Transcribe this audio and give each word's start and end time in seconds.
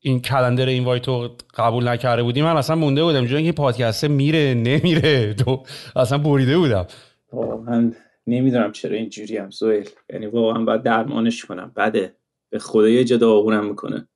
این 0.00 0.20
calendar 0.20 0.66
این 0.66 0.84
رو 0.84 1.36
قبول 1.54 1.88
نکرده 1.88 2.22
بودی 2.22 2.42
من 2.42 2.56
اصلا 2.56 2.76
مونده 2.76 3.04
بودم 3.04 3.26
جون 3.26 3.44
که 3.44 3.52
پادکست 3.52 4.04
میره 4.04 4.54
نمیره 4.54 5.34
تو 5.34 5.62
اصلا 5.96 6.18
بریده 6.18 6.58
بودم. 6.58 6.86
واقعا 7.32 7.92
نمی‌دونم 8.26 8.72
چرا 8.72 8.96
اینجوری‌ام 8.96 9.50
سهیل 9.50 9.88
یعنی 10.12 10.26
واقعا 10.26 10.64
باید 10.64 10.82
درمانش 10.82 11.44
کنم 11.44 11.72
بده. 11.76 12.16
به 12.50 12.58
خدا 12.58 12.88
یه 12.88 13.04
جا 13.04 13.16
داغونم 13.16 13.68
می‌کنه. 13.68 14.08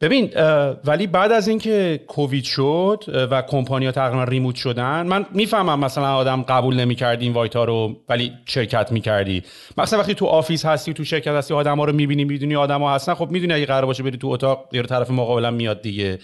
ببین 0.00 0.30
ولی 0.84 1.06
بعد 1.06 1.32
از 1.32 1.48
اینکه 1.48 2.00
کووید 2.06 2.44
شد 2.44 3.04
و 3.30 3.42
کمپانیا 3.42 3.92
تقریبا 3.92 4.24
remote 4.24 4.54
شدن 4.54 5.06
من 5.06 5.26
می‌فهمم 5.34 5.80
مثلا 5.80 6.14
آدم 6.14 6.42
قبول 6.42 6.74
نمی‌کردی 6.74 7.24
این 7.24 7.34
وایت 7.34 7.56
ها 7.56 7.64
رو 7.64 7.96
ولی 8.08 8.32
شرکت 8.46 8.92
می‌کردی. 8.92 9.42
مثلا 9.78 9.98
وقتی 9.98 10.14
تو 10.14 10.26
office 10.26 10.66
هستی 10.66 10.94
تو 10.94 11.04
شرکت 11.04 11.28
هستی 11.28 11.54
آدم 11.54 11.78
ها 11.78 11.84
رو 11.84 11.92
می‌بینی 11.92 12.24
می‌دونی 12.24 12.56
آدم 12.56 12.82
ها 12.82 12.94
هستن 12.94 13.14
خب 13.14 13.30
می‌دونی 13.30 13.52
اگه 13.52 13.66
قرار 13.66 13.86
باشه 13.86 14.02
بری 14.02 14.18
تو 14.18 14.28
اتاق 14.28 14.68
یه 14.72 14.82
طرف 14.82 15.10
مقابلم 15.10 15.54
میاد 15.54 15.82
دیگه. 15.82 16.18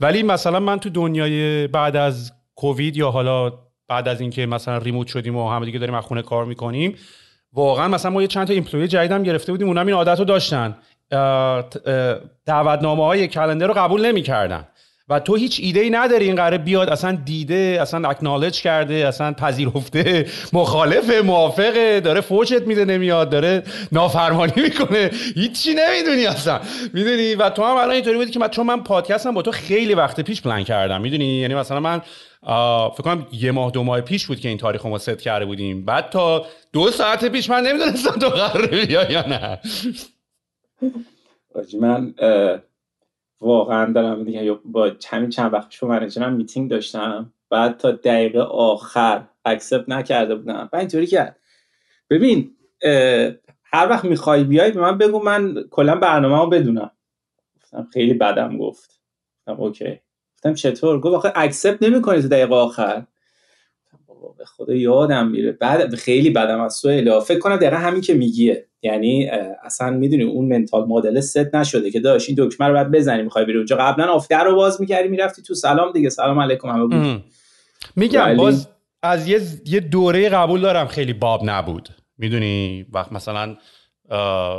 ولی 0.00 0.22
مثلا 0.22 0.60
من 0.60 0.78
تو 0.78 0.90
دنیای 0.90 1.66
بعد 1.66 1.96
از 1.96 2.32
کووید 2.54 2.96
یا 2.96 3.10
حالا 3.10 3.52
بعد 3.88 4.08
از 4.08 4.20
اینکه 4.20 4.46
مثلا 4.46 4.78
ریموت 4.78 5.06
شدیم 5.06 5.36
و 5.36 5.50
همه 5.50 5.66
دیگه 5.66 5.78
داریم 5.78 5.94
از 5.94 6.04
خونه 6.04 6.22
کار 6.22 6.44
می‌کنیم 6.44 6.94
واقعا 7.52 7.88
مثلا 7.88 8.10
ما 8.10 8.22
یه 8.22 8.28
چند 8.28 8.46
تا 8.46 8.52
ایمپلوی 8.52 8.88
جدیدم 8.88 9.22
گرفته 9.22 9.52
بودیم 9.52 9.66
اونم 9.68 9.86
این 9.86 9.94
عادت 9.94 10.18
رو 10.18 10.24
داشتن. 10.24 10.76
دعوتنامه 12.46 13.04
های 13.04 13.28
کلندر 13.28 13.66
رو 13.66 13.74
قبول 13.74 14.06
نمی‌کردن. 14.06 14.66
و 15.08 15.20
تو 15.20 15.34
هیچ 15.34 15.60
ایده 15.62 15.80
ای 15.80 15.90
نداری 15.90 16.24
این 16.24 16.36
قراره 16.36 16.58
بیاد 16.58 16.88
اصلا 16.88 17.18
دیده 17.24 17.78
اصلا 17.80 18.08
اکنالج 18.08 18.62
کرده 18.62 18.94
اصلا 18.94 19.32
پذیرفته 19.32 20.26
مخالفه 20.52 21.20
موافقه 21.20 22.00
داره 22.00 22.20
فوشت 22.20 22.62
میده 22.62 22.84
نمیاد 22.84 23.30
داره 23.30 23.62
نافرمانی 23.92 24.52
می‌کنه. 24.56 25.10
هیچی 25.34 25.74
نمی‌دونی 25.74 26.26
اصلا. 26.26 26.60
می‌دونی؟ 26.92 27.34
و 27.34 27.50
تو 27.50 27.64
هم 27.64 27.76
الان 27.76 27.90
اینطوری 27.90 28.16
بودی 28.16 28.30
که 28.30 28.38
من 28.38 28.48
چون 28.48 28.66
من 28.66 28.82
پادکستم 28.82 29.34
با 29.34 29.42
تو 29.42 29.50
خیلی 29.50 29.94
وقت 29.94 30.20
پیش 30.20 30.42
پلن 30.42 30.64
کردم. 30.64 31.00
می‌دونی؟ 31.00 31.40
یعنی 31.40 31.54
مثلا 31.54 31.80
من 31.80 32.00
فکر 32.90 33.02
کنم 33.02 33.26
یه 33.32 33.52
ماه 33.52 33.70
دو 33.70 33.82
ماه 33.82 34.00
پیش 34.00 34.26
بود 34.26 34.40
که 34.40 34.48
این 34.48 34.58
تاریخ 34.58 34.86
ما 34.86 34.98
ست 34.98 35.18
کرده 35.18 35.44
بودیم. 35.44 35.84
بعد 35.84 36.10
تا 36.10 36.46
دو 36.72 36.90
ساعت 36.90 37.24
پیش 37.24 37.50
من 37.50 37.62
نمی‌دونستم 37.62 38.18
تو 38.18 38.28
قراره 38.28 38.86
بیا 38.86 39.10
یا 39.10 39.28
نه. 39.28 39.58
من 41.80 42.14
واقعا 43.40 43.92
دارم 43.92 44.24
دیگه 44.24 44.52
با 44.52 44.92
همین 45.08 45.30
چند 45.30 45.52
وقت 45.52 45.68
پیش 45.68 45.82
manager 45.82 46.26
م 46.26 46.32
meeting 46.32 46.70
داشتم. 46.70 47.32
بعد 47.50 47.76
تا 47.76 47.92
دقیقه 47.92 48.40
آخر 48.40 49.28
accept 49.44 49.88
نکرده 49.88 50.34
بودم. 50.34 50.68
و 50.72 50.76
اینطوری 50.76 51.06
کرد. 51.06 51.36
ببین 52.10 52.56
هر 53.64 53.88
وقت 53.88 54.04
می‌خوای 54.04 54.44
بیای 54.44 54.70
به 54.70 54.80
من 54.80 54.98
بگو 54.98 55.18
من 55.22 55.64
کلا 55.70 55.96
برنامه 55.96 56.38
رو 56.44 56.50
بدونم. 56.50 56.90
گفتم 57.62 57.88
خیلی 57.92 58.14
بدم 58.14 58.58
گفت. 58.58 59.00
گفتم 59.38 59.62
اوکی. 59.62 60.00
گفتم 60.36 60.54
چطور؟ 60.54 61.00
گفت 61.00 61.14
آخه 61.14 61.32
اکسپت 61.36 61.82
نمی‌کنی 61.82 62.22
تو 62.22 62.28
دقیقه 62.28 62.54
آخر. 62.54 63.06
به 64.38 64.44
خدا 64.44 64.74
یادم 64.74 65.28
میره. 65.28 65.52
بعد 65.52 65.94
خیلی 65.94 66.30
بدم 66.30 66.60
از 66.60 66.74
سوء 66.74 67.20
فکر 67.20 67.38
کنم 67.38 67.56
دقیقا 67.56 67.76
همین 67.76 68.00
که 68.00 68.14
میگیه. 68.14 68.66
یعنی 68.82 69.30
اصلا 69.64 69.90
می‌دونی 69.90 70.22
اون 70.22 70.48
منتال 70.48 70.84
مدل 70.88 71.20
ست 71.20 71.54
نشده 71.54 71.90
که 71.90 72.00
داشت. 72.00 72.28
این 72.28 72.38
دکمه 72.40 72.66
رو 72.66 72.72
باید 72.74 72.90
بزنی 72.90 73.22
می‌خوای 73.22 73.44
بری 73.44 73.56
اونجا. 73.56 73.76
قبلا 73.76 74.06
آفتر 74.06 74.44
رو 74.44 74.54
باز 74.54 74.80
می‌کردی 74.80 75.08
می‌رفتی 75.08 75.42
تو 75.42 75.54
سلام 75.54 75.92
دیگه. 75.92 76.08
سلام 76.08 76.40
علیکم 76.40 76.68
همه 76.68 76.86
بود. 76.86 77.22
میگم 77.96 78.24
ولی- 78.24 78.36
باز 78.36 78.68
از 79.02 79.28
یه 79.28 79.40
یه 79.66 79.80
دوره 79.80 80.28
قبول 80.28 80.60
دارم 80.60 80.86
خیلی 80.86 81.12
باب 81.12 81.40
نبود. 81.44 81.88
می‌دونی؟ 82.18 82.86
وقت 82.92 83.12
مثلا 83.12 83.56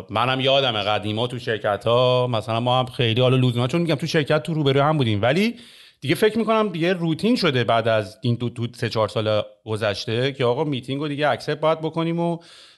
منم 0.10 0.40
یادم 0.40 0.72
قدیما 0.72 1.28
تو 1.28 1.40
شرکت 1.40 1.84
ها 1.86 2.28
مثلا 2.28 2.60
ما 2.60 2.80
هم 2.80 2.86
خیلی 2.86 3.22
حالا 3.22 3.38
لزوما 3.38 3.68
چون 3.68 3.82
میگم 3.82 3.96
تو 3.96 4.08
شرکت 4.08 4.44
تو 4.44 4.54
روبرو 4.54 4.82
هم 4.82 4.98
بودیم. 4.98 5.22
ولی 5.22 5.56
دیگه 6.04 6.16
فکر 6.16 6.38
می‌کنم 6.38 6.70
دیگه 6.70 6.94
روتین 6.94 7.36
شده 7.36 7.64
بعد 7.64 7.88
از 7.88 8.18
این 8.22 8.36
دو 8.36 8.50
تو 8.50 8.68
سه 8.76 8.90
چهار 8.90 9.08
سال 9.08 9.42
گذشته 9.66 10.32
که 10.32 10.46
آقا 10.46 10.64
میتینگ 10.64 11.02
رو 11.02 11.08
دیگه 11.08 11.30
accept 11.30 11.60
باید 11.60 11.80
بکنیم 11.82 12.20
و 12.20 12.38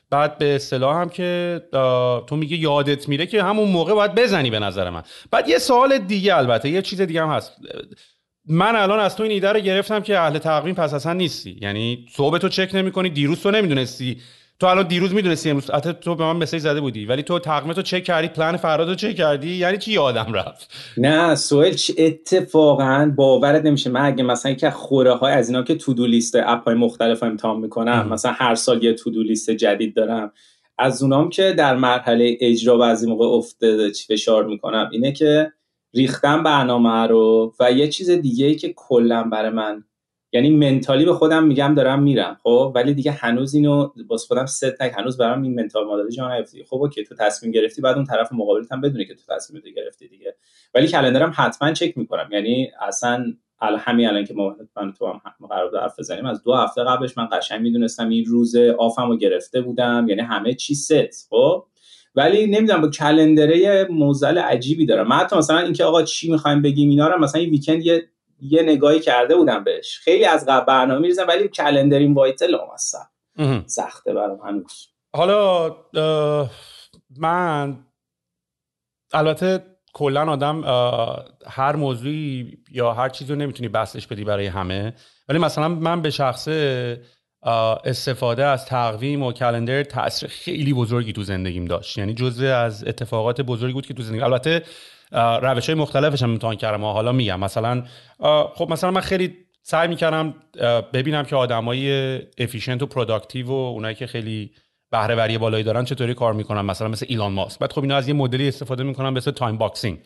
بعد 0.09 0.37
به 0.37 0.55
اصطلاح 0.55 1.01
هم 1.01 1.09
که 1.09 1.61
تو 2.27 2.35
میگه 2.35 2.57
یادت 2.57 3.09
میره 3.09 3.25
که 3.25 3.43
همون 3.43 3.69
موقع 3.69 3.93
باید 3.93 4.15
بزنی 4.15 4.49
به 4.49 4.59
نظر 4.59 4.89
من. 4.89 5.03
بعد 5.31 5.49
یه 5.49 5.57
سوال 5.57 5.97
دیگه 5.97 6.37
البته 6.37 6.69
یه 6.69 6.81
چیز 6.81 7.01
دیگه 7.01 7.21
هم 7.21 7.29
هست. 7.29 7.51
من 8.45 8.75
الان 8.75 8.99
از 8.99 9.15
تو 9.15 9.23
این 9.23 9.31
ایده 9.31 9.51
رو 9.51 9.59
گرفتم 9.59 9.99
که 9.99 10.19
اهل 10.19 10.37
تقویم 10.37 10.75
پس 10.75 10.93
اصلا 10.93 11.13
نیستی. 11.13 11.59
یعنی 11.61 12.05
صبح 12.11 12.37
تو 12.37 12.49
چک 12.49 12.69
نمی‌کنی 12.73 13.09
دیروز 13.09 13.41
تو 13.41 13.51
نمی‌دونستی 13.51 14.21
تو 14.59 14.67
الان 14.67 14.87
دیروز 14.87 15.13
می‌دونستی 15.13 15.49
امروز 15.49 15.71
حتی 15.71 15.93
تو 15.93 16.15
به 16.15 16.23
من 16.23 16.35
مسیج 16.35 16.59
زده 16.59 16.81
بودی 16.81 17.05
ولی 17.05 17.23
تو 17.23 17.39
تقویم 17.39 17.73
تو 17.73 17.81
چک 17.81 18.03
کردی 18.03 18.27
پلن 18.27 18.57
فردا 18.57 18.83
رو 18.83 18.95
چک 18.95 19.15
کردی 19.15 19.55
یعنی 19.55 19.77
چی 19.77 19.91
یادم 19.91 20.33
رفت؟ 20.33 20.71
نه 20.97 21.35
سوال 21.35 21.71
چه 21.71 21.93
اتفاقا 21.97 23.13
باورت 23.15 23.65
نمیشه. 23.65 23.89
من 23.89 24.05
اگه 24.05 24.23
مثلا 24.23 24.55
از 24.63 24.73
خوره 24.73 25.13
های 25.13 25.33
از 25.33 25.49
اینا 25.49 25.63
که 25.63 25.75
تودو 25.75 26.05
لیست 26.05 26.35
اپ 26.35 26.63
های 26.63 26.75
مختلف 26.75 27.23
رو 27.23 27.29
امتحان 27.29 27.59
می‌کنم 27.59 28.07
مثلا 28.09 28.31
هر 28.31 28.55
سال 28.55 28.83
یه 28.83 28.93
تودو 28.93 29.23
لیست 29.23 29.51
جدید 29.51 29.95
دارم. 29.95 30.31
از 30.77 31.03
اونام 31.03 31.29
که 31.29 31.53
در 31.57 31.75
مرحله 31.75 32.37
اجرا 32.41 32.77
بعضی 32.77 33.09
موقع 33.09 33.41
چی 33.91 34.05
فشار 34.13 34.45
می‌کنم. 34.45 34.89
اینه 34.91 35.11
که 35.11 35.51
ریختم 35.93 36.43
برنامه 36.43 37.07
رو 37.07 37.53
و 37.59 37.71
یه 37.71 37.87
چیز 37.87 38.09
دیگه 38.09 38.45
ای 38.45 38.55
که 38.55 38.73
کلا 38.75 39.23
برای 39.23 39.49
من 39.49 39.83
یعنی 40.35 40.49
mentally 40.49 41.05
به 41.05 41.13
خودم 41.13 41.43
میگم 41.43 41.73
دارم 41.75 42.03
میرم 42.03 42.37
خب؟ 42.43 42.71
ولی 42.75 42.93
دیگه 42.93 43.11
هنوز 43.11 43.55
اینو 43.55 43.89
باز 44.07 44.23
خودم 44.23 44.45
ست 44.45 44.81
نک 44.81 44.93
هنوز 44.97 45.17
برام 45.17 45.41
این 45.41 45.55
mental 45.55 45.87
model 45.87 46.09
جا 46.09 46.35
نیفتی 46.35 46.63
خب 46.63 46.75
OK 46.75 47.03
تو 47.03 47.15
تصمیم 47.15 47.51
گرفتی 47.51 47.81
بعد 47.81 47.95
اون 47.95 48.05
طرف 48.05 48.33
مقابلت 48.33 48.71
هم 48.71 48.81
بدونه 48.81 49.05
که 49.05 49.15
تو 49.15 49.35
تصمیم 49.35 49.61
گرفتی 49.75 50.07
دیگه. 50.07 50.35
ولی 50.73 50.87
calendar 50.87 51.28
م 51.28 51.33
حتما 51.35 51.73
چک 51.73 51.97
می‌کنم. 51.97 52.29
یعنی 52.31 52.71
اصلا 52.81 53.33
همین 53.61 54.07
الان 54.07 54.25
که 54.25 54.33
ما 54.33 54.55
من 54.77 54.93
تو 54.93 55.07
هم 55.07 55.47
قرار 55.49 55.69
بود 55.69 55.79
حرف 55.79 55.99
بزنیم 55.99 56.25
از 56.25 56.43
دو 56.43 56.53
هفته 56.53 56.83
قبلش 56.83 57.17
من 57.17 57.27
قشنگ 57.31 57.61
می‌دونستم 57.61 58.09
این 58.09 58.25
روز 58.25 58.55
off 58.55 59.02
م 59.02 59.17
گرفته 59.17 59.61
بودم. 59.61 60.05
یعنی 60.09 60.21
همه 60.21 60.53
چی 60.53 60.75
ست 60.75 61.27
خب؟ 61.29 61.65
ولی 62.15 62.47
نمی‌دونم 62.47 62.81
با 62.81 62.87
کلندره 62.87 63.87
موزل 63.89 64.37
عجیبی 64.37 64.85
دارم. 64.85 65.07
من 65.07 65.15
حتی 65.15 65.35
مثلا 65.35 65.59
اینکه 65.59 65.83
آقا 65.83 66.03
چی 66.03 66.31
می‌خوایم 66.31 66.61
بگیم 66.61 66.89
اینا 66.89 67.07
رو 67.07 67.19
مثلا 67.19 67.41
این 67.41 67.49
ویکند 67.49 67.85
یه 67.85 68.03
یه 68.39 68.61
نگاهی 68.61 68.99
کرده 68.99 69.35
بودم 69.35 69.63
بهش. 69.63 69.99
خیلی 69.99 70.25
از 70.25 70.45
قبل 70.45 70.65
برنامه 70.65 70.99
میریزم 70.99 71.27
ولی 71.27 71.47
کلندر 71.47 71.97
این 71.97 72.13
وایت 72.13 72.43
لامصب 72.43 73.07
سخته 73.65 74.13
برام 74.13 74.39
هنوز. 74.39 74.87
حالا 75.15 75.75
من 77.17 77.77
البته 79.13 79.63
کلا 79.93 80.31
آدم 80.31 80.63
هر 81.47 81.75
موضوعی 81.75 82.57
یا 82.71 82.93
هر 82.93 83.09
چیزی 83.09 83.33
رو 83.33 83.39
نمی‌تونی 83.39 83.69
بسش 83.69 84.07
بدی 84.07 84.23
برای 84.23 84.47
همه. 84.47 84.93
ولی 85.29 85.39
مثلا 85.39 85.67
من 85.67 86.01
به 86.01 86.09
شخصه 86.09 87.01
استفاده 87.83 88.45
از 88.45 88.65
تقویم 88.65 89.23
و 89.23 89.31
calendar 89.31 89.83
تاثیر 89.83 90.29
خیلی 90.29 90.73
بزرگی 90.73 91.13
تو 91.13 91.23
زندگیم 91.23 91.65
داشت. 91.65 91.97
یعنی 91.97 92.13
جزء 92.13 92.55
از 92.55 92.87
اتفاقات 92.87 93.41
بزرگی 93.41 93.73
بود 93.73 93.85
که 93.85 93.93
تو 93.93 94.03
زندگی. 94.03 94.21
البته 94.21 94.63
روش 95.11 95.69
های 95.69 95.79
مختلفش 95.79 96.23
هم 96.23 96.29
امتحان 96.29 96.55
کردم. 96.55 96.83
و 96.83 96.91
حالا 96.91 97.11
میگم. 97.11 97.39
مثلا 97.39 97.83
خب 98.55 98.67
مثلا 98.69 98.91
من 98.91 99.01
خیلی 99.01 99.33
سعی 99.61 99.87
می‌کردم 99.87 100.33
ببینم 100.93 101.23
که 101.23 101.35
آدمای 101.35 102.19
efficient 102.37 102.83
و 102.83 102.85
productive 102.85 103.47
و 103.47 103.51
اونایی 103.51 103.95
که 103.95 104.07
خیلی 104.07 104.51
بهره 104.91 105.15
وری 105.15 105.37
بالایی 105.37 105.63
دارن 105.63 105.85
چطوری 105.85 106.13
کار 106.13 106.33
می‌کنن. 106.33 106.61
مثلا 106.61 106.87
مثل 106.87 107.05
ایلان 107.09 107.31
ماسک. 107.31 107.59
بعد 107.59 107.73
خب 107.73 107.81
اینا 107.81 107.95
از 107.95 108.07
یه 108.07 108.13
مدلی 108.13 108.47
استفاده 108.47 108.83
می‌کنن 108.83 109.09
مثل 109.09 109.31
time 109.31 109.57
boxing 109.57 109.99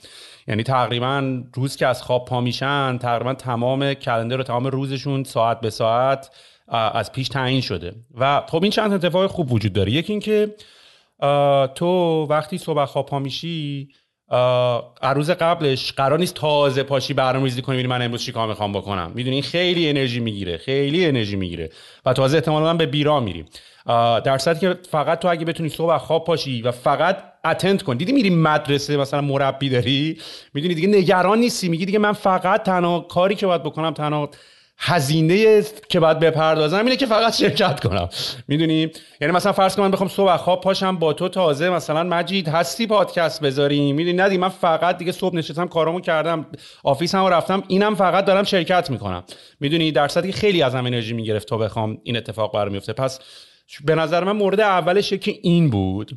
یعنی 0.48 0.64
تقریبا 0.64 1.44
روز 1.54 1.76
که 1.76 1.88
از 1.88 2.04
خواب 2.04 2.26
پا 2.26 2.42
میشن 2.42 2.98
تقریبا 2.98 3.34
تمام 3.34 3.94
calendar 3.94 4.40
و 4.40 4.44
تمام 4.44 4.68
روزشون 4.68 5.24
ساعت 5.24 5.62
به 5.62 5.70
ساعت 5.70 6.30
از 6.68 7.12
پیش 7.12 7.30
تعیین 7.30 7.62
شده. 7.62 7.96
و 8.18 8.44
خب 8.48 8.64
این 8.64 8.72
چند 8.72 8.94
اتفاق 8.94 9.28
خوب 9.28 9.52
وجود 9.52 9.74
داره. 9.74 9.92
یکی 9.92 10.14
اینکه 10.14 10.56
تو 11.76 12.26
وقتی 12.30 12.58
صبح 12.58 12.86
خواب 12.86 13.06
پا 13.06 13.20
میشی 13.20 13.90
روز 15.16 15.32
قبلش 15.32 15.92
قرار 15.92 16.20
نیست 16.20 16.34
تازه 16.34 16.84
پاشی 16.84 17.14
برنامه‌ریزی 17.14 17.62
کنی 17.62 17.88
من 17.88 18.02
امروز 18.02 18.24
چیکار 18.24 18.48
می‌خوام 18.48 18.74
بکنم. 18.74 19.12
می‌دونی 19.16 19.36
این 19.36 19.44
خیلی 19.44 19.90
انرژی 19.90 20.20
می‌گیره 20.20 20.58
خیلی 20.58 21.06
انرژی 21.06 21.36
می‌گیره. 21.36 21.70
و 22.06 22.14
تازه 22.14 22.38
احتمالا 22.38 22.74
به 22.74 22.86
بیرا 22.86 23.20
میریم. 23.20 23.46
در 24.26 24.38
صورتی 24.38 24.60
که 24.60 24.76
فقط 24.92 25.20
تو 25.20 25.28
اگه 25.28 25.46
بتونی 25.46 25.70
صبح 25.70 25.98
خواب 25.98 26.24
پاشی 26.26 26.62
و 26.62 26.72
فقط 26.72 27.18
اتند 27.46 27.84
کن. 27.84 27.98
دیدی 27.98 28.12
میری 28.12 28.30
مدرسه 28.30 28.98
مثلا 28.98 29.22
مربی 29.22 29.70
داری؟ 29.70 30.18
می‌دونی 30.54 30.74
دیگه 30.74 30.88
نگران 30.88 31.40
نیستی. 31.40 31.70
میگی 31.70 31.86
دیگه 31.86 32.00
من 32.00 32.14
فقط 32.14 32.64
تنها 32.64 33.00
کاری 33.00 33.36
که 33.36 33.46
باید 33.48 33.64
بکنم 33.64 33.94
تنها 33.94 34.30
هزینه 34.82 35.64
که 35.90 36.00
باید 36.00 36.20
بپردازم 36.20 36.78
اینه 36.78 36.96
که 36.96 37.06
فقط 37.06 37.36
شرکت 37.36 37.80
کنم. 37.80 38.10
می‌دونی؟ 38.48 38.92
یعنی 39.22 39.34
مثلا 39.34 39.52
فرض 39.52 39.76
کن 39.76 39.82
من 39.82 39.92
بخوام 39.92 40.10
صبح 40.10 40.38
خواب 40.38 40.62
پاشم 40.62 40.98
با 40.98 41.14
تو 41.14 41.30
تازه 41.30 41.70
مثلا 41.70 42.04
مجید 42.04 42.48
هستی 42.48 42.88
پادکست 42.88 43.42
بذاریم. 43.42 43.96
می‌دونی؟ 43.96 44.18
ندی 44.18 44.38
من 44.38 44.50
فقط 44.50 44.98
دیگه 44.98 45.12
صبح 45.12 45.36
نشستم 45.36 45.68
کارامو 45.68 46.00
کردم 46.02 46.46
آفیسم 46.84 47.26
رفتم 47.26 47.64
اینم 47.68 47.96
فقط 47.96 48.26
دارم 48.26 48.44
شرکت 48.44 48.90
می‌کنم. 48.90 49.24
می‌دونی؟ 49.60 49.92
در 49.92 50.08
که 50.08 50.32
خیلی 50.32 50.62
ازم 50.62 50.86
انرژی 50.86 51.14
می‌گرفت 51.14 51.48
تا 51.48 51.58
بخوام 51.58 51.98
این 52.04 52.18
اتفاق 52.18 52.54
برام 52.54 52.72
میفته 52.72 52.94
پس 52.94 53.20
به 53.86 53.96
نظر 53.96 54.24
من 54.24 54.32
مورد 54.32 54.60
اولشه 54.60 55.18
که 55.18 55.36
این 55.42 55.70
بود. 55.70 56.12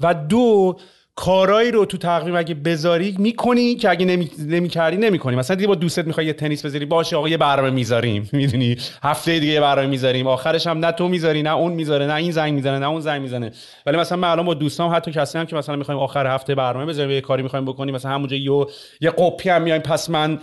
و 0.00 0.14
دو 0.14 0.76
کارایی 1.18 1.70
رو 1.70 1.84
تو 1.84 1.98
تقویم 1.98 2.36
اگه 2.36 2.54
بذاری 2.54 3.14
می‌کنی 3.18 3.74
که 3.74 3.90
اگه 3.90 4.06
نمی, 4.06 4.30
نمی 4.46 4.68
کردی 4.68 4.96
نمی‌کنی. 4.96 5.36
مثلا 5.36 5.56
دیگه 5.56 5.68
با 5.68 5.74
دوستت 5.74 6.06
می‌خوای 6.06 6.26
یه 6.26 6.32
تنیس 6.32 6.66
بذاری 6.66 6.84
باشه 6.84 7.16
آقا 7.16 7.28
یه 7.28 7.36
برنامه 7.36 7.70
می‌ذاریم. 7.70 8.28
می‌دونی؟ 8.32 8.76
هفته 9.02 9.38
دیگه 9.38 9.52
یه 9.52 9.60
برنامه 9.60 9.88
می‌ذاریم. 9.88 10.26
آخرش 10.26 10.66
هم 10.66 10.78
نه 10.78 10.92
تو 10.92 11.08
می‌ذاری 11.08 11.42
نه 11.42 11.54
اون 11.54 11.72
می‌ذاره 11.72 12.06
نه 12.06 12.14
این 12.14 12.30
زنگ 12.30 12.54
می‌زنه 12.54 12.78
نه 12.78 12.88
اون 12.88 13.00
زنگ 13.00 13.22
می‌زنه. 13.22 13.52
ولی 13.86 13.96
مثلا 13.96 14.18
من 14.18 14.28
الان 14.28 14.46
با 14.46 14.54
دوستام 14.54 14.94
حتی 14.94 15.12
کسی 15.12 15.38
هم 15.38 15.46
که 15.46 15.56
مثلا 15.56 15.76
می‌خوایم 15.76 16.00
آخر 16.00 16.26
هفته 16.26 16.54
برنامه 16.54 16.86
بذاریم 16.86 17.10
یه 17.10 17.20
کاری 17.20 17.42
می‌خوایم 17.42 17.64
بکنیم 17.64 17.94
مثلا 17.94 18.10
همونجا 18.10 18.36
یه 18.36 18.66
یه 19.00 19.10
قپی 19.10 19.48
هم 19.48 19.62
میایم 19.62 19.82
پس 19.82 20.10
من 20.10 20.38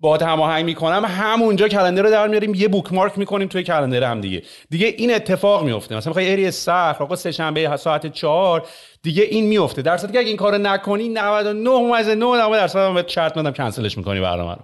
با 0.00 0.16
هماهنگ 0.16 0.64
می‌کنم. 0.64 1.04
همونجا 1.08 1.68
کلندر 1.68 2.02
رو 2.02 2.10
در 2.10 2.28
میاریم 2.28 2.54
یه 2.54 2.68
بوک 2.68 2.92
مارک 2.92 3.18
می‌کنیم 3.18 3.48
توی 3.48 3.62
کلندر 3.62 4.10
هم 4.10 4.20
دیگه. 4.20 4.42
دیگه 4.70 4.86
این 4.86 5.14
اتفاق 5.14 5.64
میفته 5.64 5.96
مثلا 5.96 6.10
می‌خوای 6.10 6.32
اری 6.32 6.50
سخر 6.50 6.96
آقا 7.00 7.16
سه 7.16 7.32
شنبه 7.32 7.76
ساعت 7.76 8.06
4 8.06 8.62
دیگه 9.02 9.22
این 9.22 9.46
میفته. 9.46 9.82
در 9.82 9.96
صورتی 9.96 10.12
که 10.12 10.18
اگه 10.18 10.28
این 10.28 10.36
کارو 10.36 10.58
نکنی 10.58 11.08
99 11.08 11.96
از 11.96 12.08
9 12.08 12.36
درصد 12.36 12.78
هم 12.78 13.06
شرط 13.06 13.36
میدم 13.36 13.52
کنسلش 13.52 13.98
می‌کنی 13.98 14.20
برنامه 14.20 14.54
رو. 14.54 14.62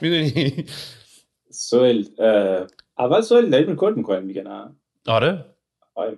می‌دونی؟ 0.00 0.64
سهیل 1.50 2.04
اول 2.98 3.20
سوال 3.20 3.50
داریم 3.50 3.68
ریکورد 3.68 3.96
می‌کنیم 3.96 4.22
میگه 4.22 4.42
نه؟ 4.42 4.76
آره. 5.06 5.44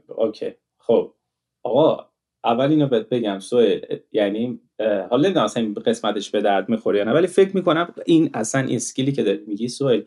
OK. 0.09 0.55
خب. 0.79 1.15
آقا 1.63 2.07
اول 2.45 2.71
اینو 2.71 2.87
بهت 2.87 3.09
بگم 3.09 3.39
سهیل 3.39 3.81
یعنی 4.13 4.61
حالا 4.81 5.23
نمی‌دونم 5.23 5.45
اصلا 5.45 5.63
این 5.63 5.75
قسمتش 5.75 6.31
به 6.31 6.41
درد 6.41 6.69
می‌خوره 6.69 6.99
یا 6.99 7.05
نه 7.05 7.13
ولی 7.13 7.27
فکر 7.27 7.57
می‌کنم 7.57 7.95
این 8.07 8.31
اصلا 8.35 8.67
skill 8.71 9.06
ی 9.06 9.13
که 9.13 9.43
میگی 9.47 9.69
سهیل 9.69 10.05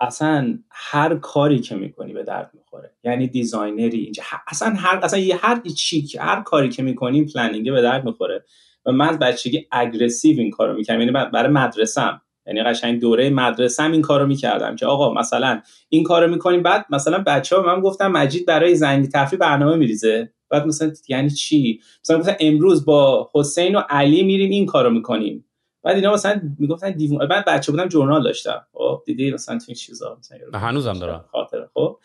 اصلا 0.00 0.58
هر 0.70 1.14
کاری 1.14 1.58
که 1.58 1.74
می‌کنی 1.74 2.12
به 2.12 2.22
درد 2.22 2.50
می‌خوره. 2.54 2.92
یعنی 3.04 3.26
designer 3.28 3.90
ی 3.90 3.98
اینجا 4.00 4.22
اصلا 4.48 4.74
هر 4.76 5.00
اصلا 5.02 5.20
یه 5.20 5.36
هر 5.36 5.60
چی 5.76 6.08
هر 6.20 6.40
کاری 6.40 6.68
که 6.68 6.82
می‌کنیم 6.82 7.26
planning 7.26 7.72
به 7.72 7.82
درد 7.82 8.04
می‌خوره. 8.04 8.44
و 8.86 8.92
من 8.92 9.16
بچگی 9.18 9.66
اگریسیو 9.70 10.40
این 10.40 10.50
کارو 10.50 10.74
می‌کردم. 10.74 11.00
یعنی 11.00 11.12
برای 11.12 11.52
مدرسم. 11.52 12.22
یعنی 12.46 12.62
قشنگ 12.62 13.00
دوره 13.00 13.30
مدرسم 13.30 13.92
این 13.92 14.02
کارو 14.02 14.26
می‌کردم 14.26 14.76
که 14.76 14.86
آقا 14.86 15.14
مثلا 15.14 15.60
این 15.88 16.04
کارو 16.04 16.30
می‌کنیم 16.30 16.62
بعد 16.62 16.86
مثلا 16.90 17.18
بچه 17.26 17.56
ها 17.56 17.62
من 17.62 17.80
گفتم 17.80 18.12
مجید 18.12 18.46
برای 18.46 18.74
زنگ 18.74 19.08
تفریح 19.08 19.40
برنامه 19.40 19.76
میریزه. 19.76 20.32
بعد 20.50 20.66
مثلا 20.66 20.92
یعنی 21.08 21.30
چی؟ 21.30 21.80
مثلا 22.04 22.18
مثلا 22.18 22.36
امروز 22.40 22.84
با 22.84 23.30
حسین 23.34 23.76
و 23.76 23.82
علی 23.88 24.22
میریم 24.22 24.50
این 24.50 24.66
کارو 24.66 24.90
می‌کنیم. 24.90 25.45
بعد 25.86 25.96
اینا 25.96 26.12
مثلا 26.12 26.40
می‌گفتن 26.58 26.90
دیوونه 26.90 27.26
بعد 27.26 27.44
بچه 27.44 27.72
بودم 27.72 27.88
ژورنال 27.88 28.22
داشتم. 28.22 28.66
خب 28.72 29.02
دیدی 29.06 29.32
مثلا 29.32 29.58
تو 29.58 29.64
این 29.68 29.74
چیزا 29.74 30.16
مثلا 30.18 30.58
هنوزم 30.58 30.92
دارم. 30.92 31.24
خاطر 31.32 31.66
خب 31.74 31.98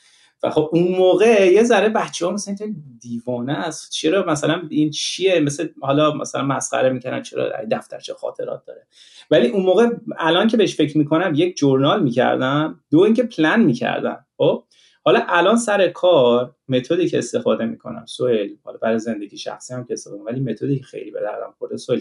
و 0.43 0.49
خب 0.49 0.69
اون 0.73 0.87
موقع 0.87 1.51
یه 1.51 1.63
ذره 1.63 1.89
بچه 1.89 2.25
ها 2.25 2.31
مثلا 2.31 2.55
دیوانه 2.99 3.53
است. 3.53 3.91
چرا 3.91 4.25
مثلا 4.25 4.61
این 4.69 4.89
چیه؟ 4.89 5.39
مثل 5.39 5.67
حالا 5.81 6.13
مثلا 6.13 6.43
مسخره 6.43 6.89
می‌کنن 6.89 7.21
چرا 7.21 7.51
دفترچه 7.71 8.13
خاطرات 8.13 8.65
داره. 8.65 8.87
ولی 9.31 9.47
اون 9.47 9.63
موقع 9.63 9.89
الان 10.17 10.47
که 10.47 10.57
بهش 10.57 10.75
فکر 10.75 10.97
می‌کنم 10.97 11.31
یک 11.35 11.57
journal 11.57 12.03
می‌کردم 12.03 12.79
دو 12.91 12.99
اینکه 12.99 13.23
پلن 13.23 13.61
می‌کردم. 13.61 14.25
خب 14.37 14.63
حالا 15.03 15.25
الان 15.27 15.57
سر 15.57 15.87
کار 15.87 16.55
متدی 16.69 17.09
که 17.09 17.17
استفاده 17.17 17.65
می‌کنم 17.65 18.05
سهیل 18.05 18.49
حالا 18.63 18.77
برای 18.77 18.99
زندگی 18.99 19.37
شخصی 19.37 19.73
هم 19.73 19.85
که 19.85 19.93
استفاده 19.93 20.23
ولی 20.23 20.39
متدی 20.39 20.81
خیلی 20.81 21.11
به 21.11 21.21
دردم 21.21 21.53
خورده 21.57 21.77
سهیل 21.77 21.99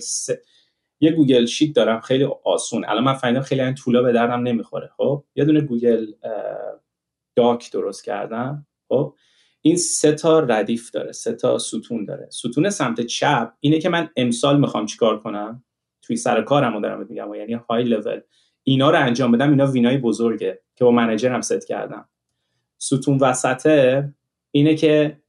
یه 1.00 1.12
Google 1.12 1.46
Sheet 1.46 1.76
دارم 1.76 2.00
خیلی 2.00 2.28
آسون. 2.44 2.84
الان 2.84 3.04
من 3.04 3.14
فهمیدم 3.14 3.40
خیلی 3.40 3.60
این 3.60 3.74
tool 3.74 3.96
ا 3.96 4.02
به 4.02 4.12
دردم 4.12 4.42
نمی‌خوره. 4.42 4.90
خب 4.96 5.24
یه 5.34 5.44
دونه 5.44 5.60
گوگل 5.60 6.06
Doc 7.36 7.72
درست 7.72 8.04
کردم. 8.04 8.66
خب 8.88 9.14
این 9.60 9.76
سه 9.76 10.12
تا 10.12 10.40
ردیف 10.40 10.90
داره 10.90 11.12
سه 11.12 11.32
تا 11.32 11.58
ستون 11.58 12.04
داره. 12.04 12.28
ستون 12.30 12.70
سمت 12.70 13.00
چپ 13.00 13.52
اینه 13.60 13.78
که 13.78 13.88
من 13.88 14.10
امسال 14.16 14.60
می‌خوام 14.60 14.86
چیکار 14.86 15.20
کنم؟ 15.20 15.64
توی 16.02 16.16
سر 16.16 16.42
کارم 16.42 16.80
دارم 16.80 17.06
میگم. 17.08 17.34
یعنی 17.34 17.52
های 17.52 17.84
لول 17.84 18.20
اینا 18.62 18.90
رو 18.90 18.98
انجام 18.98 19.32
بدم. 19.32 19.50
اینا 19.50 19.66
win 19.66 19.90
ای 19.90 19.98
بزرگه 19.98 20.60
که 20.76 20.84
با 20.84 20.90
manager 20.90 21.34
م 21.34 21.40
set 21.40 21.66
کردم. 21.66 22.08
ستون 22.78 23.18
وسطه 23.18 24.08
اینه 24.50 24.74
که 24.74 25.19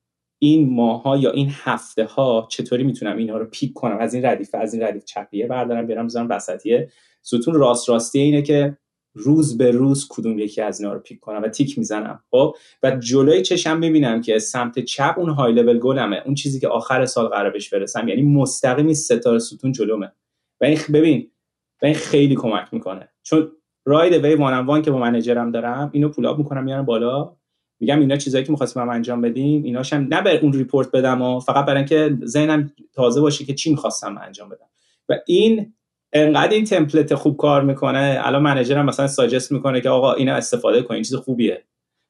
این 0.43 0.69
ماها 0.75 1.17
یا 1.17 1.31
این 1.31 1.49
هفته 1.51 2.05
ها 2.05 2.47
چطوری 2.51 2.83
می‌تونم 2.83 3.17
اینها 3.17 3.37
رو 3.37 3.45
pick 3.45 3.73
کنم؟ 3.73 3.97
از 3.97 4.13
این 4.13 4.25
ردیف 4.25 4.55
از 4.55 4.73
این 4.73 4.83
ردیف 4.83 5.05
چپیه 5.05 5.47
بردارم 5.47 5.87
بیارم 5.87 6.05
بزنم 6.05 6.29
وسطیه. 6.29 6.89
ستون 7.21 7.53
راست 7.53 7.89
راستی 7.89 8.19
اینه 8.19 8.41
که 8.41 8.77
روز 9.13 9.57
به 9.57 9.71
روز 9.71 10.07
کدوم 10.09 10.39
یکی 10.39 10.61
از 10.61 10.81
اینا 10.81 10.93
رو 10.93 10.99
pick 10.99 11.19
کنم 11.19 11.41
و 11.41 11.47
تیک 11.47 11.77
می‌زنم. 11.77 12.23
خب؟ 12.31 12.55
و 12.83 12.91
جلوی 12.91 13.41
چشم 13.41 13.77
می‌بینم 13.77 14.21
که 14.21 14.39
سمت 14.39 14.79
چپ 14.79 15.13
اون 15.17 15.29
high 15.29 15.53
level 15.53 15.79
goal 15.79 16.03
مه. 16.03 16.21
اون 16.25 16.35
چیزی 16.35 16.59
که 16.59 16.67
آخر 16.67 17.05
سال 17.05 17.27
قرار 17.27 17.51
بهش 17.51 17.69
برسم 17.69 18.07
یعنی 18.07 18.21
مستقیمی 18.21 18.93
ستاره 18.93 19.39
ستون 19.39 19.71
جلومه. 19.71 20.11
و 20.61 20.65
این 20.65 20.77
ببین 20.93 21.31
و 21.81 21.85
این 21.85 21.95
خیلی 21.95 22.35
کمک 22.35 22.67
می‌کنه. 22.71 23.09
چون 23.23 23.51
right 23.85 24.25
away 24.25 24.35
one 24.35 24.65
on 24.65 24.72
one 24.72 24.81
که 24.81 24.91
با 24.91 24.97
منیجرم 24.97 25.51
دارم 25.51 25.89
اینو 25.93 26.09
pull 26.09 26.25
up 26.25 26.37
می‌کنم 26.37 26.63
میارم 26.63 26.85
بالا. 26.85 27.40
میگم 27.81 27.99
اینا 27.99 28.17
چیزایی 28.17 28.43
که 28.43 28.51
می‌خواستیم 28.51 28.89
انجام 28.89 29.21
بدیم 29.21 29.63
ایناش 29.63 29.93
هم 29.93 30.07
number 30.11 30.35
اون 30.35 30.53
report 30.53 30.91
بدم 30.91 31.21
و 31.21 31.39
فقط 31.39 31.65
برای 31.65 31.77
اینکه 31.77 32.17
ذهنم 32.25 32.71
تازه 32.93 33.21
باشه 33.21 33.45
که 33.45 33.53
چی 33.53 33.69
می‌خواستم 33.69 34.17
انجام 34.17 34.49
بدم. 34.49 34.65
و 35.09 35.17
این 35.27 35.73
انقدر 36.13 36.53
این 36.53 36.65
تمپلت 36.65 37.15
خوب 37.15 37.37
کار 37.37 37.63
می‌کنه. 37.63 38.19
الان 38.23 38.41
منیجرم 38.41 38.85
مثلا 38.85 39.07
ساجست 39.07 39.51
می‌کنه 39.51 39.81
که 39.81 39.89
آقا 39.89 40.13
اینا 40.13 40.33
استفاده 40.33 40.81
کن 40.81 40.93
این 40.93 41.03
چیز 41.03 41.15
خوبیه. 41.15 41.63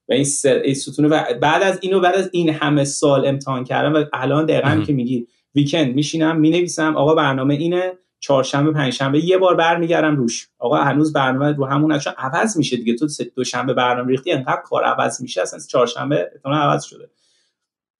و 0.09 0.13
این, 0.13 0.23
سر... 0.23 0.73
ستونه 0.73 1.07
و 1.07 1.23
بعد 1.41 1.63
از 1.63 1.79
اینو 1.81 1.99
بعد 1.99 2.15
از 2.15 2.29
این 2.33 2.49
همه 2.49 2.83
سال 2.83 3.27
امتحان 3.27 3.63
کردم 3.63 3.93
و 3.93 4.05
الان 4.13 4.45
دقیقا 4.45 4.83
که 4.87 4.93
میگی 4.93 5.27
ویکند 5.55 5.95
میشینم 5.95 6.39
می‌نویسم 6.39 6.95
آقا 6.95 7.15
برنامه 7.15 7.53
اینه. 7.53 7.93
چهارشنبه 8.21 8.71
پنجشنبه 8.71 9.25
یه 9.25 9.37
بار 9.37 9.55
برمیگردم 9.55 10.15
روش. 10.15 10.49
آقا 10.57 10.77
هنوز 10.77 11.13
برنامه 11.13 11.51
رو 11.51 11.65
همون 11.65 11.99
چون 11.99 12.13
عوض 12.17 12.57
میشه 12.57 12.77
دیگه. 12.77 12.95
تو 12.95 13.07
دوشنبه 13.35 13.73
برنامه 13.73 14.09
ریختی 14.09 14.31
انقدر 14.31 14.61
کار 14.61 14.83
عوض 14.83 15.21
میشه. 15.21 15.41
اصلا 15.41 15.59
چهارشنبه 15.69 16.31
احتمال 16.33 16.55
عوض 16.55 16.83
شده. 16.83 17.09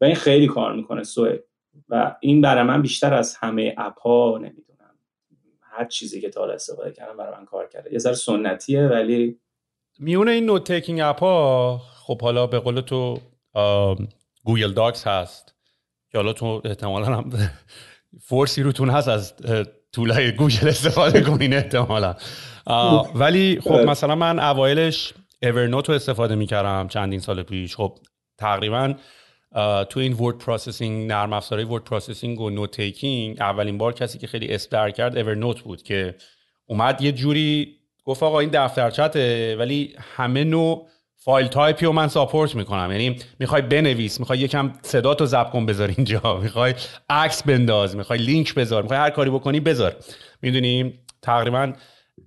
و 0.02 0.06
این 0.06 0.16
خیلی 0.16 0.48
کار 0.48 0.76
می‌کنه 0.76 1.04
سوه 1.04 1.40
و 1.90 2.16
این 2.20 2.42
برای 2.42 2.64
من 2.64 2.82
بیشتر 2.82 3.14
از 3.14 3.36
همه 3.36 3.76
اپ 3.78 4.00
ها 4.00 4.38
نمی‌دونم. 4.38 4.96
هر 5.62 5.86
چیزی 5.86 6.22
که 6.22 6.30
تا 6.30 6.46
استفاده 6.46 6.92
کردم 6.92 7.18
برای 7.18 7.40
من 7.40 7.46
کار 7.46 7.68
کرده. 7.68 7.94
یه 7.94 8.00
ذره 8.00 8.14
سنتیه 8.14 8.88
ولی 8.88 9.40
میون 10.00 10.30
این 10.30 10.46
note 10.46 10.64
taking 10.64 11.02
app 11.02 11.20
خب 12.06 12.22
حالا 12.22 12.48
به 12.48 12.60
قول 12.60 12.82
تو 12.82 13.18
Google 14.44 14.74
Docs 14.74 15.08
هست. 15.08 15.56
که 16.12 16.18
حالا 16.18 16.34
تو 16.34 16.62
احتمالا 16.66 17.06
هم 17.06 17.30
فورسی 18.28 18.64
روتون 18.64 18.90
هست 18.90 19.08
از 19.08 19.34
tool 19.94 20.32
ای 20.32 20.37
Google 20.37 20.68
استفاده 20.68 21.22
کنین 21.22 21.54
احتمالا. 21.54 22.16
ولی 23.16 23.60
خب 23.64 23.72
مثلا 23.72 24.16
من 24.16 24.40
اوایلش 24.40 25.14
Evernote 25.44 25.90
رو 25.90 25.96
استفاده 25.96 26.36
می‌کردم 26.36 26.88
چندین 26.88 27.20
سال 27.20 27.44
پیش. 27.44 27.76
خب 27.76 27.98
تقریبا 28.38 28.94
تو 29.90 30.00
این 30.00 30.14
word 30.14 30.38
processing 30.38 31.12
نرم 31.12 31.34
افزارهای 31.34 31.70
word 31.70 31.84
processing 31.84 32.42
و 32.42 32.50
note 32.50 32.72
taking 32.72 33.42
اولین 33.42 33.78
بار 33.78 33.94
کسی 33.94 34.18
که 34.18 34.28
خیلی 34.28 34.54
اسپر 34.54 34.90
کرد 34.90 35.18
Evernote 35.18 35.62
بود 35.62 35.84
که 35.84 36.16
اومد 36.66 37.02
یه 37.02 37.12
جوری 37.12 37.78
گفت 38.06 38.24
آقا 38.24 38.40
این 38.40 38.50
دفترچه‌ته 38.54 39.56
ولی 39.60 39.96
همه 40.16 40.44
نوع 40.44 40.88
file 41.24 41.48
type 41.48 41.78
ی 41.78 41.86
رو 41.86 41.92
من 41.92 42.08
support 42.08 42.56
می‌کنم. 42.56 42.92
یعنی 42.92 43.20
می‌خوای 43.40 43.62
بنویس 43.62 44.20
می‌خوای 44.20 44.40
یکم 44.40 44.74
صدا 44.82 45.14
تو 45.14 45.26
ضبط 45.26 45.50
کن 45.50 45.66
بذار 45.66 45.94
اینجا. 45.98 46.38
می‌خوای 46.44 46.74
عکس 47.10 47.44
بنداز 47.44 47.96
می‌خوای 47.96 48.20
لینک 48.20 48.56
بذار 48.56 48.82
می‌خوای 48.82 49.00
هر 49.00 49.10
کاری 49.10 49.30
بکنی 49.30 49.60
بذار. 49.60 49.96
می‌دونی؟ 50.42 51.00
تقریبا 51.22 51.74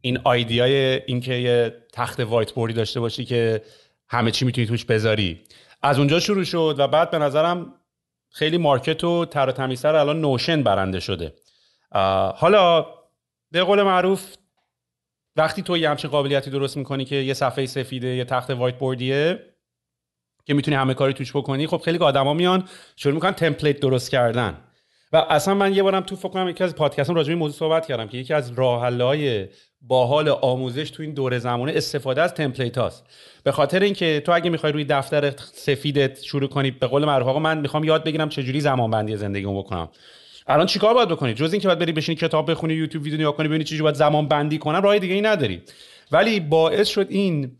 این 0.00 0.18
idea 0.24 0.87
ی 0.87 1.02
اینکه 1.06 1.34
یه 1.34 1.74
تخت 1.92 2.20
whiteboard 2.20 2.52
ی 2.52 2.74
داشته 2.74 3.00
باشی 3.00 3.24
که 3.24 3.62
همه 4.08 4.30
چی 4.30 4.44
می‌تونی 4.44 4.66
توش 4.66 4.84
بذاری. 4.84 5.40
از 5.82 5.98
اونجا 5.98 6.20
شروع 6.20 6.44
شد 6.44 6.76
و 6.78 6.88
بعد 6.88 7.10
به 7.10 7.18
نظرم 7.18 7.74
خیلی 8.30 8.58
مارکت 8.58 9.04
و 9.04 9.24
تر 9.24 9.48
و 9.48 9.52
تمیزتر 9.52 9.96
الان 9.96 10.20
Notion 10.20 10.62
برنده 10.62 11.00
شده. 11.00 11.34
حالا 12.36 12.86
به 13.50 13.62
قول 13.62 13.82
معروف 13.82 14.34
وقتی 15.36 15.62
تو 15.62 15.76
یه 15.76 15.90
همچین 15.90 16.10
قابلیتی 16.10 16.50
درست 16.50 16.76
می‌کنی 16.76 17.04
که 17.04 17.16
یه 17.16 17.34
صفحه 17.34 17.66
سفیده 17.66 18.08
یه 18.08 18.24
تخت 18.24 18.50
whiteboard 18.50 18.78
یه 18.78 19.38
که 20.46 20.54
می‌تونی 20.54 20.76
همه 20.76 20.94
کاری 20.94 21.12
توش 21.12 21.36
بکنی 21.36 21.66
خب 21.66 21.80
خیلی 21.84 21.98
آدما 21.98 22.34
میان 22.34 22.68
شروع 22.96 23.14
می‌کنن 23.14 23.32
template 23.32 23.80
درست 23.80 24.10
کردن. 24.10 24.58
و 25.12 25.16
اصلا 25.16 25.54
من 25.54 25.74
یه 25.74 25.82
بارم 25.82 26.00
تو 26.00 26.16
فکر 26.16 26.28
کنم 26.28 26.48
یکی 26.48 26.64
از 26.64 26.74
پادکستم 26.74 27.14
راجع 27.14 27.28
به 27.28 27.34
موضوع 27.34 27.56
صحبت 27.56 27.86
کردم 27.86 28.08
که 28.08 28.18
یکی 28.18 28.34
از 28.34 28.52
راه 28.52 28.90
باحال 29.80 30.28
آموزش 30.28 30.90
تو 30.90 31.02
این 31.02 31.14
دوره 31.14 31.38
زمانه 31.38 31.72
استفاده 31.76 32.22
از 32.22 32.34
تمپلیت 32.34 32.78
هاست. 32.78 33.04
به 33.44 33.52
خاطر 33.52 33.80
اینکه 33.80 34.22
تو 34.26 34.32
اگه 34.32 34.50
می‌خوای 34.50 34.72
روی 34.72 34.84
دفتر 34.84 35.30
سفیدت 35.52 36.22
شروع 36.22 36.48
کنی 36.48 36.70
به 36.70 36.86
قول 36.86 37.04
معروف 37.04 37.36
من 37.36 37.58
می‌خوام 37.58 37.84
یاد 37.84 38.04
بگیرم 38.04 38.28
چجوری 38.28 38.60
زمان 38.60 38.90
بندی 38.90 39.16
زندگیمو 39.16 39.62
بکنم. 39.62 39.88
الان 40.46 40.66
چیکار 40.66 40.94
باید 40.94 41.08
بکنی؟ 41.08 41.34
جز 41.34 41.52
اینکه 41.52 41.68
باید 41.68 41.78
بری 41.78 41.92
بشینی 41.92 42.16
کتاب 42.16 42.50
بخونی 42.50 42.74
یوتیوب 42.74 43.04
ویدیو 43.04 43.20
نگاه 43.20 43.36
کنی 43.36 43.48
ببینی 43.48 43.64
چجوری 43.64 43.82
باید 43.82 43.94
زمان 43.94 44.28
بندی 44.28 44.58
کنم 44.58 44.82
راه 44.82 44.98
دیگه 44.98 45.14
ای 45.14 45.20
نداری. 45.20 45.62
ولی 46.12 46.40
باعث 46.40 46.88
شد 46.88 47.06
این 47.10 47.52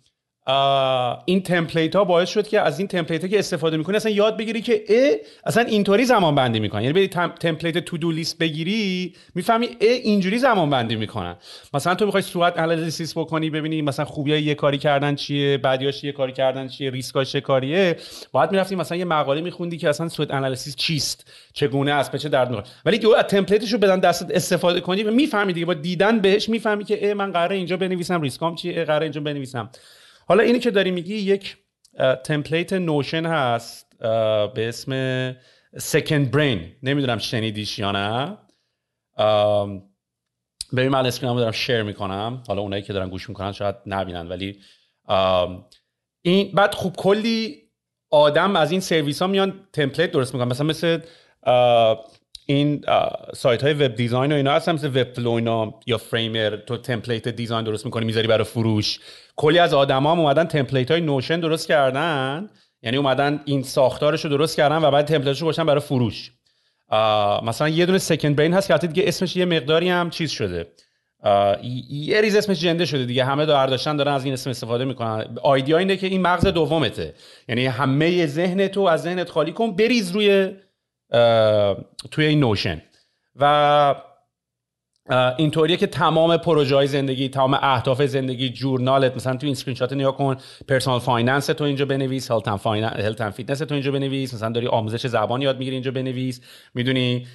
این 1.24 1.42
تمپلیت 1.42 1.96
ها 1.96 2.04
باعث 2.04 2.28
شد 2.28 2.48
که 2.48 2.60
از 2.60 2.78
این 2.78 2.88
تمپلیت 2.88 3.22
ها 3.22 3.28
که 3.28 3.38
استفاده 3.38 3.76
می‌کنی 3.76 3.96
اصلا 3.96 4.12
یاد 4.12 4.36
بگیری 4.36 4.62
که 4.62 4.84
ا 4.88 5.14
اصلا 5.44 5.62
اینطوری 5.62 6.04
زمان 6.04 6.34
بندی 6.34 6.60
می‌کنن. 6.60 6.82
یعنی 6.82 6.92
بری 6.92 7.08
template 7.40 7.78
to-do 7.78 8.11
list 8.11 8.38
بگیری 8.38 9.14
می‌فهمی 9.34 9.66
ا 9.66 9.70
اینجوری 9.80 10.38
زمان 10.38 10.70
بندی 10.70 10.96
می‌کنن. 10.96 11.36
مثلا 11.74 11.94
تو 11.94 12.04
می‌خوای 12.04 12.22
SWOT 12.23 12.58
analysis 12.58 13.18
بکنی 13.18 13.50
ببینی 13.50 13.82
مثلا 13.82 14.04
خوبی 14.04 14.32
های 14.32 14.42
یه 14.42 14.54
کاری 14.54 14.78
کردن 14.78 15.14
چیه 15.14 15.58
بدیاش 15.58 16.04
یه 16.04 16.12
کاری 16.12 16.32
کردن 16.32 16.68
چیه 16.68 16.90
ریسکاش 16.90 17.32
چه 17.32 17.40
کاریه. 17.40 17.96
باید 18.32 18.50
می‌رفتی 18.50 18.76
مثلا 18.76 18.98
یه 18.98 19.04
مقاله 19.04 19.40
میخوندی 19.40 19.78
که 19.78 19.88
اصلا 19.88 20.08
SWOT 20.08 20.30
analysis 20.30 20.76
چیست 20.76 21.32
چگونه 21.52 21.92
است 21.92 22.12
به 22.12 22.18
چه 22.18 22.28
درد 22.28 22.48
می‌خوره. 22.48 22.66
ولی 22.84 22.98
که 22.98 23.08
از 23.18 23.24
template 23.25 23.63
ش 23.63 23.73
رو 23.72 23.78
بدن 23.78 24.00
دستت 24.00 24.30
استفاده 24.30 24.80
کنی 24.80 25.02
می‌فهمی 25.02 25.52
دیگه. 25.52 25.66
با 25.66 25.74
دیدن 25.74 26.18
بهش 26.18 26.48
می‌فهمی 26.48 26.84
که 26.84 27.14
من 27.14 27.32
قراره 27.32 27.56
اینجا 27.56 27.76
بنویسم 27.76 28.20
ریسکام 28.20 28.54
چیه 28.54 28.84
قراره 28.84 29.02
اینجا 29.02 29.20
بنویسم. 29.20 29.70
حالا 30.26 30.43
اینی 30.43 30.59
که 30.59 30.71
داری 30.71 30.90
میگی 30.90 31.14
یک 31.14 31.57
template 32.25 32.73
Notion 32.73 33.26
هست 33.26 33.97
به 34.54 34.69
اسم 34.69 34.93
Second 35.78 36.30
Brain 36.30 36.73
نمی‌دونم 36.83 37.19
شنیدیش 37.19 37.78
یا 37.78 37.93
نه. 37.93 38.38
ببین 40.76 40.88
من 40.88 41.07
screen 41.06 41.30
مو 41.30 41.38
دارم 41.38 41.52
share 41.52 41.82
می‌کنم. 41.83 42.43
حالا 42.49 42.62
اونایی 42.62 42.83
که 42.83 42.93
دارن 42.93 43.09
گوش 43.09 43.28
می‌کنن 43.28 43.52
شاید 43.52 43.75
نبینن 43.87 44.28
ولی 44.28 44.61
این 46.23 46.52
بعد 46.54 46.75
خوب 46.75 46.97
کلی 46.97 47.62
آدم 48.11 48.57
از 48.57 48.71
این 48.71 48.81
سرویس 48.81 49.23
ها 49.23 49.28
میان 49.28 49.69
template 49.73 50.11
درست 50.11 50.35
می‌کنن. 50.35 50.49
مثلا 50.49 50.66
مثل 50.66 50.99
این 52.46 52.84
سایت 53.34 53.62
های 53.62 53.74
web 53.75 53.94
design 53.94 54.32
و 54.32 54.34
اینا 54.34 54.52
هستن 54.52 54.72
مثل 54.72 54.88
Webflow 54.88 55.30
اینا 55.30 55.74
یا 55.86 55.98
Framer 55.99 56.56
تو 56.56 56.76
template 56.76 57.28
design 57.28 57.64
درست 57.64 57.84
می‌کنی 57.84 58.04
می‌ذاری 58.04 58.26
برای 58.28 58.44
فروش. 58.44 59.00
کلی 59.36 59.58
از 59.58 59.74
آدما 59.74 60.12
هم 60.12 60.20
اومدن 60.20 60.44
تمپلیت 60.44 60.90
های 60.90 61.00
نوشن 61.00 61.40
درست 61.40 61.68
کردن. 61.68 62.50
یعنی 62.82 62.96
اومدن 62.96 63.40
این 63.44 63.62
ساختارش 63.62 64.24
رو 64.24 64.30
درست 64.30 64.56
کردن 64.56 64.76
و 64.76 64.90
بعد 64.90 65.04
تمپلیتش 65.04 65.42
رو 65.42 65.52
برای 65.64 65.80
فروش. 65.80 66.32
مثلا 67.42 67.68
یه 67.68 67.86
دونه 67.86 67.98
سکند 67.98 68.36
برین 68.36 68.54
هست 68.54 68.68
که 68.68 68.86
دیگه 68.86 69.08
اسمش 69.08 69.36
یه 69.36 69.44
مقداری 69.44 69.88
هم 69.88 70.10
چیز 70.10 70.30
شده. 70.30 70.66
یه 71.90 72.20
ریز 72.20 72.36
اسمش 72.36 72.60
جنده 72.60 72.84
شده 72.86 73.04
دیگه. 73.04 73.24
همه 73.24 73.46
دار 73.46 73.66
داشتن 73.66 73.96
دارن 73.96 74.12
از 74.12 74.24
این 74.24 74.32
اسم 74.34 74.50
استفاده 74.50 74.84
می‌کنن. 74.84 75.38
آیدیا 75.42 75.78
اینه 75.78 75.96
که 75.96 76.06
این 76.06 76.22
مغز 76.22 76.46
دومته. 76.46 77.14
یعنی 77.48 77.66
همه 77.66 78.26
ذهن 78.26 78.68
تو 78.68 78.80
از 78.80 79.02
ذهنت 79.02 79.30
خالی 79.30 79.52
کن 79.52 79.76
بریز 79.76 80.10
روی 80.10 80.50
توی 82.11 82.25
این 82.25 82.40
نوشن. 82.40 82.83
و 83.37 83.94
اینطوریه 85.38 85.76
که 85.76 85.87
تمام 85.87 86.37
پروژه 86.37 86.76
های 86.76 86.87
زندگی 86.87 87.28
تمام 87.28 87.59
اهداف 87.62 88.02
زندگی 88.02 88.49
journal 88.49 89.08
ت 89.08 89.16
مثلا 89.16 89.37
تو 89.37 89.47
این 89.47 89.52
اسکرین 89.52 89.75
شات 89.75 89.92
نگاه 89.92 90.16
کن 90.16 90.37
personal 90.68 91.00
finance 91.00 91.46
تو 91.47 91.64
اینجا 91.64 91.85
بنویس 91.85 92.30
health 92.30 93.20
and 93.20 93.32
fitness 93.32 93.58
تو 93.59 93.75
اینجا 93.75 93.92
بنویس 93.92 94.35
مثلا 94.35 94.52
داری 94.52 94.66
آموزش 94.66 95.06
زبان 95.06 95.42
یاد 95.42 95.59
می‌گیری 95.59 95.76
اینجا 95.76 95.90
بنویس 95.90 96.40
می‌دونی 96.75 97.26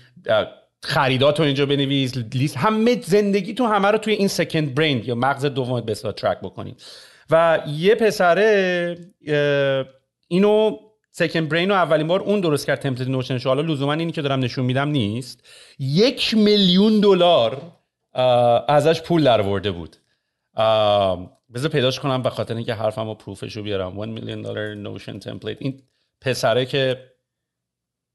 خریدات 0.84 1.38
تو 1.38 1.44
اینجا 1.44 1.66
بنویس 1.66 2.18
لیست 2.34 2.58
همه 2.58 3.02
زندگی 3.02 3.54
تو 3.54 3.66
همه 3.66 3.88
رو 3.88 3.98
توی 3.98 4.14
این 4.14 4.28
second 4.28 4.76
brain 4.76 5.04
یا 5.06 5.16
مغز 5.16 5.46
دومت 5.46 5.84
به 5.84 5.94
track 5.94 6.40
بکنی. 6.40 6.76
و 7.30 7.60
یه 7.68 7.96
پسره 7.96 8.96
اینو 10.28 10.78
second 11.20 11.50
brain 11.50 11.70
رو 11.70 11.76
اولین 11.76 12.08
بار 12.08 12.20
اون 12.20 12.40
درست 12.40 12.68
کرد 12.68 12.80
template 12.80 13.08
Notion 13.08 13.36
ش 13.36 13.46
حالا 13.46 13.62
لزوما 13.62 13.94
اینی 13.94 14.12
که 14.12 14.22
دارم 14.22 14.40
نشون 14.40 14.66
میدم 14.66 14.90
نیست. 14.90 15.48
یک 15.80 16.34
میلیون 16.38 17.00
دلار 17.00 17.62
ازش 18.68 19.02
پول 19.02 19.24
درورده 19.24 19.72
بود. 19.72 19.96
بذار 21.54 21.70
پیداش 21.72 22.00
کنم 22.00 22.22
به 22.22 22.30
خاطر 22.30 22.56
اینکه 22.56 22.74
حرفمو 22.74 23.16
proof 23.16 23.46
ش 23.46 23.58
رو 23.58 23.64
بیارم. 23.64 23.98
1 23.98 24.06
میلیون 24.10 24.42
دلار 24.42 24.76
Notion 24.76 25.20
template 25.20 25.58
این 25.60 25.82
پسره 26.22 26.66
که 26.66 26.98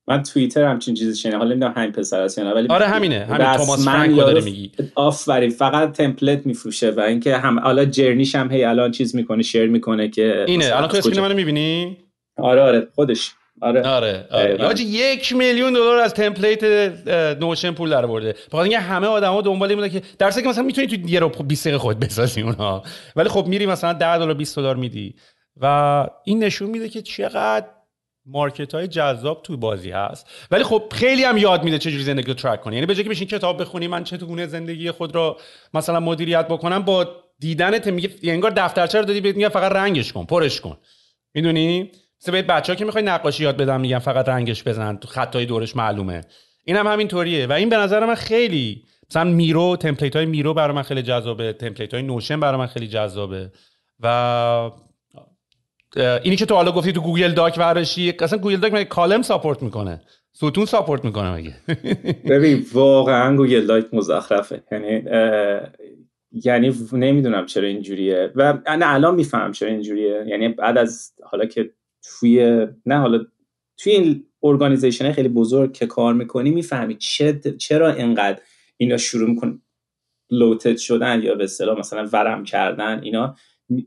من 0.08 0.22
توییتر 0.22 0.64
همچین 0.64 0.94
چیزی 0.94 1.16
شنیدم. 1.16 1.38
حالا 1.38 1.50
نمی‌دونم 1.50 1.72
همین 1.76 1.92
پسر 1.92 2.20
است 2.20 2.38
یا 2.38 2.54
ولی 2.54 2.68
آره 2.68 2.86
همینه. 2.86 3.26
همین 3.30 3.56
Thomas 3.56 3.84
Frank 3.84 4.16
داره 4.16 4.40
میگی. 4.40 4.72
آفرین. 4.94 5.50
فقط 5.50 5.92
template 5.92 6.46
میفروشه 6.46 6.90
و 6.90 7.00
اینکه 7.00 7.36
هم 7.36 7.58
حالا 7.58 7.84
journey 7.84 8.23
ش 8.23 8.34
هم 8.34 8.50
هی 8.50 8.64
الان 8.64 8.90
چیز 8.90 9.16
می‌کنه 9.16 9.42
share 9.42 9.68
می‌کنه 9.68 10.08
که 10.08 10.44
اینه. 10.48 10.76
الان 10.76 10.88
تو 10.88 10.96
screen 10.96 11.20
منو 11.20 11.34
می‌بینی؟ 11.34 11.96
آره 12.36 12.62
آره 12.62 12.88
خودش. 12.94 13.32
آره. 13.62 13.82
آره, 13.88 14.26
آره. 14.30 14.80
یک 14.80 15.32
میلیون 15.32 15.72
دلار 15.72 15.98
از 15.98 16.14
تمپلیت 16.14 16.64
نوشن 17.40 17.70
پول 17.72 17.90
در 17.90 18.06
برده. 18.06 18.32
بخاطر 18.32 18.62
اینکه 18.62 18.78
همه 18.78 19.06
آدما 19.06 19.40
دنبال 19.40 19.70
این 19.70 19.88
که 19.88 20.02
درسته 20.18 20.42
که 20.42 20.48
مثلا 20.48 20.64
می‌تونی 20.64 20.86
تو 20.86 20.96
یه 21.08 21.20
رو 21.20 21.28
20 21.28 21.64
دقیقه 21.64 21.78
خود 21.78 22.00
بسازی 22.00 22.40
اونها 22.40 22.82
ولی 23.16 23.28
خب 23.28 23.46
میری 23.46 23.66
مثلا 23.66 23.92
10 23.92 24.18
دلار 24.18 24.34
20 24.34 24.56
دلار 24.56 24.76
میدی. 24.76 25.14
و 25.60 26.06
این 26.24 26.44
نشون 26.44 26.70
میده 26.70 26.88
که 26.88 27.02
چقدر 27.02 27.66
مارکت 28.26 28.74
های 28.74 28.88
جذاب 28.88 29.42
تو 29.42 29.56
بازی 29.56 29.90
هست. 29.90 30.26
ولی 30.50 30.64
خب 30.64 30.82
خیلی 30.92 31.24
هم 31.24 31.36
یاد 31.36 31.64
میده 31.64 31.78
چجوری 31.78 32.02
زندگی 32.02 32.26
رو 32.26 32.34
ترک 32.34 32.60
کنی. 32.60 32.74
یعنی 32.74 32.86
به 32.86 32.94
جای 32.94 33.04
که 33.04 33.10
بشین 33.10 33.28
کتاب 33.28 33.60
بخونی 33.60 33.86
من 33.86 34.04
چطور 34.04 34.46
زندگی 34.46 34.90
خود 34.90 35.14
رو 35.14 35.38
مثلا 35.74 36.00
مدیریت 36.00 36.48
بکنم 36.48 36.82
با 36.82 37.06
دیدنت 37.38 37.86
میگه 37.86 38.10
انگار 38.22 38.50
دفترچه 38.50 38.98
رو 38.98 39.04
دادی 39.04 39.20
بهت 39.20 39.36
میگه 39.36 39.48
فقط 39.48 39.72
رنگش 39.72 40.12
کن 40.12 40.24
پرش 40.24 40.60
کن. 40.60 40.76
می‌دونی؟ 41.34 41.90
به 42.32 42.46
بچه 42.46 42.76
که 42.76 42.84
می‌خوای 42.84 43.04
نقاشی 43.04 43.42
یاد 43.42 43.56
بدم 43.56 43.80
میگن 43.80 43.98
فقط 43.98 44.28
رنگش 44.28 44.64
بزن 44.64 44.96
تو 44.96 45.08
خطای 45.08 45.46
دورش 45.46 45.76
معلومه. 45.76 46.20
این 46.64 46.76
هم 46.76 46.86
همین 46.86 47.08
طوریه 47.08 47.46
و 47.46 47.52
این 47.52 47.68
به 47.68 47.76
نظر 47.76 48.06
من 48.06 48.14
خیلی 48.14 48.84
مثلا 49.10 49.24
Miro 49.24 49.76
template 49.76 50.16
های 50.16 50.26
Miro 50.26 50.54
برای 50.54 50.76
من 50.76 50.82
خیلی 50.82 51.02
جذابه 51.02 51.52
template 51.52 51.94
های 51.94 52.02
Notion 52.02 52.40
برای 52.40 52.58
من 52.58 52.66
خیلی 52.66 52.88
جذابه. 52.88 53.50
و 54.00 54.70
اینی 56.22 56.36
که 56.36 56.46
تو 56.46 56.54
حالا 56.54 56.72
گفتی 56.72 56.92
تو 56.92 57.00
Google 57.00 57.32
Doc 57.32 57.54
ورشی 57.58 58.14
اصلا 58.20 58.38
Google 58.38 58.56
Doc 58.56 58.72
مگه 58.72 58.84
column 58.84 59.22
support 59.22 59.62
می‌کنه؟ 59.62 60.00
ستون 60.32 60.64
support 60.64 61.04
می‌کنه 61.04 61.34
مگه؟ 61.34 61.54
ببین 62.30 62.66
واقعا 62.72 63.36
Google 63.36 63.66
Doc 63.66 63.86
مزخرفه. 63.92 64.62
یعنی 64.72 65.02
یعنی 66.32 66.74
نمی‌دونم 66.92 67.46
چرا 67.46 67.66
اینجوریه. 67.66 68.32
و 68.34 68.52
نه 68.52 68.94
الان 68.94 69.14
میفهم 69.14 69.52
چرا 69.52 69.68
اینجوریه. 69.68 70.24
یعنی 70.26 70.48
بعد 70.48 70.78
از 70.78 71.12
حالا 71.22 71.44
که 71.44 71.70
توی 72.04 72.66
نه 72.86 72.98
حالا 72.98 73.24
توی 73.76 73.92
این 73.92 74.26
organization 74.42 75.12
خیلی 75.12 75.28
بزرگ 75.28 75.72
که 75.72 75.86
کار 75.86 76.14
می‌کنی 76.14 76.50
می‌فهمی 76.50 76.96
چرا 77.58 77.92
اینقدر 77.92 78.40
اینا 78.76 78.96
شروع 78.96 79.30
میکن 79.30 79.62
bloated 80.30 80.76
شدن 80.76 81.22
یا 81.22 81.34
به 81.34 81.44
اصطلاح 81.44 81.78
مثلا 81.78 82.08
ورم 82.12 82.44
کردن 82.44 83.00
اینا. 83.02 83.36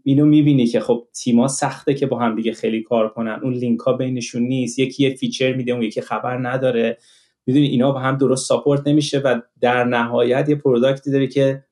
اینو 0.03 0.25
می‌بینی 0.25 0.67
که 0.67 0.79
خب 0.79 1.07
تیما 1.13 1.47
سخته 1.47 1.93
که 1.93 2.05
با 2.05 2.19
هم 2.19 2.35
دیگه 2.35 2.53
خیلی 2.53 2.83
کار 2.83 3.09
کنن. 3.09 3.39
اون 3.43 3.53
لینک 3.53 3.79
ها 3.79 3.93
بینشون 3.93 4.41
نیست. 4.41 4.79
یکی 4.79 5.03
یه 5.03 5.15
feature 5.15 5.53
میده 5.53 5.71
اون 5.71 5.81
یکی 5.81 6.01
خبر 6.01 6.49
نداره. 6.49 6.97
می‌دونی 7.45 7.67
اینا 7.67 7.91
با 7.91 7.99
هم 7.99 8.17
درست 8.17 8.47
support 8.47 8.87
نمیشه 8.87 9.19
و 9.19 9.41
در 9.61 9.83
نهایت 9.83 10.49
یه 10.49 10.55
product 10.55 11.04
ی 11.04 11.11
داره 11.11 11.27
که 11.27 11.63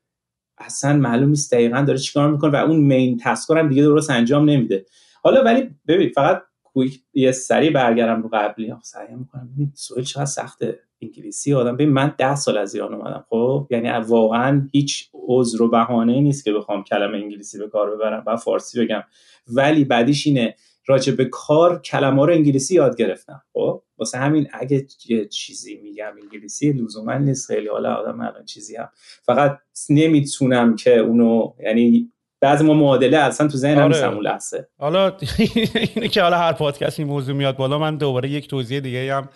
اصلا 0.58 0.98
معلوم 0.98 1.30
نیست 1.30 1.54
دقیقا 1.54 1.82
داره 1.82 2.00
چیکار 2.00 2.32
می‌کنه 2.32 2.52
و 2.52 2.56
اون 2.56 2.80
main 2.80 3.18
task 3.24 3.51
ر 3.51 3.58
هم 3.58 3.70
دیگه 3.70 3.82
درست 3.82 4.10
انجام 4.10 4.50
نمیده. 4.50 4.86
حالا 5.26 5.44
ولی 5.44 5.70
ببین 5.88 6.10
فقط 6.10 6.42
کویک 6.64 7.00
یه 7.14 7.32
سری 7.32 7.70
برگردم 7.70 8.22
رو 8.22 8.30
قبلی. 8.34 8.74
سعی 8.84 9.16
می‌کنم 9.16 9.50
ببین 9.54 9.72
سوال 9.76 10.04
چقدر 10.04 10.26
سخته. 10.26 10.80
انگلیسی 11.02 11.54
آدم. 11.54 11.76
ببین 11.76 11.90
من 11.90 12.16
ده 12.18 12.36
سال 12.36 12.58
از 12.58 12.76
ایران 12.76 12.94
اومدم 12.94 13.26
خب؟ 13.30 13.68
یعنی 13.70 13.90
واقعا 13.90 14.68
هیچ 14.72 15.10
عذر 15.14 15.62
و 15.62 15.70
بهانه 15.70 16.22
نیست 16.22 16.46
که 16.46 16.54
بخوام 16.54 16.84
کلمه 16.84 17.18
انگلیسی 17.18 17.58
به 17.58 17.68
کار 17.68 17.96
ببرم 17.96 18.24
و 18.28 18.36
فارسی 18.36 18.86
بگم. 18.86 19.04
ولی 19.48 19.86
بعدیش 19.86 20.28
اینه 20.28 20.56
راجع 20.88 21.16
به 21.16 21.26
کار 21.26 21.82
کلمه 21.82 22.26
رو 22.26 22.34
انگلیسی 22.34 22.76
یاد 22.76 22.98
گرفتم 22.98 23.42
خب؟ 23.54 23.84
واسه 23.98 24.18
همین 24.18 24.48
اگه 24.54 24.88
یه 25.10 25.26
چیزی 25.26 25.80
میگم 25.84 26.14
انگلیسی 26.24 26.72
لزوما 26.72 27.14
نیست. 27.14 27.48
خیلی 27.48 27.68
حالا 27.68 27.94
آدم 27.94 28.22
الان 28.22 28.46
چیزی 28.46 28.76
هم. 28.76 28.90
فقط 29.24 29.60
نمی‌تونم 29.90 30.76
که 30.76 30.98
اونو 30.98 31.54
یعنی 31.60 32.12
بعضی 32.42 32.66
ما 32.66 32.74
معادله 32.74 33.18
اصلا 33.18 33.48
تو 33.48 33.58
ذهنم 33.58 33.84
آره. 33.84 34.04
اون 34.04 34.24
لحظه. 34.24 34.68
حالا 34.80 35.18
اینه 35.96 36.08
که 36.08 36.22
حالا 36.22 36.38
هر 36.38 36.54
پادکست 36.54 37.00
این 37.00 37.08
موضوع 37.08 37.36
میاد 37.36 37.58
بالا 37.58 37.80
من 37.80 37.98
دوباره 37.98 38.30
یک 38.30 38.48
توضیح 38.48 38.80
دیگه 38.80 39.16
هم 39.16 39.30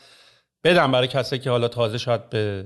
بدم 0.63 0.91
برای 0.91 1.07
کسایی 1.07 1.41
که 1.41 1.49
حالا 1.49 1.67
تازه 1.67 1.97
شاید 1.97 2.29
به 2.29 2.65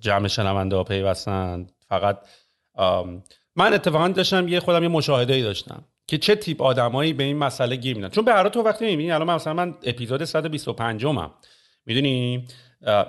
جمع 0.00 0.28
شنونده 0.28 0.76
ها 0.76 0.84
پیوستن. 0.84 1.66
فقط 1.88 2.18
من 3.56 3.74
اتفاقا 3.74 4.08
داشتم 4.08 4.48
یه 4.48 4.60
خودم 4.60 4.82
یه 4.82 4.88
مشاهده 4.88 5.34
ای 5.34 5.42
داشتم 5.42 5.84
که 6.06 6.18
چه 6.18 6.34
تیپ 6.34 6.62
آدمایی 6.62 7.12
به 7.12 7.24
این 7.24 7.36
مسئله 7.36 7.76
گیر 7.76 7.96
میدن. 7.96 8.08
چون 8.08 8.24
به 8.24 8.32
هر 8.32 8.48
تو 8.48 8.62
وقتی 8.62 8.84
می‌بینی 8.86 9.12
الان 9.12 9.30
مثلا 9.30 9.54
من 9.54 9.74
اپیزود 9.82 10.24
125 10.24 11.04
م 11.04 11.30
می‌دونی؟ 11.86 12.46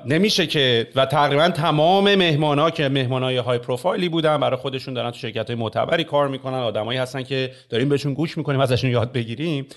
نمیشه 0.05 0.47
که 0.47 0.87
و 0.95 1.05
تقریبا 1.05 1.49
تمام 1.49 2.15
مهمان 2.15 2.59
ها 2.59 2.71
که 2.71 2.89
مهمان 2.89 3.23
های 3.23 3.37
های 3.37 3.57
پروفایلی 3.57 4.09
بودن 4.09 4.37
برای 4.37 4.57
خودشون 4.57 4.93
دارن 4.93 5.11
تو 5.11 5.17
شرکت 5.17 5.47
های 5.47 5.55
معتبری 5.55 6.03
کار 6.03 6.27
می‌کنن 6.27 6.57
آدمایی 6.57 6.99
هستن 6.99 7.23
که 7.23 7.51
داریم 7.69 7.89
بهشون 7.89 8.13
گوش 8.13 8.37
می‌کنیم 8.37 8.59
ازشون 8.59 8.89
یاد 8.89 9.11
بگیریم. 9.11 9.67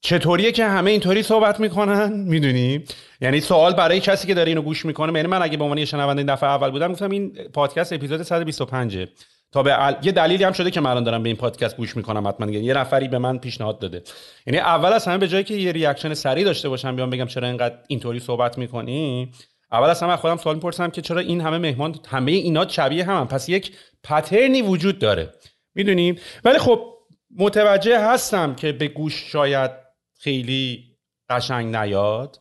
چطوریه 0.00 0.52
که 0.52 0.64
همه 0.64 0.90
اینطوری 0.90 1.22
صحبت 1.22 1.60
می‌کنن؟ 1.60 2.12
می‌دونی؟ 2.12 2.84
یعنی 3.20 3.40
سوال 3.40 3.72
برای 3.72 4.00
کسی 4.00 4.26
که 4.26 4.34
داره 4.34 4.48
اینو 4.48 4.62
گوش 4.62 4.84
می‌کنه 4.84 5.12
یعنی 5.12 5.28
من 5.28 5.42
اگه 5.42 5.56
به 5.56 5.64
عنوان 5.64 5.78
یه 5.78 5.84
شنونده 5.84 6.22
دفعه 6.22 6.50
اول 6.50 6.70
بودم 6.70 6.92
گفتم 6.92 7.10
این 7.10 7.32
پادکست 7.52 7.92
اپیزود 7.92 8.22
125 8.22 9.06
تا 9.52 9.62
به 9.62 9.96
یه 10.02 10.12
دلیلی 10.12 10.44
هم 10.44 10.52
شده 10.52 10.70
که 10.70 10.80
من 10.80 11.04
دارم 11.04 11.22
به 11.22 11.28
این 11.28 11.36
پادکست 11.36 11.76
گوش 11.76 11.96
می‌کنم 11.96 12.28
حتما 12.28 12.50
یه 12.50 12.74
نفری 12.74 13.08
به 13.08 13.18
من 13.18 13.38
پیشنهاد 13.38 13.78
داده. 13.78 14.02
یعنی 14.46 14.58
اول 14.58 14.92
از 14.92 15.06
همه 15.06 15.18
به 15.18 15.28
جایی 15.28 15.44
که 15.44 15.54
یه 15.54 15.72
reaction 15.72 16.14
سریع 16.14 16.44
داشته 16.44 16.68
باشم 16.68 16.96
بیام 16.96 17.10
بگم 17.10 17.26
چرا 17.26 17.48
اینقدر 17.48 17.74
اینطوری 17.88 18.20
صحبت 18.20 18.58
می‌کنی. 18.58 19.32
اول 19.72 19.90
از 19.90 20.02
همه 20.02 20.16
خودم 20.16 20.36
سوال 20.36 20.54
می‌پرسم 20.54 20.90
که 20.90 21.02
چرا 21.02 21.20
این 21.20 21.40
همه 21.40 21.58
مهمان 21.58 21.96
همه 22.08 22.32
اینا 22.32 22.68
شبیه 22.68 23.04
هم, 23.04 23.16
هم 23.16 23.28
پس 23.28 23.48
یک 23.48 23.76
pattern 24.04 24.55
ی 24.55 24.62
وجود 24.62 24.98
داره. 24.98 25.32
می‌دونیم 25.74 26.16
ولی 26.44 26.58
خب 26.58 26.92
متوجه 27.38 28.00
هستم 28.00 28.54
که 28.54 28.72
به 28.72 28.88
گوش 28.88 29.32
شاید 29.32 29.70
خیلی 30.18 30.84
قشنگ 31.30 31.76
نیاد. 31.76 32.38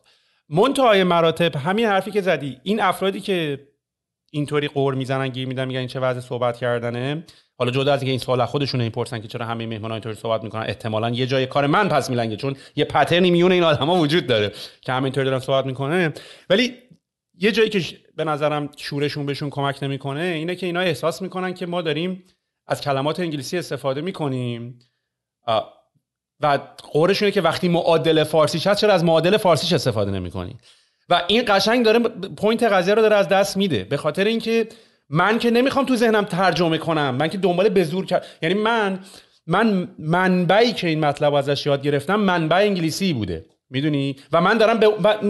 منتهای 0.49 1.03
مراتب 1.03 1.55
همین 1.55 1.85
حرفی 1.85 2.11
که 2.11 2.21
زدی 2.21 2.57
این 2.63 2.81
افرادی 2.81 3.19
که 3.19 3.67
اینطوری 4.31 4.67
قور 4.67 4.95
می‌زنن 4.95 5.27
گیر 5.27 5.47
میدن 5.47 5.65
میگن 5.65 5.87
چه 5.87 5.99
وضع 5.99 6.19
صحبت 6.19 6.57
کردنه. 6.57 7.23
حالا 7.57 7.71
جدا 7.71 7.93
از 7.93 8.01
اینکه 8.01 8.09
این 8.09 8.19
سوال 8.19 8.45
خودشون 8.45 8.81
می‌پرسن 8.81 9.19
که 9.21 9.27
چرا 9.27 9.45
همه 9.45 9.65
مهمانان 9.65 9.91
اینطوری 9.91 10.15
صحبت 10.15 10.43
می‌کنن 10.43 10.61
احتمالا 10.61 11.09
یه 11.09 11.27
جای 11.27 11.45
کار 11.45 11.67
من 11.67 11.89
پس 11.89 12.09
میلنگه 12.09 12.35
چون 12.35 12.55
یه 12.75 12.85
پترنی 12.85 13.31
میونه 13.31 13.53
این 13.55 13.63
آدما 13.63 13.95
وجود 13.95 14.27
داره 14.27 14.51
که 14.81 14.91
همه 14.91 15.03
اینطوری 15.03 15.25
دارن 15.25 15.39
صحبت 15.39 15.65
می‌کنه. 15.65 16.13
ولی 16.49 16.73
یه 17.39 17.51
جایی 17.51 17.69
که 17.69 17.97
به 18.15 18.23
نظرم 18.23 18.69
شورشون 18.77 19.25
بهشون 19.25 19.49
کمک 19.49 19.83
نمی‌کنه 19.83 20.21
اینه 20.21 20.55
که 20.55 20.65
اینا 20.65 20.79
احساس 20.79 21.21
می‌کنن 21.21 21.53
که 21.53 21.65
ما 21.65 21.81
داریم 21.81 22.23
از 22.67 22.81
کلمات 22.81 23.19
انگلیسی 23.19 23.57
استفاده 23.57 24.01
می‌کنیم. 24.01 24.79
و 26.39 26.59
غرشونه 26.91 27.31
که 27.31 27.41
وقتی 27.41 27.67
معادل 27.67 28.23
فارسیش 28.23 28.67
هست 28.67 28.81
چرا 28.81 28.93
از 28.93 29.03
معادل 29.03 29.37
فارسیش 29.37 29.73
استفاده 29.73 30.11
نمی‌کنی؟ 30.11 30.57
و 31.11 31.21
این 31.27 31.43
قشنگ 31.47 31.85
داره 31.85 31.99
point 32.37 32.63
قضیه 32.63 32.93
رو 32.93 33.01
داره 33.01 33.15
از 33.15 33.29
دست 33.29 33.57
میده. 33.57 33.83
به 33.83 33.97
خاطر 33.97 34.23
اینکه 34.23 34.67
من 35.09 35.39
که 35.39 35.51
نمی‌خوام 35.51 35.85
تو 35.85 35.95
ذهنم 35.95 36.23
ترجمه 36.23 36.77
کنم. 36.77 37.15
من 37.15 37.27
که 37.27 37.37
دنبال 37.37 37.69
به 37.69 37.83
زور 37.83 38.05
کرد 38.05 38.25
یعنی 38.41 38.55
من 38.55 38.99
من 39.47 39.87
منبعی 39.99 40.73
که 40.73 40.87
این 40.87 40.99
مطلب 40.99 41.33
ازش 41.33 41.65
یاد 41.65 41.81
گرفتم 41.81 42.15
منبع 42.15 42.57
انگلیسی 42.57 43.13
بوده. 43.13 43.45
می‌دونی؟ 43.69 44.15
و 44.31 44.41
من 44.41 44.57
دارم 44.57 44.79
به 44.79 44.85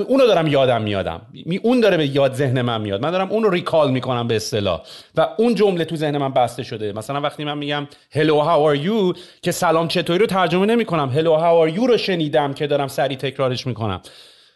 اونو 0.07 0.27
دارم 0.27 0.47
یادم 0.47 0.81
میادم. 0.81 1.21
اون 1.61 1.79
داره 1.79 1.97
به 1.97 2.07
یاد 2.07 2.33
ذهن 2.33 2.61
من 2.61 2.81
میاد. 2.81 3.01
من 3.01 3.11
دارم 3.11 3.31
اونو 3.31 3.49
recall 3.49 3.91
می‌کنم 3.91 4.27
به 4.27 4.35
اصطلاح. 4.35 4.81
و 5.15 5.27
اون 5.37 5.55
جمله 5.55 5.85
تو 5.85 5.95
ذهن 5.95 6.17
من 6.17 6.33
بسته 6.33 6.63
شده. 6.63 6.93
مثلا 6.93 7.21
وقتی 7.21 7.43
من 7.43 7.57
میگم 7.57 7.87
hello 8.13 8.45
how 8.45 8.75
are 8.75 8.85
you? 8.85 9.19
که 9.41 9.51
سلام 9.51 9.87
چطوری 9.87 10.19
رو 10.19 10.25
ترجمه 10.25 10.65
نمی‌کنم. 10.65 11.11
Hello 11.15 11.41
how 11.41 11.71
are 11.71 11.77
you? 11.77 11.87
رو 11.87 11.97
شنیدم 11.97 12.53
که 12.53 12.67
دارم 12.67 12.87
سری 12.87 13.15
تکرارش 13.15 13.67
می‌کنم. 13.67 14.01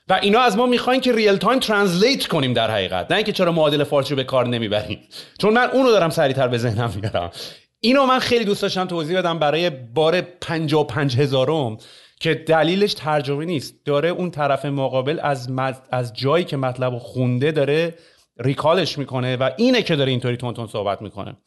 و 0.09 0.19
اینا 0.21 0.39
از 0.39 0.57
ما 0.57 0.65
می‌خواین 0.65 1.01
که 1.01 1.15
real 1.15 1.35
time 1.35 1.59
translate 1.59 2.27
کنیم 2.27 2.53
در 2.53 2.71
حقیقت. 2.71 3.11
نه 3.11 3.17
اینکه 3.17 3.31
چرا 3.31 3.51
معادل 3.51 3.83
فارسی 3.83 4.09
رو 4.09 4.15
به 4.15 4.23
کار 4.23 4.47
نمی‌بریم. 4.47 4.99
چون 5.39 5.53
من 5.53 5.69
اونو 5.69 5.91
دارم 5.91 6.09
سریعتر 6.09 6.47
به 6.47 6.57
ذهنم 6.57 6.93
میارم. 7.01 7.31
اینو 7.79 8.05
من 8.05 8.19
خیلی 8.19 8.45
دوست 8.45 8.61
داشتم 8.61 8.85
توضیح 8.85 9.17
بدم 9.17 9.39
برای 9.39 9.69
بار 9.69 10.21
55 10.21 11.17
هزارم 11.17 11.77
که 12.19 12.33
دلیلش 12.33 12.93
ترجمه 12.93 13.45
نیست. 13.45 13.75
داره 13.85 14.09
اون 14.09 14.31
طرف 14.31 14.65
مقابل 14.65 15.19
از, 15.23 15.49
از 15.91 16.13
جایی 16.13 16.45
که 16.45 16.57
مطلب 16.57 16.97
خونده 16.97 17.51
داره 17.51 17.93
ریکالش 18.39 18.97
می‌کنه 18.97 19.37
و 19.37 19.49
اینه 19.57 19.81
که 19.81 19.95
داره 19.95 20.11
اینطوری 20.11 20.37
تون 20.37 20.67
صحبت 20.67 21.01
می‌کنه. 21.01 21.37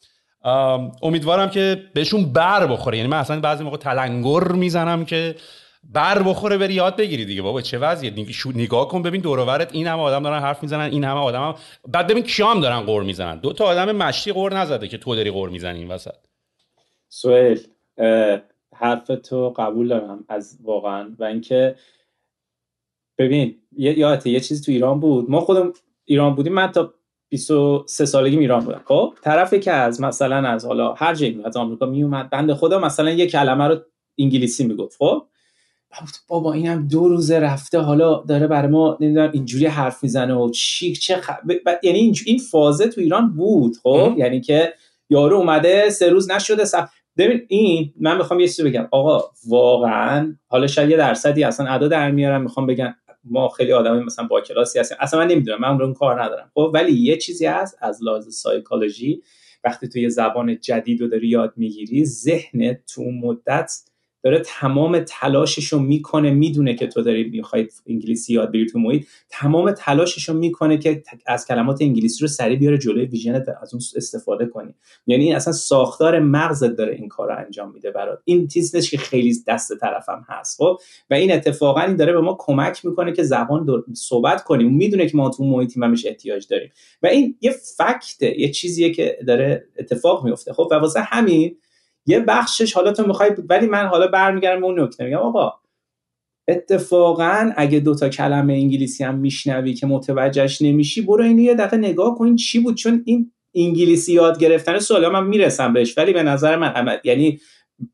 امیدوارم 1.01 1.49
که 1.49 1.83
بهشون 1.93 2.33
بر 2.33 2.67
بخوره. 2.67 2.97
یعنی 2.97 3.09
من 3.09 3.17
اصلا 3.17 3.39
بعضی 3.39 3.63
موقع 3.63 3.77
تلنگر 3.77 4.51
می‌زنم 4.51 5.05
که 5.05 5.35
بر 5.83 6.23
بخوره 6.23 6.57
بری 6.57 6.73
یاد 6.73 6.95
بگیری 6.95 7.25
دیگه 7.25 7.41
بابا 7.41 7.61
چه 7.61 7.77
وضعیه؟ 7.77 8.13
نگاه 8.55 8.87
کن 8.87 9.01
ببین 9.01 9.21
دور 9.21 9.67
این 9.71 9.87
همه 9.87 10.01
آدم 10.01 10.23
دارن 10.23 10.39
حرف 10.39 10.63
می‌زنن 10.63 10.91
این 10.91 11.03
همه 11.03 11.19
آدم 11.19 11.41
هم... 11.41 11.55
بعد 11.87 12.07
ببین 12.07 12.23
کیام 12.23 12.59
دارن 12.59 12.79
قور 12.79 13.03
می‌زنن. 13.03 13.39
دو 13.39 13.53
تا 13.53 13.65
آدم 13.65 13.91
مشتی 13.91 14.31
قور 14.31 14.53
نزده 14.53 14.87
که 14.87 14.97
تو 14.97 15.15
داری 15.15 15.31
قور 15.31 15.49
می‌زنی 15.49 15.79
این 15.79 15.87
وسط. 15.87 16.15
سوئیل 17.09 17.59
حرف 18.75 19.07
تو 19.23 19.53
قبول 19.57 19.87
دارم 19.87 20.25
از 20.29 20.57
واقعا 20.63 21.15
و 21.19 21.23
اینکه 21.23 21.75
ببین 23.17 23.55
یادته 23.77 24.29
یه 24.29 24.39
چیزی 24.39 24.63
تو 24.65 24.71
ایران 24.71 24.99
بود. 24.99 25.29
ما 25.29 25.41
خودم 25.41 25.73
ایران 26.05 26.35
بودیم 26.35 26.53
من 26.53 26.71
تا 26.71 26.93
23 27.29 28.05
سالگی 28.05 28.37
ایران 28.37 28.59
بودم. 28.63 28.81
خب 28.85 29.13
طرفی 29.21 29.59
که 29.59 29.71
از 29.71 30.01
مثلا 30.01 30.49
از 30.49 30.65
حالا 30.65 30.93
هر 30.93 31.15
جایی 31.15 31.41
از 31.45 31.57
آمریکا 31.57 31.85
میومد 31.85 32.29
بنده 32.29 32.55
خدا 32.55 32.79
مثلا 32.79 33.09
یه 33.09 33.27
کلمه 33.27 33.67
رو 33.67 33.77
انگلیسی 34.17 34.67
می‌گفت. 34.67 34.97
خب 34.97 35.27
بابا 36.27 36.53
اینم 36.53 36.87
دو 36.87 37.07
روزه 37.07 37.39
رفته 37.39 37.79
حالا 37.79 38.23
داره 38.27 38.47
برای 38.47 38.71
ما 38.71 38.97
نمی‌دونم 39.01 39.31
اینجوری 39.33 39.65
حرف 39.65 40.03
می‌زنه 40.03 40.33
و 40.33 40.49
چی 40.49 40.93
چه 40.93 41.15
خ... 41.17 41.29
یعنی 41.83 42.13
این 42.25 42.37
فازه 42.51 42.87
تو 42.87 43.01
ایران 43.01 43.33
بود 43.33 43.77
خب؟ 43.83 44.13
یعنی 44.17 44.41
که 44.41 44.73
یارو 45.09 45.37
اومده 45.37 45.89
سه 45.89 46.09
روز 46.09 46.31
نشده 46.31 46.65
سب... 46.65 46.89
ببین 47.17 47.41
این 47.47 47.93
من 47.99 48.17
می‌خوام 48.17 48.39
یه 48.39 48.47
چیزی 48.47 48.63
بگم. 48.63 48.87
آقا 48.91 49.31
واقعا 49.47 50.35
حالا 50.47 50.67
شاید 50.67 50.89
یه 50.89 50.97
درصدی 50.97 51.43
اصلا 51.43 51.71
ادا 51.71 51.87
در 51.87 52.11
میارم 52.11 52.41
می‌خوام 52.41 52.67
بگم 52.67 52.93
ما 53.23 53.49
خیلی 53.49 53.73
آدمی 53.73 54.03
مثلا 54.03 54.27
با 54.27 54.41
کلاسی 54.41 54.79
هستیم. 54.79 54.97
اصلا 55.01 55.19
من 55.19 55.27
نمی‌دونم 55.27 55.59
من 55.61 55.81
اون 55.81 55.93
کار 55.93 56.23
ندارم. 56.23 56.51
خب 56.53 56.71
ولی 56.73 56.91
یه 56.91 57.17
چیزی 57.17 57.45
هست 57.45 57.77
از 57.81 58.03
لحاظ 58.03 58.27
سایکولوژی 58.27 59.21
وقتی 59.63 59.87
تو 59.87 59.99
یه 59.99 60.09
زبان 60.09 60.59
جدید 60.59 61.01
رو 61.01 61.07
داری 61.07 61.27
یاد 61.27 61.53
می‌گیری 61.55 62.05
ذهن 62.05 62.77
تو 62.93 63.03
مدت 63.03 63.71
داره 64.23 64.39
تمام 64.45 64.99
تلاشش 64.99 65.67
رو 65.67 65.79
می‌کنه 65.79 66.31
می‌دونه 66.31 66.75
که 66.75 66.87
تو 66.87 67.01
داری 67.01 67.29
می‌خوای 67.29 67.67
انگلیسی 67.87 68.33
یاد 68.33 68.51
بگیری 68.51 68.69
تو 68.69 68.79
محیط. 68.79 69.05
تمام 69.29 69.71
تلاشش 69.71 70.29
رو 70.29 70.35
می‌کنه 70.35 70.77
که 70.77 71.03
از 71.27 71.47
کلمات 71.47 71.81
انگلیسی 71.81 72.21
رو 72.21 72.27
سریع 72.27 72.57
بیاره 72.57 72.77
جلوی 72.77 73.05
ویژنت 73.05 73.45
از 73.61 73.73
اون 73.73 73.81
استفاده 73.95 74.45
کنی. 74.45 74.73
یعنی 75.07 75.23
این 75.23 75.35
اصلا 75.35 75.53
ساختار 75.53 76.19
مغزت 76.19 76.75
داره 76.75 76.95
این 76.95 77.07
کار 77.07 77.27
رو 77.27 77.37
انجام 77.45 77.71
میده 77.71 77.91
برات. 77.91 78.19
این 78.25 78.47
چیزی 78.47 78.81
که 78.81 78.97
خیلی 78.97 79.35
دست 79.47 79.77
طرفم 79.77 80.25
هست 80.27 80.57
خب؟ 80.57 80.77
و 81.09 81.13
این 81.13 81.31
اتفاقا 81.31 81.81
این 81.81 81.95
داره 81.95 82.13
به 82.13 82.21
ما 82.21 82.37
کمک 82.39 82.85
می‌کنه 82.85 83.13
که 83.13 83.23
زبان 83.23 83.83
صحبت 83.93 84.43
کنیم 84.43 84.73
می‌دونه 84.73 85.09
که 85.09 85.17
ما 85.17 85.29
تو 85.29 85.43
محیطی 85.43 85.79
همش 85.81 86.05
احتیاج 86.05 86.47
داریم. 86.47 86.71
و 87.03 87.07
این 87.07 87.35
یه 87.41 87.51
فکته 87.77 88.39
یه 88.39 88.51
چیزیه 88.51 88.91
که 88.93 89.17
داره 89.27 89.67
اتفاق 89.79 90.25
میفته 90.25 90.53
خب؟ 90.53 90.67
و 90.71 90.75
واسه 90.75 91.01
همین 91.01 91.57
یه 92.09 92.19
بخشش 92.19 92.73
حالا 92.73 92.93
تو 92.93 93.07
می‌خوای 93.07 93.29
ولی 93.49 93.67
من 93.67 93.85
حالا 93.85 94.07
برمیگردم 94.07 94.59
به 94.59 94.65
اون 94.65 94.79
نکته. 94.79 95.05
میگم 95.05 95.17
آقا 95.17 95.53
اتفاقا 96.47 97.51
اگه 97.57 97.79
دوتا 97.79 98.09
کلمه 98.09 98.53
انگلیسی 98.53 99.03
هم 99.03 99.17
میشنوی 99.17 99.73
که 99.73 99.87
متوجهش 99.87 100.61
نمیشی 100.61 101.01
برو 101.01 101.23
اینو 101.23 101.41
یه 101.41 101.55
دقیقه 101.55 101.77
نگاه 101.77 102.17
کن 102.17 102.35
چی 102.35 102.59
بود 102.59 102.75
چون 102.75 103.03
این 103.05 103.31
انگلیسی 103.55 104.13
یاد 104.13 104.39
گرفتن 104.39 104.79
سوال 104.79 105.07
من 105.07 105.27
می‌رسم 105.27 105.73
بهش. 105.73 105.97
ولی 105.97 106.13
به 106.13 106.23
نظر 106.23 106.55
من 106.55 106.99
یعنی 107.03 107.39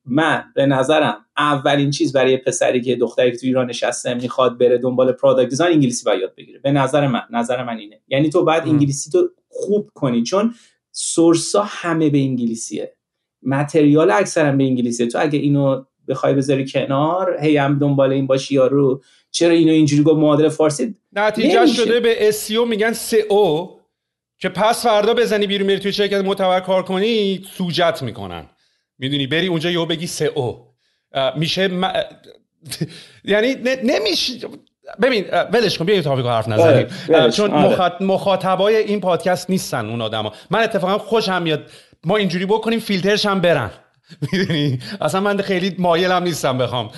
من 0.06 0.44
به 0.56 0.66
نظرم 0.66 1.26
اولین 1.38 1.92
چیز 1.92 2.14
برای 2.14 2.38
پسری 2.38 2.82
که 2.82 2.96
دختری 2.96 3.32
که 3.32 3.38
تو 3.38 3.48
ایران 3.48 3.70
نشسته 3.70 4.14
می‌خواد 4.14 4.58
بره 4.58 4.78
دنبال 4.78 5.12
product 5.12 5.50
design 5.50 5.74
انگلیسی 5.74 6.06
باید 6.06 6.22
یاد 6.22 6.36
بگیره. 6.36 6.60
به 6.60 6.72
نظر 6.72 7.08
من 7.08 7.22
نظر 7.32 7.64
من 7.64 7.78
اینه. 7.78 8.02
یعنی 8.08 8.30
تو 8.30 8.44
بعد 8.44 8.68
انگلیسی 8.68 9.10
تو 9.10 9.30
خوب 9.50 9.90
کنی 9.94 10.24
چون 10.24 10.54
source 10.92 11.53
ا 11.53 11.64
همه 11.68 12.10
به 12.10 12.18
انگلیسیه. 12.18 12.95
material 13.46 14.12
اکثرا 14.12 14.52
به 14.52 14.64
انگلیسیه 14.64 15.08
تو 15.08 15.18
اگه 15.22 15.40
اینو 15.40 15.84
بخوای 16.08 16.34
بذاری 16.34 16.66
کنار 16.68 17.38
هی 17.42 17.58
هم 17.58 17.80
دنبال 17.80 18.12
این 18.12 18.28
باشی 18.28 18.56
یارو 18.56 19.02
چرا 19.32 19.52
اینو 19.52 19.72
اینجوری 19.72 20.04
گفت 20.04 20.18
معادل 20.18 20.50
فارسی؟ 20.50 20.96
نتیجه 21.14 21.68
شده 21.68 22.00
به 22.00 22.32
CEO 22.32 22.68
میگن 22.70 22.94
SEO 22.94 23.70
که 24.38 24.50
پس 24.50 24.84
فردا 24.84 25.14
بزنی 25.14 25.48
بیرون 25.48 25.68
میری 25.68 25.80
توی 25.80 25.94
شرکت 25.94 26.26
معتبر 26.26 26.60
کار 26.60 26.84
کنی 26.84 27.44
سوژه‌ت 27.58 28.00
می‌کنن. 28.02 28.46
می‌دونی 29.00 29.28
بری 29.28 29.48
اونجا 29.48 29.72
یهو 29.72 29.86
بگی 29.86 30.08
SEO 30.08 30.56
میشه 31.38 31.70
یعنی 33.24 33.56
نمیشه. 33.84 34.48
ببین 35.02 35.26
ولش 35.54 35.78
کن 35.78 35.86
بیا 35.86 36.02
تاپیک 36.02 36.26
حرف 36.26 36.48
نزنیم. 36.48 36.88
آره، 37.14 37.32
چون 37.32 37.52
آره. 37.52 38.04
مخاطبای 38.04 38.76
این 38.76 39.00
پادکست 39.00 39.50
نیستن 39.50 39.90
اون 39.90 40.02
آدما. 40.02 40.34
من 40.52 40.60
اتفاقا 40.60 40.98
خوشم 40.98 41.42
میاد 41.42 41.64
ما 42.06 42.18
اینجوری 42.18 42.46
بکنیم 42.46 42.80
فیلترش 42.80 43.26
هم 43.26 43.42
برن. 43.42 43.72
می‌دونی؟ 44.32 44.80
اصلا 45.02 45.22
من 45.22 45.42
خیلی 45.42 45.76
مایلم 45.80 46.24
نیستم 46.24 46.58
بخوام 46.58 46.90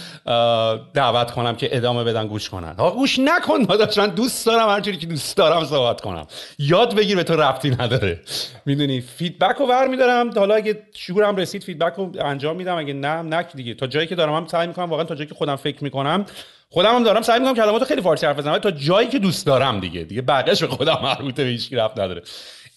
دعوت 0.93 1.31
کنم 1.31 1.55
که 1.55 1.77
ادامه 1.77 2.03
بدن 2.03 2.27
گوش 2.27 2.49
کنن. 2.49 2.75
ها 2.79 2.91
گوش 2.91 3.19
نکن 3.19 3.63
داداش 3.63 3.97
من 3.97 4.07
دوست 4.07 4.45
دارم 4.45 4.69
هرچی 4.69 4.97
که 4.97 5.07
دوست 5.07 5.37
دارم 5.37 5.65
صحبت 5.65 6.01
کنم. 6.01 6.27
یاد 6.59 6.95
بگیر 6.95 7.15
به 7.15 7.23
تو 7.23 7.33
ربطی 7.33 7.69
نداره. 7.69 8.21
می‌دونی؟ 8.65 9.01
feedback 9.01 9.55
رو 9.55 9.65
ور 9.65 9.87
میدارم 9.87 10.31
حالا 10.35 10.55
اگه 10.55 10.83
شعورم 10.93 11.35
رسید 11.35 11.63
feedback 11.63 11.93
رو 11.93 12.11
انجام 12.21 12.55
میدم. 12.55 12.77
اگه 12.77 12.93
نه 12.93 13.21
نه 13.21 13.43
دیگه. 13.43 13.73
تا 13.73 13.87
جایی 13.87 14.07
که 14.07 14.15
دارم 14.15 14.33
هم 14.33 14.47
سعی 14.47 14.67
می‌کنم 14.67 14.89
واقعا 14.89 15.05
تا 15.05 15.15
جایی 15.15 15.27
که 15.27 15.35
خودم 15.35 15.55
فکر 15.55 15.83
می‌کنم 15.83 16.25
خودم 16.69 16.95
هم 16.95 17.03
دارم 17.03 17.21
سعی 17.21 17.39
می‌کنم 17.39 17.55
کلمات 17.55 17.83
خیلی 17.83 18.01
فارسی 18.01 18.25
حرف 18.25 18.37
بزنم. 18.37 18.57
تا 18.57 18.71
جایی 18.71 19.07
که 19.07 19.19
دوست 19.19 19.45
دارم 19.45 19.79
دیگه. 19.79 20.03
دیگه 20.03 20.21
بعدش 20.21 20.63
به 20.63 20.67
خودم 20.67 20.99
مربوطه 21.03 21.43
به 21.43 21.49
هیچکی 21.49 21.73
ربط 21.73 21.99
نداره. 21.99 22.21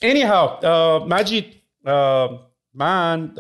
Anyhow 0.03 0.65
مجید 1.09 1.60
من 2.75 3.35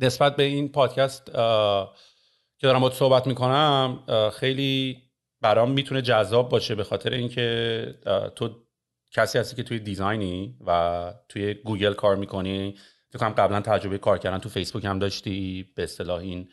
نسبت 0.00 0.36
به 0.36 0.42
این 0.42 0.68
پادکست 0.68 1.26
که 2.58 2.66
دارم 2.66 2.80
با 2.80 2.90
صحبت 2.90 3.26
می‌کنم 3.26 3.98
خیلی 4.34 5.02
برام 5.40 5.70
می‌تونه 5.70 6.02
جذاب 6.02 6.48
باشه 6.48 6.74
به 6.74 6.84
خاطر 6.84 7.10
اینکه 7.10 7.98
تو 8.36 8.50
کسی 9.10 9.38
هستی 9.38 9.56
که 9.56 9.62
توی 9.62 9.78
design 9.78 10.47
ی 10.47 10.58
و 10.66 11.14
توی 11.28 11.54
گوگل 11.54 11.92
کار 11.92 12.16
می‌کنی. 12.16 12.74
فکر 13.10 13.18
کنم 13.18 13.34
قبلا 13.34 13.60
تجربه 13.60 13.98
کار 13.98 14.18
کردن 14.18 14.38
تو 14.38 14.48
فیسبوک 14.48 14.84
هم 14.84 14.98
داشتی 14.98 15.72
به 15.76 15.82
اصطلاح 15.82 16.20
این 16.20 16.48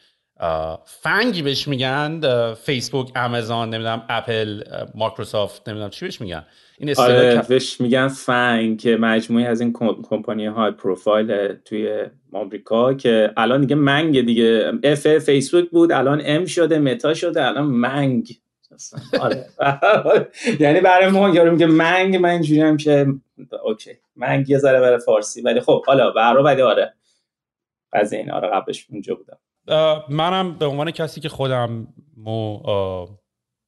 FAANG 0.85 1.32
ی 1.32 1.41
بهش 1.41 1.67
میگن 1.67 2.21
فیسبوک 2.53 3.11
آمازون 3.15 3.69
نمی‌دونم 3.69 4.05
اپل 4.09 4.63
مایکروسافت 4.95 5.69
نمی‌دونم 5.69 5.89
چی 5.89 6.05
بهش 6.05 6.21
میگن. 6.21 6.45
این 6.77 6.95
آره 6.97 7.41
بهش 7.49 7.81
میگن 7.81 8.07
FAANG 8.07 8.79
که 8.79 8.97
مجموعی 8.97 9.45
از 9.45 9.61
این 9.61 9.73
کمپانی 10.09 10.45
های 10.45 10.71
high 10.71 11.01
profile 11.01 11.53
توی 11.53 12.05
آمریکا 12.33 12.93
که 12.93 13.33
الان 13.37 13.61
دیگه 13.61 13.75
MANG 13.75 14.25
دیگه. 14.25 14.71
F 14.83 15.17
فیسبوک 15.17 15.69
بود 15.69 15.91
الان 15.91 16.21
M 16.25 16.45
شده 16.45 16.79
متا 16.79 17.13
شده 17.13 17.45
الان 17.45 17.65
MANG. 17.65 18.37
آره. 19.19 19.47
یعنی 20.59 20.81
برای 20.81 21.09
ما 21.09 21.29
یارو 21.29 21.51
میگه 21.51 21.65
MANG 21.65 22.15
من 22.15 22.29
اینجوری 22.29 22.61
هم 22.61 22.77
که 22.77 23.07
OK 23.63 23.91
MANG 24.15 24.49
یه 24.49 24.57
ذره 24.57 24.79
برای 24.79 24.99
فارسی 24.99 25.41
ولی 25.41 25.59
خب 25.59 25.85
حالا 25.85 26.11
برا 26.11 26.43
ولی 26.43 26.61
آره. 26.61 26.93
از 27.93 28.13
این 28.13 28.31
آره 28.31 28.49
قبلش 28.49 28.87
اونجا 28.89 29.15
بودم. 29.15 29.37
منم 30.09 30.57
به 30.57 30.65
عنوان 30.65 30.91
کسی 30.91 31.21
که 31.21 31.29
خودم 31.29 31.87
مو 32.17 32.63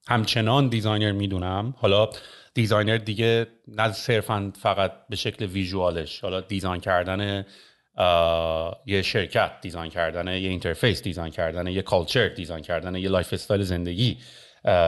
همچنان 0.07 0.67
designer 0.67 1.11
می‌دونم. 1.11 1.73
حالا 1.77 2.09
designer 2.53 2.97
دیگه 2.97 3.47
نه 3.67 3.91
صرفا 3.91 4.53
فقط 4.61 4.91
به 5.09 5.15
شکل 5.15 5.45
visual 5.45 6.02
ش 6.02 6.21
حالا 6.21 6.41
design 6.41 6.81
کردن 6.81 7.45
یه 8.85 9.01
شرکت 9.01 9.51
design 9.61 9.89
کردن 9.91 10.27
یه 10.27 10.49
interface 10.49 11.03
design 11.03 11.31
کردن 11.31 11.67
یه 11.67 11.81
culture 11.81 12.27
design 12.27 12.63
کردن 12.63 12.95
یه 12.95 13.09
lifestyle 13.09 13.61
زندگی 13.61 14.17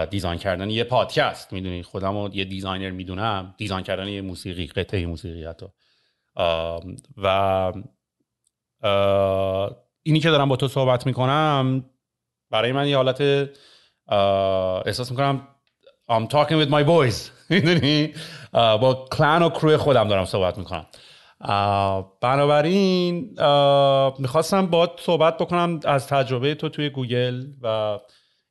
design 0.09 0.39
کردن 0.39 0.69
یه 0.69 0.83
پادکست 0.83 1.53
می‌دونی. 1.53 1.83
خودم 1.83 2.31
یه 2.33 2.45
designer 2.45 2.89
می‌دونم. 2.91 3.55
design 3.57 3.83
کردن 3.83 4.07
یه 4.07 4.21
موسیقی 4.21 4.67
قطعه 4.67 5.05
موسیقی 5.05 5.45
حتی 5.45 5.65
و 7.17 7.73
اینی 10.07 10.19
که 10.19 10.29
دارم 10.29 10.49
با 10.49 10.55
تو 10.55 10.67
صحبت 10.67 11.05
می‌کنم 11.05 11.85
برای 12.51 12.71
من 12.71 12.87
یه 12.87 12.95
حالت 12.95 13.21
احساس 14.85 15.11
می‌کنم 15.11 15.47
I'm 16.11 16.27
talking 16.27 16.57
with 16.63 16.69
my 16.69 16.83
boys. 16.87 17.15
با 18.81 19.07
clan 19.11 19.43
و 19.43 19.49
crew 19.49 19.72
ی 19.72 19.77
خودم 19.77 20.07
دارم 20.07 20.25
صحبت 20.25 20.57
می‌کنم. 20.57 20.85
بنابراین 22.21 23.29
می‌خواستم 24.19 24.67
با 24.67 24.95
صحبت 24.99 25.37
بکنم 25.37 25.79
از 25.85 26.07
تجربه 26.07 26.55
تو 26.55 26.69
توی 26.69 26.89
گوگل 26.89 27.45
و 27.61 27.99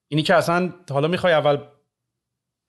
اینی 0.08 0.22
که 0.22 0.34
اصلا 0.34 0.72
حالا 0.90 1.08
می‌خوای 1.08 1.32
اول 1.32 1.58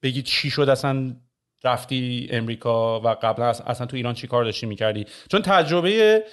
بگی 0.04 0.22
چی 0.22 0.50
شد 0.50 0.70
اصلا 0.70 1.16
رفتی 1.64 2.28
امریکا 2.32 3.00
و 3.00 3.08
قبلا 3.08 3.46
اصلا 3.46 3.88
تو 3.88 3.96
ایران 3.98 4.14
چی 4.14 4.28
کار 4.28 4.44
داشتی 4.44 4.66
می‌کردی؟ 4.66 5.06
چون 5.32 5.42
تجربه 5.42 6.24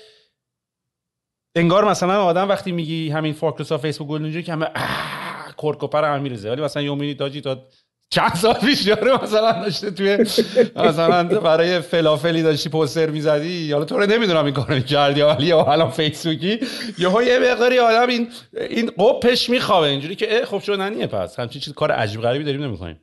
انگار 1.54 1.84
مثلا 1.84 2.24
آدم 2.24 2.48
وقتی 2.48 2.72
میگی 2.72 3.10
همین 3.10 3.32
فورکلوس 3.32 3.72
فیسبوک 3.72 4.08
گل 4.08 4.22
اینجوری 4.22 4.44
که 4.44 4.52
همه 4.52 4.66
کرکوپر 5.62 6.04
هم 6.04 6.22
میریزه. 6.22 6.50
ولی 6.50 6.62
مثلا 6.62 6.82
یومینی 6.82 7.14
داجی 7.14 7.40
تا 7.40 7.62
چند 8.10 8.34
سال 8.34 8.54
پیش 8.54 8.86
یاره 8.86 9.22
مثلا 9.22 9.52
داشته 9.52 9.90
توی 9.90 10.16
مثلا 10.76 11.24
برای 11.24 11.80
فلافلی 11.80 12.42
داشتی 12.42 12.68
پوستر 12.68 13.10
می‌زدی. 13.10 13.72
حالا 13.72 13.84
تو 13.84 13.98
رو 13.98 14.06
نمی‌دونم 14.06 14.44
این 14.44 14.54
کارو 14.54 14.74
می‌کردی 14.74 15.22
ولی 15.22 15.46
یا 15.46 15.64
الان 15.64 15.90
فیسبوکی. 15.90 16.60
یهو 16.98 17.22
یه 17.22 17.38
مقداری 17.38 17.78
آدم 17.78 18.08
این 18.08 18.28
این 18.52 18.90
قپش 18.98 19.50
میخوابه. 19.50 19.86
اینجوری 19.86 20.16
که 20.16 20.42
خب 20.44 20.58
شدنیه 20.58 21.06
پس. 21.06 21.38
همچین 21.38 21.60
چیز 21.60 21.74
کار 21.74 21.92
عجیب 21.92 22.20
غریبی 22.20 22.44
داریم 22.44 22.64
نمی‌کنیم 22.64 23.00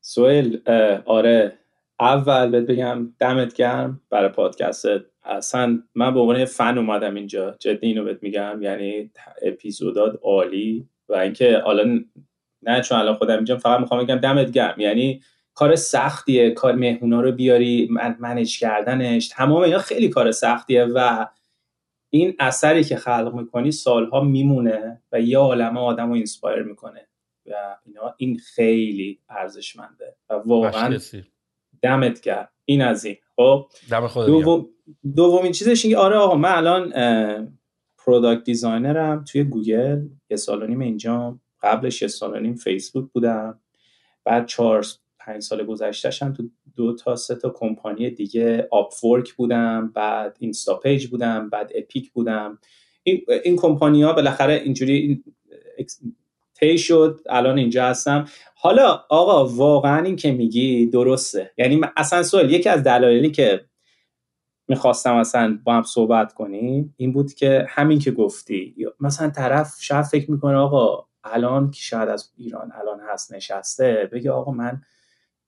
سوئیل 0.00 0.60
آره. 1.06 1.58
اول 2.00 2.50
بهت 2.50 2.64
بگم 2.64 3.08
دمت 3.20 3.54
گرم 3.54 4.00
برای 4.10 4.28
پادکست 4.28 4.86
اصلا 5.28 5.82
من 5.94 6.14
به 6.14 6.20
عنوان 6.20 6.44
فن 6.44 6.78
اومدم 6.78 7.14
اینجا. 7.14 7.56
جدی 7.60 7.86
اینو 7.86 8.04
بهت 8.04 8.22
میگم. 8.22 8.62
یعنی 8.62 9.10
اپیزودات 9.42 10.18
عالی 10.22 10.88
و 11.08 11.14
اینکه 11.14 11.58
حالا 11.58 12.00
نه 12.62 12.80
چون 12.80 12.98
الان 12.98 13.14
خودم 13.14 13.36
اینجا 13.36 13.56
فقط 13.56 13.80
می‌خوام 13.80 14.04
بگم 14.04 14.16
دمت 14.16 14.50
گرم. 14.50 14.80
یعنی 14.80 15.22
کار 15.54 15.76
سختیه. 15.76 16.50
کار 16.50 16.74
مهمونا 16.74 17.20
رو 17.20 17.32
بیاری 17.32 17.88
manage 18.18 18.58
کردنش. 18.58 19.28
تمام 19.28 19.62
اینا 19.62 19.78
خیلی 19.78 20.08
کار 20.08 20.30
سختیه 20.30 20.84
و 20.84 21.26
این 22.10 22.36
اثری 22.38 22.84
که 22.84 22.96
خلق 22.96 23.34
می‌کنی 23.34 23.72
سالها 23.72 24.20
میمونه 24.20 25.02
و 25.12 25.20
یه 25.20 25.38
عالمه 25.38 25.80
آدم 25.80 26.08
رو 26.08 26.14
inspire 26.14 26.62
می‌کنه. 26.62 27.08
و 27.46 27.76
اینا 27.86 28.14
این 28.16 28.38
خیلی 28.38 29.20
ارزشمنده. 29.28 30.16
و 30.30 30.34
واقعا 30.34 30.98
دمت 31.82 32.20
گرم. 32.20 32.48
این 32.64 32.82
از 32.82 33.04
این. 33.04 33.16
خب؟ 33.36 33.66
دوم 34.26 34.68
دومین 35.16 35.52
چیزش 35.52 35.84
اینه 35.84 35.96
آره 35.96 36.16
آقا 36.16 36.36
من 36.36 36.52
الان 36.52 36.92
product 37.98 38.44
designer 38.44 39.15
م 39.15 39.24
توی 39.24 39.44
گوگل 39.44 40.08
یه 40.30 40.36
سال 40.36 40.62
و 40.62 40.66
نیم 40.66 40.80
اینجا 40.80 41.38
قبلش 41.62 42.02
یه 42.02 42.08
سال 42.08 42.36
و 42.36 42.40
نیم 42.40 42.54
فیسبوک 42.54 43.10
بودم. 43.12 43.60
بعد 44.24 44.46
چهار 44.46 44.86
پنج 45.18 45.42
سال 45.42 45.64
گذشتهش 45.64 46.22
هم 46.22 46.32
تو 46.32 46.50
دو 46.76 46.94
تا 46.94 47.16
سه 47.16 47.34
تا 47.34 47.50
کمپانی 47.50 48.10
دیگه 48.10 48.68
Upwork 48.70 49.32
بودم 49.32 49.92
بعد 49.94 50.36
Instapage 50.40 51.06
بودم 51.06 51.50
بعد 51.50 51.72
Epic 51.74 52.10
بودم. 52.10 52.58
این 53.02 53.24
این 53.44 53.56
کمپانی 53.56 54.02
ها 54.02 54.12
بالاخره 54.12 54.54
اینجوری 54.54 55.22
طی 56.54 56.78
شد 56.78 57.20
الان 57.28 57.58
اینجا 57.58 57.84
هستم. 57.84 58.24
حالا 58.54 59.04
آقا 59.08 59.46
واقعا 59.46 60.04
این 60.04 60.16
که 60.16 60.32
میگی 60.32 60.86
درسته. 60.86 61.50
یعنی 61.58 61.80
اصلا 61.96 62.22
سوال 62.22 62.50
یکی 62.50 62.68
از 62.68 62.82
دلایلی 62.82 63.30
که 63.30 63.67
می‌خواستم 64.68 65.14
اصلا 65.14 65.58
با 65.64 65.74
هم 65.74 65.82
صحبت 65.82 66.32
کنیم 66.32 66.94
این 66.96 67.12
بود 67.12 67.34
که 67.34 67.66
همین 67.68 67.98
که 67.98 68.10
گفتی. 68.10 68.74
مثلا 69.00 69.30
طرف 69.30 69.74
شاید 69.80 70.04
فکر 70.04 70.30
می‌کنه 70.30 70.56
آقا 70.56 71.06
الان 71.24 71.70
که 71.70 71.80
شاید 71.80 72.08
از 72.08 72.30
ایران 72.36 72.72
الان 72.80 73.00
هست 73.12 73.34
نشسته 73.34 74.08
بگه 74.12 74.30
آقا 74.30 74.52
من 74.52 74.82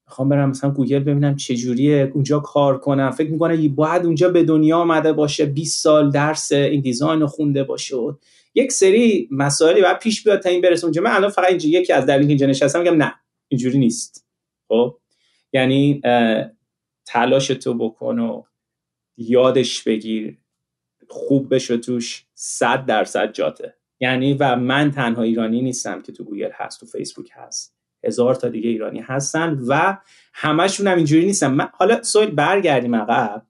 می‌خوام 0.07 0.29
برم 0.29 0.51
مثلا 0.51 0.71
گوگل 0.71 0.99
ببینم 0.99 1.37
چه 1.37 1.57
جوریه 1.57 2.11
اونجا 2.15 2.39
کار 2.39 2.79
کنم. 2.79 3.11
فکر 3.11 3.31
می‌کنه 3.31 3.69
باید 3.69 4.05
اونجا 4.05 4.29
به 4.29 4.43
دنیا 4.45 4.79
آمده 4.79 5.13
باشه 5.13 5.47
20 5.47 5.83
سال 5.83 6.11
درس 6.11 6.53
این 6.53 6.81
design 6.81 7.21
رو 7.21 7.27
خونده 7.27 7.65
باشه. 7.65 7.97
یک 8.55 8.73
سری 8.73 9.29
مسائلی 9.31 9.83
بعد 9.83 9.99
پیش 9.99 10.25
بیاد 10.25 10.41
تا 10.41 10.49
این 10.49 10.61
برسه 10.61 10.85
اونجا. 10.85 11.03
من 11.03 11.11
الان 11.11 11.31
فقط 11.31 11.49
اینجا 11.49 11.69
یکی 11.69 11.93
از 11.93 12.07
دلایلی 12.07 12.25
که 12.25 12.29
اینجا 12.29 12.47
نشستم 12.47 12.79
میگم 12.79 12.97
نه 12.97 13.15
اینجوری 13.49 13.79
نیست. 13.79 14.27
خب؟ 14.69 14.97
یعنی 15.53 16.01
تلاش 17.07 17.47
تو 17.47 17.75
بکن 17.75 18.19
و 18.19 18.43
یادش 19.21 19.83
بگیر 19.83 20.39
خوب 21.09 21.55
بشه 21.55 21.77
توش 21.77 22.25
صد 22.35 22.87
درصد 22.87 23.33
جاته. 23.33 23.75
یعنی 24.01 24.35
و 24.35 24.57
من 24.57 24.91
تنها 24.91 25.23
ایرانی 25.23 25.63
نیستم 25.63 26.03
که 26.03 26.13
تو 26.13 26.25
گوگل 26.25 26.51
هست 26.55 26.81
تو 26.81 26.87
فیسبوک 26.87 27.31
هست. 27.33 27.75
هزار 28.05 28.35
تا 28.35 28.49
دیگه 28.49 28.71
ایرانی 28.71 29.01
هستن 29.01 29.59
و 29.69 29.97
همشون 30.35 30.87
هم 30.87 30.97
اینجوری 30.97 31.25
نیستن. 31.25 31.47
من 31.47 31.69
حالا 31.73 32.03
سویل 32.03 32.31
برگردیم 32.31 32.95
عقب. 32.95 33.43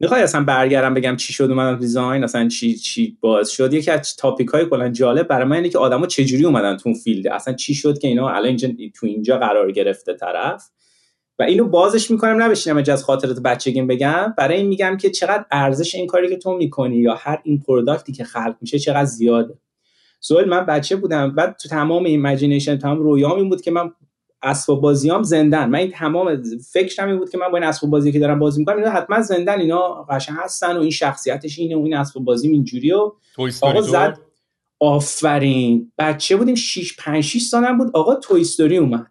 می‌خوای 0.00 0.22
اصلا 0.22 0.44
برگردم 0.44 0.94
بگم 0.94 1.16
چی 1.16 1.32
شد 1.32 1.50
اومدم 1.50 1.78
design 1.78 2.24
اصلا 2.24 2.48
چی 2.48 2.74
چی 2.74 3.18
باز 3.20 3.50
شد؟ 3.50 3.74
یکی 3.74 3.90
از 3.90 4.16
topic 4.16 4.48
های 4.48 4.66
کلا 4.66 4.88
جالب 4.88 5.28
برای 5.28 5.44
من 5.44 5.56
اینه 5.56 5.68
که 5.68 5.78
آدما 5.78 6.06
چجوری 6.06 6.44
اومدن 6.44 6.76
تو 6.76 6.88
اون 6.88 6.98
field؟ 6.98 7.28
اصلا 7.28 7.54
چی 7.54 7.74
شد 7.74 7.98
که 7.98 8.08
اینا 8.08 8.28
الان 8.28 8.44
اینجا 8.44 8.68
تو 8.94 9.06
اینجا 9.06 9.38
قرار 9.38 9.72
گرفته 9.72 10.14
طرف؟ 10.14 10.70
و 11.38 11.42
اینو 11.42 11.64
بازش 11.64 12.10
می‌کنم 12.10 12.42
بشینم 12.42 12.76
از 12.76 13.04
خاطرات 13.04 13.40
بچگیم 13.40 13.86
بگم. 13.86 14.34
برای 14.38 14.56
این 14.56 14.66
میگم 14.66 14.96
که 14.96 15.10
چقدر 15.10 15.44
ارزش 15.50 15.94
این 15.94 16.06
کاری 16.06 16.28
که 16.28 16.36
تو 16.36 16.56
می‌کنی 16.56 16.96
یا 16.96 17.14
هر 17.14 17.40
این 17.44 17.58
product 17.58 18.05
ی 18.05 18.12
که 18.12 18.24
خلق 18.24 18.56
میشه 18.60 18.78
چقدر 18.78 19.04
زیاده. 19.04 19.58
So 20.20 20.48
من 20.48 20.66
بچه 20.66 20.96
بودم 20.96 21.34
بعد 21.34 21.56
تو 21.62 21.68
تمام 21.68 22.04
imagination 22.04 22.78
تمام 22.78 22.98
رویام 22.98 23.36
این 23.36 23.48
بود 23.48 23.60
که 23.60 23.70
من 23.70 23.92
اسباب 24.42 24.80
بازیام 24.80 25.22
زندن. 25.22 25.68
من 25.68 25.78
این 25.78 25.90
تمام 25.90 26.42
فکرم 26.72 27.08
این 27.08 27.18
بود 27.18 27.30
که 27.30 27.38
من 27.38 27.48
با 27.48 27.58
این 27.58 27.66
اسباب 27.66 27.90
بازی 27.90 28.12
که 28.12 28.18
دارم 28.18 28.38
بازی 28.38 28.60
می‌کنم 28.60 28.76
اینا 28.76 28.90
حتما 28.90 29.20
زندن. 29.20 29.60
اینا 29.60 30.06
قشنگ 30.10 30.36
هستن 30.40 30.76
و 30.76 30.80
این 30.80 30.90
شخصیتش 30.90 31.58
اینه 31.58 31.76
و 31.76 31.84
این 31.84 31.96
اسباب 31.96 32.24
بازی 32.24 32.48
اینجوری 32.48 32.92
و 32.92 33.12
آقا 33.62 33.80
زد. 33.80 34.18
آفرین. 34.80 35.92
بچه 35.98 36.36
بودیم 36.36 36.54
6 36.54 36.96
5 36.96 37.24
6 37.24 37.42
سالم 37.42 37.78
بود. 37.78 37.90
آقا 37.94 38.14
Toy 38.14 38.40
Story 38.40 38.76
اومد. 38.76 39.06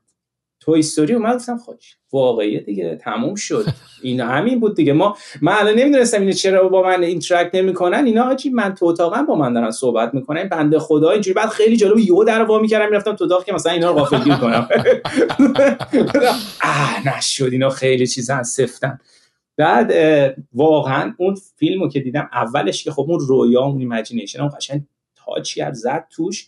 Toy 0.68 0.80
Story 0.80 1.14
اومد 1.14 1.36
گفتم 1.36 1.58
خب 1.58 1.76
واقعیه 2.12 2.60
دیگه 2.60 2.96
تموم 2.96 3.36
شد. 3.36 3.66
اینا 4.02 4.28
همین 4.28 4.60
بود 4.60 4.76
دیگه. 4.76 4.94
ما 4.94 5.18
من 5.42 5.54
الان 5.54 5.76
نمی‌دونستم 5.76 6.20
اینو 6.20 6.32
چرا 6.32 6.70
با 6.70 6.84
من 6.84 7.04
interact 7.04 7.56
نمی‌کنن. 7.56 8.06
اینا 8.06 8.24
حاجی 8.24 8.50
من 8.50 8.76
تو 8.76 8.86
اتاقم 8.86 9.26
با 9.26 9.36
من 9.36 9.54
دارن 9.54 9.72
صحبت 9.72 10.14
می‌کنن. 10.14 10.44
بنده 10.44 10.80
خدا 10.80 11.12
اینجوری. 11.12 11.34
بعد 11.34 11.50
خیلی 11.50 11.78
جالب 11.78 11.98
یهو 11.98 12.24
در 12.24 12.42
وا 12.42 12.60
می‌کردم 12.60 12.90
می‌رفتم 12.90 13.16
تو 13.16 13.24
اتاق 13.24 13.46
که 13.46 13.54
مثلا 13.54 13.72
اینا 13.72 13.90
رو 13.90 13.96
غافلگیر 13.96 14.36
کنم. 14.36 14.68
اه 16.62 17.18
نشد. 17.18 17.50
اینا 17.52 17.70
خیلی 17.70 18.08
چیزا 18.08 18.44
سفتن. 18.44 19.00
بعد 19.58 19.94
واقعا 20.54 21.14
اون 21.18 21.36
فیلمو 21.56 21.90
که 21.90 22.00
دیدم 22.00 22.30
اولش 22.34 22.84
که 22.84 22.92
خب 22.92 23.06
اون 23.10 23.20
رویا 23.20 23.62
اون 23.62 23.80
imagination 23.80 24.42
اون 24.42 24.52
قشنگ 24.58 24.82
touch 25.16 25.54
کرد 25.54 25.74
زد 25.74 26.08
توش. 26.10 26.48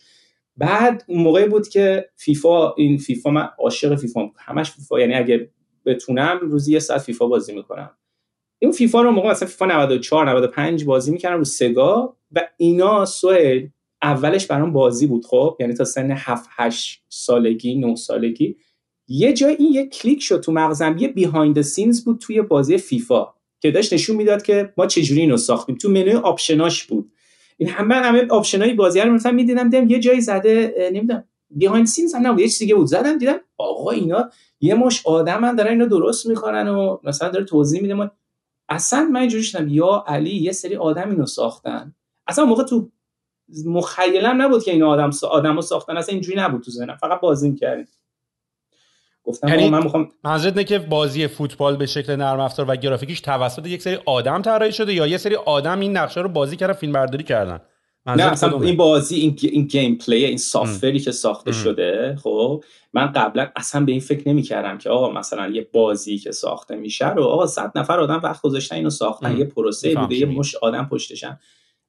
بعد 0.56 1.04
اون 1.08 1.22
موقعی 1.22 1.46
بود 1.46 1.68
که 1.68 2.10
فیفا 2.16 2.74
این 2.74 2.98
فیفا 2.98 3.30
من 3.30 3.48
عاشق 3.58 3.94
فیفا 3.94 4.30
همش 4.38 4.70
فیفا 4.70 5.00
یعنی 5.00 5.14
اگه 5.14 5.50
بتونم 5.84 6.38
روزی 6.42 6.72
یه 6.72 6.78
ساعت 6.78 7.00
فیفا 7.00 7.26
بازی 7.26 7.54
می‌کنم. 7.54 7.90
این 8.58 8.72
فیفا 8.72 9.02
رو 9.02 9.10
موقع 9.10 9.30
مثلا 9.30 9.48
فیفا 9.48 9.66
94 9.66 10.30
95 10.30 10.84
بازی 10.84 11.12
می‌کردم 11.12 11.38
رو 11.38 11.44
سگا 11.44 12.16
و 12.32 12.48
اینا 12.56 13.04
سال 13.04 13.66
اولش 14.02 14.46
برام 14.46 14.72
بازی 14.72 15.06
بود 15.06 15.26
خب؟ 15.26 15.56
یعنی 15.60 15.74
تا 15.74 15.84
سن 15.84 16.10
7 16.10 16.48
8 16.52 17.04
سالگی 17.08 17.74
9 17.74 17.94
سالگی. 17.96 18.56
یه 19.08 19.32
جای 19.32 19.54
این 19.54 19.72
یه 19.72 19.86
کلیک 19.86 20.22
شد 20.22 20.40
تو 20.40 20.52
مغزم 20.52 20.96
یه 20.98 21.08
behind 21.08 21.43
the 21.43 21.60
scenes 21.60 22.04
بود 22.04 22.18
توی 22.18 22.42
بازی 22.42 22.78
فیفا 22.78 23.34
که 23.60 23.70
داشت 23.70 23.92
نشون 23.92 24.16
می‌داد 24.16 24.42
که 24.42 24.72
ما 24.76 24.86
چجوری 24.86 25.20
اینو 25.20 25.36
ساختیم. 25.36 25.74
تو 25.74 25.88
منوی 25.88 26.12
option 26.12 26.66
اش 26.66 26.84
بود. 26.84 27.12
این 27.60 27.68
همه 27.68 27.94
همه 27.94 28.26
option 28.30 28.68
ای 28.68 28.74
بازی 28.74 29.00
رو 29.00 29.12
مثلا 29.12 29.32
می‌دیدم 29.32 29.70
دیدم 29.70 29.88
یه 29.88 29.98
جایی 29.98 30.20
زده 30.20 30.74
نمی‌دونم 30.92 31.24
behind 31.50 31.74
the 31.74 31.86
scenes 31.86 32.14
هم 32.14 32.26
نبود 32.26 32.40
یه 32.40 32.48
چیز 32.48 32.58
دیگه 32.58 32.74
بود. 32.74 32.86
زدم 32.86 33.18
دیدم 33.18 33.40
آقا 33.58 33.90
اینا 33.90 34.30
یه 34.60 34.74
مشت 34.74 35.06
آدمن 35.06 35.56
دارن 35.56 35.70
اینو 35.70 35.86
درست 35.86 36.26
می‌کنن 36.26 36.68
و 36.68 36.98
مثلا 37.04 37.28
داره 37.28 37.44
توضیح 37.44 37.82
میده. 37.82 37.94
ما 37.94 38.10
اصلا 38.68 39.04
من 39.04 39.20
اینجوری 39.20 39.42
شدم 39.42 39.68
یا 39.68 40.04
علی 40.06 40.36
یه 40.36 40.52
سری 40.52 40.76
آدم 40.76 41.10
اینو 41.10 41.26
ساختن. 41.26 41.94
اصلا 42.26 42.44
موقع 42.44 42.64
تو 42.64 42.88
مخیلم 43.66 44.42
نبود 44.42 44.62
که 44.64 44.70
این 44.70 44.82
آدم. 44.82 45.10
آدمو 45.30 45.62
ساختن 45.62 45.96
اصلا 45.96 46.12
اینجوری 46.12 46.38
نبود 46.38 46.62
تو 46.62 46.70
ذهنم 46.70 46.96
فقط 46.96 47.20
بازی 47.20 47.50
می‌کردیم. 47.50 47.88
گفتم 49.30 49.48
یعنی 49.48 49.70
من 49.70 49.82
می‌خوام 49.82 50.08
منظورت 50.24 50.56
نه 50.56 50.64
که 50.64 50.78
بازی 50.78 51.26
فوتبال 51.26 51.76
به 51.76 51.86
شکل 51.86 52.16
نرم 52.16 52.40
افزار 52.40 52.66
و 52.68 52.76
گرافیکیش 52.76 53.20
توسط 53.20 53.66
یک 53.66 53.82
سری 53.82 53.98
آدم 54.06 54.42
طراحی 54.42 54.72
شده 54.72 54.94
یا 54.94 55.06
یه 55.06 55.18
سری 55.18 55.34
آدم 55.34 55.80
این 55.80 55.96
نقشه 55.96 56.20
رو 56.20 56.28
بازی 56.28 56.56
کردن 56.56 56.72
فیلم 56.72 56.92
برداری 56.92 57.24
کردن؟ 57.24 57.60
نه 58.06 58.22
اصلا 58.22 58.60
این 58.60 58.76
بازی 58.76 59.16
این, 59.16 59.38
این 59.42 59.64
gameplay 59.64 60.24
این 60.24 60.36
software 60.36 60.93
ی 60.93 61.00
که 61.00 61.12
ساخته 61.12 61.50
ام. 61.50 61.56
شده 61.56 62.16
خب 62.22 62.64
من 62.92 63.06
قبلا 63.06 63.48
اصلا 63.56 63.84
به 63.84 63.92
این 63.92 64.00
فکر 64.00 64.28
نمی 64.28 64.42
کردم 64.42 64.78
که 64.78 64.90
آقا 64.90 65.10
مثلا 65.10 65.48
یه 65.48 65.68
بازی 65.72 66.18
که 66.18 66.32
ساخته 66.32 66.76
میشه 66.76 67.10
رو 67.10 67.24
آقا 67.24 67.46
صد 67.46 67.72
نفر 67.74 68.00
آدم 68.00 68.20
وقت 68.22 68.42
گذاشتن 68.42 68.76
اینو 68.76 68.90
ساختن 68.90 69.26
ام. 69.26 69.38
یه 69.38 69.44
پروسه 69.44 69.94
بوده 69.94 70.14
یه 70.14 70.26
مشت 70.26 70.54
آدم 70.54 70.88
پشتشن. 70.90 71.38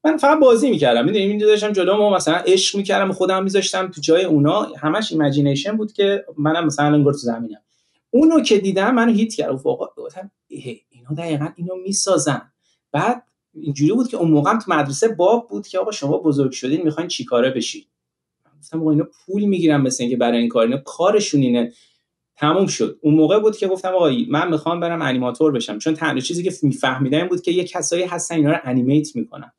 من 0.04 0.18
فقط 0.18 0.40
بازی 0.40 0.70
می‌کردم. 0.70 1.06
می‌دونی 1.06 1.26
این 1.26 1.38
داشتم 1.38 1.72
جلو 1.72 1.98
ما 1.98 2.10
مثلا 2.10 2.36
عشق 2.36 2.78
می‌کردم 2.78 3.12
خودم 3.12 3.44
میذاشتم 3.44 3.88
تو 3.88 4.02
جای 4.02 4.24
اونا. 4.24 4.62
همش 4.62 5.12
imagination 5.12 5.78
بود 5.78 5.94
که 5.94 6.26
منم 6.38 6.66
مثلا 6.66 6.86
انگار 6.86 7.14
تو 7.14 7.20
زمینم. 7.20 7.62
اونو 8.10 8.42
که 8.42 8.58
دیدم 8.58 8.96
منو 8.96 9.12
هیت 9.12 9.34
کرد. 9.34 9.62
واقعا 9.64 9.88
گفتم 9.98 10.32
اینا 10.48 11.10
دقیقا 11.18 11.48
اینو 11.56 11.76
می‌سازن. 11.76 12.42
بعد 12.92 13.24
اینجوری 13.54 13.94
بود 13.94 14.08
که 14.08 14.18
اون 14.18 14.32
موقع 14.32 14.60
تو 14.60 14.72
مدرسه 14.72 15.08
باب 15.08 15.48
بود 15.50 15.68
که 15.68 15.80
آقا 15.80 15.92
شما 15.92 16.18
بزرگ 16.18 16.52
شدین 16.52 16.82
می‌خواین 16.82 17.08
چیکاره 17.08 17.50
بشید 17.50 17.88
گفتم 18.60 18.82
آقا 18.82 18.92
اینا 18.92 19.08
پول 19.26 19.44
می‌گیرن 19.44 19.82
مثل 19.82 20.04
اینکه 20.04 20.18
برای 20.18 20.38
این 20.38 20.50
کار. 20.50 20.64
اینا 20.64 20.78
کارشون 20.78 21.42
اینه. 21.42 21.72
تموم 22.36 22.68
شد. 22.68 23.00
اون 23.02 23.14
موقع 23.14 23.40
بود 23.40 23.58
که 23.58 23.68
گفتم 23.68 23.90
آقا 23.90 24.12
من 24.30 24.50
می‌خوام 24.50 24.80
برم 24.80 25.02
انیماتور 25.02 25.52
بشم. 25.52 25.80
چون 25.80 25.94
تنها 25.94 26.20
چیزی 26.20 26.44
که 26.44 26.54
میفهمیدم 26.62 27.28
بود 27.28 27.42
که 27.42 27.52
یه 27.52 27.64
کسایی 27.64 28.04
هستن 28.04 28.36
اینا 28.36 28.52
رو 28.52 28.58
انیمیت 28.64 29.16
می‌کنن. 29.16 29.52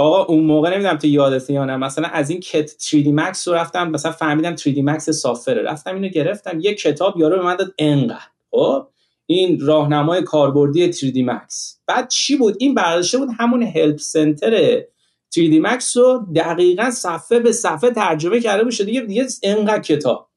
آقا 0.00 0.24
اون 0.24 0.44
موقع 0.44 0.70
نمی‌دونم 0.70 0.96
تو 0.96 1.06
یادته 1.06 1.52
یا 1.52 1.64
نه. 1.64 1.76
مثلا 1.76 2.08
از 2.08 2.30
این 2.30 2.40
کت 2.40 2.70
3D 2.70 3.06
Max 3.06 3.42
رو 3.46 3.52
رفتم 3.52 3.90
مثلا 3.90 4.12
فهمیدم 4.12 4.56
3D 4.56 4.76
Max 4.76 4.98
سافره. 4.98 5.62
رفتم 5.62 5.94
اینو 5.94 6.08
گرفتم. 6.08 6.60
یه 6.60 6.74
کتاب 6.74 7.18
یارو 7.18 7.36
به 7.36 7.42
من 7.42 7.56
داد 7.56 7.74
انقدر. 7.78 8.18
خب؟ 8.50 8.86
این 9.26 9.60
راهنمای 9.60 10.22
کاربردی 10.22 10.92
3D 10.92 11.16
Max. 11.16 11.54
بعد 11.86 12.08
چی 12.08 12.36
بود؟ 12.36 12.56
این 12.58 12.74
برداشته 12.74 13.18
بود 13.18 13.28
همون 13.38 13.62
هلپ 13.62 13.98
سنتر 13.98 14.80
3D 15.34 15.64
Max 15.64 15.96
رو 15.96 16.26
دقیقا 16.36 16.90
صفحه 16.90 17.38
به 17.38 17.52
صفحه 17.52 17.90
ترجمه 17.90 18.40
کرده 18.40 18.64
بود. 18.64 18.76
دیگه 18.76 19.00
دیگه 19.00 19.26
انقدر 19.42 19.82
کتاب. 19.82 20.30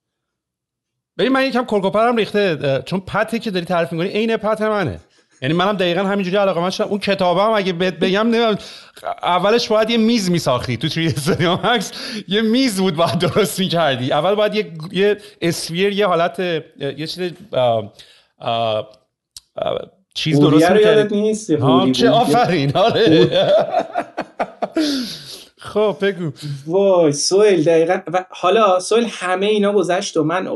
ببین 1.17 1.31
من 1.31 1.47
یکم 1.47 1.65
کلکوپرم 1.65 2.15
ریخته 2.15 2.83
چون 2.85 2.99
پتی 2.99 3.39
که 3.39 3.51
داری 3.51 3.65
تعریف 3.65 3.91
می‌کنی 3.91 4.09
عین 4.09 4.37
پت 4.37 4.61
منه. 4.61 4.99
یعنی 5.43 5.55
منم 5.55 5.77
دقیقا 5.77 6.03
همینجوری 6.03 6.37
علاقه 6.37 6.61
من 6.61 6.69
شدم. 6.69 6.87
اون 6.87 6.99
کتابم 6.99 7.53
اگه 7.53 7.73
بگم 7.73 8.57
اولش 9.23 9.67
باید 9.67 9.89
یه 9.89 9.97
میز 9.97 10.31
میساختی 10.31 10.77
تو 10.77 10.89
توی 10.89 11.07
استودیو 11.07 11.53
مکس. 11.53 11.91
یه 12.27 12.41
میز 12.41 12.81
بود 12.81 12.95
باید 12.95 13.19
درست 13.19 13.59
می‌کردی. 13.59 14.13
اول 14.13 14.35
باید 14.35 14.55
یه 14.55 14.71
یه 14.91 15.17
اسفیر 15.41 15.93
یه 15.93 16.07
حالت 16.07 16.39
یه 16.79 17.07
چیز 17.07 17.31
چیز 20.13 20.39
درست 20.39 20.71
می‌کردی. 20.71 21.35
چه 21.91 22.09
آفرین. 22.09 22.77
آره. 22.77 23.29
خب 25.63 25.97
بگو. 26.01 26.31
وای 26.67 27.11
سویل 27.11 27.63
دقیقا. 27.63 27.99
و 28.13 28.25
حالا 28.29 28.79
سویل 28.79 29.05
همه 29.09 29.45
اینا 29.45 29.73
گذشت 29.73 30.17
و 30.17 30.23
من 30.23 30.47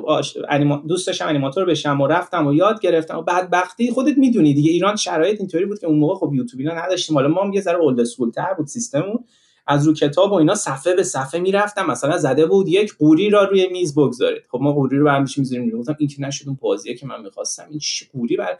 انیما... 0.49 0.83
دوست 0.87 1.07
داشتم 1.07 1.27
انیماتور 1.27 1.65
بشم 1.65 2.01
و 2.01 2.07
رفتم 2.07 2.47
و 2.47 2.53
یاد 2.53 2.81
گرفتم 2.81 3.17
و 3.17 3.21
بعد 3.21 3.49
وقتی 3.51 3.91
خودت 3.91 4.17
می‌دونی 4.17 4.53
دیگه. 4.53 4.71
ایران 4.71 4.95
شرایط 4.95 5.39
اینطوری 5.39 5.65
بود 5.65 5.79
که 5.79 5.87
اون 5.87 5.99
موقع 5.99 6.15
خب 6.15 6.33
یوتیوب 6.33 6.59
اینا 6.59 6.85
نداشتیم. 6.85 7.15
حالا 7.15 7.27
ما 7.27 7.43
هم 7.43 7.53
یه 7.53 7.61
ذره 7.61 7.77
اولد 7.77 7.99
اسکول 7.99 8.31
تر 8.31 8.53
بود 8.53 8.67
سیستممون. 8.67 9.23
از 9.67 9.87
رو 9.87 9.93
کتاب 9.93 10.31
و 10.31 10.35
اینا 10.35 10.55
صفحه 10.55 10.95
به 10.95 11.03
صفحه 11.03 11.39
می‌رفتم. 11.39 11.85
مثلا 11.85 12.17
زده 12.17 12.45
بود 12.45 12.67
یک 12.67 12.97
قوری 12.97 13.29
را 13.29 13.43
روی 13.43 13.67
میز 13.67 13.95
بگذارید. 13.95 14.43
خب 14.51 14.59
ما 14.61 14.73
قوری 14.73 14.97
رو 14.97 15.05
برمیش 15.05 15.37
می‌ذاریم 15.37 15.69
گفتم 15.69 15.95
این 15.99 16.09
که 16.09 16.21
نشد 16.21 16.47
اون 16.47 16.57
بازیه 16.61 16.95
که 16.95 17.07
من 17.07 17.21
می‌خواستم. 17.21 17.65
این 17.69 17.79
قوری 18.13 18.37
بر 18.37 18.57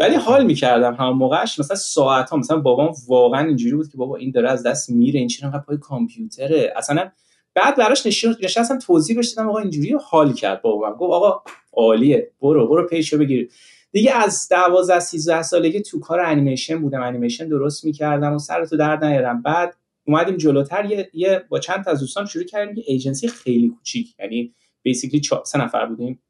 ولی 0.00 0.14
حال 0.14 0.44
می‌کردم 0.44 0.94
همون 0.94 1.16
موقعش 1.16 1.58
مثلا 1.58 1.76
ساعت 1.76 2.30
ها 2.30 2.36
مثلا 2.36 2.60
بابام 2.60 2.94
واقعا 3.08 3.46
اینجوری 3.46 3.76
بود 3.76 3.88
که 3.88 3.96
بابا 3.96 4.16
این 4.16 4.30
داره 4.30 4.50
از 4.50 4.62
دست 4.62 4.90
میره 4.90 5.18
این 5.18 5.28
چرا 5.28 5.50
پای 5.66 5.76
کامپیوتره؟ 5.76 6.72
اصلا 6.76 7.10
بعد 7.54 7.76
براش 7.76 8.06
نشستم 8.06 8.78
توضیح 8.78 9.16
بهش 9.16 9.28
دادم 9.28 9.48
آقا 9.48 9.58
اینجوری 9.58 9.96
حال 10.04 10.32
کرد 10.32 10.62
بابام. 10.62 10.92
گفت 10.92 11.12
آقا 11.12 11.42
عالیه 11.72 12.30
برو 12.40 12.68
برو 12.68 12.86
پیشو 12.86 13.18
بگیر. 13.18 13.50
دیگه 13.92 14.14
از 14.14 14.48
12 14.50 15.00
13 15.00 15.42
سالگی 15.42 15.80
تو 15.80 16.00
کار 16.00 16.20
انیمیشن 16.20 16.78
بودم 16.78 17.02
انیمیشن 17.02 17.48
درست 17.48 17.84
می‌کردم 17.84 18.34
و 18.34 18.38
سرتو 18.38 18.76
درد 18.76 19.04
نیارم. 19.04 19.42
بعد 19.42 19.76
اومدیم 20.06 20.36
جلوتر 20.36 20.84
یه, 20.84 21.10
یه 21.14 21.44
با 21.48 21.58
چند 21.58 21.84
تا 21.84 21.90
از 21.90 22.00
دوستان 22.00 22.26
شروع 22.26 22.44
کردیم 22.44 22.74
که 22.74 22.82
ایجنسی 22.86 23.28
خیلی 23.28 23.68
کوچیک 23.68 24.14
یعنی 24.18 24.54
بیسیکلی 24.82 25.22
سه 25.44 25.58
نفر 25.58 25.86
بودیم. 25.86 26.22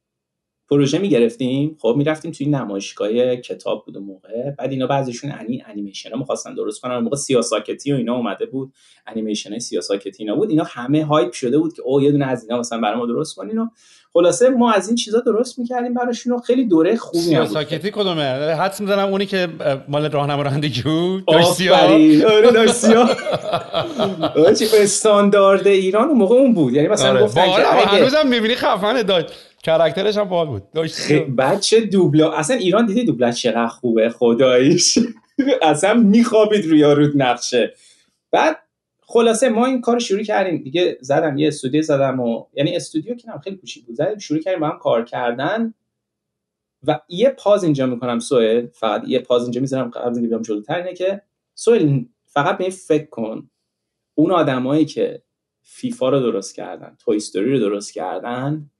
پروژه 0.71 0.99
می‌گرفتیم. 0.99 1.77
خب 1.81 1.95
می‌رفتیم 1.99 2.31
توی 2.31 2.47
نمایشگاه 2.47 3.37
کتاب 3.37 3.85
بود 3.87 3.99
موقع. 3.99 4.51
بعد 4.59 4.71
اینا 4.71 4.87
بعضیشون 4.87 5.33
انی 5.41 5.65
انیمیشن 5.67 6.11
ها 6.11 6.19
می‌خواستن 6.19 6.55
درست 6.55 6.81
کنن. 6.81 6.99
موقع 6.99 7.17
سیاساکتی 7.17 7.93
و 7.93 7.97
اینا 7.97 8.17
اومده 8.17 8.47
بود. 8.47 8.73
انیمیشن 9.07 9.59
سیاساکتی 9.59 10.17
اینا 10.19 10.35
بود. 10.35 10.51
اینا 10.51 10.65
همه 10.65 11.05
هایپ 11.05 11.33
شده 11.33 11.59
بود 11.59 11.73
که 11.73 11.83
او 11.83 12.03
یه 12.03 12.13
دونه 12.13 12.27
از 12.27 12.43
اینا 12.43 12.59
مثلا 12.59 12.81
برای 12.81 12.99
ما 12.99 13.07
درست 13.07 13.37
کنین 13.37 13.59
و 13.59 13.69
خلاصه 14.13 14.49
ما 14.49 14.73
از 14.73 14.89
این 14.89 14.97
چیزا 14.97 15.21
درست 15.21 15.59
می‌کردیم 15.59 15.95
براشون 15.95 16.39
خیلی 16.39 16.65
دوره 16.65 16.97
خوبی 16.97 17.19
بود 17.19 17.29
سیاساکتی 17.29 17.91
کدومه؟ 17.91 18.23
حدس 18.55 18.81
می‌زنم 18.81 19.09
اونی 19.09 19.27
که 19.27 19.49
مال 19.89 20.11
راهنما 20.11 20.43
رانندگی 20.43 20.83
بود. 20.83 21.25
آره 21.27 21.45
استاندارد 24.75 25.67
ایران 25.67 26.09
اون 26.09 26.19
موقع 26.19 26.37
اون 26.37 26.55
بود. 26.55 26.73
یعنی 26.73 26.89
مثلا 26.89 27.11
آره. 27.11 27.23
گفتن 27.23 27.47
که 27.47 27.63
هنوزم 27.87 28.27
می‌بینی 28.27 28.55
خفنه 28.55 29.03
داشت 29.03 29.27
کرکترش 29.63 30.17
هم 30.17 30.25
بال 30.29 30.47
بود. 30.47 30.63
بچه 31.39 31.81
دوبلا 31.81 32.33
اصلا 32.33 32.57
ایران 32.57 32.87
دیدی 32.87 33.05
دوبلا 33.05 33.31
چقدر 33.31 33.67
خوبه؟ 33.67 34.09
خداییش. 34.09 34.99
اصلا 35.63 35.95
میخوابید 35.95 36.67
روی 36.67 36.83
رود 36.83 37.23
نقشه. 37.23 37.75
بعد 38.31 38.57
خلاصه 39.03 39.49
ما 39.49 39.67
این 39.67 39.81
کار 39.81 39.99
شروع 39.99 40.23
کردیم. 40.23 40.63
دیگه 40.63 40.99
زدم 41.01 41.39
یه 41.39 41.49
استودیو 41.49 41.83
زدم 41.83 42.21
و 42.21 42.45
یعنی 42.55 42.77
استودیو 42.77 43.15
که 43.15 43.29
خیلی 43.45 43.57
کوچیک 43.57 43.87
بود. 43.87 43.97
زدیم 43.97 44.19
شروع 44.19 44.41
کردیم 44.41 44.61
با 44.61 44.69
هم 44.69 44.79
کار 44.79 45.05
کردن. 45.05 45.75
و 46.87 47.01
یه 47.09 47.31
پاز 47.31 47.65
اینجا 47.65 47.87
می‌کنم 47.87 48.19
سوئل. 48.19 48.67
فقط 48.67 49.03
یه 49.07 49.19
پاز 49.19 49.43
اینجا 49.43 49.61
می‌ذارم 49.61 49.91
قبل 49.91 50.15
اینکه 50.15 50.29
بیام 50.29 50.43
جلوتر 50.43 50.77
اینه 50.77 50.95
که 50.95 51.23
سوئل 51.55 52.05
فقط 52.27 52.59
به 52.59 52.71
فکر 52.71 53.07
کن. 53.07 53.51
اون 54.15 54.31
آدمایی 54.31 54.85
که 54.85 55.23
فیفا 55.63 56.09
رو 56.09 56.21
درست 56.21 56.55
کردن 56.55 56.97
توی 56.99 57.17
استوری 57.17 57.53
رو 57.53 57.59
درست 57.59 57.95
کردن 57.95 58.71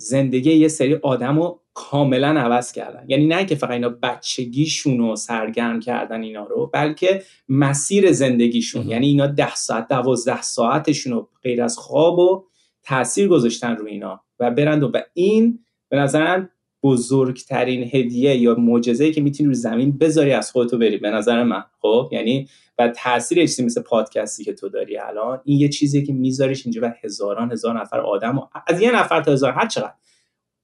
زندگی 0.00 0.52
یه 0.52 0.68
سری 0.68 0.94
آدم 0.94 1.38
رو 1.38 1.60
کاملا 1.74 2.28
عوض 2.28 2.72
کردن. 2.72 3.04
یعنی 3.08 3.26
نه 3.26 3.44
که 3.44 3.54
فقط 3.54 3.70
اینا 3.70 3.88
بچگیشون 3.88 4.98
رو 4.98 5.16
سرگرم 5.16 5.80
کردن 5.80 6.22
اینا 6.22 6.44
رو 6.44 6.70
بلکه 6.72 7.22
مسیر 7.48 8.12
زندگیشون. 8.12 8.88
یعنی 8.88 9.06
اینا 9.06 9.26
ده 9.26 9.54
ساعت 9.54 9.88
دوازده 9.88 10.42
ساعتشون 10.42 11.12
رو 11.12 11.28
غیر 11.42 11.62
از 11.62 11.78
خواب 11.78 12.18
و 12.18 12.44
تاثیر 12.82 13.28
گذاشتن 13.28 13.76
رو 13.76 13.86
اینا 13.86 14.20
و 14.38 14.50
برند 14.50 14.82
و 14.82 14.92
این 15.14 15.58
به 15.88 15.96
نظرم 15.96 16.50
بزرگترین 16.82 17.90
هدیه 17.92 18.36
یا 18.36 18.54
معجزه‌ای 18.54 19.12
که 19.12 19.20
می‌تونی 19.20 19.46
رو 19.46 19.54
زمین 19.54 19.98
بذاری 19.98 20.32
از 20.32 20.50
خودتو 20.50 20.78
بری 20.78 20.96
به 20.96 21.10
نظر 21.10 21.42
من. 21.42 21.64
خب؟ 21.80 22.08
یعنی 22.12 22.48
و 22.78 22.88
تاثیر 22.88 23.38
چیزی 23.40 23.64
مثل 23.64 23.82
پادکستی 23.82 24.44
که 24.44 24.52
تو 24.52 24.68
داری 24.68 24.98
الان 24.98 25.40
این 25.44 25.60
یه 25.60 25.68
چیزیه 25.68 26.02
که 26.02 26.12
میذاریش 26.12 26.66
اینجا 26.66 26.80
و 26.82 26.94
هزاران 27.04 27.52
هزار 27.52 27.80
نفر 27.80 28.00
آدم 28.00 28.38
و 28.38 28.42
از 28.66 28.80
یه 28.80 28.96
نفر 28.96 29.22
تا 29.22 29.32
هزار 29.32 29.52
هر 29.52 29.66
چقدر. 29.66 29.94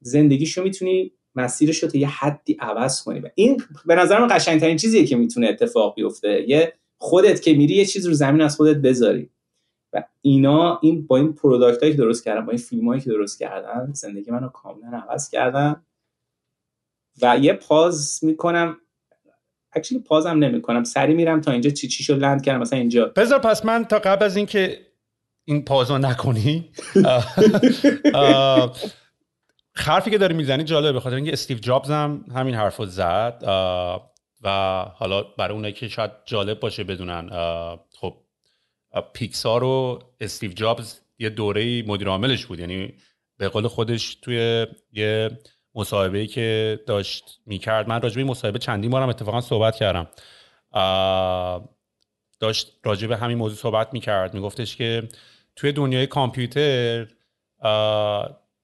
زندگیشو 0.00 0.62
می‌تونی 0.62 1.12
مسیرش 1.34 1.82
رو 1.82 1.88
تا 1.88 1.98
یه 1.98 2.08
حدی 2.08 2.56
عوض 2.60 3.02
کنی. 3.02 3.20
و 3.20 3.28
این 3.34 3.62
به 3.86 3.94
نظر 3.94 4.18
من 4.20 4.28
قشنگترین 4.30 4.76
چیزیه 4.76 5.06
که 5.06 5.16
می‌تونه 5.16 5.46
اتفاق 5.46 5.94
بیفته. 5.94 6.44
یه 6.48 6.72
خودت 6.98 7.42
که 7.42 7.54
میری 7.54 7.74
یه 7.74 7.84
چیز 7.84 8.06
رو 8.06 8.14
زمین 8.14 8.40
از 8.40 8.56
خودت 8.56 8.76
بذاری. 8.76 9.30
و 9.92 10.04
اینا 10.22 10.78
این 10.82 11.06
با 11.06 11.16
این 11.16 11.32
پروداکت 11.32 11.80
که 11.80 11.92
درست 11.92 12.24
کردن 12.24 12.46
با 12.46 12.50
این 12.50 12.58
فیلم 12.58 12.88
هایی 12.88 13.00
که 13.00 13.10
درست 13.10 13.38
کردن 13.38 13.92
زندگی 13.94 14.30
منو 14.30 14.48
کاملا 14.48 14.98
عوض 14.98 15.30
کردن. 15.30 15.82
و 17.22 17.38
یه 17.38 17.52
پاز 17.52 18.20
می‌کنم. 18.22 18.76
اکچولی 19.72 20.00
پازم 20.00 20.38
نمی‌کنم. 20.38 20.84
سری 20.84 21.14
میرم 21.14 21.40
تا 21.40 21.52
اینجا 21.52 21.70
چی 21.70 21.88
چیشو 21.88 22.14
لند 22.14 22.42
کردم. 22.42 22.60
مثلا 22.60 22.78
اینجا. 22.78 23.04
بذار 23.04 23.38
پس 23.38 23.64
من 23.64 23.84
تا 23.84 23.98
قبل 23.98 24.24
از 24.24 24.36
اینکه 24.36 24.86
این 25.44 25.64
پازو 25.64 25.98
نکنی 25.98 26.70
حرفی 29.76 30.10
که 30.10 30.18
داری 30.18 30.34
می‌زنی 30.34 30.64
جالبه. 30.64 30.92
به 30.92 31.00
خاطر 31.00 31.16
اینکه 31.16 31.32
استیو 31.32 31.58
جابز 31.58 31.90
هم 31.90 32.24
همین 32.34 32.54
حرفو 32.54 32.86
زد 32.86 33.42
و 34.42 34.48
حالا 34.94 35.22
برای 35.22 35.54
اونایی 35.54 35.74
که 35.74 35.88
شاید 35.88 36.10
جالب 36.24 36.60
باشه 36.60 36.84
بدونن 36.84 37.28
خب 38.00 38.14
پیکسار 39.14 39.64
و 39.64 40.02
استیو 40.20 40.52
جابز 40.52 41.00
یه 41.18 41.30
دوره 41.30 41.82
مدیر 41.82 42.08
عاملش 42.08 42.46
بود. 42.46 42.60
یعنی 42.60 42.94
به 43.38 43.48
قول 43.48 43.68
خودش 43.68 44.14
توی 44.14 44.66
یه 44.92 45.30
مصاحبه 45.76 46.26
که 46.26 46.80
داشت 46.86 47.40
می‌کرد. 47.46 47.88
من 47.88 48.02
راجبه 48.02 48.24
مصاحبه 48.24 48.58
چندین 48.58 48.90
بارم 48.90 49.08
اتفاقا 49.08 49.40
صحبت 49.40 49.76
کردم. 49.76 50.06
داشت 52.40 52.72
راجبه 52.84 53.16
همین 53.16 53.38
موضوع 53.38 53.58
صحبت 53.58 53.92
می‌کرد. 53.92 54.34
میگفتش 54.34 54.76
که 54.76 55.08
توی 55.56 55.72
دنیای 55.72 56.06
کامپیوتر 56.06 57.06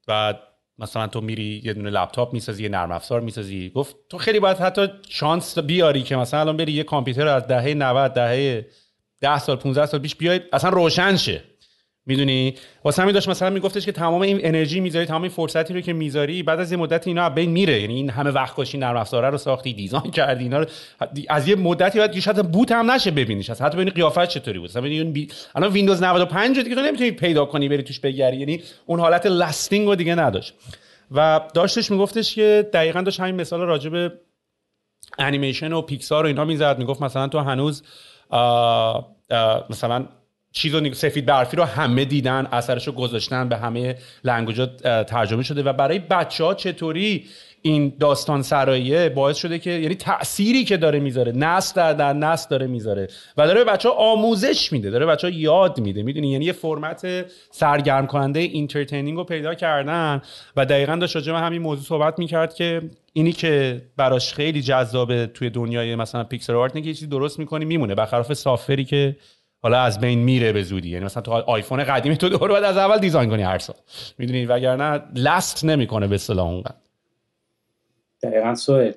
و 0.09 0.35
مثلا 0.79 1.07
تو 1.07 1.20
میری 1.20 1.62
یه 1.64 1.72
دونه 1.72 1.90
لپتاپ 1.90 2.33
می‌سازی 2.33 2.62
یه 2.62 2.68
نرم 2.68 2.92
افزار 2.92 3.20
می‌سازی. 3.20 3.70
گفت 3.70 3.96
تو 4.09 4.18
خیلی 4.18 4.40
باید 4.40 4.57
حتی 4.57 4.88
شانس 5.09 5.59
بیاری 5.59 6.03
که 6.03 6.16
مثلا 6.16 6.40
الان 6.40 6.57
بری 6.57 6.72
یه 6.72 6.83
کامپیوتر 6.83 7.29
از 7.29 7.46
دهه 7.46 7.75
90 7.75 8.12
دهه 8.12 8.66
10 9.20 9.38
سال 9.38 9.57
15 9.57 9.87
سال 9.87 10.01
پیش 10.01 10.16
بیای 10.16 10.40
اصلا 10.53 10.70
روشن 10.70 11.16
شه. 11.16 11.44
می‌دونی؟ 12.07 12.55
واسه 12.85 13.03
همین 13.03 13.15
داشت 13.15 13.29
مثلا 13.29 13.51
میگفتش 13.51 13.87
که 13.87 13.93
تمام 13.93 14.21
این 14.23 14.38
انرژی 14.43 14.81
می‌ذاری 14.81 15.07
تمام 15.07 15.23
این 15.23 15.31
فرصتی 15.31 15.75
رو 15.75 15.81
که 15.81 15.93
می‌ذاری 15.93 16.43
بعد 16.43 16.61
از 16.61 16.73
یه 16.73 16.79
مدت 16.79 17.07
اینا 17.07 17.31
بین 17.31 17.51
میره. 17.51 17.81
یعنی 17.81 17.95
این 17.95 18.11
همه 18.11 18.31
وقت 18.31 18.57
کشی 18.57 18.79
نرم 18.79 18.97
افزاره 18.97 19.31
رو 19.31 19.38
ساختی 19.38 19.73
design 19.72 20.11
کردی 20.11 20.45
اینا 20.45 20.59
رو 20.59 20.67
از 21.29 21.49
یه 21.49 21.57
مدتی 21.57 21.99
بعد 21.99 22.19
شاید 22.21 22.53
boot 22.53 22.72
هم 22.73 22.91
نشه 22.91 23.11
ببینیش. 23.11 23.51
حتی 23.51 23.77
ببینی 23.77 23.91
قیافت 23.91 24.29
چطوری 24.29 24.59
بود؟ 24.59 24.71
مثلا 24.71 24.83
ببینی 24.83 25.29
الان 25.55 25.73
ویندوز 25.73 26.03
95 26.03 26.61
دیگه 26.61 26.75
تو 26.75 26.81
نمی‌تونی 26.81 27.11
پیدا 27.11 27.45
کنی 27.45 27.69
بری 27.69 27.83
توش 27.83 28.01
بگردی. 28.01 28.37
یعنی 28.37 28.62
اون 28.87 29.01
حالت 29.01 29.27
lasting 29.27 29.87
رو 29.87 29.95
دیگه 29.95 30.15
نداشت. 30.15 30.55
و 31.11 31.41
داشتش 31.55 31.91
میگفتش 31.91 32.35
که 32.35 32.69
دقیقا 32.73 33.01
داشت 33.01 33.21
همین 33.21 33.35
مثال 33.35 33.61
راجع 33.61 33.91
به 33.91 34.12
انیمیشن 35.19 35.73
و 35.73 35.83
پیکسار 35.83 36.25
و 36.25 36.27
اینا 36.27 36.45
می‌زد. 36.45 36.79
می‌گفت 36.79 37.03
مثلا 37.03 37.29
تو 37.29 37.38
هنوز 37.38 37.83
آه 38.31 39.17
مثلا 39.71 40.07
چیز 40.53 40.97
سفید 40.97 41.27
برفی 41.27 41.57
رو 41.57 41.65
همه 41.65 42.05
دیدن 42.05 42.49
اثرش 42.53 42.87
رو 42.87 42.93
گذاشتن 42.93 43.49
به 43.49 43.57
همه 43.57 43.97
language 44.25 44.68
ترجمه 44.83 45.43
شده 45.43 45.62
و 45.62 45.73
برای 45.73 45.99
بچه 45.99 46.45
ها 46.45 46.55
چطوری 46.55 47.25
این 47.62 47.93
داستان 48.01 48.43
سراییه 48.43 49.09
باعث 49.09 49.37
شده 49.37 49.59
که 49.59 49.71
یعنی 49.71 49.95
تأثیری 49.95 50.65
که 50.65 50.77
داره 50.77 51.01
می‌ذاره 51.01 51.33
نسل 51.33 51.75
در, 51.77 51.93
در 51.93 52.12
نسل 52.12 52.49
داره 52.51 52.67
می‌ذاره 52.67 53.09
و 53.37 53.47
داره 53.47 53.65
به 53.65 53.73
بچه 53.73 53.88
ها 53.88 53.95
آموزش 53.95 54.73
میده 54.73 54.91
داره 54.91 55.07
بچه 55.07 55.27
ها 55.27 55.35
یاد 55.35 55.81
میده 55.81 56.03
می‌دونی؟ 56.03 56.33
یعنی 56.33 56.45
یه 56.45 56.53
فرمت 56.53 57.07
سرگرم 57.51 58.07
کننده 58.07 58.41
entertaining 58.40 59.18
رو 59.19 59.25
پیدا 59.25 59.55
کردن 59.55 60.23
و 60.57 60.67
دقیقا 60.67 60.97
داشت 60.97 61.17
راجع 61.17 61.33
همین 61.33 61.62
موضوع 61.62 61.85
صحبت 61.85 62.19
می‌کرد 62.19 62.55
که 62.55 62.83
اینی 63.12 63.33
که 63.33 63.83
براش 63.97 64.35
خیلی 64.35 64.62
جذابه 64.62 65.27
توی 65.27 65.51
دنیای 65.51 65.97
مثلا 65.97 66.25
pixel 66.25 66.55
art 66.55 66.75
که 66.75 66.83
چیزی 66.83 67.07
درست 67.07 67.38
می‌کنی 67.38 67.65
میمونه. 67.65 67.95
برخلاف 67.95 68.33
software 68.33 68.79
ی 68.79 68.85
که 68.85 69.17
حالا 69.62 69.81
از 69.81 70.01
بین 70.01 70.18
میره 70.18 70.53
به 70.53 70.62
زودی. 70.62 70.88
یعنی 70.88 71.05
مثلا 71.05 71.22
تو 71.22 71.33
آیفون 71.33 71.85
قدیمی 71.85 72.16
تو 72.16 72.29
دور 72.29 72.48
باید 72.48 72.64
از 72.64 72.77
اول 72.77 72.98
دیزاین 72.98 73.31
کنی 73.31 73.42
هر 73.42 73.59
سال. 73.59 73.77
می‌دونی؟ 74.18 74.46
وگرنه 74.46 75.03
لست 75.14 75.64
نمی‌کنه 75.64 76.07
به 76.07 76.14
اصطلاح 76.14 76.46
اونقدر 76.46 76.75
دقیقا 78.22 78.55
سوال 78.55 78.92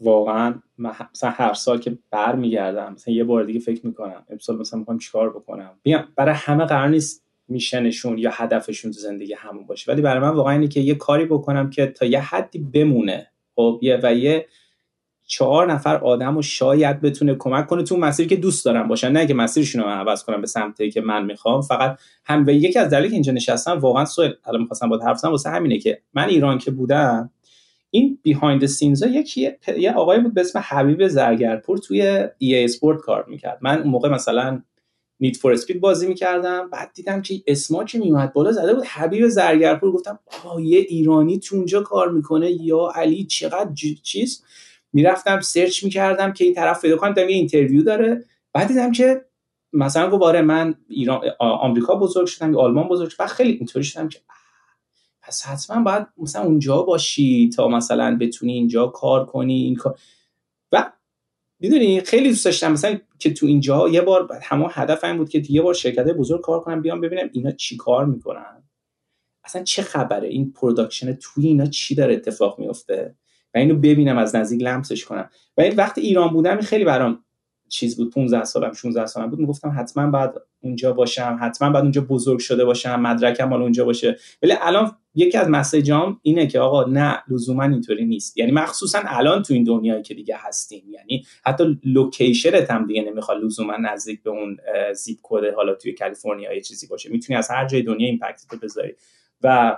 واقعا 0.00 0.54
مثلا 0.78 1.30
هر 1.30 1.54
سال 1.54 1.78
که 1.78 1.98
برمیگردم 2.10 2.92
مثلا 2.92 3.14
یه 3.14 3.24
بار 3.24 3.44
دیگه 3.44 3.60
فکر 3.60 3.86
می‌کنم 3.86 4.24
امسال 4.30 4.56
مثلا 4.56 4.78
می‌خوام 4.78 4.98
چیکار 4.98 5.30
بکنم؟ 5.30 5.70
بیام. 5.82 6.08
برای 6.16 6.34
همه 6.34 6.64
قرار 6.64 6.88
نیست 6.88 7.24
میشنشون 7.48 8.18
یا 8.18 8.30
هدفشون 8.32 8.90
تو 8.90 9.00
زندگی 9.00 9.34
همون 9.34 9.66
باشه. 9.66 9.92
ولی 9.92 10.02
برای 10.02 10.22
من 10.22 10.28
واقعا 10.28 10.52
اینه 10.52 10.68
که 10.68 10.80
یه 10.80 10.94
کاری 10.94 11.24
بکنم 11.24 11.70
که 11.70 11.86
تا 11.86 12.06
یه 12.06 12.20
حدی 12.20 12.58
بمونه. 12.58 13.30
خب 13.56 13.78
یه 13.82 14.00
و 14.02 14.14
یه 14.14 14.46
چهار 15.30 15.72
نفر 15.72 15.96
آدم 15.96 16.36
و 16.36 16.42
شاید 16.42 17.00
بتونه 17.00 17.34
کمک 17.34 17.66
کنه 17.66 17.82
تو 17.82 17.96
مسیری 17.96 18.28
که 18.28 18.36
دوست 18.36 18.64
دارم 18.64 18.88
باشن. 18.88 19.12
نه 19.12 19.26
که 19.26 19.34
مسیرشون 19.34 19.82
رو 19.82 19.88
عوض 19.88 20.24
کنم 20.24 20.40
به 20.40 20.46
سمتی 20.46 20.90
که 20.90 21.00
من 21.00 21.24
می‌خوام 21.24 21.60
فقط 21.60 21.98
هم 22.24 22.46
و 22.46 22.50
یکی 22.50 22.78
از 22.78 22.90
دلایلی 22.90 23.08
که 23.08 23.14
اینجا 23.14 23.32
نشستم 23.32 23.78
واقعا 23.78 24.04
سوال 24.04 24.34
الان 24.46 24.60
می‌خواستم 24.60 24.88
با 24.88 24.98
حرف 24.98 25.24
واسه 25.24 25.50
همینه 25.50 25.78
که 25.78 26.02
من 26.14 26.28
ایران 26.28 26.58
که 26.58 26.70
بودم 26.70 27.30
این 27.90 28.18
بیهایند 28.22 28.66
سینزا 28.66 29.06
یکی 29.06 29.50
یه 29.78 29.92
آقای 29.92 30.20
بود 30.20 30.34
به 30.34 30.40
اسم 30.40 30.64
حبیب 30.68 31.08
زرگرپور 31.08 31.78
توی 31.78 32.28
ای 32.38 32.64
اسپورت 32.64 33.00
کار 33.00 33.24
می‌کرد. 33.28 33.58
من 33.60 33.78
اون 33.78 33.90
موقع 33.90 34.08
مثلا 34.08 34.62
نیت 35.20 35.36
فور 35.36 35.52
اسپید 35.52 35.80
بازی 35.80 36.08
می‌کردم 36.08 36.70
بعد 36.70 36.90
دیدم 36.94 37.22
که 37.22 37.34
اسما 37.46 37.84
که 37.84 37.98
میومد 37.98 38.32
بالا 38.32 38.52
زده 38.52 38.74
بود 38.74 38.84
حبیب 38.84 39.28
زرگرپور. 39.28 39.92
گفتم 39.92 40.18
آه 40.44 40.62
یه 40.62 40.78
ایرانی 40.78 41.38
تو 41.38 41.56
اونجا 41.56 41.82
کار 41.82 42.10
می‌کنه 42.10 42.50
یا 42.50 42.92
علی 42.94 43.24
چقدر 43.24 43.70
چیز 44.02 44.42
می‌رفتم 44.92 45.40
سرچ 45.40 45.84
می‌کردم 45.84 46.32
که 46.32 46.44
این 46.44 46.54
طرف 46.54 46.82
پیدا 46.82 46.96
کنم 46.96 47.14
یه 47.16 47.24
interview 47.24 47.82
داره. 47.82 48.24
بعد 48.52 48.68
دیدم 48.68 48.92
که 48.92 49.24
مثلا 49.72 50.10
گفت 50.10 50.22
آره 50.22 50.42
من 50.42 50.74
ایران 50.88 51.20
آمریکا 51.38 51.94
بزرگ 51.94 52.26
شدم 52.26 52.56
آلمان 52.56 52.88
بزرگ 52.88 53.08
شدم 53.08 53.26
خیلی 53.26 53.52
اینطوری 53.52 53.84
شدم 53.84 54.08
که 54.08 54.18
پس 55.22 55.46
حتما 55.46 55.82
باید 55.82 56.06
مثلا 56.18 56.42
اونجا 56.42 56.82
باشی 56.82 57.48
تا 57.48 57.68
مثلا 57.68 58.18
بتونی 58.20 58.52
اینجا 58.52 58.86
کار 58.86 59.26
کنی 59.26 59.62
این 59.62 59.76
کار. 59.76 59.98
و 60.72 60.92
می‌دونی 61.60 62.00
خیلی 62.00 62.28
دوست 62.28 62.44
داشتم. 62.44 62.72
مثلا 62.72 62.98
که 63.18 63.32
تو 63.32 63.46
اینجا 63.46 63.88
یه 63.88 64.00
بار 64.00 64.28
همه 64.42 64.66
هدف 64.70 65.04
این 65.04 65.16
بود 65.16 65.28
که 65.28 65.42
یه 65.48 65.62
بار 65.62 65.74
شرکت 65.74 66.06
بزرگ 66.06 66.40
کار 66.40 66.60
کنم 66.60 66.82
بیام 66.82 67.00
ببینم 67.00 67.30
اینا 67.32 67.50
چی 67.50 67.76
کار 67.76 68.04
می‌کنن. 68.04 68.62
اصلا 69.44 69.62
چه 69.62 69.82
خبره؟ 69.82 70.28
این 70.28 70.52
production 70.52 71.12
توی 71.12 71.46
اینا 71.46 71.66
چی 71.66 71.94
داره 71.94 72.14
اتفاق 72.14 72.58
میفته 72.58 73.14
اینو 73.58 73.74
ببینم 73.74 74.18
از 74.18 74.36
نزدیک 74.36 74.62
لمسش 74.62 75.04
کنم. 75.04 75.30
و 75.56 75.60
این 75.60 75.76
وقت 75.76 75.98
ایران 75.98 76.28
بودم 76.28 76.60
خیلی 76.60 76.84
برام 76.84 77.24
چیز 77.68 77.96
بود. 77.96 78.12
15 78.14 78.44
سالم 78.44 78.72
16 78.72 79.06
سالم 79.06 79.30
بود. 79.30 79.38
می‌گفتم 79.38 79.74
حتما 79.78 80.10
باید 80.10 80.34
اونجا 80.60 80.92
باشم 80.92 81.38
حتما 81.40 81.70
باید 81.70 81.82
اونجا 81.82 82.00
بزرگ 82.00 82.38
شده 82.38 82.64
باشم 82.64 83.00
مدرکم 83.00 83.44
مال 83.44 83.62
اونجا 83.62 83.84
باشه. 83.84 84.16
ولی 84.42 84.54
الان 84.60 84.92
یکی 85.14 85.38
از 85.38 85.48
message 85.48 86.11
ام 86.11 86.20
اینه 86.22 86.46
که 86.46 86.60
آقا 86.60 86.84
نه 86.84 87.22
لزوما 87.28 87.62
اینطوری 87.62 88.04
نیست. 88.04 88.38
یعنی 88.38 88.52
مخصوصا 88.52 89.00
الان 89.04 89.42
تو 89.42 89.54
این 89.54 89.64
دنیایی 89.64 90.02
که 90.02 90.14
دیگه 90.14 90.36
هستیم. 90.38 90.82
یعنی 90.90 91.24
حتی 91.44 91.80
location 91.84 92.60
ت 92.60 92.70
هم 92.70 92.86
دیگه 92.86 93.02
نمی‌خواد 93.02 93.44
لزوما 93.44 93.76
نزدیک 93.76 94.22
به 94.22 94.30
اون 94.30 94.56
zip 94.94 95.18
code 95.22 95.54
حالا 95.54 95.74
توی 95.74 95.92
کالیفرنیا 95.92 96.54
یه 96.54 96.60
چیزی 96.60 96.86
باشه. 96.86 97.10
می‌تونی 97.10 97.38
از 97.38 97.50
هر 97.50 97.66
جای 97.66 97.82
دنیا 97.82 98.06
impact 98.06 98.60
بذاری. 98.62 98.94
و 99.42 99.76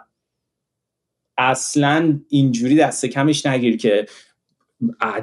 اصلا 1.40 2.20
اینجوری 2.28 2.76
دست 2.76 3.06
کم‌ش 3.06 3.46
نگیر 3.46 3.76
که 3.76 4.06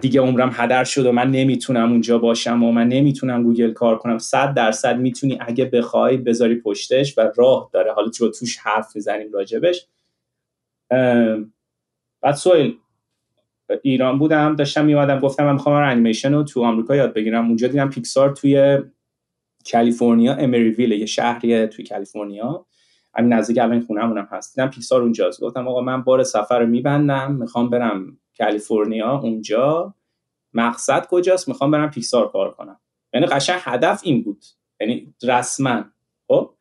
دیگه 0.02 0.22
عمرم 0.22 0.52
هدر 0.54 0.84
شد 0.84 1.06
و 1.06 1.12
من 1.12 1.32
نمی‌تونم 1.32 1.92
اونجا 1.92 2.18
باشم 2.18 2.64
و 2.64 2.72
من 2.72 2.88
نمی‌تونم 2.88 3.44
گوگل 3.44 3.74
کار 3.74 3.98
کنم. 3.98 4.18
صد 4.18 4.54
درصد 4.54 4.98
می‌تونی 4.98 5.38
اگه 5.42 5.66
بخوای 5.66 6.18
بذاری 6.18 6.56
پشتش 6.56 7.18
و 7.18 7.32
راه 7.36 7.70
داره. 7.74 7.94
حالا 7.94 8.10
تو 8.10 8.32
توش 8.32 8.58
حرف 8.58 8.96
می‌زنیم 8.96 9.32
راجبش. 9.32 9.88
بعد 12.22 12.36
سوئل 12.36 12.78
ایران 13.82 14.20
بودم 14.20 14.56
داشتم 14.56 14.86
میومدم 14.86 15.20
گفتم 15.20 15.46
من 15.46 15.54
می‌خوام 15.54 15.84
انیمیشن 15.84 16.34
رو 16.34 16.44
تو 16.44 16.64
آمریکا 16.64 16.96
یاد 16.96 17.14
بگیرم. 17.14 17.48
اونجا 17.48 17.68
دیدم 17.68 17.90
پیکسار 17.90 18.36
توی 18.36 18.78
کالیفرنیا 19.72 20.34
امریویل 20.36 20.92
یه 20.92 21.06
شهریه 21.06 21.68
توی 21.68 21.86
کالیفرنیا. 21.86 22.66
همین 23.14 23.34
نزدیک 23.34 23.58
اولین 23.58 23.82
خونه‌مونم 23.82 24.28
هست. 24.32 24.56
دیدم 24.56 24.70
پیکسار 24.70 25.02
اونجاست. 25.02 25.42
گفتم 25.42 25.68
آقا 25.68 25.82
من 25.82 26.04
بار 26.04 26.24
سفر 26.24 26.60
رو 26.60 26.66
میبندم 26.66 27.34
می‌خوام 27.34 27.70
برم 27.70 28.18
کالیفرنیا 28.38 29.18
اونجا. 29.18 29.94
مقصد 30.54 31.06
کجاست؟ 31.06 31.48
می‌خوام 31.48 31.72
برم 31.72 31.92
پیکسار 31.92 32.32
کار 32.32 32.52
کنم. 32.52 32.80
یعنی 33.14 33.26
قشنگ 33.26 33.60
هدف 33.64 34.02
این 34.04 34.24
بود. 34.24 34.46
یعنی 34.80 35.14
رسما. 35.24 35.84
خب؟ 36.28 36.54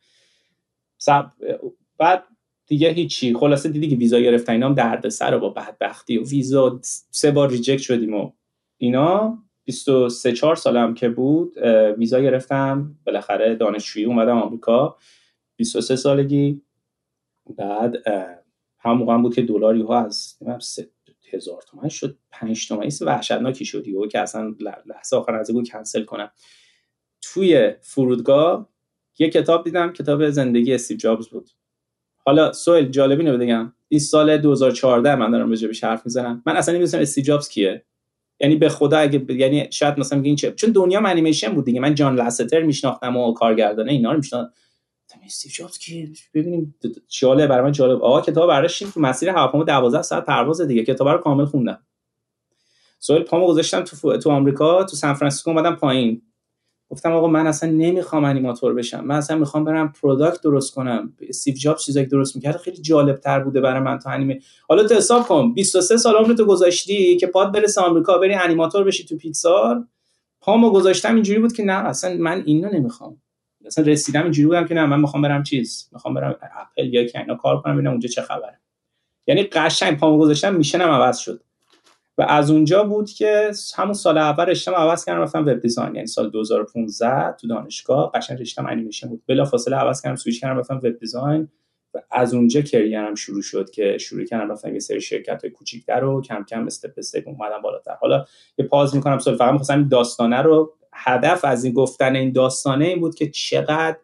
بعد 1.97 2.23
دیگه 2.67 2.89
هیچی. 2.89 3.33
خلاصه 3.33 3.69
دیدی 3.69 3.87
که 3.87 3.95
ویزا 3.95 4.19
گرفتن. 4.19 4.53
اینا 4.53 4.67
هم 4.67 4.73
دردسر 4.73 5.37
با 5.37 5.49
بدبختی 5.49 6.17
و 6.17 6.23
ویزا. 6.23 6.79
سه 7.11 7.31
بار 7.31 7.49
ریجکت 7.49 7.81
شدیم 7.81 8.13
و 8.13 8.31
اینا. 8.77 9.37
23 9.63 10.31
4 10.31 10.55
سالم 10.55 10.93
که 10.93 11.09
بود 11.09 11.57
ویزا 11.97 12.19
گرفتم. 12.19 12.95
بالاخره 13.05 13.55
دانشجویی 13.55 14.05
اومدم 14.05 14.37
آمریکا. 14.37 14.97
23 15.57 15.95
سالگی. 15.95 16.61
بعد 17.57 17.95
هم 18.79 18.97
موقع 18.97 19.17
بود 19.17 19.35
که 19.35 19.41
دلاری 19.41 19.81
ها 19.81 20.05
از 20.05 20.37
هزار 21.33 21.61
تومن 21.61 21.89
شد 21.89 22.17
پنج 22.31 22.67
تومنی 22.67 22.89
وحشتناکی 23.01 23.65
شدی 23.65 23.95
و 23.95 24.07
که 24.07 24.19
اصلا 24.19 24.55
لحظه 24.85 25.17
آخر 25.17 25.35
از 25.35 25.51
کنسل 25.71 26.03
کنم. 26.03 26.31
توی 27.21 27.73
فرودگاه 27.81 28.69
یه 29.19 29.29
کتاب 29.29 29.63
دیدم 29.63 29.93
کتاب 29.93 30.29
زندگی 30.29 30.73
استیو 30.73 30.97
جابز 30.97 31.27
بود. 31.27 31.49
حالا 32.17 32.53
سوال 32.53 32.85
جالبی 32.85 33.23
رو 33.23 33.37
بگم. 33.37 33.73
این 33.87 33.99
سال 33.99 34.37
2014 34.37 35.15
من 35.15 35.31
دارم 35.31 35.49
راجع 35.49 35.67
بهش 35.67 35.83
حرف 35.83 36.05
می‌زنم. 36.05 36.43
من 36.45 36.57
اصلا 36.57 36.75
نمی‌دونم 36.75 37.01
استیو 37.01 37.23
جابز 37.23 37.49
کیه. 37.49 37.85
یعنی 38.39 38.55
به 38.55 38.69
خدا 38.69 38.97
اگه 38.97 39.19
ب... 39.19 39.29
یعنی 39.29 39.67
شاید 39.71 39.99
مثلا 39.99 40.21
این 40.21 40.35
چه 40.35 40.51
چون 40.51 40.71
دنیا 40.71 40.99
انیمیشن 40.99 41.53
بود 41.53 41.65
دیگه. 41.65 41.79
من 41.79 41.95
جان 41.95 42.15
لستر 42.15 42.61
میشناختم 42.61 43.17
و 43.17 43.33
کارگردانه 43.33 43.91
اینا 43.91 44.11
رو 44.11 44.17
میشناختم. 44.17 44.53
استیو 45.27 45.51
جابز 45.55 45.77
کی 45.77 46.13
ببینیم 46.33 46.75
چاله 47.07 47.47
برای 47.47 47.63
من 47.63 47.71
جالب 47.71 48.03
آقا 48.03 48.21
کتاب 48.21 48.47
براشیم 48.47 48.89
تو 48.89 48.99
مسیر 48.99 49.29
هواپیما 49.29 49.63
12 49.63 50.01
ساعت 50.01 50.25
پرواز 50.25 50.61
دیگه. 50.61 50.83
کتاب 50.83 51.07
رو 51.07 51.17
کامل 51.17 51.45
خوندم. 51.45 51.79
سوال 52.99 53.23
پامو 53.23 53.47
گذاشتم 53.47 53.83
تو 53.83 54.17
تو 54.17 54.29
آمریکا 54.31 54.83
تو 54.83 54.95
سان 54.95 55.13
فرانسیسکو 55.13 55.49
اومدم 55.49 55.75
پایین. 55.75 56.21
گفتم 56.89 57.11
آقا 57.11 57.27
من 57.27 57.47
اصلا 57.47 57.71
نمی‌خوام 57.71 58.25
انیماتور 58.25 58.73
بشم. 58.73 59.05
من 59.05 59.15
اصلا 59.15 59.37
می‌خوام 59.37 59.63
برم 59.63 59.93
پروداکت 60.01 60.41
درست 60.41 60.73
کنم. 60.73 61.13
استیو 61.29 61.55
جابز 61.55 61.83
چیزایی 61.83 62.05
که 62.05 62.09
درست 62.09 62.35
می‌کرد 62.35 62.57
خیلی 62.57 62.81
جالب 62.81 63.17
تر 63.17 63.39
بوده 63.39 63.61
برای 63.61 63.79
من 63.79 63.99
تا 63.99 64.09
انیمه. 64.09 64.39
حالا 64.67 64.87
تو 64.87 64.95
حساب 64.95 65.27
کن 65.27 65.53
23 65.53 65.97
سال 65.97 66.15
عمرتو 66.15 66.45
گذاشتی 66.45 67.17
که 67.17 67.27
پات 67.27 67.53
برسه 67.53 67.81
آمریکا 67.81 68.17
بری 68.17 68.33
انیماتور 68.33 68.83
بشی 68.83 69.05
تو 69.05 69.17
پیکسار. 69.17 69.87
پامو 70.41 70.69
گذاشتم 70.71 71.13
اینجوری 71.13 71.39
بود 71.39 71.53
که 71.53 71.63
نه 71.63 71.73
اصلا 71.73 72.17
من 72.17 72.43
اینو 72.45 72.69
نمی‌خوام. 72.69 73.21
اصلا 73.67 73.85
رسیدم 73.85 74.23
اینجوری 74.23 74.47
بودم 74.47 74.65
که 74.65 74.73
نه 74.73 74.85
من 74.85 74.99
می‌خوام 74.99 75.21
برم 75.21 75.43
چیز 75.43 75.89
می‌خوام 75.93 76.13
برم 76.13 76.35
اپل 76.41 76.93
یا 76.93 77.05
که 77.05 77.19
اینا 77.19 77.35
کار 77.35 77.61
کنم 77.61 77.73
ببینم 77.73 77.91
اونجا 77.91 78.09
چه 78.09 78.21
خبره. 78.21 78.59
یعنی 79.27 79.43
قشنگ 79.43 79.97
پامو 79.97 80.17
گذاشتم 80.17 80.55
میشنم 80.55 80.89
عوض 80.89 81.17
شد. 81.17 81.41
و 82.17 82.21
از 82.21 82.51
اونجا 82.51 82.83
بود 82.83 83.09
که 83.09 83.51
همون 83.75 83.93
سال 83.93 84.17
اول 84.17 84.45
رشتم 84.45 84.73
عوض 84.73 85.05
کردم 85.05 85.21
رفتم 85.21 85.41
web 85.41 85.59
design. 85.59 85.95
یعنی 85.95 86.07
سال 86.07 86.29
2015 86.29 87.31
تو 87.31 87.47
دانشگاه 87.47 88.11
قشنگ 88.11 88.41
رشتم 88.41 88.65
انیمیشن 88.65 89.09
بود. 89.09 89.23
بلا 89.27 89.45
فاصله 89.45 89.75
عوض 89.75 90.01
کردم 90.01 90.15
سویچ 90.15 90.41
کردم 90.41 90.59
رفتم 90.59 90.77
web 90.77 90.99
design. 90.99 91.47
و 91.93 92.01
از 92.11 92.33
اونجا 92.33 92.61
کریرم 92.61 93.15
شروع 93.15 93.41
شد 93.41 93.69
که 93.69 93.97
شروع 93.97 94.25
کردم 94.25 94.51
رفتم 94.51 94.73
یه 94.73 94.79
سری 94.79 95.01
شرکت 95.01 95.41
های 95.41 95.51
کوچیک‌تر 95.51 95.99
رو 95.99 96.21
کم 96.21 96.43
کم 96.43 96.65
استپ 96.65 96.93
استپ 96.97 97.27
اومدم 97.27 97.61
بالاتر. 97.61 97.93
حالا 98.01 98.25
یه 98.57 98.65
پاز 98.65 98.95
می‌کنم 98.95 99.19
سوال 99.19 99.37
فقط 99.37 99.51
می‌خواستم 99.51 99.87
داستانه 99.87 100.41
رو 100.41 100.73
هدف 100.97 101.45
از 101.45 101.63
این 101.63 101.73
گفتن 101.73 102.15
این 102.15 102.31
داستانه 102.31 102.85
این 102.85 102.99
بود 102.99 103.15
که 103.15 103.29
چقدر 103.29 103.97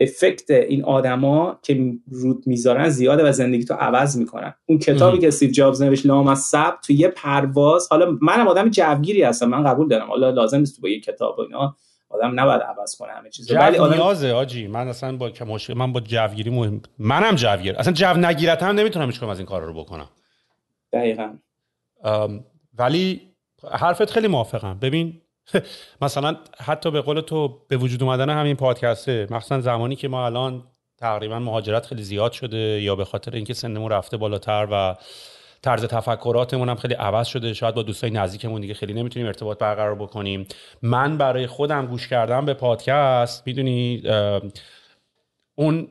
افکت 0.00 0.50
این 0.50 0.84
آدما 0.84 1.58
که 1.62 1.92
رود 2.10 2.46
می‌ذارن 2.46 2.88
زیاده 2.88 3.28
و 3.28 3.32
زندگی 3.32 3.64
تو 3.64 3.74
عوض 3.74 4.16
می‌کنن. 4.16 4.54
اون 4.66 4.78
کتابی 4.78 5.18
که 5.18 5.28
استیو 5.28 5.50
جابز 5.50 5.82
نوشت 5.82 6.06
لام 6.06 6.26
از 6.26 6.40
سب 6.40 6.80
تو 6.86 6.92
یه 6.92 7.08
پرواز 7.08 7.88
حالا 7.90 8.18
منم 8.20 8.48
آدم 8.48 8.68
جوگیری 8.68 9.22
هستم 9.22 9.48
من 9.48 9.64
قبول 9.64 9.88
دارم. 9.88 10.08
حالا 10.08 10.30
لازم 10.30 10.58
نیست 10.58 10.76
تو 10.76 10.82
با 10.82 10.88
یه 10.88 11.00
کتاب 11.00 11.38
و 11.38 11.42
اینا 11.42 11.76
آدم 12.08 12.40
نباید 12.40 12.62
عوض 12.62 12.96
کنه 12.96 13.12
همه 13.12 13.30
چیز 13.30 13.52
ولی 13.52 13.78
آدم 13.78 13.94
نیازه 13.94 14.32
آجی. 14.32 14.66
من 14.66 14.88
اصلا 14.88 15.16
با 15.16 15.30
مشکل 15.46 15.74
من 15.74 15.92
با 15.92 16.00
جوگیری 16.00 16.50
مهم 16.50 16.82
منم 16.98 17.34
جوگیر. 17.34 17.76
اصلا 17.76 17.92
جو 17.92 18.14
نگیرت 18.14 18.62
هم 18.62 18.74
نمی‌تونم 18.74 19.10
هیچ 19.10 19.22
از 19.22 19.38
این 19.38 19.46
کارا 19.46 19.66
رو 19.66 19.74
بکنم. 19.74 20.08
دقیقاً. 20.92 21.36
ولی 22.78 23.20
حرفت 23.72 24.10
خیلی 24.10 24.28
موافقم. 24.28 24.78
ببین 24.78 25.20
مثلا 26.02 26.36
حتی 26.58 26.90
به 26.90 27.00
قول 27.00 27.20
تو 27.20 27.60
به 27.68 27.76
وجود 27.76 28.02
اومدن 28.02 28.30
همین 28.30 28.56
پادکسته 28.56 29.26
مخصوصا 29.30 29.60
زمانی 29.60 29.96
که 29.96 30.08
ما 30.08 30.26
الان 30.26 30.62
تقریبا 30.98 31.38
مهاجرت 31.38 31.86
خیلی 31.86 32.02
زیاد 32.02 32.32
شده 32.32 32.56
یا 32.56 32.96
به 32.96 33.04
خاطر 33.04 33.34
اینکه 33.34 33.54
سنمون 33.54 33.90
رفته 33.92 34.16
بالاتر 34.16 34.68
و 34.72 34.96
طرز 35.62 35.84
تفکراتمون 35.84 36.68
هم 36.68 36.76
خیلی 36.76 36.94
عوض 36.94 37.26
شده 37.26 37.54
شاید 37.54 37.74
با 37.74 37.82
دوستای 37.82 38.10
نزدیکمون 38.10 38.60
دیگه 38.60 38.74
خیلی 38.74 38.92
نمی‌تونیم 38.92 39.26
ارتباط 39.26 39.58
برقرار 39.58 39.94
بکنیم. 39.94 40.46
من 40.82 41.18
برای 41.18 41.46
خودم 41.46 41.86
گوش 41.86 42.08
کردم 42.08 42.44
به 42.44 42.54
پادکست 42.54 43.46
می‌دونی 43.46 44.02
اون 45.54 45.88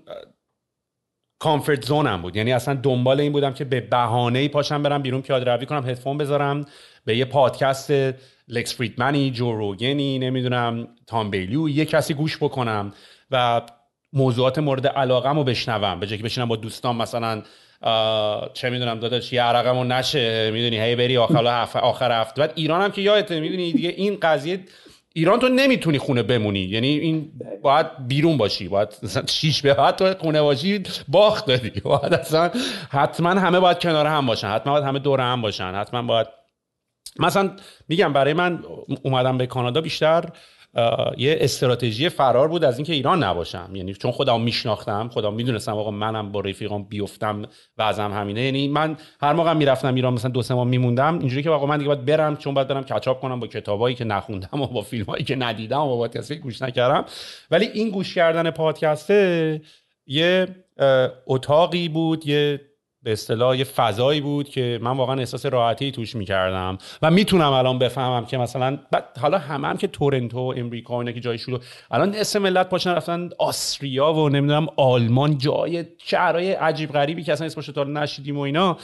کامفورت 1.40 1.86
زونم 1.86 2.22
بود. 2.22 2.36
یعنی 2.36 2.54
اصلا 2.54 2.74
دنبال 2.74 3.20
این 3.20 3.32
بودم 3.32 3.54
که 3.54 3.66
به 3.66 3.82
بهانه 3.82 4.40
ای 4.40 4.48
پاشم 4.48 4.84
برم 4.84 5.02
بیرون 5.02 5.22
پیاده 5.22 5.52
روی 5.52 5.66
کنم 5.66 5.90
هدفون 5.90 6.18
بذارم 6.18 6.66
به 7.06 7.18
یه 7.18 7.26
پادکست 7.26 7.92
لکس 8.50 8.76
فریدمنی 8.76 9.32
جو 9.32 9.52
روگنی 9.52 10.20
نمی‌دونم 10.20 10.88
تام 11.08 11.30
بیلیو 11.30 11.70
یه 11.70 11.86
کسی 11.86 12.14
گوش 12.14 12.38
بکنم 12.38 12.94
و 13.32 13.62
موضوعات 14.14 14.60
مورد 14.60 14.88
علاقه 14.88 15.30
رو 15.30 15.44
بشنوم. 15.44 16.00
به 16.00 16.08
جای 16.08 16.18
که 16.18 16.24
بشینم 16.24 16.48
با 16.48 16.56
دوستان 16.56 16.96
مثلا 16.96 17.42
چه 18.54 18.70
می‌دونم 18.70 19.00
داداش 19.00 19.34
یه 19.34 19.44
عرقمون 19.44 19.92
نشه 19.92 20.52
می‌دونی 20.52 20.80
هی 20.82 20.96
بری 20.96 21.18
آخر 21.18 21.62
هفته 21.62 21.80
آخر 21.80 22.22
هفته. 22.22 22.42
بعد 22.42 22.52
ایران 22.56 22.82
هم 22.82 22.92
که 22.92 23.02
یادته 23.02 23.40
می‌دونی 23.40 23.72
دیگه 23.72 23.90
این 23.90 24.18
قضیه 24.22 24.60
ایران 25.14 25.40
تو 25.40 25.48
نمی‌تونی 25.50 25.98
خونه 25.98 26.24
بمونی. 26.24 26.60
یعنی 26.60 26.88
این 26.88 27.32
باید 27.62 27.88
بیرون 28.08 28.38
باشی 28.38 28.68
باید 28.68 28.90
شیش 29.28 29.62
به 29.62 29.74
بعد 29.74 29.96
تو 29.96 30.14
خونه 30.14 30.42
باشی 30.42 30.84
باخت 31.08 31.46
دادی. 31.46 31.80
باید 31.80 32.14
اصلا 32.14 32.52
حتما 32.90 33.30
همه 33.30 33.60
باید 33.60 33.80
کنار 33.80 34.06
هم 34.08 34.26
باشن 34.26 34.48
حتما 34.48 34.74
باید 34.74 34.86
همه 34.86 35.00
دور 35.00 35.22
هم 35.22 35.42
باشن 35.42 35.76
حتما 35.76 36.02
باید 36.02 36.28
مثلا 37.20 37.52
میگم 37.88 38.14
برای 38.14 38.34
من 38.34 38.64
اومدم 39.04 39.38
به 39.38 39.48
کانادا 39.48 39.82
بیشتر 39.82 40.30
یه 41.18 41.38
استراتژی 41.42 42.10
فرار 42.10 42.48
بود 42.48 42.64
از 42.64 42.78
اینکه 42.78 42.94
ایران 42.94 43.24
نباشم. 43.24 43.70
یعنی 43.74 43.94
چون 43.94 44.12
خودم 44.12 44.42
میشناختم 44.42 45.10
خودم 45.10 45.34
می‌دونستم 45.34 45.78
آقا 45.78 45.92
منم 45.92 46.32
با 46.32 46.40
رفیقام 46.40 46.84
بیفتم 46.84 47.42
وضعم 47.78 48.14
همینه. 48.14 48.42
یعنی 48.42 48.68
من 48.68 48.98
هر 49.22 49.34
موقع 49.34 49.54
می‌رفتم 49.54 49.96
ایران 49.96 50.14
مثلا 50.14 50.32
دو 50.32 50.42
سه 50.42 50.54
ماه 50.54 50.68
میموندم 50.68 51.20
اینجوری 51.20 51.44
که 51.44 51.50
آقا 51.50 51.66
من 51.66 51.78
دیگه 51.78 51.88
باید 51.88 52.06
برم 52.06 52.38
چون 52.38 52.54
باید 52.54 52.68
برم 52.68 52.84
کچاپ 52.84 53.22
کنم 53.22 53.40
با 53.40 53.48
کتابایی 53.48 53.96
که 53.96 54.04
نخوندم 54.04 54.62
و 54.62 54.68
با 54.68 54.82
فیلمایی 54.82 55.24
که 55.24 55.36
ندیدم 55.36 55.82
و 55.82 55.88
با 55.88 55.98
پادکست 55.98 56.34
گوش 56.34 56.62
نکردم. 56.62 57.06
ولی 57.52 57.66
این 57.66 57.90
گوش 57.90 58.16
کردن 58.16 58.52
پادکسته 58.52 59.62
یه 60.08 60.48
اتاقی 61.28 61.90
بود 61.90 62.28
یه 62.28 62.62
به 63.04 63.12
اصطلاح 63.12 63.58
یه 63.58 63.64
فضایی 63.64 64.22
بود 64.22 64.50
که 64.50 64.80
من 64.82 64.98
واقعا 64.98 65.20
احساس 65.20 65.46
راحتی 65.46 65.92
توش 65.92 66.16
می‌کردم 66.16 66.78
و 67.02 67.12
می‌تونم 67.12 67.52
الان 67.52 67.80
بفهمم 67.80 68.26
که 68.26 68.38
مثلا 68.38 68.80
حالا 69.22 69.38
همه 69.38 69.68
هم 69.68 69.78
که 69.78 69.88
تورنتو 69.88 70.54
امریکا 70.58 71.00
اینا 71.00 71.12
که 71.12 71.20
جای 71.20 71.38
شروع 71.38 71.60
الان 71.92 72.16
اسم 72.16 72.42
ملت 72.42 72.70
پاشن 72.70 72.92
رفتن 72.92 73.30
آستریا 73.38 74.14
و 74.14 74.30
نمی‌دونم 74.30 74.68
آلمان 74.78 75.38
جای 75.38 75.86
شهرهای 75.98 76.52
عجیب 76.52 76.92
غریبی 76.92 77.24
که 77.24 77.34
اصلا 77.34 77.48
اسمش 77.48 77.70
رو 77.70 77.84
نشیدیم 77.84 78.38
و 78.38 78.42
اینا. 78.42 78.78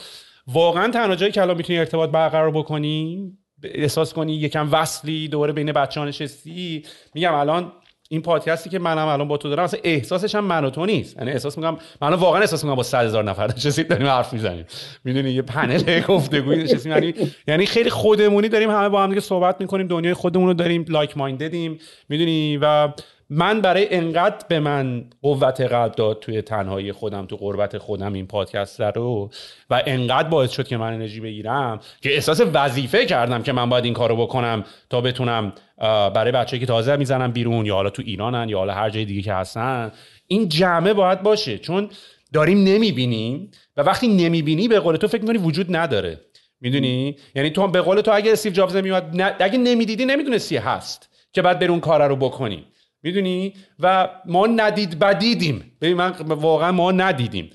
واقعا 0.46 0.90
تنها 0.90 1.16
جایی 1.16 1.32
که 1.32 1.42
الان 1.42 1.56
می‌تونی 1.56 1.78
ارتباط 1.78 2.10
برقرار 2.10 2.50
بکنی 2.50 3.32
احساس 3.64 4.12
کنی 4.12 4.34
یکم 4.34 4.68
وصلی 4.72 5.28
دوباره 5.28 5.52
بین 5.52 5.72
بچه 5.72 6.00
ها 6.00 6.06
نشستی 6.06 6.82
میگم 7.14 7.34
الان 7.34 7.72
این 8.08 8.22
پادکستی 8.22 8.70
که 8.70 8.78
منم 8.78 9.06
الان 9.06 9.28
با 9.28 9.36
تو 9.36 9.48
دارم 9.48 9.64
اصلا 9.64 9.80
احساسش 9.84 10.34
هم 10.34 10.44
من 10.44 10.64
و 10.64 10.70
تو 10.70 10.86
نیست. 10.86 11.16
یعنی 11.16 11.30
احساس 11.30 11.58
می‌کنم 11.58 11.78
من 12.02 12.12
واقعا 12.12 12.40
احساس 12.40 12.64
می‌کنم 12.64 12.76
با 12.76 12.82
100 12.82 13.04
هزار 13.04 13.24
نفر 13.24 13.46
نشستیم 13.46 13.86
داریم 13.86 14.06
حرف 14.06 14.32
می‌زنیم. 14.32 14.64
می‌دونی 15.04 15.30
یه 15.30 15.42
پنل 15.42 16.00
گفتگویی 16.08 16.62
نشستیم 16.62 16.92
یعنی 16.92 17.14
یعنی 17.48 17.66
خیلی 17.66 17.90
خودمونی 17.90 18.48
داریم 18.48 18.70
همه 18.70 18.88
با 18.88 19.02
هم 19.02 19.08
دیگه 19.08 19.20
صحبت 19.20 19.60
می‌کنیم 19.60 19.86
دنیای 19.86 20.14
خودمون 20.14 20.46
رو 20.46 20.54
داریم 20.54 20.84
لایک 20.88 21.16
ماینددیم 21.16 21.78
می‌دونی؟ 22.08 22.58
و 22.62 22.88
من 23.30 23.60
برای 23.60 23.94
انقدر 23.94 24.46
به 24.48 24.60
من 24.60 25.04
قوت 25.22 25.60
قلب 25.60 25.92
داد 25.92 26.20
توی 26.20 26.42
تنهایی 26.42 26.92
خودم 26.92 27.26
تو 27.26 27.36
قربت 27.36 27.78
خودم 27.78 28.12
این 28.12 28.26
پادکست 28.26 28.80
رو 28.80 29.30
و 29.70 29.82
انقدر 29.86 30.28
باعث 30.28 30.50
شد 30.50 30.68
که 30.68 30.76
من 30.76 30.92
انرژی 30.92 31.20
بگیرم 31.20 31.80
که 32.02 32.14
احساس 32.14 32.40
وظیفه 32.54 33.06
کردم 33.06 33.42
که 33.42 33.52
من 33.52 33.68
باید 33.68 33.84
این 33.84 33.94
کارو 33.94 34.16
بکنم 34.16 34.64
تا 34.90 35.00
بتونم 35.00 35.52
برای 35.78 36.32
بچه 36.32 36.58
که 36.58 36.66
تازه 36.66 36.96
می‌زنم 36.96 37.32
بیرون 37.32 37.66
یا 37.66 37.74
حالا 37.74 37.90
تو 37.90 38.02
ایرانن 38.06 38.48
یا 38.48 38.58
حالا 38.58 38.74
هر 38.74 38.90
جای 38.90 39.04
دیگه 39.04 39.22
که 39.22 39.32
هستن 39.32 39.92
این 40.26 40.48
جمعه 40.48 40.92
باید 40.92 41.22
باشه. 41.22 41.58
چون 41.58 41.90
داریم 42.32 42.64
نمی‌بینیم 42.64 43.50
و 43.76 43.82
وقتی 43.82 44.08
نمی‌بینی 44.08 44.68
به 44.68 44.80
قول 44.80 44.96
تو 44.96 45.08
فکر 45.08 45.20
می‌کنی 45.20 45.38
وجود 45.38 45.76
نداره. 45.76 46.20
می‌دونی؟ 46.60 47.16
یعنی 47.34 47.50
تو 47.50 47.68
به 47.68 47.80
قول 47.80 48.00
تو 48.00 48.12
اگه 48.14 48.32
استیو 48.32 48.52
جابز 48.52 48.76
نمیاد 48.76 49.20
اگه 49.40 49.58
نمی‌دیدی 49.58 50.04
نمی‌دونستی 50.04 50.56
هست 50.56 51.08
که 51.32 51.42
باید 51.42 51.58
بری 51.58 51.71
اون 51.71 51.80
کار 51.80 52.08
رو 52.08 52.16
بکنی. 52.16 52.64
می‌دونی؟ 53.02 53.54
و 53.80 54.08
ما 54.26 54.46
ندید 54.46 54.98
بدیدیم. 54.98 55.72
ببین 55.80 55.96
من 55.96 56.10
واقعا 56.20 56.72
ما 56.72 56.92
ندیدیم. 56.92 57.50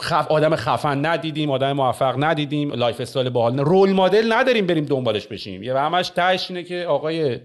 خف... 0.00 0.26
آدم 0.30 0.56
خفن 0.56 1.06
ندیدیم 1.06 1.50
آدم 1.50 1.72
موفق 1.72 2.14
ندیدیم 2.24 2.72
lifestyle 2.72 3.28
باحال 3.28 3.58
role 3.58 3.92
model 3.92 4.32
نداریم 4.32 4.66
بریم 4.66 4.84
دنبالش 4.84 5.26
بشیم. 5.26 5.62
یه 5.62 5.78
همش 5.78 6.08
تهش 6.08 6.50
اینه 6.50 6.62
که 6.62 6.84
آقای 6.88 7.40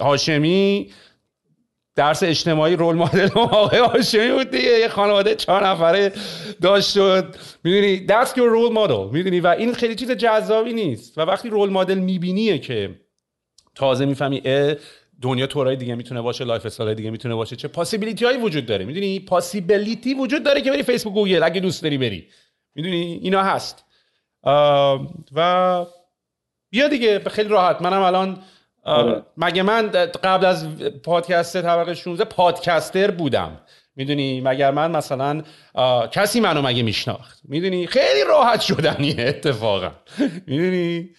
هاشمی 0.00 0.90
درس 1.96 2.22
اجتماعی 2.22 2.76
role 2.76 2.96
model 2.96 3.28
آقای 3.34 3.78
هاشمی 3.78 4.32
بود 4.32 4.50
دیگه. 4.50 4.78
یه 4.78 4.88
خانواده 4.88 5.34
چهار 5.34 5.66
نفره 5.66 6.12
داشت 6.62 6.92
شد 6.92 7.36
می‌دونی 7.64 8.06
that's 8.06 8.28
your 8.28 8.36
role 8.36 8.74
model 8.76 9.12
می‌دونی؟ 9.12 9.40
و 9.40 9.46
این 9.46 9.74
خیلی 9.74 9.94
چیز 9.94 10.10
جذابی 10.10 10.72
نیست. 10.72 11.18
و 11.18 11.20
وقتی 11.20 11.48
role 11.48 11.70
model 11.70 11.98
میبینیه 11.98 12.58
که 12.58 13.00
تازه 13.74 14.06
می‌فهمی 14.06 14.42
دنیا 15.22 15.46
طورای 15.46 15.76
دیگه 15.76 15.94
می‌تونه 15.94 16.20
باشه 16.20 16.44
lifestyle 16.44 16.94
دیگه 16.94 17.10
می‌تونه 17.10 17.34
باشه. 17.34 17.56
چه 17.56 17.68
possibility 17.68 18.24
هایی 18.24 18.38
وجود 18.38 18.66
داره؟ 18.66 18.84
می‌دونی؟ 18.84 19.20
possibility 19.20 20.14
وجود 20.14 20.42
داره 20.42 20.60
که 20.60 20.70
بری 20.70 20.82
فیسبوک 20.82 21.14
گوگل 21.14 21.42
اگه 21.42 21.60
دوست 21.60 21.82
داری 21.82 21.98
بری. 21.98 22.28
می‌دونی؟ 22.74 23.20
اینا 23.22 23.42
هست. 23.42 23.84
و 25.32 25.86
بیا 26.70 26.88
دیگه 26.88 27.18
خیلی 27.18 27.48
راحت. 27.48 27.82
منم 27.82 28.02
الان 28.02 28.42
آره. 28.82 29.22
مگه 29.36 29.62
من 29.62 29.88
قبل 30.22 30.44
از 30.46 30.78
پادکست 31.04 31.62
طبقه 31.62 31.94
16 31.94 32.24
پادکستر 32.24 33.10
بودم. 33.10 33.60
می‌دونی؟ 33.96 34.40
مگر 34.40 34.70
من 34.70 34.90
مثلا 34.90 35.42
کسی 36.12 36.40
منو 36.40 36.62
مگه 36.62 36.82
میشناخت؟ 36.82 37.40
می‌دونی؟ 37.44 37.86
خیلی 37.86 38.24
راحت 38.28 38.60
شدنیه 38.60 39.16
اتفاقا. 39.18 39.92
می‌دونی؟ 40.46 41.10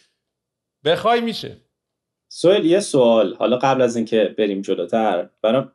بخوای 0.86 1.22
میشه. 1.22 1.58
سوال 2.34 2.66
یه 2.66 2.80
سوال. 2.80 3.36
حالا 3.36 3.58
قبل 3.58 3.82
از 3.82 3.96
اینکه 3.96 4.36
بریم 4.38 4.62
جلوتر 4.62 5.30
برام 5.42 5.72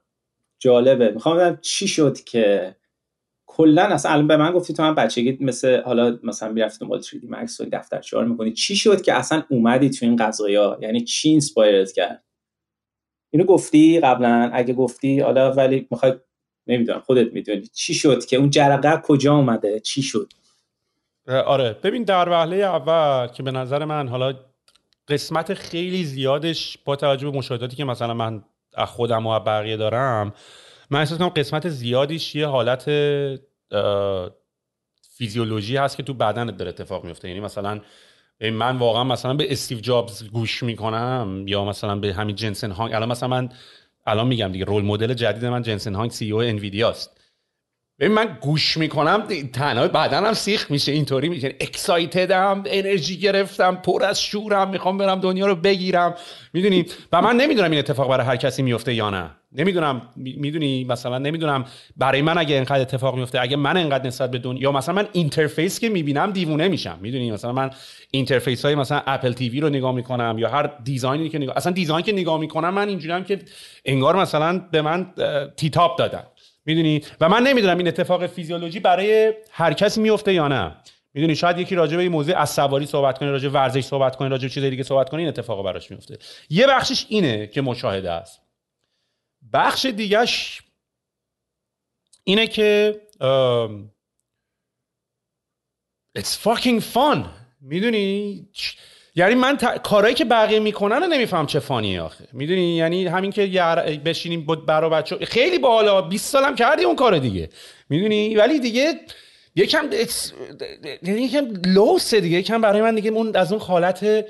جالبه. 0.58 1.10
می‌خوام 1.10 1.36
بدم 1.36 1.58
چی 1.62 1.88
شد 1.88 2.20
که 2.20 2.76
کلا 3.46 3.82
اصلا 3.82 4.12
الان 4.12 4.26
به 4.26 4.36
من 4.36 4.52
گفتی 4.52 4.74
تو 4.74 4.82
من 4.82 4.94
بچگی 4.94 5.38
مثل 5.40 5.82
حالا 5.82 6.18
مثلا 6.22 6.52
می‌رفتی 6.52 6.78
دنبال 6.78 7.00
3 7.00 7.18
دی 7.18 7.26
مکس 7.30 7.60
و 7.60 7.64
دفترچه 7.72 8.20
می‌کنی. 8.20 8.52
چی 8.52 8.76
شد 8.76 9.02
که 9.02 9.14
اصلا 9.14 9.42
اومدی 9.48 9.90
تو 9.90 10.06
این 10.06 10.16
قضايا 10.16 10.78
یعنی 10.80 11.00
چی 11.00 11.28
اینسپایرت 11.28 11.92
کرد؟ 11.92 12.24
اینو 13.30 13.44
گفتی 13.44 14.00
قبلا؟ 14.00 14.50
اگه 14.52 14.74
گفتی 14.74 15.20
حالا 15.20 15.52
ولی 15.52 15.86
می‌خوای 15.90 16.14
نمی‌دونم 16.66 17.00
خودت 17.00 17.32
می‌دونی. 17.32 17.62
چی 17.62 17.94
شد 17.94 18.24
که 18.24 18.36
اون 18.36 18.50
جرقه 18.50 19.00
کجا 19.04 19.34
اومده؟ 19.34 19.80
چی 19.80 20.02
شد؟ 20.02 20.32
آره 21.28 21.76
ببین 21.82 22.02
در 22.02 22.28
وهله 22.28 22.56
اول 22.56 23.26
که 23.26 23.42
به 23.42 23.50
نظر 23.50 23.84
من 23.84 24.08
حالا 24.08 24.34
قسمت 25.08 25.54
خیلی 25.54 26.04
زیادش 26.04 26.78
با 26.84 26.96
توجه 26.96 27.30
به 27.30 27.38
مشاهداتی 27.38 27.76
که 27.76 27.84
مثلا 27.84 28.14
من 28.14 28.44
خودم 28.86 29.26
و 29.26 29.40
بقیه 29.40 29.76
دارم 29.76 30.32
من 30.90 31.00
احساس 31.00 31.18
کنم 31.18 31.28
قسمت 31.28 31.68
زیادیش 31.68 32.34
یه 32.34 32.46
حالت 32.46 32.90
فیزیولوژی 35.16 35.76
هست 35.76 35.96
که 35.96 36.02
تو 36.02 36.14
بدنت 36.14 36.56
داره 36.56 36.68
اتفاق 36.68 37.04
میفته 37.04 37.28
یعنی 37.28 37.40
مثلا 37.40 37.80
من 38.40 38.76
واقعا 38.76 39.04
مثلا 39.04 39.34
به 39.34 39.52
استیو 39.52 39.80
جابز 39.80 40.28
گوش 40.28 40.62
می‌کنم 40.62 41.44
یا 41.46 41.64
مثلا 41.64 41.96
به 41.96 42.14
همین 42.14 42.36
جنسن 42.36 42.70
هانگ. 42.70 42.94
الان 42.94 43.08
مثلا 43.08 43.28
من 43.28 43.48
الان 44.06 44.26
میگم 44.26 44.52
دیگه 44.52 44.64
رول 44.64 44.84
مدل 44.84 45.14
جدید 45.14 45.44
من 45.44 45.62
جنسن 45.62 45.94
هانگ 45.94 46.10
سی 46.10 46.32
او 46.32 46.40
انویدیاست 46.40 47.15
ببین 48.00 48.12
من 48.12 48.38
گوش 48.40 48.76
می‌کنم 48.76 49.22
تنها 49.52 49.88
بدنم 49.88 50.32
سیخ 50.32 50.70
میشه 50.70 50.92
اینطوری 50.92 51.28
میشه. 51.28 51.54
اکسایتدم 51.60 52.62
انرژی 52.66 53.16
گرفتم 53.16 53.74
پر 53.74 54.04
از 54.04 54.22
شورم 54.22 54.70
می‌خوام 54.70 54.98
برم 54.98 55.20
دنیا 55.20 55.46
رو 55.46 55.54
بگیرم. 55.54 56.14
می‌دونی؟ 56.52 56.86
و 57.12 57.22
من 57.22 57.36
نمی‌دونم 57.36 57.70
این 57.70 57.78
اتفاق 57.78 58.08
برای 58.08 58.26
هر 58.26 58.36
کسی 58.36 58.62
میفته 58.62 58.94
یا 58.94 59.10
نه. 59.10 59.30
نمی‌دونم 59.52 60.02
می‌دونی؟ 60.16 60.84
مثلا 60.84 61.18
نمی‌دونم 61.18 61.64
برای 61.96 62.22
من 62.22 62.38
اگه 62.38 62.54
اینقدر 62.54 62.80
اتفاق 62.80 63.16
میفته 63.16 63.40
اگه 63.40 63.56
من 63.56 63.76
انقدر 63.76 64.06
نسبت 64.06 64.30
به 64.30 64.38
دنیا 64.38 64.62
یا 64.62 64.72
مثلا 64.72 64.94
من 64.94 65.08
interface 65.12 65.80
که 65.80 65.88
می‌بینم 65.88 66.30
دیوونه 66.30 66.68
میشم. 66.68 66.98
می‌دونی؟ 67.00 67.30
مثلا 67.30 67.52
من 67.52 67.70
interface 68.10 68.64
های 68.64 68.74
مثلا 68.74 69.02
اپل 69.06 69.32
تیوی 69.32 69.60
رو 69.60 69.68
نگاه 69.68 69.94
می‌کنم 69.94 70.36
یا 70.38 70.48
هر 70.48 70.70
design 70.84 71.22
ی 71.22 71.28
که 71.28 71.38
نگاه 71.38 71.56
اصلا 71.56 71.72
design 71.72 72.04
که 72.04 72.12
نگاه 72.12 72.40
می‌کنم 72.40 72.74
من 72.74 72.88
اینجوریم 72.88 73.24
که 73.24 73.38
انگار 73.84 74.16
مثلا 74.16 74.58
به 74.70 74.82
من 74.82 75.06
تیتاپ 75.56 75.98
دادن. 75.98 76.22
می‌دونی؟ 76.66 77.02
و 77.20 77.28
من 77.28 77.42
نمی‌دونم 77.42 77.78
این 77.78 77.88
اتفاق 77.88 78.26
فیزیولوژی 78.26 78.80
برای 78.80 79.34
هر 79.50 79.72
کسی 79.72 80.00
میفته 80.00 80.34
یا 80.34 80.48
نه. 80.48 80.76
می‌دونی؟ 81.14 81.36
شاید 81.36 81.58
یکی 81.58 81.74
راجع 81.74 81.96
به 81.96 82.02
این 82.02 82.12
موضوع 82.12 82.36
از 82.36 82.50
سواری 82.50 82.86
صحبت 82.86 83.18
کنه 83.18 83.30
راجع 83.30 83.48
ورزش 83.48 83.84
صحبت 83.84 84.16
کنه 84.16 84.28
راجع 84.28 84.48
چیزای 84.48 84.70
دیگه 84.70 84.82
صحبت 84.82 85.10
کنه 85.10 85.20
این 85.20 85.28
اتفاق 85.28 85.64
براش 85.64 85.90
میفته 85.90 86.18
یه 86.50 86.66
بخشش 86.66 87.06
اینه 87.08 87.46
که 87.46 87.60
مشاهده 87.60 88.10
است. 88.10 88.42
بخش 89.52 89.86
دیگهش 89.86 90.62
اینه 92.24 92.46
که 92.46 93.00
it's 96.18 96.36
fucking 96.44 96.82
fun. 96.94 97.18
می‌دونی؟ 97.60 98.48
یعنی 99.16 99.34
من 99.34 99.56
کارهایی 99.84 100.14
که 100.14 100.24
بقیه 100.24 100.58
می‌کنن 100.58 100.96
رو 100.96 101.06
نمیفهم 101.06 101.46
چه 101.46 101.58
فانیه 101.58 102.00
آخه. 102.00 102.24
می‌دونی؟ 102.32 102.76
یعنی 102.76 103.06
همین 103.06 103.30
که 103.32 103.46
بشینیم 104.04 104.46
برا 104.66 104.88
بچه 104.88 105.16
خیلی 105.16 105.58
بالا 105.58 106.02
20 106.02 106.32
سالم 106.32 106.54
کردی 106.54 106.84
اون 106.84 106.96
کار 106.96 107.18
دیگه. 107.18 107.48
می‌دونی؟ 107.88 108.34
ولی 108.36 108.60
دیگه 108.60 109.00
یکم 109.56 109.90
یعنی 111.02 111.22
یکم 111.22 111.46
لوسه 111.64 112.20
دیگه. 112.20 112.38
یکم 112.38 112.60
برای 112.60 112.82
من 112.82 112.94
دیگه 112.94 113.10
اون 113.10 113.36
از 113.36 113.52
اون 113.52 113.60
حالت 113.60 114.26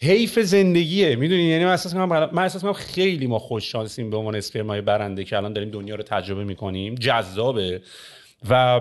حیف 0.00 0.38
زندگیه. 0.38 1.16
می‌دونی؟ 1.16 1.42
یعنی 1.42 1.64
من 1.64 1.70
احساس 1.70 1.94
کنم 1.94 2.30
من 2.32 2.42
احساس 2.42 2.62
کنم 2.62 2.72
خیلی 2.72 3.26
ما 3.26 3.38
خوش 3.38 3.72
شانسیم 3.72 4.10
به 4.10 4.16
عنوان 4.16 4.34
اسپرمای 4.34 4.80
برنده 4.80 5.24
که 5.24 5.36
الان 5.36 5.52
داریم 5.52 5.70
دنیا 5.70 5.94
رو 5.94 6.02
تجربه 6.02 6.44
می‌کنیم. 6.44 6.94
جذابه. 6.94 7.82
و 8.50 8.80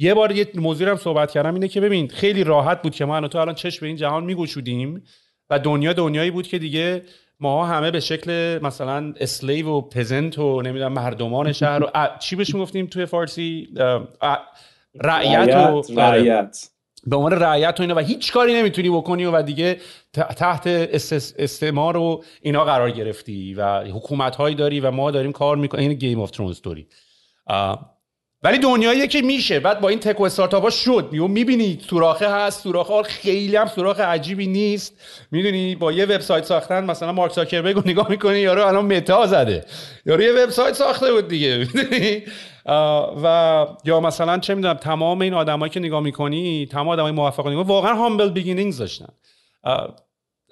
یه 0.00 0.14
بار 0.14 0.32
یه 0.32 0.48
موضوع 0.54 0.88
هم 0.88 0.96
صحبت 0.96 1.30
کردم 1.30 1.54
اینه 1.54 1.68
که 1.68 1.80
ببین 1.80 2.08
خیلی 2.08 2.44
راحت 2.44 2.82
بود 2.82 2.94
که 2.94 3.04
ما 3.04 3.28
تو 3.28 3.38
الان 3.38 3.54
چشم 3.54 3.80
به 3.80 3.86
این 3.86 3.96
جهان 3.96 4.24
میگوشودیم 4.24 5.02
و 5.50 5.58
دنیا 5.58 5.92
دنیایی 5.92 6.30
بود 6.30 6.46
که 6.46 6.58
دیگه 6.58 7.02
ما 7.40 7.66
همه 7.66 7.90
به 7.90 8.00
شکل 8.00 8.58
مثلا 8.62 9.14
اسلیو 9.20 9.68
و 9.68 9.80
پزنت 9.80 10.38
و 10.38 10.62
نمی‌دونم 10.62 10.92
مردمان 10.92 11.52
شهر 11.52 11.82
و 11.82 12.10
چی 12.18 12.36
بهش 12.36 12.54
می‌گفتیم 12.54 12.86
توی 12.86 13.06
فارسی؟ 13.06 13.68
رعیت 14.94 15.56
و 15.56 15.82
رعیت 15.96 16.68
به 17.06 17.16
عنوان 17.16 17.32
رعیت 17.32 17.74
و 17.78 17.82
اینا 17.82 17.94
و 17.94 17.98
هیچ 17.98 18.32
کاری 18.32 18.54
نمی‌تونی 18.54 18.90
بکنی 18.90 19.24
و 19.24 19.42
دیگه 19.42 19.76
تحت 20.12 20.66
استعمار 21.38 21.96
و 21.96 22.24
اینا 22.42 22.64
قرار 22.64 22.90
گرفتی 22.90 23.54
و 23.54 23.84
حکومت 23.84 24.36
هایی 24.36 24.54
داری 24.54 24.80
و 24.80 24.90
ما 24.90 25.10
داریم 25.10 25.32
کار 25.32 25.56
می‌کنیم. 25.56 25.90
این 25.90 25.98
Game 25.98 26.20
of 26.20 26.30
Thrones 26.30 26.56
story 26.56 26.86
ولی 28.42 28.58
دنیایی 28.58 29.08
که 29.08 29.22
میشه. 29.22 29.60
بعد 29.60 29.80
با 29.80 29.88
این 29.88 29.98
tech 29.98 30.20
و 30.20 30.24
استارتاپ 30.24 30.62
ها 30.62 30.70
شد. 30.70 31.08
میو 31.12 31.28
می‌بینی 31.28 31.78
سوراخه 31.90 32.28
هست 32.28 32.62
سوراخه 32.62 33.02
خیلی 33.02 33.56
هم 33.56 33.66
سوراخ 33.66 34.00
عجیبی 34.00 34.46
نیست. 34.46 34.94
می‌دونی 35.30 35.74
با 35.74 35.92
یه 35.92 36.04
وبسایت 36.04 36.44
ساختن 36.44 36.84
مثلا 36.84 37.12
مارک 37.12 37.32
زاکربرگ 37.32 37.76
رو 37.76 37.82
نگاه 37.86 38.10
می‌کنی 38.10 38.38
یارو 38.38 38.66
الان 38.66 38.84
متا 38.96 39.26
زده. 39.26 39.64
یارو 40.06 40.22
یه 40.22 40.32
وبسایت 40.32 40.74
ساخته 40.74 41.12
بود 41.12 41.28
دیگه. 41.28 41.68
و 43.24 43.66
یا 43.84 44.00
مثلا 44.00 44.38
چه 44.38 44.54
می‌دونم 44.54 44.74
تمام 44.74 45.20
این 45.20 45.34
آدمایی 45.34 45.70
که 45.70 45.80
نگاه 45.80 46.00
می‌کنی 46.00 46.66
تمام 46.70 46.88
آدمای 46.88 47.12
موفق 47.12 47.48
نگاه 47.48 47.66
واقعا 47.66 47.94
humble 47.94 48.30
beginnings 48.30 48.78
داشتن. 48.78 49.08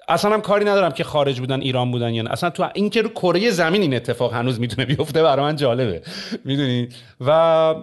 اصلا 0.07 0.33
هم 0.33 0.41
کاری 0.41 0.65
ندارم 0.65 0.91
که 0.91 1.03
خارج 1.03 1.39
بودن 1.39 1.61
ایران 1.61 1.91
بودن 1.91 2.13
یا 2.13 2.23
نه. 2.23 2.31
اصلا 2.31 2.49
تو 2.49 2.69
این 2.73 2.89
که 2.89 3.01
رو 3.01 3.09
کره 3.09 3.49
زمین 3.51 3.81
این 3.81 3.95
اتفاق 3.95 4.33
هنوز 4.33 4.59
می‌تونه 4.59 4.85
بیفته 4.85 5.23
برای 5.23 5.45
من 5.45 5.55
جالبه. 5.55 6.01
می‌دونی؟ 6.45 6.89
و 7.21 7.75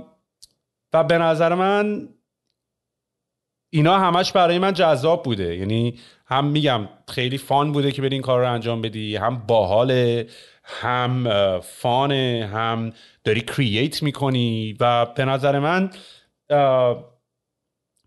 و 0.92 1.04
به 1.04 1.18
نظر 1.18 1.54
من 1.54 2.08
اینا 3.70 3.98
همش 3.98 4.32
برای 4.32 4.58
من 4.58 4.72
جذاب 4.72 5.22
بوده. 5.22 5.56
یعنی 5.56 5.98
هم 6.26 6.44
میگم 6.44 6.88
خیلی 7.08 7.38
fun 7.38 7.72
بوده 7.72 7.92
که 7.92 8.02
بری 8.02 8.14
این 8.14 8.22
کار 8.22 8.40
رو 8.40 8.52
انجام 8.52 8.82
بدی 8.82 9.16
هم 9.16 9.38
باحاله 9.46 10.26
هم 10.64 11.28
fun 11.60 12.28
ه 12.28 12.50
هم 12.52 12.92
داری 13.24 13.40
create 13.40 14.02
می‌کنی 14.02 14.76
و 14.80 15.06
به 15.06 15.24
نظر 15.24 15.58
من 15.58 15.90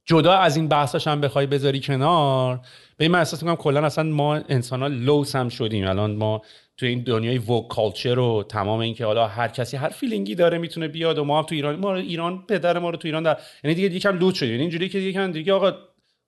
جدا 0.06 0.34
از 0.34 0.56
این 0.56 0.68
بحثاش 0.68 1.08
هم 1.08 1.22
بخوای 1.22 1.46
بذاری 1.46 1.80
کنار 1.80 2.60
به 2.98 3.08
من 3.08 3.20
احساس 3.20 3.44
می‌کنم 3.44 3.56
کلا 3.56 3.86
اصلا 3.86 4.04
ما 4.04 4.36
انسان 4.36 4.82
ها 4.82 4.88
لوس 4.88 5.36
هم 5.36 5.50
شدیم. 5.50 5.88
الان 5.88 6.16
ما 6.16 6.42
تو 6.78 6.86
این 6.86 7.04
دنیای 7.04 7.38
woke 7.38 7.68
culture 7.68 8.20
و 8.20 8.44
تمام 8.50 8.80
این 8.80 8.94
که 8.94 9.06
حالا 9.06 9.28
هر 9.28 9.48
کسی 9.48 9.78
هر 9.78 9.90
feeling 9.90 10.30
ی 10.30 10.36
داره 10.36 10.58
می‌تونه 10.58 10.88
بیاد 10.88 11.18
و 11.18 11.24
ما 11.24 11.38
هم 11.40 11.46
تو 11.46 11.56
ایران 11.56 11.76
ما 11.76 11.96
ایران 11.96 12.46
پدر 12.50 12.80
ما 12.80 12.90
رو 12.90 12.98
تو 12.98 13.08
ایران 13.08 13.24
در 13.24 13.38
یعنی 13.64 13.76
دیگه 13.76 13.96
یکم 13.96 14.18
لوس 14.18 14.36
شد 14.36 14.46
یعنی 14.46 14.62
اینجوری 14.62 14.90
که 14.90 15.00
دیگه 15.00 15.28
دیگه 15.28 15.54
آقا 15.54 15.72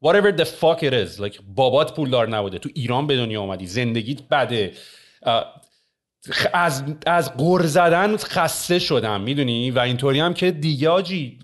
whatever 0.05 0.37
the 0.37 0.45
fuck 0.45 0.79
it 0.81 0.93
is 0.93 1.19
like 1.21 1.41
بابات 1.55 1.95
پولدار 1.95 2.29
نبوده. 2.29 2.57
تو 2.57 2.69
ایران 2.73 3.07
به 3.07 3.15
دنیا 3.15 3.41
اومدی 3.41 3.65
زندگیت 3.65 4.21
بده. 4.31 4.73
از 6.53 6.83
از 7.05 7.37
قر 7.37 7.61
زدن 7.61 8.17
خسته 8.17 8.79
شدم 8.79 9.21
می‌دونی؟ 9.21 9.71
و 9.71 9.79
اینطوری 9.79 10.19
هم 10.19 10.33
که 10.33 10.51
دیگه 10.51 10.89
آجی 10.89 11.39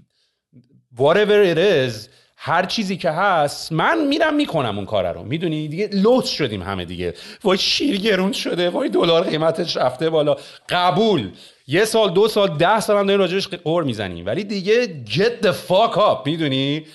whatever 0.98 1.56
it 1.56 1.58
is 1.58 2.10
هر 2.48 2.66
چیزی 2.66 2.98
که 2.98 3.12
هست 3.12 3.72
من 3.72 4.08
میرم 4.08 4.36
می‌کنم 4.36 4.78
اون 4.78 4.86
کار 4.86 5.14
رو. 5.14 5.24
می‌دونی؟ 5.24 5.68
دیگه 5.68 5.90
لوت 5.94 6.26
شدیم 6.26 6.64
همه 6.64 6.86
دیگه. 6.86 7.14
وای 7.44 7.58
شیر 7.58 7.98
گرون 7.98 8.32
شده 8.32 8.70
وای 8.70 8.90
دلار 8.90 9.24
قیمتش 9.24 9.78
رفته 9.78 10.10
بالا. 10.10 10.36
قبول. 10.70 11.30
یه 11.68 11.86
سال 11.86 12.14
دو 12.14 12.28
سال 12.28 12.58
ده 12.58 12.80
سال 12.80 12.98
هم 12.98 13.06
داریم 13.06 13.20
راجبش 13.20 13.48
قور 13.48 13.84
می‌زنیم. 13.84 14.26
ولی 14.26 14.44
دیگه 14.44 14.86
get 15.06 15.46
the 15.46 15.52
fuck 15.70 15.96
up 15.96 16.26
می‌دونی؟ 16.26 16.86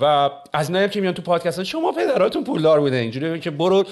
و 0.00 0.30
از 0.52 0.68
اینایی 0.68 0.88
که 0.88 1.00
میان 1.00 1.14
تو 1.14 1.22
پادکست 1.22 1.62
شما 1.62 1.92
پدراتون 1.92 2.44
پولدار 2.44 2.80
بوده. 2.80 2.96
اینجوری 2.96 3.40
که 3.40 3.50
برو 3.50 3.84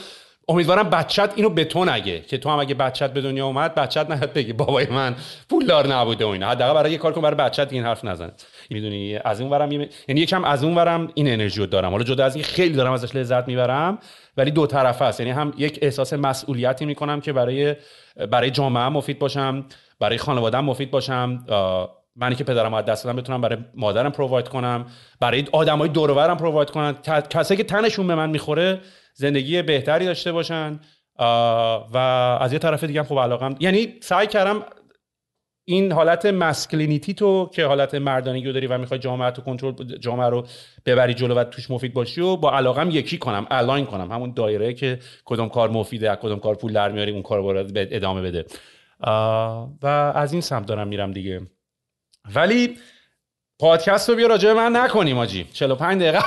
امیدوارم 0.50 0.90
بچت 0.90 1.32
اینو 1.36 1.48
به 1.48 1.64
تو 1.64 1.84
نگه 1.84 2.20
که 2.20 2.38
تو 2.38 2.50
هم 2.50 2.58
اگه 2.58 2.74
بچت 2.74 3.12
به 3.12 3.20
دنیا 3.20 3.46
اومد 3.46 3.74
بچت 3.74 4.10
نهد 4.10 4.32
بگی 4.32 4.52
بابای 4.52 4.86
من 4.86 5.14
پولدار 5.48 5.86
نبوده 5.86 6.24
و 6.24 6.28
اینا. 6.28 6.48
حداقل 6.48 6.74
برای 6.74 6.92
یه 6.92 6.98
کار 6.98 7.12
کن 7.12 7.20
برای 7.20 7.36
بچت 7.36 7.72
این 7.72 7.84
حرف 7.84 8.04
نزن. 8.04 8.32
می‌دونی 8.70 9.18
از 9.24 9.40
اون 9.40 9.50
ورم 9.50 9.72
یعنی 9.72 9.90
یکم 10.08 10.44
از 10.44 10.64
اون 10.64 10.74
ورم 10.74 11.08
این 11.14 11.28
انرژی 11.28 11.60
رو 11.60 11.66
دارم. 11.66 11.90
حالا 11.90 12.04
جدا 12.04 12.24
از 12.24 12.34
این 12.34 12.44
خیلی 12.44 12.74
دارم 12.74 12.92
ازش 12.92 13.16
لذت 13.16 13.48
می‌برم 13.48 13.98
ولی 14.36 14.50
دو 14.50 14.66
طرفه 14.66 15.04
است 15.04 15.20
یعنی 15.20 15.32
هم 15.32 15.52
یک 15.56 15.78
احساس 15.82 16.12
مسئولیتی 16.12 16.86
می‌کنم 16.86 17.20
که 17.20 17.32
برای 17.32 17.76
برای 18.30 18.50
جامعه 18.50 18.88
مفید 18.88 19.18
باشم 19.18 19.64
برای 20.00 20.18
خانواده‌ام 20.18 20.64
مفید 20.64 20.90
باشم. 20.90 21.44
منی 22.20 22.34
که 22.34 22.44
پدرم 22.44 22.74
از 22.74 22.84
دست 22.84 23.04
دادم 23.04 23.16
بتونم 23.16 23.40
برای 23.40 23.58
مادرم 23.74 24.12
پروواید 24.12 24.48
کنم. 24.48 24.86
برای 25.20 25.44
آدمای 25.52 25.88
دور 25.88 26.10
و 26.10 26.34
پروواید 26.34 26.70
کنم 26.70 26.92
کسایی 27.30 27.58
که 27.58 27.64
تنشون 27.64 28.06
به 28.06 28.14
من 28.14 28.30
می‌خوره 28.30 28.80
زندگی 29.18 29.62
بهتری 29.62 30.04
داشته 30.04 30.32
باشن 30.32 30.80
و 31.92 31.96
از 32.40 32.52
یه 32.52 32.58
طرف 32.58 32.84
دیگه 32.84 33.02
خب 33.02 33.18
علاقم 33.18 33.54
یعنی 33.60 33.94
سعی 34.00 34.26
کردم 34.26 34.64
این 35.64 35.92
حالت 35.92 36.26
مسکلینیتی 36.26 37.14
تو 37.14 37.50
که 37.54 37.66
حالت 37.66 37.94
مردانگی 37.94 38.46
رو 38.46 38.52
داری 38.52 38.66
و 38.66 38.78
می‌خوای 38.78 39.00
جامعه 39.00 39.30
تو 39.30 39.42
کنترل 39.42 39.98
جامعه 39.98 40.28
رو 40.28 40.46
ببری 40.86 41.14
جلو 41.14 41.34
و 41.34 41.44
توش 41.44 41.70
مفید 41.70 41.92
باشی 41.92 42.20
و 42.20 42.36
با 42.36 42.52
علاقم 42.52 42.90
یکی 42.90 43.18
کنم 43.18 43.46
الاین 43.50 43.86
کنم. 43.86 44.12
همون 44.12 44.32
دایره 44.32 44.74
که 44.74 44.98
کدوم 45.24 45.48
کار 45.48 45.70
مفیده 45.70 46.16
کدوم 46.16 46.38
کار 46.38 46.54
پول 46.54 46.72
در 46.72 46.92
میاری 46.92 47.12
اون 47.12 47.22
کار 47.22 47.38
رو 47.38 47.66
ادامه 47.74 48.22
بده. 48.22 48.44
و 49.82 49.86
از 50.14 50.32
این 50.32 50.42
سمت 50.42 50.66
دارم 50.66 50.88
میرم 50.88 51.12
دیگه. 51.12 51.40
ولی 52.34 52.76
پادکست 53.60 54.08
رو 54.08 54.14
بیا 54.14 54.26
راجع 54.26 54.52
من 54.52 54.76
نکنیم 54.76 55.18
آجی. 55.18 55.46
45 55.52 56.02
دقیقه 56.02 56.18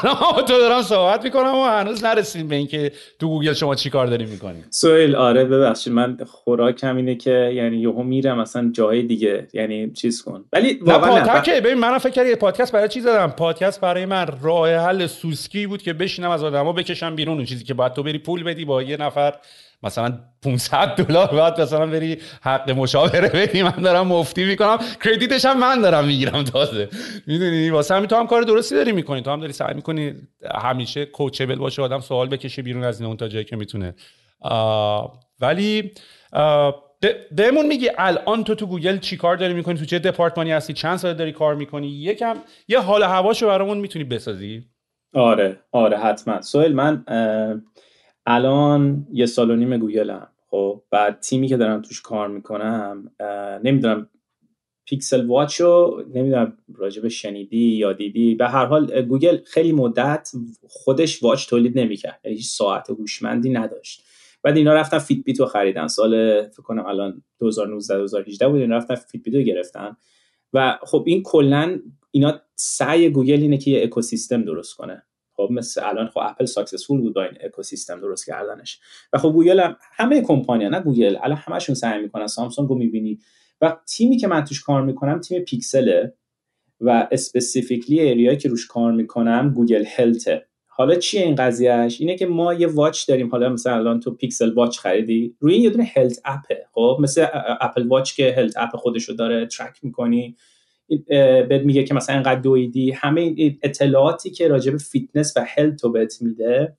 تو 0.42 0.58
دارم 0.58 0.82
صحبت 0.82 1.24
می‌کنم 1.24 1.56
و 1.56 1.64
هنوز 1.64 2.04
نرسیم 2.04 2.48
به 2.48 2.56
اینکه 2.56 2.92
تو 3.20 3.28
گوگل 3.28 3.54
شما 3.54 3.76
چی 3.76 3.90
کار 3.90 4.08
داریم 4.08 4.30
می‌کنیم. 4.30 4.66
سویل 4.70 5.16
آره 5.16 5.46
ببخشید 5.46 5.94
من 5.94 6.18
خوراکم 6.28 6.96
اینه 6.96 7.16
که 7.16 7.52
یعنی 7.56 7.78
یهو 7.78 8.04
میرم 8.04 8.42
مثلا 8.42 8.72
جای 8.74 9.04
دیگه. 9.04 9.48
یعنی 9.54 9.92
چیز 9.92 10.22
کن. 10.22 10.46
ولی 10.54 10.80
واقعا 10.82 11.42
نه 11.46 11.62
ببین 11.62 11.74
منم 11.74 11.98
فکر 11.98 12.10
کردم 12.12 12.36
پادکست 12.36 12.72
برای 12.72 12.90
چی 12.90 13.02
زدم؟ 13.02 13.28
پادکست 13.28 13.82
برای 13.82 14.06
من 14.06 14.28
راه 14.42 14.76
حل 14.76 15.08
سوسکی 15.08 15.68
بود 15.68 15.82
که 15.82 15.94
بشینم 15.94 16.30
از 16.30 16.44
آدما 16.44 16.74
بکشم 16.74 17.16
بیرون 17.16 17.36
اون 17.36 17.46
چیزی 17.46 17.64
که 17.64 17.74
باید 17.74 17.94
تو 17.94 18.04
بری 18.04 18.18
پول 18.18 18.44
بدی 18.44 18.66
با 18.66 18.84
یه 18.84 18.98
نفر 18.98 19.34
مثلا 19.84 20.20
500 20.44 20.96
دلار 20.96 21.28
بعد 21.28 21.62
مثلا 21.62 21.86
بری 21.88 22.18
حق 22.42 22.70
مشاوره 22.70 23.30
بدی. 23.30 23.64
من 23.64 23.72
دارم 23.72 24.08
مفتی 24.08 24.46
می‌کنم. 24.46 24.78
کردیتش 25.04 25.46
هم 25.46 25.60
من 25.60 25.82
دارم 25.82 26.06
می‌گیرم 26.06 26.44
تازه. 26.44 26.90
می‌دونی؟ 27.28 27.70
واسه 27.70 27.96
همین 27.96 28.08
تو 28.08 28.16
هم 28.16 28.28
کار 28.28 28.42
درستی 28.42 28.76
داری 28.76 28.92
می‌کنی. 28.92 29.22
تو 29.22 29.32
هم 29.32 29.40
داری 29.40 29.54
سعی 29.54 29.74
می‌کنی 29.74 30.14
همیشه 30.56 31.06
کوچبل 31.06 31.56
باشه 31.56 31.82
آدم 31.82 32.00
سوال 32.00 32.30
بکشه 32.30 32.62
بیرون 32.62 32.84
از 32.84 33.00
این 33.00 33.08
اون 33.08 33.18
تا 33.18 33.28
جایی 33.28 33.46
که 33.46 33.56
می‌تونه. 33.56 33.96
ولی 35.40 35.92
بهمون 37.32 37.66
میگی 37.68 37.90
الان 37.98 38.44
تو 38.44 38.56
تو 38.56 38.66
گوگل 38.66 38.98
چی 38.98 39.18
کار 39.18 39.36
داری 39.36 39.54
می‌کنی؟ 39.54 39.80
تو 39.80 39.86
چه 39.86 40.00
دپارتمانی 40.00 40.52
هستی؟ 40.52 40.74
چند 40.74 40.98
سال 40.98 41.14
داری 41.14 41.32
کار 41.32 41.56
می‌کنی؟ 41.56 41.88
یکم 41.88 42.36
یه 42.68 42.80
حال 42.80 43.04
هواشو 43.04 43.48
برامون 43.48 43.78
می‌تونی 43.78 44.06
بسازی؟ 44.06 44.64
آره 45.14 45.60
آره 45.72 45.98
حتما. 45.98 46.42
سوال 46.42 46.74
من 46.74 47.04
الان 48.26 49.07
یه 49.13 49.26
سال 49.26 49.51
و 49.51 49.55
نیم 49.55 49.78
گوگلم. 49.78 50.28
خب 50.49 50.82
بعد 50.89 51.19
تیمی 51.19 51.47
که 51.47 51.57
دارم 51.57 51.82
توش 51.82 52.01
کار 52.01 52.28
می‌کنم 52.28 53.11
نمی‌دونم 53.63 54.09
Pixel 54.86 55.26
Watch 55.26 55.62
رو 55.61 56.03
نمی‌دونم 56.13 56.57
راجب 56.76 57.07
شنیدی 57.07 57.76
یا 57.76 57.93
دیدی. 57.93 58.36
به 58.36 58.47
هر 58.47 58.65
حال 58.65 59.01
گوگل 59.01 59.38
خیلی 59.45 59.72
مدت 59.72 60.32
خودش 60.67 61.24
watch 61.24 61.47
تولید 61.47 61.80
نمی‌کرد. 61.80 62.19
یعنی 62.24 62.38
هیچ 62.38 62.47
ساعت 62.47 62.89
هوشمندی 62.89 63.49
نداشت. 63.49 64.03
بعد 64.43 64.57
اینا 64.57 64.74
رفتن 64.74 64.97
Fitbit 64.99 65.39
رو 65.39 65.45
خریدن. 65.45 65.88
سال 65.88 66.41
فکر 66.47 66.61
کنم 66.61 66.86
الان 66.86 67.24
2019 67.39 67.97
2018 67.97 68.47
بود 68.47 68.61
اینا 68.61 68.78
رفتن 68.78 68.95
Fitbit 68.95 69.36
رو 69.36 69.41
گرفتن. 69.41 69.97
و 70.53 70.78
خب 70.82 71.03
این 71.07 71.24
کلا 71.24 71.80
اینا 72.11 72.41
سعی 72.55 73.09
گوگل 73.09 73.41
اینه 73.41 73.57
که 73.57 73.72
یه 73.72 73.84
اکوسیستم 73.84 74.41
درست 74.41 74.76
کنه. 74.76 75.03
خب 75.42 75.52
مثل 75.52 75.82
الان 75.84 76.08
خب 76.08 76.20
اپل 76.24 76.46
successful 76.45 77.02
بود 77.02 77.14
با 77.14 77.24
این 77.24 77.34
اکوسیستم 77.42 78.02
درست 78.02 78.26
کردنش. 78.26 78.80
و 79.14 79.18
خب 79.18 79.30
گوگل 79.30 79.60
هم 79.60 79.76
همه 79.82 80.22
کمپانی 80.22 80.70
نه 80.70 80.80
گوگل 80.80 81.18
الان 81.24 81.38
همشون 81.38 81.76
سعی 81.76 82.02
می‌کنن 82.02 82.28
سامسونگ 82.28 82.70
رو 82.70 82.76
می‌بینی. 82.76 83.20
و 83.62 83.78
تیمی 83.88 84.18
که 84.18 84.28
من 84.28 84.44
توش 84.44 84.62
کار 84.62 84.82
می‌کنم 84.82 85.20
تیم 85.20 85.42
پیکسله. 85.42 86.14
و 86.82 87.08
specifically 87.12 87.99
area 87.99 88.25
یی 88.25 88.38
که 88.38 88.50
روش 88.50 88.68
کار 88.68 88.92
می‌کنم 88.92 89.54
Google 89.56 89.86
Health 89.88 90.31
ه. 90.31 90.45
حالا 90.68 90.96
چیه 90.96 91.22
این 91.22 91.36
قضیهش 91.36 92.02
اینه 92.02 92.18
که 92.18 92.26
ما 92.26 92.54
یه 92.54 92.68
watch 92.68 93.08
داریم. 93.08 93.30
حالا 93.30 93.50
مثلا 93.50 93.76
الان 93.76 94.00
تو 94.00 94.12
Pixel 94.12 94.54
Watch 94.54 94.78
خریدی؟ 94.78 95.36
روی 95.39 95.58
یه 95.58 95.70
دونه 95.70 95.84
health 95.84 96.22
app 96.26 96.49
ه. 96.49 96.66
خب 96.72 96.98
مثل 97.02 97.26
Apple 97.62 97.88
Watch 97.88 98.14
که 98.14 98.34
health 98.38 98.58
app 98.58 98.76
خودشو 98.76 99.14
داره 99.14 99.46
track 99.45 99.80
می‌کنی. 99.84 100.36
بهت 101.50 101.62
میگه 101.62 101.84
که 101.84 101.94
مثلا 101.94 102.16
اینقدر 102.16 102.39
دویدی. 102.39 102.92
همه 102.92 103.36
اطلاعاتی 103.62 104.30
که 104.30 104.48
راجع 104.48 104.72
به 104.72 104.78
فیتنس 104.78 105.38
و 105.38 105.46
health 105.47 105.84
رو 105.84 105.92
بهت 105.92 106.22
میده 106.22 106.78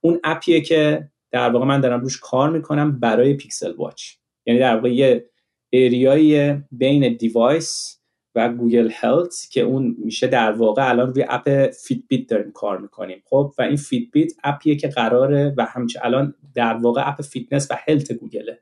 اون 0.00 0.20
app 0.24 0.46
یه 0.46 0.60
که 0.60 1.08
در 1.30 1.50
واقع 1.50 1.66
من 1.66 1.80
دارم 1.80 2.00
روش 2.00 2.18
کار 2.18 2.50
می‌کنم 2.50 3.00
برای 3.00 3.34
Pixel 3.34 3.72
Watch. 3.72 4.02
یعنی 4.46 4.60
در 4.60 4.74
واقع 4.76 4.94
یه 4.94 5.30
area 5.72 6.27
یی 6.27 6.54
بین 6.70 7.16
device 7.16 8.00
و 8.34 8.48
Google 8.48 8.90
Health 8.94 9.34
که 9.50 9.60
اون 9.60 9.96
میشه 10.04 10.26
در 10.26 10.52
واقع 10.52 10.88
الان 10.88 11.08
روی 11.08 11.24
app 11.28 11.70
Fitbit 11.70 12.28
داریم 12.28 12.52
کار 12.52 12.78
می‌کنیم. 12.78 13.22
خب 13.24 13.52
و 13.58 13.62
این 13.62 13.76
Fitbit 13.76 14.10
app 14.12 14.32
یه 14.44 14.76
که 14.76 14.88
قراره 14.88 15.54
و 15.56 15.64
همچه 15.64 16.00
الان 16.02 16.34
در 16.54 16.74
واقع 16.74 17.08
app 17.08 17.22
fitness 17.22 17.70
و 17.70 17.74
health 17.88 18.12
گوگله. 18.12 18.58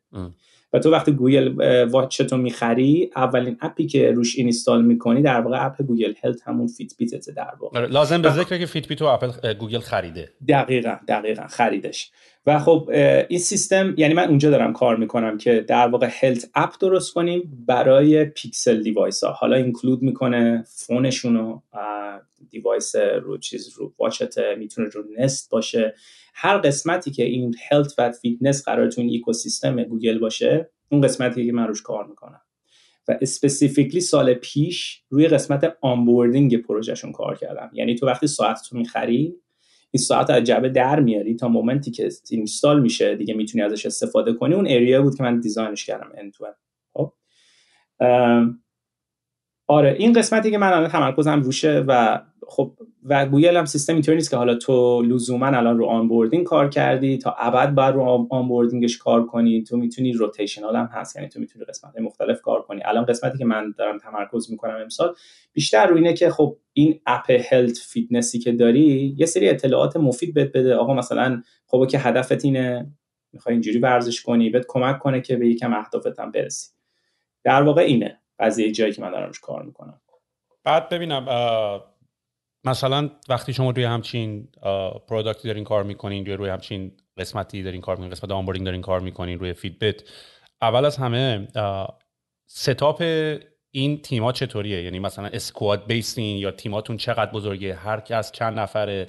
و 0.73 0.79
تو 0.79 0.91
وقتی 0.91 1.13
Google 1.13 1.85
Watch 1.85 2.23
تو 2.23 2.37
می‌خری 2.37 3.11
اولین 3.17 3.57
app 3.61 3.80
ی 3.80 3.87
که 3.87 4.13
روش 4.13 4.39
install 4.39 4.85
می‌کنی 4.85 5.23
در 5.23 5.41
واقع 5.41 5.67
app 5.67 5.83
Google 5.83 6.13
Health 6.23 6.43
همون 6.45 6.67
Fitbit 6.67 6.97
ته 6.97 7.33
در 7.33 7.53
واقع. 7.61 7.79
آره، 7.79 7.89
لازم 7.89 8.23
به 8.23 8.31
ذکر 8.31 8.59
که 8.59 8.67
Fitbit 8.67 9.03
و 9.03 9.05
اپل 9.05 9.53
گوگل 9.53 9.79
خریده. 9.79 10.29
دقیقا 10.49 10.97
دقیقا 11.09 11.47
خریدش. 11.47 12.11
و 12.47 12.59
خب 12.59 12.91
این 13.29 13.39
سیستم 13.39 13.95
یعنی 13.97 14.15
من 14.15 14.29
اونجا 14.29 14.51
دارم 14.51 14.73
کار 14.73 14.97
می‌کنم 14.97 15.39
که 15.39 15.61
در 15.61 15.89
واقع 15.89 16.09
health 16.11 16.51
app 16.55 16.75
درست 16.81 17.15
کنیم 17.15 17.65
برای 17.67 18.25
Pixel 18.25 18.83
device 18.83 19.25
ها 19.25 19.33
حالا 19.33 19.57
include 19.57 20.03
می‌کنه 20.03 20.65
phone 20.67 21.05
شون 21.05 21.37
و 21.37 21.61
device 22.51 22.97
رو 22.97 23.39
چیز 23.39 23.69
رو 23.77 23.93
watch 23.99 24.29
ت 24.29 24.35
می‌تونه 24.59 24.89
رو 24.89 25.05
Nest 25.19 25.51
باشه. 25.51 25.95
هر 26.35 26.59
قسمتی 26.59 27.11
که 27.11 27.25
این 27.25 27.55
health 27.71 27.95
و 27.99 28.11
فیتنس 28.11 28.65
قرار 28.65 28.91
تو 28.91 29.01
این 29.01 29.21
اکوسیستم 29.21 29.83
گوگل 29.83 30.19
باشه 30.19 30.71
اون 30.89 31.01
قسمتی 31.01 31.47
که 31.47 31.53
من 31.53 31.67
روش 31.67 31.83
کار 31.83 32.07
می‌کنم. 32.07 32.41
و 33.09 33.19
specifically 33.21 34.01
سال 34.01 34.35
پیش 34.35 35.03
روی 35.09 35.29
قسمت 35.29 35.77
onboarding 35.81 36.57
پروژهشون 36.57 37.13
کار 37.13 37.39
کردم. 37.39 37.71
یعنی 37.73 37.95
تو 37.95 38.07
وقتی 38.07 38.27
ساعت 38.27 38.61
تو 38.69 38.77
می‌خری 38.77 39.37
این 39.95 40.03
ساعت 40.03 40.31
از 40.31 40.45
جعبه 40.45 40.69
در 40.69 41.01
میاری 41.01 41.35
تا 41.35 41.49
moment 41.49 41.85
ی 41.85 41.91
که 41.91 42.09
install 42.31 42.81
میشه 42.81 43.17
دیگه 43.17 43.35
می‌تونی 43.35 43.65
ازش 43.65 43.87
استفاده 43.87 44.33
کنی. 44.33 44.55
اون 44.55 44.67
area 44.67 45.03
بود 45.03 45.17
که 45.17 45.23
من 45.23 45.41
design 45.41 45.74
ش 45.74 45.85
کردم 45.85 46.13
end 46.15 46.34
to 46.34 46.47
خب. 46.93 47.13
آره 49.67 49.97
این 49.99 50.13
قسمتی 50.13 50.51
که 50.51 50.59
من 50.59 50.73
الان 50.73 50.89
تمرکزم 50.89 51.41
روشه 51.41 51.85
و 51.89 52.21
خب 52.55 52.73
و 53.05 53.27
گوگل 53.27 53.57
هم 53.57 53.65
سیستم 53.65 53.93
اینطوری 53.93 54.17
نیست 54.17 54.31
که 54.31 54.37
حالا 54.37 54.55
تو 54.55 55.03
لزوما 55.03 55.47
الان 55.47 55.79
رو 55.79 55.87
onboarding 55.87 56.45
کار 56.45 56.69
کردی 56.69 57.19
تا 57.19 57.35
ابد 57.39 57.75
بعد 57.75 57.95
رو 57.95 58.27
onboarding 58.31 58.87
ش 58.87 58.99
کار 58.99 59.27
کنی 59.27 59.63
تو 59.63 59.77
می‌تونی 59.77 60.13
rotational 60.13 60.77
هم 60.77 60.91
هست 60.93 61.17
یعنی 61.17 61.29
تو 61.29 61.41
می‌تونی 61.41 61.65
قسمت 61.65 61.99
مختلف 62.01 62.41
کار 62.41 62.63
کنی. 62.63 62.81
الان 62.85 63.05
قسمتی 63.05 63.39
که 63.39 63.45
من 63.45 63.75
دارم 63.79 63.99
تمرکز 63.99 64.51
می‌کنم 64.51 64.75
امسال 64.83 65.15
بیشتر 65.53 65.87
رو 65.87 65.97
اینه 65.97 66.13
که 66.13 66.31
خب 66.31 66.57
این 66.73 67.01
app 67.07 67.31
health 67.31 67.79
fitness 67.79 68.31
ی 68.31 68.39
که 68.39 68.53
داری 68.53 69.15
یه 69.19 69.27
سری 69.27 69.49
اطلاعات 69.49 69.97
مفید 69.97 70.35
بهت 70.35 70.53
بده. 70.53 70.75
آقا 70.75 70.95
مثلا 70.95 71.43
خب 71.67 71.87
که 71.91 71.99
هدفت 71.99 72.45
اینه 72.45 72.93
می‌خوای 73.33 73.53
اینجوری 73.53 73.79
ورزش 73.79 74.23
کنی 74.23 74.51
بهت 74.51 74.65
کمک 74.69 74.99
کنه 74.99 75.21
که 75.21 75.37
به 75.37 75.49
یکم 75.49 75.73
اهدافت 75.73 76.21
هم 76.21 76.31
برسی. 76.31 76.71
در 77.45 77.63
واقع 77.63 77.83
اینه 77.83 78.21
قضیه 78.39 78.73
جایی 78.73 78.93
که 78.93 79.03
من 79.03 79.11
دارم 79.11 79.33
کار 79.43 79.63
می‌کنم. 79.63 80.01
بعد 80.65 80.89
ببینم 80.89 81.27
مثلا 82.65 83.11
وقتی 83.29 83.53
شما 83.53 83.71
روی 83.71 83.85
همچین 83.85 84.49
product 85.09 85.44
ی 85.44 85.49
دارین 85.49 85.65
کار 85.65 85.83
می‌کنین 85.83 86.27
روی 86.27 86.49
همچین 86.49 86.93
قسمتی 87.19 87.63
دارین 87.63 87.81
کار 87.81 87.97
می‌کنین 87.97 88.11
قسمت 88.11 88.31
onboarding 88.31 88.67
دارین 88.67 88.83
کار 88.83 89.01
می‌کنین 89.01 89.39
روی 89.39 89.53
Fitbit 89.53 90.03
اول 90.63 90.85
از 90.85 90.97
همه 90.97 91.49
setup 92.47 93.03
این 93.75 94.03
تیما 94.03 94.33
چطوریه؟ 94.33 94.83
یعنی 94.83 94.99
مثلا 94.99 95.27
squad 95.27 95.87
based 95.87 96.22
ین 96.22 96.37
یا 96.37 96.51
تیماتون 96.51 96.97
چقدر 96.97 97.31
بزرگه؟ 97.31 97.75
هر 97.75 98.01
کس 98.01 98.33
چند 98.33 98.59
نفره؟ 98.59 99.07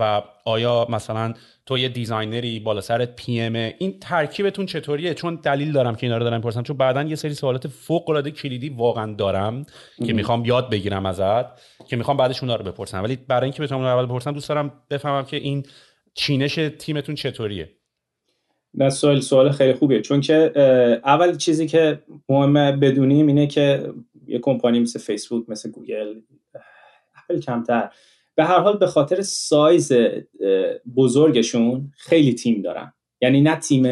و 0.00 0.22
آیا 0.44 0.86
مثلا 0.90 1.34
تو 1.66 1.78
یه 1.78 1.88
designer 1.88 2.52
ی 2.52 2.60
بالا 2.60 2.80
سرت 2.80 3.16
PM 3.16 3.40
این 3.40 4.00
ترکیبتون 4.00 4.66
چطوریه؟ 4.66 5.14
چون 5.14 5.34
دلیل 5.42 5.72
دارم 5.72 5.94
که 5.94 6.06
اینا 6.06 6.18
رو 6.18 6.24
دارم 6.24 6.40
پرسم 6.40 6.62
چون 6.62 6.76
بعدا 6.76 7.02
یه 7.02 7.14
سری 7.16 7.34
سوالات 7.34 7.68
فوق 7.68 8.10
العاده 8.10 8.30
کلیدی 8.30 8.68
واقعا 8.68 9.12
دارم 9.12 9.66
که 10.06 10.12
می‌خوام 10.12 10.44
یاد 10.44 10.70
بگیرم 10.70 11.06
ازت 11.06 11.46
که 11.88 11.96
می‌خوام 11.96 12.16
بعدش 12.16 12.42
اونا 12.42 12.56
رو 12.56 12.64
بپرسم. 12.64 13.02
ولی 13.02 13.16
برای 13.16 13.44
اینکه 13.44 13.62
بتونم 13.62 13.80
اول 13.80 14.06
بپرسم 14.06 14.32
دوست 14.32 14.48
دارم 14.48 14.72
بفهمم 14.90 15.24
که 15.24 15.36
این 15.36 15.66
چینش 16.14 16.54
تیمتون 16.54 17.14
چطوریه. 17.14 17.75
نه 18.76 18.90
سوال 18.90 19.20
سوال 19.20 19.50
خیلی 19.50 19.74
خوبیه. 19.74 20.00
چون 20.00 20.20
که 20.20 20.52
اول 21.04 21.36
چیزی 21.36 21.66
که 21.66 22.02
مهمه 22.28 22.72
بدونیم 22.72 23.26
اینه 23.26 23.46
که 23.46 23.92
یه 24.26 24.38
کمپانی 24.38 24.80
مثل 24.80 24.98
فیسبوک 24.98 25.44
مثل 25.48 25.70
گوگل 25.70 26.14
اپل 27.24 27.40
کمتر. 27.40 27.90
به 28.34 28.44
هر 28.44 28.58
حال 28.58 28.76
به 28.76 28.86
خاطر 28.86 29.22
سایز 29.22 29.92
بزرگشون 30.96 31.92
خیلی 31.96 32.34
تیم 32.34 32.62
دارن. 32.62 32.92
یعنی 33.20 33.40
نه 33.40 33.56
تیم 33.56 33.82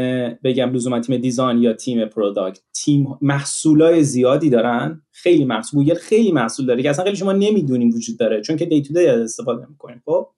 بگم 0.44 0.72
لزوما 0.72 1.00
تیم 1.00 1.16
دیزاین 1.16 1.58
یا 1.58 1.72
تیم 1.72 2.04
product 2.04 2.60
تیم 2.72 3.18
محصولای 3.20 4.02
زیادی 4.02 4.50
دارن. 4.50 5.02
خیلی 5.10 5.44
محصول 5.44 5.84
گوگل 5.84 5.94
خیلی 5.94 6.32
محصول 6.32 6.66
داره 6.66 6.82
که 6.82 6.90
اصلا 6.90 7.04
خیلی 7.04 7.16
شما 7.16 7.32
نمی‌دونیم 7.32 7.88
وجود 7.88 8.18
داره 8.18 8.40
چون 8.40 8.56
که 8.56 8.66
day 8.66 8.82
to 8.82 8.94
day 8.94 9.06
استفاده 9.06 9.66
نمی‌کنیم 9.66 10.02
خب 10.04 10.28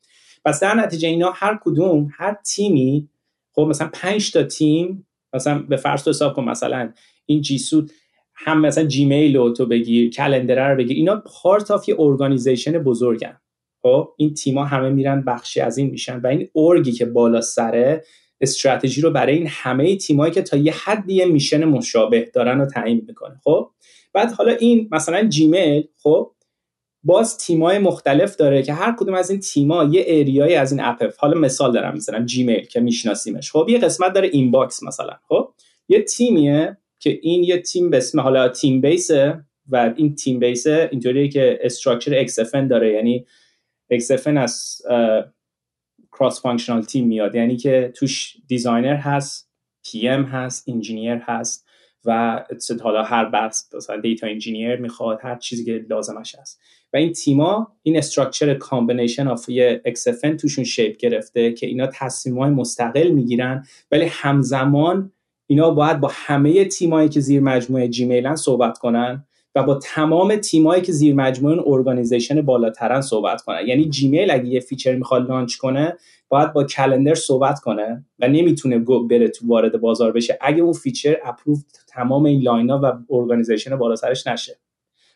پس 0.44 0.61
در 0.61 0.74
نتیجه 0.74 1.09
اینا 1.09 1.32
هر 1.34 1.59
کدوم 1.62 2.09
هر 2.12 2.36
تیمی 2.47 3.09
خب 3.57 3.62
مثلا 3.62 3.90
5 3.92 4.32
تا 4.32 4.42
تیم 4.42 5.07
مثلا 5.32 5.59
به 5.59 5.76
فرض 5.76 6.04
تو 6.04 6.11
حساب 6.11 6.34
کن 6.34 6.44
مثلا 6.44 6.92
این 7.26 7.40
G 7.43 7.59
Suite 7.59 7.93
هم 8.34 8.61
مثلا 8.61 8.84
جیمیل 8.84 9.36
رو 9.36 9.52
تو 9.52 9.66
بگیر 9.66 10.11
Calendar 10.11 10.70
رو 10.70 10.76
بگیر 10.76 10.96
اینا 10.96 11.22
part 11.26 11.70
of 11.70 11.89
یه 11.88 11.96
organization 11.99 12.72
بزرگن. 12.72 13.40
خب 13.82 14.09
این 14.16 14.34
تیما 14.34 14.64
همه 14.64 14.90
میرن 14.90 15.24
بخشی 15.24 15.61
از 15.61 15.78
این 15.78 15.90
میشن 15.90 16.20
و 16.20 16.26
این 16.26 16.48
org 16.55 16.83
ی 16.83 16.93
که 16.92 17.04
بالا 17.04 17.40
سره 17.40 18.04
استراتژی 18.40 19.00
رو 19.00 19.11
برای 19.11 19.34
این 19.36 19.46
همه 19.50 19.96
تیمایی 19.96 20.32
که 20.32 20.42
تا 20.42 20.57
یه 20.57 20.72
حدی 20.84 21.24
میشن 21.24 21.64
مشابه 21.64 22.30
دارن 22.34 22.59
رو 22.59 22.66
تعیین 22.66 23.04
می‌کنه. 23.07 23.40
خب 23.44 23.70
بعد 24.12 24.32
حالا 24.32 24.52
این 24.52 24.88
مثلا 24.92 25.28
جیمیل 25.28 25.84
خب 26.02 26.32
باز 27.07 27.38
تیمای 27.38 27.78
مختلف 27.78 28.36
داره 28.36 28.62
که 28.62 28.72
هر 28.72 28.96
کدوم 28.98 29.14
از 29.14 29.30
این 29.30 29.40
تیما 29.40 29.84
یه 29.84 30.04
area 30.07 30.45
ی 30.45 30.55
از 30.54 30.72
این 30.72 30.80
اپ 30.84 31.12
حالا 31.18 31.38
مثال 31.38 31.72
دارم 31.72 31.94
مثلا 31.94 32.24
جیمیل 32.24 32.64
که 32.64 32.80
میشناسیمش. 32.80 33.52
خب 33.52 33.66
یه 33.68 33.78
قسمت 33.78 34.12
داره 34.12 34.28
inbox 34.32 34.82
مثلا 34.82 35.12
خب؟ 35.28 35.52
یه 35.88 36.02
تیمیه 36.02 36.76
که 36.98 37.18
این 37.22 37.44
یه 37.44 37.59
تیم 37.59 37.90
به 37.90 37.96
اسم 37.96 38.20
حالا 38.20 38.48
تیم 38.48 38.80
بیسه 38.80 39.44
و 39.68 39.94
این 39.96 40.14
تیم 40.14 40.38
بیسه 40.38 40.88
اینطوریه 40.92 41.28
که 41.28 41.59
structure 41.62 42.26
XFN 42.26 42.68
داره 42.70 42.92
یعنی 42.92 43.26
XFN 43.92 44.36
از 44.36 44.82
cross 46.12 46.43
functional 46.43 46.82
تیم 46.82 47.07
میاد. 47.07 47.34
یعنی 47.34 47.57
که 47.57 47.92
توش 47.96 48.36
دیزاینر 48.48 48.96
هست 48.96 49.50
PM 49.84 50.24
هست 50.24 50.68
engineer 50.68 51.16
هست 51.22 51.66
و 52.04 52.44
حالا 52.82 53.02
هر 53.02 53.24
بحث 53.24 53.74
مثلا 53.74 54.00
data 54.01 54.26
engineer 54.26 54.76
می‌خواد 54.76 55.18
هر 55.22 55.36
چیزی 55.36 55.64
که 55.64 55.84
لازمش 55.90 56.34
هست. 56.34 56.61
این 56.99 57.12
تیما 57.12 57.72
این 57.82 57.97
structure 57.97 58.55
combination 58.55 59.28
of 59.28 59.49
یه 59.49 59.82
XFN 59.86 60.40
توشون 60.40 60.64
shape 60.64 60.97
گرفته 60.97 61.53
که 61.53 61.66
اینا 61.66 61.86
تصمیم 61.86 62.38
های 62.38 62.51
مستقل 62.51 63.09
می‌گیرن. 63.09 63.64
ولی 63.90 64.05
همزمان 64.11 65.12
اینا 65.47 65.70
باید 65.70 66.01
با 66.01 66.11
همه 66.12 66.64
تیمایی 66.64 67.09
که 67.09 67.20
زیر 67.20 67.40
مجموعه 67.40 67.88
جیمیلن 67.88 68.36
صحبت 68.36 68.78
کنن 68.78 69.24
و 69.55 69.62
با 69.62 69.74
تمام 69.74 70.36
تیمایی 70.36 70.82
که 70.82 70.92
زیر 70.92 71.14
مجموعه 71.14 71.62
organization 71.66 72.43
بالاترن 72.42 73.01
صحبت 73.01 73.42
کنن. 73.42 73.66
یعنی 73.66 73.84
جیمیل 73.84 74.30
اگه 74.30 74.47
یه 74.47 74.61
feature 74.61 74.97
می‌خواد 74.97 75.28
launch 75.28 75.57
کنه 75.57 75.97
باید 76.28 76.53
با 76.53 76.64
Calendar 76.64 77.14
صحبت 77.14 77.61
کنه 77.61 78.05
و 78.18 78.28
نمی‌تونه 78.28 78.78
بره 79.11 79.28
تو 79.28 79.47
وارد 79.49 79.80
بازار 79.80 80.12
بشه. 80.12 80.38
اگه 80.40 80.62
اون 80.62 80.72
feature 80.72 81.16
approve 81.24 81.62
تمام 81.88 82.24
این 82.24 82.42
line 82.43 82.73
ا 82.73 82.80
و 82.82 83.14
organization 83.14 83.76
بالاترش 83.76 84.26
نشه. 84.26 84.59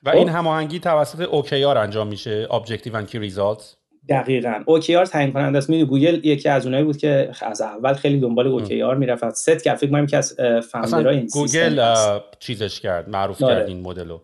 و 0.02 0.08
این 0.08 0.28
خب؟ 0.28 0.36
هماهنگی 0.36 0.78
توسط 0.78 1.24
OKR 1.24 1.76
انجام 1.76 2.08
میشه 2.08 2.48
Objective 2.50 2.92
and 2.92 3.10
Key 3.10 3.30
Results. 3.30 3.64
دقیقا. 4.08 4.64
OKR 4.68 5.08
تعیین 5.10 5.32
کننده 5.32 5.58
است. 5.58 5.70
می‌دونی 5.70 5.88
گوگل 5.88 6.26
یکی 6.26 6.48
از 6.48 6.66
اونایی 6.66 6.84
بود 6.84 6.96
که 6.96 7.30
از 7.42 7.60
اول 7.60 7.92
خیلی 7.92 8.20
دنبال 8.20 8.64
OKR 8.64 8.96
می‌رفت. 8.98 9.30
ست 9.30 9.62
کرد 9.64 9.76
فکر 9.76 9.90
کنم 9.90 10.06
که 10.06 10.16
از 10.16 10.36
founder 10.70 11.11
ای 11.11 11.16
این 11.16 11.26
گوگل 11.26 11.94
چیزش 12.38 12.80
کرد 12.80 13.08
معروف 13.08 13.40
کرد 13.40 13.50
آره. 13.50 13.66
این 13.66 13.80
مدلو. 13.80 14.20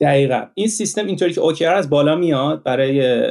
دقیقا. 0.00 0.46
این 0.54 0.68
سیستم 0.68 1.06
اینطوری 1.06 1.32
که 1.32 1.40
OKR 1.40 1.62
از 1.62 1.90
بالا 1.90 2.16
میاد 2.16 2.62
برای 2.62 3.30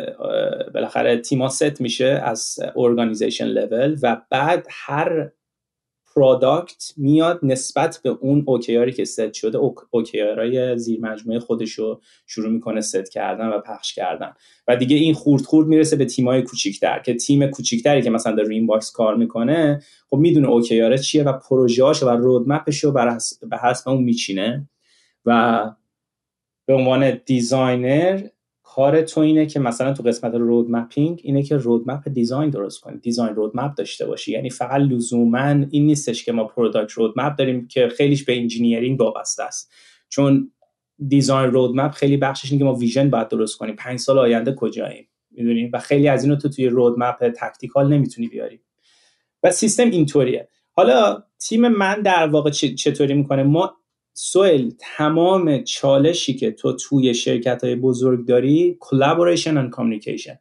بالاخره 0.73 1.17
تیما 1.17 1.49
ست 1.49 1.81
میشه 1.81 2.21
از 2.23 2.59
organization 2.75 3.45
level 3.45 3.97
و 4.03 4.21
بعد 4.29 4.67
هر 4.69 5.29
product 6.15 6.83
میاد 6.97 7.39
نسبت 7.43 7.99
به 8.03 8.09
اون 8.09 8.43
OKR 8.47 8.80
ی 8.80 8.91
که 8.91 9.05
ست 9.05 9.33
شده 9.33 9.57
OKR 9.91 10.56
ای 10.56 10.77
زیر 10.77 10.99
مجموعه 11.01 11.39
خودش 11.39 11.71
رو 11.71 12.01
شروع 12.27 12.49
می‌کنه 12.49 12.81
ست 12.81 13.11
کردن 13.11 13.47
و 13.47 13.59
پخش 13.59 13.93
کردن. 13.93 14.33
و 14.67 14.75
دیگه 14.75 14.95
این 14.95 15.13
خورد 15.13 15.43
خورد 15.43 15.67
می‌رسه 15.67 15.95
به 15.95 16.05
تیمای 16.05 16.41
کوچیکتر 16.41 16.99
که 16.99 17.13
تیم 17.13 17.47
کوچیکتری 17.47 18.01
که 18.01 18.09
مثلا 18.09 18.35
در 18.35 18.43
inbox 18.43 18.91
کار 18.91 19.15
می‌کنه 19.15 19.81
خب 20.09 20.17
می‌دونه 20.17 20.47
OKR 20.47 20.85
ه 20.85 20.97
چیه 20.97 21.23
و 21.23 21.33
پروژه‌هاش 21.33 22.03
و 22.03 22.09
roadmap 22.09 22.67
ش 22.67 22.83
رو 22.83 22.91
به 22.91 23.57
حسب 23.63 23.89
اون 23.89 24.03
میچینه. 24.03 24.69
و 25.25 25.71
به 26.65 26.73
عنوان 26.73 27.21
دیزاینر 27.25 28.27
کار 28.75 29.01
تو 29.01 29.21
اینه 29.21 29.45
که 29.45 29.59
مثلا 29.59 29.93
تو 29.93 30.03
قسمت 30.03 30.33
road 30.35 30.71
mapping 30.71 31.21
اینه 31.23 31.43
که 31.43 31.57
roadmap 31.57 32.09
design 32.09 32.49
درست 32.49 32.81
کنی. 32.81 32.97
design 32.97 33.35
roadmap 33.35 33.75
داشته 33.75 34.05
باشی. 34.05 34.31
یعنی 34.31 34.49
فقط 34.49 34.81
لزوما 34.81 35.47
این 35.69 35.85
نیستش 35.85 36.25
که 36.25 36.31
ما 36.31 36.43
product 36.43 36.91
roadmap 36.91 37.35
داریم 37.35 37.67
که 37.67 37.87
خیلیش 37.87 38.23
به 38.23 38.37
engineering 38.37 39.01
وابسته 39.01 39.43
است. 39.43 39.71
چون 40.09 40.51
design 41.07 41.51
roadmap 41.51 41.91
خیلی 41.91 42.17
بخشش 42.17 42.51
اینه 42.51 42.59
که 42.59 42.65
ما 42.65 42.73
vision 42.73 43.09
باید 43.09 43.27
درست 43.27 43.57
کنیم. 43.57 43.75
پنج 43.75 43.99
سال 43.99 44.19
آینده 44.19 44.53
کجاییم؟ 44.53 45.07
می‌دونیم 45.31 45.69
و 45.73 45.79
خیلی 45.79 46.07
از 46.07 46.23
اینو 46.23 46.35
تو 46.35 46.49
توی 46.49 46.67
roadmap 46.67 47.29
tactical 47.29 47.93
نمی‌تونی 47.93 48.27
بیاری. 48.27 48.59
و 49.43 49.51
سیستم 49.51 49.89
اینطوریه. 49.89 50.49
حالا 50.71 51.23
تیم 51.39 51.67
من 51.67 52.01
در 52.01 52.27
واقع 52.27 52.49
چطوری 52.49 53.13
می‌کنه؟ 53.13 53.43
ما 53.43 53.77
سویل 54.17 54.75
تمام 54.79 55.63
چالشی 55.63 56.33
که 56.33 56.51
تو 56.51 56.73
توی 56.73 57.13
شرکت 57.13 57.63
های 57.63 57.75
بزرگ 57.75 58.25
داری 58.27 58.77
collaboration 58.81 59.51
and 59.51 59.75
communication. 59.77 60.37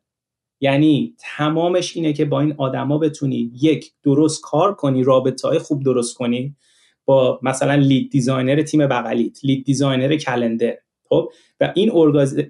یعنی 0.60 1.14
تمامش 1.18 1.96
اینه 1.96 2.12
که 2.12 2.24
با 2.24 2.40
این 2.40 2.54
آدما 2.58 2.98
بتونی 2.98 3.52
یک 3.62 3.92
درست 4.02 4.40
کار 4.42 4.74
کنی 4.74 5.02
رابطه 5.02 5.48
های 5.48 5.58
خوب 5.58 5.84
درست 5.84 6.16
کنی 6.16 6.56
با 7.04 7.40
مثلا 7.42 7.74
lead 7.74 8.10
designer 8.10 8.62
تیم 8.62 8.86
بغلیت 8.86 9.44
lead 9.44 9.64
designer 9.64 10.16
Calendar 10.16 10.78
خب؟ 11.08 11.32
و 11.60 11.72
این 11.74 11.90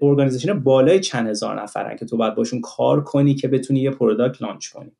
organization 0.02 0.60
بالای 0.60 1.00
چند 1.00 1.28
هزار 1.28 1.62
نفرن 1.62 1.96
که 1.96 2.06
تو 2.06 2.16
باید 2.16 2.34
باشون 2.34 2.60
کار 2.60 3.04
کنی 3.04 3.34
که 3.34 3.48
بتونی 3.48 3.80
یه 3.80 3.90
product 3.90 4.42
launch 4.42 4.68
کنی. 4.68 4.92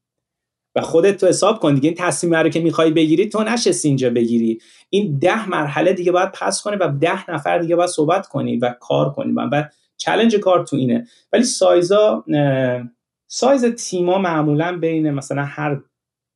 و 0.74 0.80
خودت 0.80 1.16
تو 1.16 1.26
حساب 1.26 1.60
کن 1.60 1.74
دیگه 1.74 1.88
این 1.88 1.96
تصمیم 1.98 2.34
رو 2.34 2.48
که 2.48 2.60
می‌خوای 2.60 2.90
بگیری 2.90 3.28
تو 3.28 3.42
نشستی 3.44 3.88
اینجا 3.88 4.10
بگیری. 4.10 4.60
این 4.90 5.18
ده 5.18 5.48
مرحله 5.48 5.92
دیگه 5.92 6.12
باید 6.12 6.32
pass 6.32 6.62
کنی 6.62 6.76
و 6.76 6.88
ده 6.88 7.30
نفر 7.30 7.58
دیگه 7.58 7.76
باید 7.76 7.90
صحبت 7.90 8.26
کنی 8.26 8.56
و 8.56 8.74
کار 8.80 9.10
کنی. 9.10 9.32
و 9.32 9.68
challenge 9.96 10.36
کار 10.36 10.66
تو 10.66 10.76
اینه. 10.76 11.06
ولی 11.32 11.44
سایزا 11.44 12.24
سایز 13.26 13.64
تیما 13.64 14.18
معمولا 14.18 14.78
بین 14.78 15.10
مثلا 15.10 15.44
هر 15.44 15.80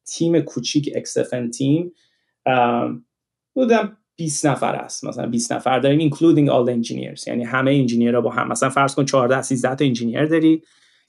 تیم 0.06 0.40
کوچیک 0.40 0.90
XFN 0.94 1.50
تیم 1.58 1.92
بودم 3.54 3.96
20 4.16 4.46
نفر 4.46 4.74
است 4.74 5.04
مثلا 5.04 5.26
20 5.26 5.52
نفر 5.52 5.78
داریم 5.78 6.10
including 6.10 6.48
all 6.48 6.68
the 6.68 6.84
engineers. 6.84 7.26
یعنی 7.26 7.44
همه 7.44 7.70
engineer 7.70 8.20
با 8.20 8.30
هم. 8.30 8.48
مثلا 8.48 8.70
فرض 8.70 8.94
کن 8.94 9.04
14 9.04 9.42
13 9.42 9.74
تا 9.74 9.84
engineer 9.84 10.26
داری. 10.26 10.62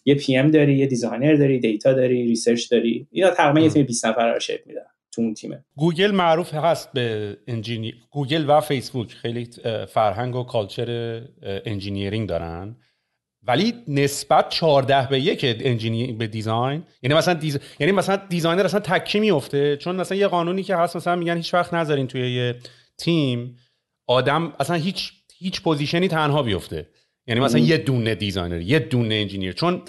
یه 0.05 0.15
PM 0.15 0.51
داری 0.51 0.77
یه 0.77 0.87
designer 0.87 1.33
داری 1.33 1.59
data 1.59 1.93
داری 1.93 2.23
research 2.23 2.71
داری. 2.71 3.07
اینا 3.11 3.29
تقریبا 3.29 3.59
یه 3.59 3.69
تیم 3.69 3.85
20 3.85 4.05
نفر 4.05 4.33
رو 4.33 4.39
shape 4.39 4.67
میدن 4.67 4.81
تو 5.11 5.21
اون 5.21 5.33
تیمه. 5.33 5.63
گوگل 5.75 6.11
معروف 6.11 6.53
هست 6.53 6.93
به 6.93 7.37
engineer 7.47 7.95
گوگل 8.11 8.45
و 8.47 8.61
فیسبوک. 8.61 9.13
خیلی 9.13 9.49
فرهنگ 9.87 10.35
و 10.35 10.43
culture 10.43 11.21
engineering 11.43 12.29
دارن. 12.29 12.75
ولی 13.43 13.73
نسبت 13.87 14.49
14 14.49 15.07
به 15.09 15.19
یک 15.19 15.45
engineer 15.59 16.13
به 16.13 16.27
design 16.27 16.83
یعنی 17.03 17.15
مثلا 17.15 17.33
دیز... 17.33 17.59
یعنی 17.79 17.93
مثلا 17.93 18.15
designer 18.29 18.65
اصلا 18.65 18.79
تکی 18.79 19.19
میفته 19.19 19.77
چون 19.77 19.95
مثلا 19.95 20.17
یه 20.17 20.27
قانونی 20.27 20.63
که 20.63 20.75
هست 20.75 20.95
مثلا 20.95 21.15
میگن 21.15 21.37
هیچ 21.37 21.53
وقت 21.53 21.73
نذارین 21.73 22.07
توی 22.07 22.31
یه 22.31 22.55
تیم 22.97 23.57
آدم 24.07 24.53
اصلا 24.59 24.75
هیچ 24.75 25.11
هیچ 25.37 25.61
position 25.61 26.02
ی 26.02 26.07
تنها 26.07 26.43
بیفته. 26.43 26.87
یعنی 27.29 27.41
مثلا 27.41 27.59
یه 27.59 27.77
دونه 27.77 28.15
designer 28.15 28.61
یه 28.61 28.79
دونه 28.79 29.15
engineer. 29.15 29.53
چون 29.53 29.81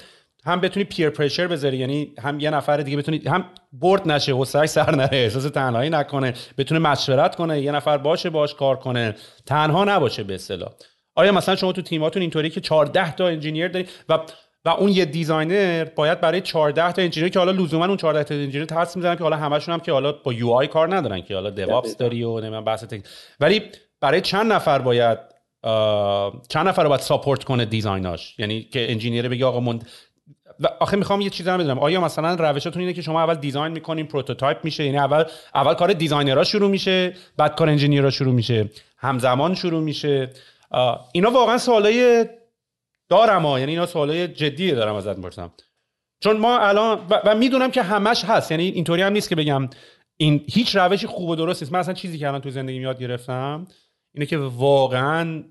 هم 0.45 0.61
بتونی 0.61 0.84
peer 0.84 1.11
pressure 1.11 1.47
بذاری 1.47 1.76
یعنی 1.76 2.12
هم 2.18 2.41
یه 2.41 2.51
نفر 2.51 2.76
دیگه 2.76 2.97
بتونی 2.97 3.22
هم 3.26 3.45
bored 3.72 4.09
نشه 4.09 4.32
حوصله‌اش 4.32 4.68
سر 4.68 4.95
نره 4.95 5.18
احساس 5.18 5.45
تنهایی 5.45 5.91
نکنه 5.91 6.34
بتونه 6.59 6.80
مشورت 6.80 7.36
کنه 7.36 7.61
یه 7.61 7.72
نفر 7.72 7.99
باشه 7.99 8.30
باش 8.30 8.55
کار 8.55 8.76
کنه. 8.76 9.14
تنها 9.47 9.84
نباشه 9.84 10.22
به 10.22 10.34
اصطلاح. 10.34 10.68
آیا 11.14 11.32
مثلا 11.32 11.57
شما 11.57 11.72
تو 11.72 11.82
تیماتون 11.82 12.22
اینطوری 12.22 12.51
که 12.51 12.61
14 12.61 13.12
تا 13.14 13.28
engineer 13.28 13.68
داری 13.68 13.86
و 14.09 14.18
و 14.64 14.68
اون 14.68 14.88
یه 14.88 15.05
designer 15.05 15.84
باید 15.84 16.20
برای 16.20 16.41
14 16.41 16.93
تا 16.93 17.03
engineer 17.03 17.30
که 17.30 17.38
حالا 17.38 17.53
لزوما 17.53 17.86
اون 17.86 17.97
14 17.97 18.24
تا 18.24 18.34
engineer 18.34 18.64
تاس 18.64 18.97
می‌زنن 18.97 19.16
که 19.16 19.22
حالا 19.22 19.36
همشون 19.36 19.74
هم 19.74 19.80
که 19.80 19.93
حالا 19.93 20.12
با 20.12 20.32
UI 20.32 20.66
کار 20.66 20.97
ندارن 20.97 21.22
که 21.22 21.34
حالا 21.34 21.51
DevOps 21.51 21.97
داری 21.97 22.22
و 22.22 22.41
نمی‌دونم 22.41 22.64
بحث 22.64 22.84
تک 22.84 23.03
ولی 23.41 23.62
برای 24.01 24.20
چند 24.20 24.53
نفر 24.53 24.78
باید 24.78 25.18
چند 26.48 26.68
نفر 26.68 26.82
رو 26.82 26.88
باید 26.88 27.00
support 27.01 27.45
کنه 27.44 27.64
designer 27.64 28.20
اش 28.20 28.34
یعنی 28.38 28.62
که 28.62 28.92
engineer 28.93 29.28
بگه 29.28 29.46
آقا 29.46 29.78
و 30.61 30.68
آخه 30.80 30.96
می‌خوام 30.96 31.20
یه 31.20 31.30
چیزی 31.30 31.50
رو 31.50 31.58
بدونم. 31.58 31.78
آیا 31.78 32.00
مثلا 32.00 32.34
روشتون 32.34 32.82
اینه 32.82 32.92
که 32.92 33.02
شما 33.02 33.22
اول 33.22 33.34
design 33.34 33.72
می‌کنین 33.72 34.06
prototype 34.07 34.64
میشه 34.64 34.84
یعنی 34.84 34.98
اول 34.98 35.24
اول 35.54 35.74
کار 35.74 35.92
designer 35.93 36.39
ها 36.39 36.45
شروع 36.44 36.70
میشه 36.70 37.14
بعد 37.36 37.54
کار 37.54 37.68
engineer 37.68 38.06
ها 38.06 38.11
شروع 38.11 38.34
میشه. 38.34 38.70
همزمان 38.98 39.54
شروع 39.54 39.82
میشه. 39.82 40.30
اینا 41.12 41.30
واقعا 41.30 41.58
سوالای 41.58 42.26
دارم 43.08 43.46
ها. 43.46 43.58
یعنی 43.58 43.72
اینا 43.72 43.86
سوالای 43.86 44.28
جدی 44.28 44.70
دارم 44.72 44.94
ازت 44.94 45.16
می‌پرسم. 45.16 45.52
چون 46.20 46.36
ما 46.36 46.58
الان 46.58 46.98
و, 47.11 47.20
و 47.24 47.34
می‌دونم 47.34 47.70
که 47.70 47.82
همش 47.82 48.24
هست. 48.24 48.50
یعنی 48.50 48.64
اینطوری 48.68 49.02
هم 49.02 49.12
نیست 49.12 49.28
که 49.28 49.36
بگم 49.36 49.68
این 50.16 50.44
هیچ 50.52 50.76
روشی 50.76 51.06
خوب 51.06 51.28
و 51.28 51.36
درست 51.36 51.62
نیست. 51.62 51.72
من 51.72 51.78
اصلا 51.78 51.94
چیزی 51.94 52.18
که 52.18 52.28
الان 52.28 52.40
تو 52.40 52.50
زندگی 52.50 52.80
یاد 52.80 53.00
گرفتم 53.00 53.66
اینه 54.14 54.26
که 54.26 54.38
واقعا 54.38 55.44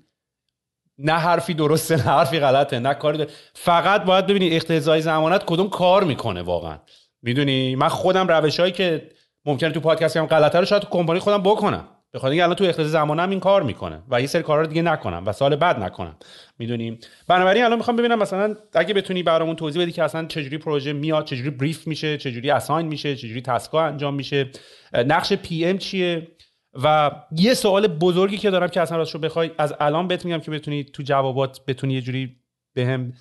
نه 0.98 1.12
حرفی 1.12 1.54
درسته 1.54 1.96
نه 1.96 2.02
حرفی 2.02 2.40
غلطه 2.40 2.78
نه 2.78 2.94
کاری. 2.94 3.26
فقط 3.54 4.04
باید 4.04 4.26
ببینی 4.26 4.56
اقتضای 4.56 5.00
زمانت 5.00 5.44
کدوم 5.44 5.68
کار 5.68 6.04
می‌کنه 6.04 6.42
واقعا. 6.42 6.78
می‌دونی؟ 7.22 7.76
من 7.76 7.88
خودم 7.88 8.28
روشهایی 8.28 8.72
که 8.72 9.10
ممکنه 9.44 9.70
تو 9.70 9.80
پادکست 9.80 10.16
هم 10.16 10.26
غلطه 10.26 10.58
رو 10.58 10.64
شاید 10.64 10.82
تو 10.82 10.88
کمپانی 10.88 11.20
خودم 11.20 11.42
بکنم. 11.42 11.88
به 12.12 12.18
خاطر 12.18 12.30
اینکه 12.30 12.44
الان 12.44 12.56
تو 12.56 12.64
اقتضای 12.64 12.88
زمانم 12.88 13.30
این 13.30 13.40
کار 13.40 13.62
می‌کنه 13.62 14.02
و 14.10 14.20
یه 14.20 14.26
سری 14.26 14.42
کارا 14.42 14.60
رو 14.60 14.66
دیگه 14.66 14.82
نکنم 14.82 15.22
و 15.26 15.32
سال 15.32 15.56
بعد 15.56 15.78
نکنم. 15.78 16.16
می‌دونیم 16.58 16.98
بنابراین 17.28 17.64
الان 17.64 17.78
می‌خوام 17.78 17.96
ببینم 17.96 18.18
مثلا 18.18 18.56
اگه 18.74 18.94
بتونی 18.94 19.22
برامون 19.22 19.56
توضیح 19.56 19.82
بدی 19.82 19.92
که 19.92 20.02
اصلا 20.02 20.26
چجوری 20.26 20.58
پروژه 20.58 20.92
میاد 20.92 21.24
چجوری 21.24 21.50
بریف 21.50 21.86
میشه 21.86 22.18
چجوری 22.18 22.50
اساین 22.50 22.86
میشه 22.86 23.16
چجوری 23.16 23.42
تسکا 23.42 23.84
انجام 23.84 24.14
میشه. 24.14 24.50
نقش 24.94 25.32
PM 25.32 25.78
چیه؟ 25.78 26.28
و 26.74 27.10
یه 27.36 27.54
سوال 27.54 27.86
بزرگی 27.86 28.38
که 28.38 28.50
دارم 28.50 28.68
که 28.68 28.80
اصلا 28.80 28.96
راستشو 28.96 29.18
بخوای 29.18 29.50
از 29.58 29.74
الان 29.80 30.08
بهت 30.08 30.24
میگم 30.24 30.40
که 30.40 30.50
بتونی 30.50 30.84
تو 30.84 31.02
جوابات 31.02 31.64
بتونی 31.66 31.94
یه 31.94 32.00
جوری 32.00 32.36
بهم 32.74 33.12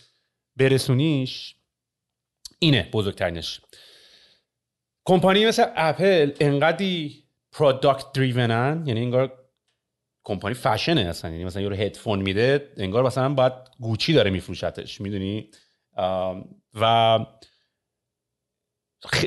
برسونیش 0.56 1.56
اینه 2.60 2.90
بزرگترینش. 2.94 3.62
کمپانی 5.06 5.46
مثل 5.46 5.66
اپل 5.76 6.32
انقدی 6.40 7.24
product 7.52 8.12
driven 8.14 8.74
ان 8.74 8.84
یعنی 8.86 9.00
انگار 9.00 9.34
کمپانی 10.24 10.54
فشنه 10.54 11.02
اصلا 11.02 11.32
یعنی 11.32 11.46
مثلا 11.46 11.62
یه 11.62 11.70
رو 11.70 11.76
هدفون 11.76 12.22
میده 12.22 12.74
انگار 12.78 13.04
مثلا 13.04 13.34
باید 13.34 13.54
گوچی 13.80 14.14
داره 14.14 14.32
میفروشتش 14.32 15.02
می‌دونی؟ 15.02 15.50
و 16.82 17.20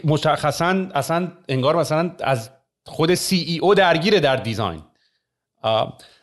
مشخصا 0.05 0.89
اصلا 0.95 1.33
انگار 1.49 1.77
مثلا 1.77 2.17
از 2.21 2.51
خود 2.87 3.15
CEO 3.15 3.75
درگیره 3.75 4.21
در 4.21 4.37
design. 4.37 4.83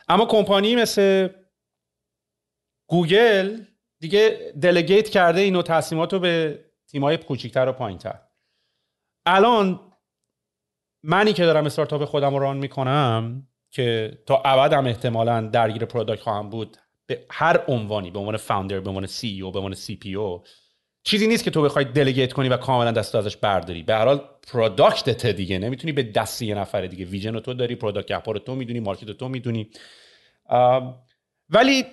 اما 0.10 0.26
کمپانی 0.26 0.76
مثل 0.76 1.30
گوگل 2.88 3.62
دیگه 4.00 4.54
delegate 4.62 5.10
کرده 5.10 5.42
اینو 5.42 5.62
تصمیمات 5.62 6.16
به 6.16 6.66
تیمای 6.88 7.18
کوچیکتر 7.18 7.68
و 7.68 7.72
پایینتر. 7.72 8.20
الان 9.26 9.80
منی 11.04 11.34
که 11.34 11.44
دارم 11.46 11.66
استارتاپ 11.66 12.06
خودم 12.06 12.36
run 12.36 12.58
می‌کنم 12.58 13.48
که 13.72 14.18
تا 14.26 14.42
ابدم 14.46 14.88
احتمالا 14.88 15.42
درگیر 15.42 15.86
product 15.86 16.22
خواهم 16.22 16.50
بود 16.50 16.78
به 17.06 17.26
هر 17.30 17.64
عنوانی 17.68 18.12
به 18.12 18.20
عنوان 18.20 18.38
founder 18.38 18.80
به 18.80 18.90
عنوان 18.90 19.06
CEO 19.06 19.52
به 19.52 19.60
عنوان 19.60 19.74
CPO 19.74 20.44
چیزی 21.04 21.28
نیست 21.28 21.44
که 21.44 21.52
تو 21.52 21.62
بخوای 21.62 21.86
delegate 21.86 22.34
کنی 22.34 22.50
و 22.50 22.58
کاملا 22.58 22.92
دست 22.92 23.16
ازش 23.16 23.38
برداری. 23.38 23.84
به 23.84 23.94
هر 23.94 24.06
حال 24.06 24.22
product 24.52 25.16
ت 25.16 25.26
دیگه 25.26 25.60
نمی‌تونی 25.60 25.92
به 25.92 26.04
دست 26.04 26.42
یه 26.42 26.56
نفر 26.56 26.86
دیگه. 26.86 27.06
vision 27.06 27.40
تو 27.40 27.54
داری 27.54 27.76
product 27.76 28.12
app 28.12 28.30
رو 28.30 28.40
تو 28.40 28.56
می‌دونی 28.56 28.80
market 28.80 29.12
تو 29.12 29.30
می‌دونی. 29.30 29.70
ولی 31.50 31.86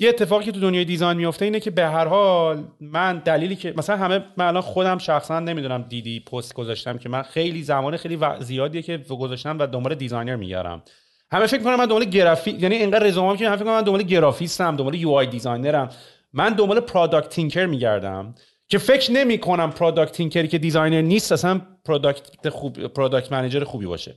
یه 0.00 0.08
اتفاقی 0.08 0.44
که 0.44 0.52
تو 0.52 0.60
دنیای 0.60 0.84
design 0.84 1.16
میفته 1.16 1.44
اینه 1.44 1.60
که 1.60 1.70
به 1.70 1.86
هر 1.86 2.04
حال 2.04 2.64
من 2.80 3.18
دلیلی 3.18 3.56
که 3.56 3.74
مثلا 3.76 3.96
همه 3.96 4.24
من 4.36 4.46
الان 4.46 4.62
خودم 4.62 4.98
شخصا 4.98 5.40
نمی‌دونم 5.40 5.82
دیدی 5.82 6.20
پست 6.20 6.54
گذاشتم 6.54 6.98
که 6.98 7.08
من 7.08 7.22
خیلی 7.22 7.62
زمان 7.62 7.96
خیلی 7.96 8.18
زیادیه 8.40 8.82
که 8.82 8.98
گذاشتم 8.98 9.58
و 9.58 9.66
دنبال 9.66 9.94
designer 9.94 10.36
میگردم 10.36 10.82
همه 11.30 11.46
فکر 11.46 11.62
کنم 11.62 11.76
من 11.76 11.86
دنبال 11.86 12.04
گرافی 12.04 12.50
یعنی 12.50 12.74
اینقدر 12.74 13.06
رزومم 13.06 13.36
که 13.36 13.46
همه 13.46 13.56
فکر 13.56 13.64
کنم 13.64 13.74
من 13.74 13.82
دنبال 13.82 14.02
گرافیستم 14.02 14.76
دنبال 14.76 14.94
UI 14.94 15.10
designer 15.10 15.26
م 15.26 15.90
من 16.32 16.52
دنبال 16.54 16.80
product 16.80 17.28
thinker 17.28 17.66
میگردم 17.66 18.34
که 18.68 18.78
فکر 18.78 19.12
نمی 19.12 19.38
کنم 19.38 19.70
product 19.70 20.12
thinker 20.12 20.43
ی 20.43 20.48
که 20.48 20.58
designer 20.58 21.00
نیست 21.02 21.32
اصلا 21.32 21.60
product 21.84 22.48
خوب 22.48 22.86
product 22.86 23.32
manager 23.32 23.64
خوبی 23.64 23.86
باشه. 23.86 24.14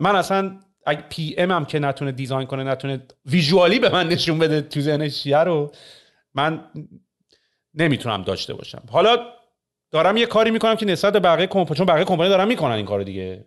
من 0.00 0.16
اصلا 0.16 0.58
اگه 0.86 1.02
PM 1.08 1.50
هم 1.50 1.64
که 1.64 1.78
نتونه 1.78 2.12
design 2.12 2.46
کنه 2.46 2.64
نتونه 2.64 3.02
visually 3.26 3.78
به 3.78 3.88
من 3.88 4.08
نشون 4.08 4.38
بده 4.38 4.60
تو 4.60 4.80
ذهنش 4.80 5.26
رو 5.26 5.72
من 6.34 6.64
نمی‌تونم 7.74 8.22
داشته 8.22 8.54
باشم. 8.54 8.82
حالا 8.90 9.16
دارم 9.90 10.16
یه 10.16 10.26
کاری 10.26 10.50
می‌کنم 10.50 10.74
که 10.74 10.86
نسبت 10.86 11.12
به 11.12 11.20
بقیه 11.20 11.46
کمپانی 11.46 11.78
چون 11.78 11.86
بقیه 11.86 12.04
کمپانی 12.04 12.28
دارن 12.28 12.48
می‌کنن 12.48 12.72
این 12.72 12.86
کارو 12.86 13.04
دیگه. 13.04 13.46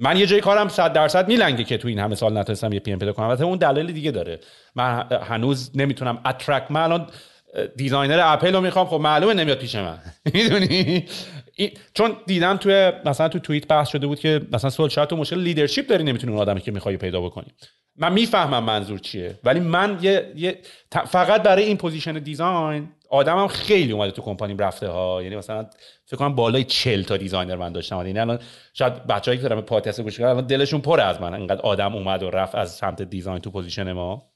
من 0.00 0.16
یه 0.16 0.26
جای 0.26 0.40
کارم 0.40 0.68
100 0.68 0.92
درصد 0.92 1.28
میلنگه 1.28 1.64
که 1.64 1.78
تو 1.78 1.88
این 1.88 1.98
همه 1.98 2.14
سال 2.14 2.38
نتونستم 2.38 2.72
یه 2.72 2.80
PM 2.80 2.98
پیدا 2.98 3.12
کنم 3.12 3.26
البته 3.26 3.44
اون 3.44 3.58
دلیل 3.58 3.92
دیگه 3.92 4.10
داره. 4.10 4.40
من 4.74 5.06
هنوز 5.22 5.70
نمی‌تونم 5.74 6.18
attract 6.26 6.70
من 6.70 6.80
الان 6.80 7.06
designer 7.76 8.20
اپل 8.22 8.54
رو 8.54 8.60
می‌خوام. 8.60 8.86
خب 8.86 8.96
معلومه 9.00 9.34
نمیاد 9.34 9.58
پیش 9.58 9.74
من. 9.74 9.98
می‌دونی؟ 10.34 11.04
چون 11.94 12.16
دیدم 12.26 12.56
توی 12.56 12.92
مثلا 13.04 13.28
تو 13.28 13.38
توییت 13.38 13.68
بحث 13.68 13.88
شده 13.88 14.06
بود 14.06 14.20
که 14.20 14.40
مثلا 14.52 14.70
سوال 14.70 14.88
شاید 14.88 15.08
تو 15.08 15.16
مشکل 15.16 15.38
leadership 15.38 15.86
داری 15.86 16.04
نمی‌تونی 16.04 16.32
اون 16.32 16.42
آدمی 16.42 16.60
که 16.60 16.70
می‌خوای 16.72 16.96
پیدا 16.96 17.20
بکنی. 17.20 17.46
من 17.96 18.12
می‌فهمم 18.12 18.64
منظور 18.64 18.98
چیه. 18.98 19.38
ولی 19.44 19.60
من 19.60 19.98
یه, 20.02 20.32
یه 20.36 20.58
فقط 21.06 21.42
برای 21.42 21.64
این 21.64 21.76
position 21.76 22.12
design 22.12 22.88
آدمم 23.10 23.46
خیلی 23.46 23.92
اومده 23.92 24.10
تو 24.10 24.22
کمپانی 24.22 24.56
رفته 24.58 24.88
ها 24.88 25.22
یعنی 25.22 25.36
مثلا 25.36 25.66
فکر 26.06 26.16
کنم 26.16 26.34
بالای 26.34 26.64
40 26.64 27.02
تا 27.02 27.16
designer 27.16 27.56
من 27.56 27.72
داشتم. 27.72 27.96
یعنی 27.96 28.18
الان 28.18 28.38
شاید 28.74 29.06
بچه‌ای 29.06 29.36
که 29.36 29.48
دارن 29.48 29.60
پادکست 29.60 30.00
گوش 30.00 30.18
کردن 30.18 30.30
الان 30.30 30.46
دلشون 30.46 30.80
پر 30.80 31.00
از 31.00 31.20
من 31.20 31.34
انقدر 31.34 31.60
آدم 31.60 31.94
اومد 31.94 32.22
و 32.22 32.30
رفت 32.30 32.54
از 32.54 32.74
سمت 32.74 33.02
design 33.02 33.38
تو 33.38 33.50
position 33.50 33.92
ما. 33.92 34.30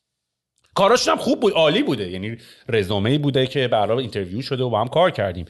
کاراشون 0.74 1.14
هم 1.14 1.20
خوب 1.20 1.40
بود 1.40 1.52
عالی 1.52 1.82
بوده. 1.82 2.10
یعنی 2.10 2.36
رزومه 2.68 3.18
بوده 3.18 3.46
که 3.46 3.68
برای 3.68 3.98
interview 3.98 4.42
شده 4.42 4.64
و 4.64 4.70
با 4.70 4.80
هم 4.80 4.88
کار 4.88 5.10
کردیم. 5.10 5.44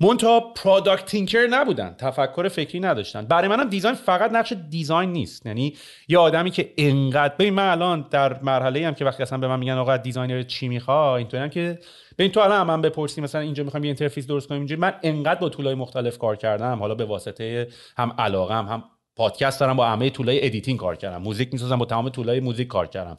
منتها 0.00 0.40
product 0.40 1.04
thinker 1.04 1.46
نبودن 1.50 1.94
تفکر 1.98 2.48
فکری 2.48 2.80
نداشتن. 2.80 3.26
برای 3.26 3.48
منم 3.48 3.68
design 3.68 3.94
فقط 3.94 4.32
نقش 4.32 4.52
design 4.70 5.12
نیست. 5.12 5.46
یعنی 5.46 5.76
یه 6.08 6.18
آدمی 6.18 6.50
که 6.50 6.72
انقدر 6.78 7.34
ببین 7.34 7.54
من 7.54 7.70
الان 7.70 8.06
در 8.10 8.42
مرحله 8.42 8.86
هم 8.86 8.94
که 8.94 9.04
وقتی 9.04 9.22
اصلا 9.22 9.38
به 9.38 9.48
من 9.48 9.58
میگن 9.58 9.72
آقا 9.72 9.96
designer 9.96 10.42
چی 10.42 10.68
می‌خوای 10.68 11.18
اینطوری 11.18 11.48
که 11.48 11.78
ببین 12.18 12.32
تو 12.32 12.40
الان 12.40 12.66
من 12.66 12.82
بپرسی 12.82 13.20
مثلا 13.20 13.40
اینجا 13.40 13.64
می‌خوام 13.64 13.84
یه 13.84 13.88
interface 13.88 14.26
درست 14.26 14.48
کنیم 14.48 14.60
اینجا 14.60 14.76
من 14.76 14.94
انقدر 15.02 15.40
با 15.40 15.48
tool 15.48 15.69
ای 15.69 15.74
مختلف 15.74 16.18
کار 16.18 16.36
کردم 16.36 16.78
حالا 16.78 16.94
به 16.94 17.04
واسطه 17.04 17.68
هم 17.96 18.14
علاقم 18.18 18.66
هم 18.66 18.84
پادکست 19.16 19.60
دارم 19.60 19.76
با 19.76 19.86
همه 19.86 20.10
tool 20.10 20.46
ای 20.46 20.50
editing 20.50 20.78
کار 20.78 20.96
کردم 20.96 21.22
موزیک 21.22 21.52
می‌سازم 21.52 21.76
با 21.76 21.84
تمام 21.84 22.08
tool 22.08 22.34
ای 22.34 22.40
موزیک 22.40 22.68
کار 22.68 22.86
کردم 22.86 23.16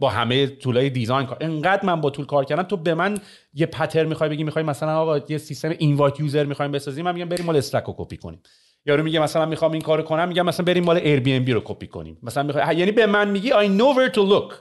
با 0.00 0.08
همه 0.10 0.46
tool 0.46 0.90
ای 0.90 0.95
design 0.95 1.26
کار 1.26 1.38
انقدر 1.40 1.86
من 1.86 2.00
با 2.00 2.10
tool 2.10 2.26
کار 2.26 2.44
کردم 2.44 2.62
تو 2.62 2.76
به 2.76 2.94
من 2.94 3.18
یه 3.54 3.66
pattern 3.66 4.04
می‌خوای 4.04 4.30
بگی 4.30 4.44
می‌خوای 4.44 4.64
مثلا 4.64 4.98
آقا 4.98 5.18
یه 5.28 5.38
سیستم 5.38 5.70
invite 5.78 6.20
user 6.20 6.44
می‌خوایم 6.44 6.72
بسازیم 6.72 7.04
من 7.04 7.14
میگم 7.14 7.28
بریم 7.28 7.46
مال 7.46 7.56
Slack 7.56 7.84
رو 7.84 7.94
کپی 7.96 8.16
کنیم. 8.16 8.42
یارو 8.86 9.02
میگه 9.02 9.20
مثلا 9.20 9.46
می‌خوام 9.46 9.72
این 9.72 9.82
کارو 9.82 10.02
کنم 10.02 10.28
میگم 10.28 10.46
مثلا 10.46 10.64
بریم 10.64 10.84
مال 10.84 10.96
Airbnb 10.96 11.52
رو 11.52 11.60
کپی 11.64 11.86
کنیم. 11.86 12.18
مثلا 12.22 12.42
می‌خوای 12.42 12.76
یعنی 12.76 12.92
به 12.92 13.06
من 13.06 13.28
میگی 13.30 13.50
I 13.50 13.66
know 13.80 13.96
where 13.98 14.14
to 14.14 14.20
look. 14.20 14.54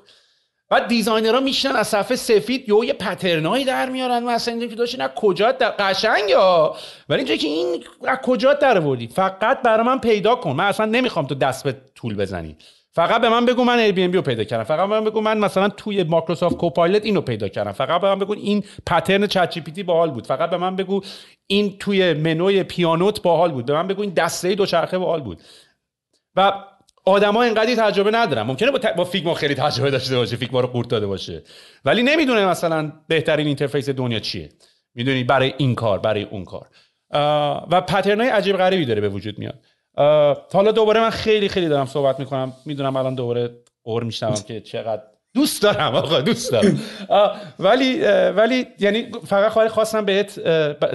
بعد 0.70 0.88
designer 0.88 1.34
ها 1.34 1.40
میشنن 1.40 1.76
از 1.76 1.88
صفحه 1.88 2.16
سفید 2.16 2.70
یه 2.70 2.76
یه 2.86 2.94
pattern 2.94 3.50
ایی 3.50 3.66
در 3.66 3.90
میارن 3.90 4.24
مثلا 4.24 4.54
اینجا 4.54 4.68
که 4.68 4.76
داشتی 4.76 4.98
نه 4.98 5.08
کجا 5.16 5.52
در 5.52 5.70
قشنگ 5.80 6.30
یا 6.30 6.76
ولی 7.10 7.18
اینجا 7.18 7.36
که 7.36 7.48
این 7.48 7.84
از 8.08 8.18
کجا 8.24 8.54
در 8.54 8.78
آوردی 8.78 9.08
فقط 9.08 9.62
برای 9.62 9.86
من 9.86 10.00
پیدا 10.00 10.36
کن. 10.36 10.52
من 10.52 10.64
اصلا 10.64 10.86
نمی‌خوام 10.86 11.28
تو 11.28 11.36
دست 11.36 11.64
به 11.64 11.76
tool 11.96 12.16
بزنی. 12.16 12.56
فقط 12.92 13.22
به 13.22 13.30
من 13.30 13.46
بگو 13.46 13.64
من 13.64 13.80
Airbnb 13.80 14.18
رو 14.18 14.24
پیدا 14.24 14.44
کردم. 14.44 14.64
فقط 14.64 14.90
به 14.90 15.00
من 15.00 15.04
بگو 15.04 15.22
من 15.22 15.38
مثلا 15.38 15.70
توی 15.70 16.04
Microsoft 16.04 16.58
Copilot 16.58 17.06
اینو 17.06 17.22
پیدا 17.22 17.48
کردم. 17.48 17.72
فقط 17.72 18.02
به 18.02 18.08
من 18.08 18.20
بگو 18.20 18.34
این 18.34 18.64
pattern 18.86 19.28
ChatGPT 19.28 19.84
باحال 19.84 20.12
بود. 20.12 20.28
فقط 20.28 20.50
به 20.50 20.58
من 20.58 20.76
بگو 20.76 21.02
این 21.48 21.78
توی 21.78 22.14
منوی 22.14 22.64
پیانوت 22.64 23.22
باحال 23.22 23.52
بود. 23.52 23.66
به 23.66 23.74
من 23.74 23.88
بگو 23.88 24.02
این 24.02 24.14
دسته 24.14 24.56
دوچرخه 24.56 24.98
باحال 24.98 25.22
بود. 25.22 25.42
و 26.36 26.54
آدما 27.10 27.44
اینقدی 27.44 27.76
تجربه 27.76 28.12
ندارن. 28.12 28.42
ممکنه 28.42 28.72
با, 28.72 28.80
با 28.98 29.04
فیگما 29.04 29.34
خیلی 29.34 29.56
تجربه 29.56 29.92
داشته 29.92 30.16
باشه 30.18 30.36
فیگما 30.36 30.60
رو 30.60 30.68
قورت 30.68 30.88
داده 30.88 31.08
باشه. 31.08 31.44
ولی 31.86 32.04
نمی‌دونه 32.04 32.46
مثلا 32.46 32.92
بهترین 33.08 33.48
اینترفیس 33.48 33.90
دنیا 33.90 34.20
چیه. 34.20 34.50
می‌دونی 34.96 35.24
برای 35.24 35.54
این 35.58 35.76
کار 35.76 36.00
برای 36.00 36.24
اون 36.24 36.46
کار. 36.46 36.68
و 37.72 37.82
پترن 37.82 38.22
های 38.22 38.30
عجیب 38.30 38.58
غریبی 38.58 38.86
داره 38.86 39.02
به 39.02 39.10
وجود 39.10 39.40
میاد. 39.40 39.60
حالا 40.54 40.72
دوباره 40.72 41.00
من 41.00 41.10
خیلی 41.10 41.50
خیلی 41.50 41.68
دارم 41.68 41.86
صحبت 41.86 42.20
می‌کنم. 42.20 42.54
می‌دونم 42.66 42.96
الان 42.96 43.16
دوباره 43.16 43.50
قور 43.84 44.04
میشنوم 44.04 44.42
که 44.48 44.62
چقدر 44.62 45.02
دوست 45.34 45.64
دارم 45.64 45.96
آقا 45.96 46.22
دوست 46.22 46.52
دارم. 46.52 46.80
ولی 47.60 48.02
ولی 48.36 48.68
یعنی 48.80 49.12
فقط 49.28 49.68
خواستم 49.68 50.06
بهت 50.06 50.40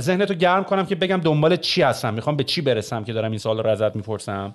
ذهنتو 0.00 0.34
گرم 0.34 0.64
کنم 0.64 0.86
که 0.86 0.94
بگم 0.94 1.20
دنبال 1.20 1.56
چی 1.56 1.82
هستم. 1.82 2.14
می‌خوام 2.14 2.36
به 2.36 2.44
چی 2.44 2.60
برسم 2.60 3.04
که 3.04 3.12
دارم 3.12 3.30
این 3.30 3.38
سوال 3.38 3.58
رو 3.58 3.70
ازت 3.70 3.96
می‌پرسم. 3.96 4.54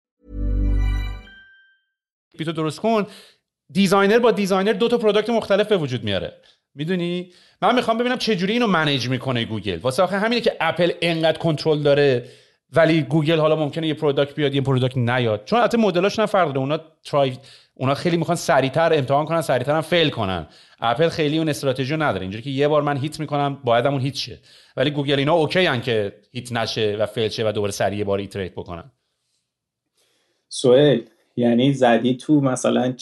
بیتو 2.37 2.51
درست 2.51 2.79
کن. 2.79 3.07
designer 3.71 4.19
با 4.19 4.31
designer 4.31 4.73
دو 4.73 4.87
تا 4.87 4.97
product 4.97 5.29
مختلف 5.29 5.67
به 5.67 5.77
وجود 5.77 6.03
میاره. 6.03 6.33
می‌دونی؟ 6.75 7.31
من 7.61 7.75
می‌خوام 7.75 7.97
ببینم 7.97 8.17
چه 8.17 8.35
جوری 8.35 8.53
اینو 8.53 8.67
manage 8.67 9.09
می‌کنه 9.09 9.45
گوگل. 9.45 9.77
واسه 9.77 10.03
آخه 10.03 10.17
همینه 10.17 10.41
که 10.41 10.57
اپل 10.59 10.91
انقدر 11.01 11.37
کنترل 11.37 11.83
داره 11.83 12.25
ولی 12.73 13.01
گوگل 13.01 13.39
حالا 13.39 13.55
ممکنه 13.55 13.87
یه 13.87 13.93
product 13.93 14.35
بیاد 14.35 14.55
یه 14.55 14.61
product 14.61 14.97
نیاد. 14.97 15.45
چون 15.45 15.59
البته 15.59 15.77
مدلاش 15.77 16.19
نه 16.19 16.25
فرق 16.25 16.47
داره. 16.47 16.59
اونا 16.59 16.79
try 17.03 17.37
اونا 17.73 17.93
خیلی 17.93 18.17
می‌خوان 18.17 18.37
سریعتر 18.37 18.93
امتحان 18.93 19.25
کنن 19.25 19.41
سریعتر 19.41 19.75
هم 19.75 19.81
fail 19.81 20.09
کنن. 20.09 20.47
اپل 20.79 21.09
خیلی 21.09 21.37
اون 21.37 21.49
استراتژی 21.49 21.97
نداره. 21.97 22.21
اینجوری 22.21 22.43
که 22.43 22.49
یه 22.49 22.67
بار 22.67 22.81
من 22.81 22.97
hit 22.97 23.19
می‌کنم 23.19 23.57
باید 23.63 23.87
اون 23.87 24.01
hit 24.01 24.15
شه. 24.15 24.39
ولی 24.77 24.91
گوگل 24.91 25.19
اینا 25.19 25.33
OK 25.33 25.67
ان 25.67 25.81
که 25.81 26.13
hit 26.31 26.51
نشه 26.51 26.95
و 26.99 27.05
fail 27.05 27.29
شه 27.29 27.47
و 27.47 27.51
دوباره 27.51 27.71
سریع 27.71 27.99
یه 27.99 28.05
بار 28.05 28.19
ایتریت 28.19 28.51
بکنن. 28.51 28.91
سوئیل. 30.49 31.09
یعنی 31.35 31.73
زدی 31.73 32.17
تو 32.17 32.41
مثلا 32.41 32.93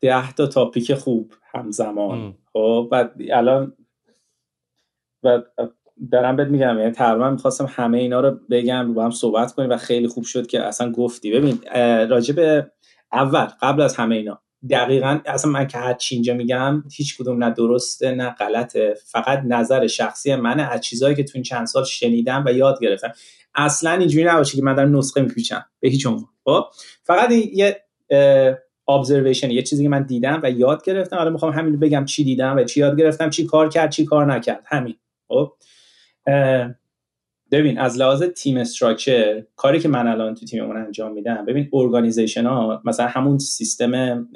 ده 0.00 0.32
تا 0.32 0.46
تاپیک 0.46 0.94
خوب 0.94 1.32
همزمان. 1.52 2.34
خب 2.52 2.88
و 2.90 3.08
الان 3.32 3.76
و 5.22 5.42
دارم 6.12 6.36
بهت 6.36 6.48
میگم 6.48 6.78
یعنی 6.78 6.90
تقریبا 6.90 7.30
می‌خواستم 7.30 7.66
همه 7.68 7.98
اینا 7.98 8.20
رو 8.20 8.38
بگم 8.50 8.94
با 8.94 9.04
هم 9.04 9.10
صحبت 9.10 9.52
کنیم 9.52 9.70
و 9.70 9.76
خیلی 9.76 10.08
خوب 10.08 10.24
شد 10.24 10.46
که 10.46 10.62
اصلا 10.62 10.92
گفتی. 10.92 11.32
ببین 11.32 11.58
راجب 12.10 12.66
اول 13.12 13.46
قبل 13.62 13.82
از 13.82 13.96
همه 13.96 14.16
اینا 14.16 14.42
دقیقا 14.70 15.20
اصلا 15.26 15.50
من 15.50 15.66
که 15.66 15.78
هر 15.78 15.94
چی 15.94 16.14
اینجا 16.14 16.34
میگم 16.34 16.84
هیچ 16.92 17.18
کدوم 17.18 17.44
نه 17.44 17.50
درسته 17.50 18.10
نه 18.14 18.30
غلطه. 18.30 18.94
فقط 19.04 19.42
نظر 19.46 19.86
شخصی 19.86 20.34
منه 20.34 20.62
از 20.62 20.80
چیزهایی 20.80 21.14
که 21.14 21.24
تو 21.24 21.30
این 21.34 21.42
چند 21.42 21.66
سال 21.66 21.84
شنیدم 21.84 22.44
و 22.46 22.52
یاد 22.52 22.80
گرفتم. 22.80 23.12
اصلا 23.54 23.90
اینجوری 23.90 24.24
نباشه 24.24 24.56
که 24.56 24.62
من 24.62 24.74
دارم 24.74 24.96
نسخه 24.96 25.22
میپیچم 25.22 25.64
به 25.80 25.88
هیچ 25.88 26.06
عنوان. 26.06 26.31
خب 26.44 26.64
فقط 27.02 27.30
یه 27.32 27.84
observation 28.88 29.50
یه 29.50 29.62
چیزی 29.62 29.82
که 29.82 29.88
من 29.88 30.02
دیدم 30.02 30.40
و 30.42 30.50
یاد 30.50 30.84
گرفتم. 30.84 31.16
حالا 31.16 31.30
می‌خوام 31.30 31.52
همین 31.52 31.78
بگم 31.80 32.04
چی 32.04 32.24
دیدم 32.24 32.56
و 32.56 32.64
چی 32.64 32.80
یاد 32.80 32.98
گرفتم 32.98 33.30
چی 33.30 33.46
کار 33.46 33.68
کرد 33.68 33.90
چی 33.90 34.04
کار 34.04 34.26
نکرد. 34.34 34.64
همین. 34.66 34.94
خب. 35.28 35.52
ببین 37.50 37.78
از 37.78 37.98
لحاظ 37.98 38.22
team 38.22 38.56
structure 38.56 39.42
کاری 39.56 39.80
که 39.80 39.88
من 39.88 40.08
الان 40.08 40.34
تو 40.34 40.46
تیممون 40.46 40.76
انجام 40.76 41.12
میدم 41.12 41.44
ببین 41.44 41.70
organization 41.72 42.46
ها 42.46 42.82
مثلا 42.84 43.06
همون 43.06 43.38
سیستم 43.38 44.26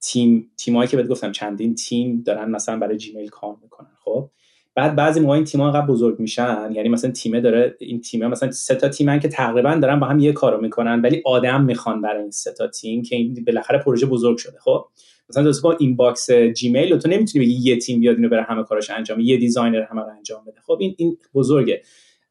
تیم 0.00 0.50
تیمایی 0.56 0.88
که 0.88 0.96
بهت 0.96 1.06
گفتم 1.08 1.32
چندین 1.32 1.74
تیم 1.74 2.22
دارن 2.26 2.50
مثلا 2.50 2.78
برای 2.78 2.96
جیمیل 2.96 3.28
کار 3.28 3.56
می‌کنن. 3.62 3.90
خب. 4.04 4.30
بعد 4.74 4.96
بعضی 4.96 5.20
موقع 5.20 5.34
این 5.34 5.44
تیم‌ها 5.44 5.66
انقدر 5.66 5.86
بزرگ 5.86 6.20
میشن 6.20 6.70
یعنی 6.72 6.88
مثلا 6.88 7.10
تیمه 7.10 7.40
داره 7.40 7.76
این 7.80 8.00
تیمه 8.00 8.26
مثلا 8.26 8.50
سه 8.50 8.74
تا 8.74 8.88
تیمن 8.88 9.20
که 9.20 9.28
تقریبا 9.28 9.74
دارن 9.74 10.00
با 10.00 10.06
هم 10.06 10.18
یه 10.18 10.32
کارو 10.32 10.60
می‌کنن 10.60 11.00
ولی 11.00 11.22
آدم 11.24 11.64
می‌خوان 11.64 12.02
برای 12.02 12.22
این 12.22 12.30
سه 12.30 12.52
تا 12.52 12.66
تیم 12.66 13.02
که 13.02 13.16
این 13.16 13.44
بالاخره 13.46 13.78
پروژه 13.78 14.06
بزرگ 14.06 14.38
شده 14.38 14.58
خب؟ 14.58 14.84
مثلا 15.28 15.42
دوست 15.42 15.62
با 15.62 15.72
inbox 15.72 16.30
جیمیل 16.30 16.98
تو 16.98 17.08
نمی‌تونی 17.08 17.44
بگی 17.44 17.54
یه 17.54 17.76
تیم 17.76 18.00
بیاد 18.00 18.16
اینو 18.16 18.28
بره 18.28 18.42
همه 18.42 18.62
کاراش 18.62 18.90
انجام 18.90 19.20
یه 19.20 19.36
designer 19.36 19.82
همه 19.82 20.00
رو 20.00 20.08
انجام 20.16 20.44
بده 20.44 20.60
خب؟ 20.60 20.76
این 20.80 20.94
این 20.98 21.16
بزرگه. 21.34 21.82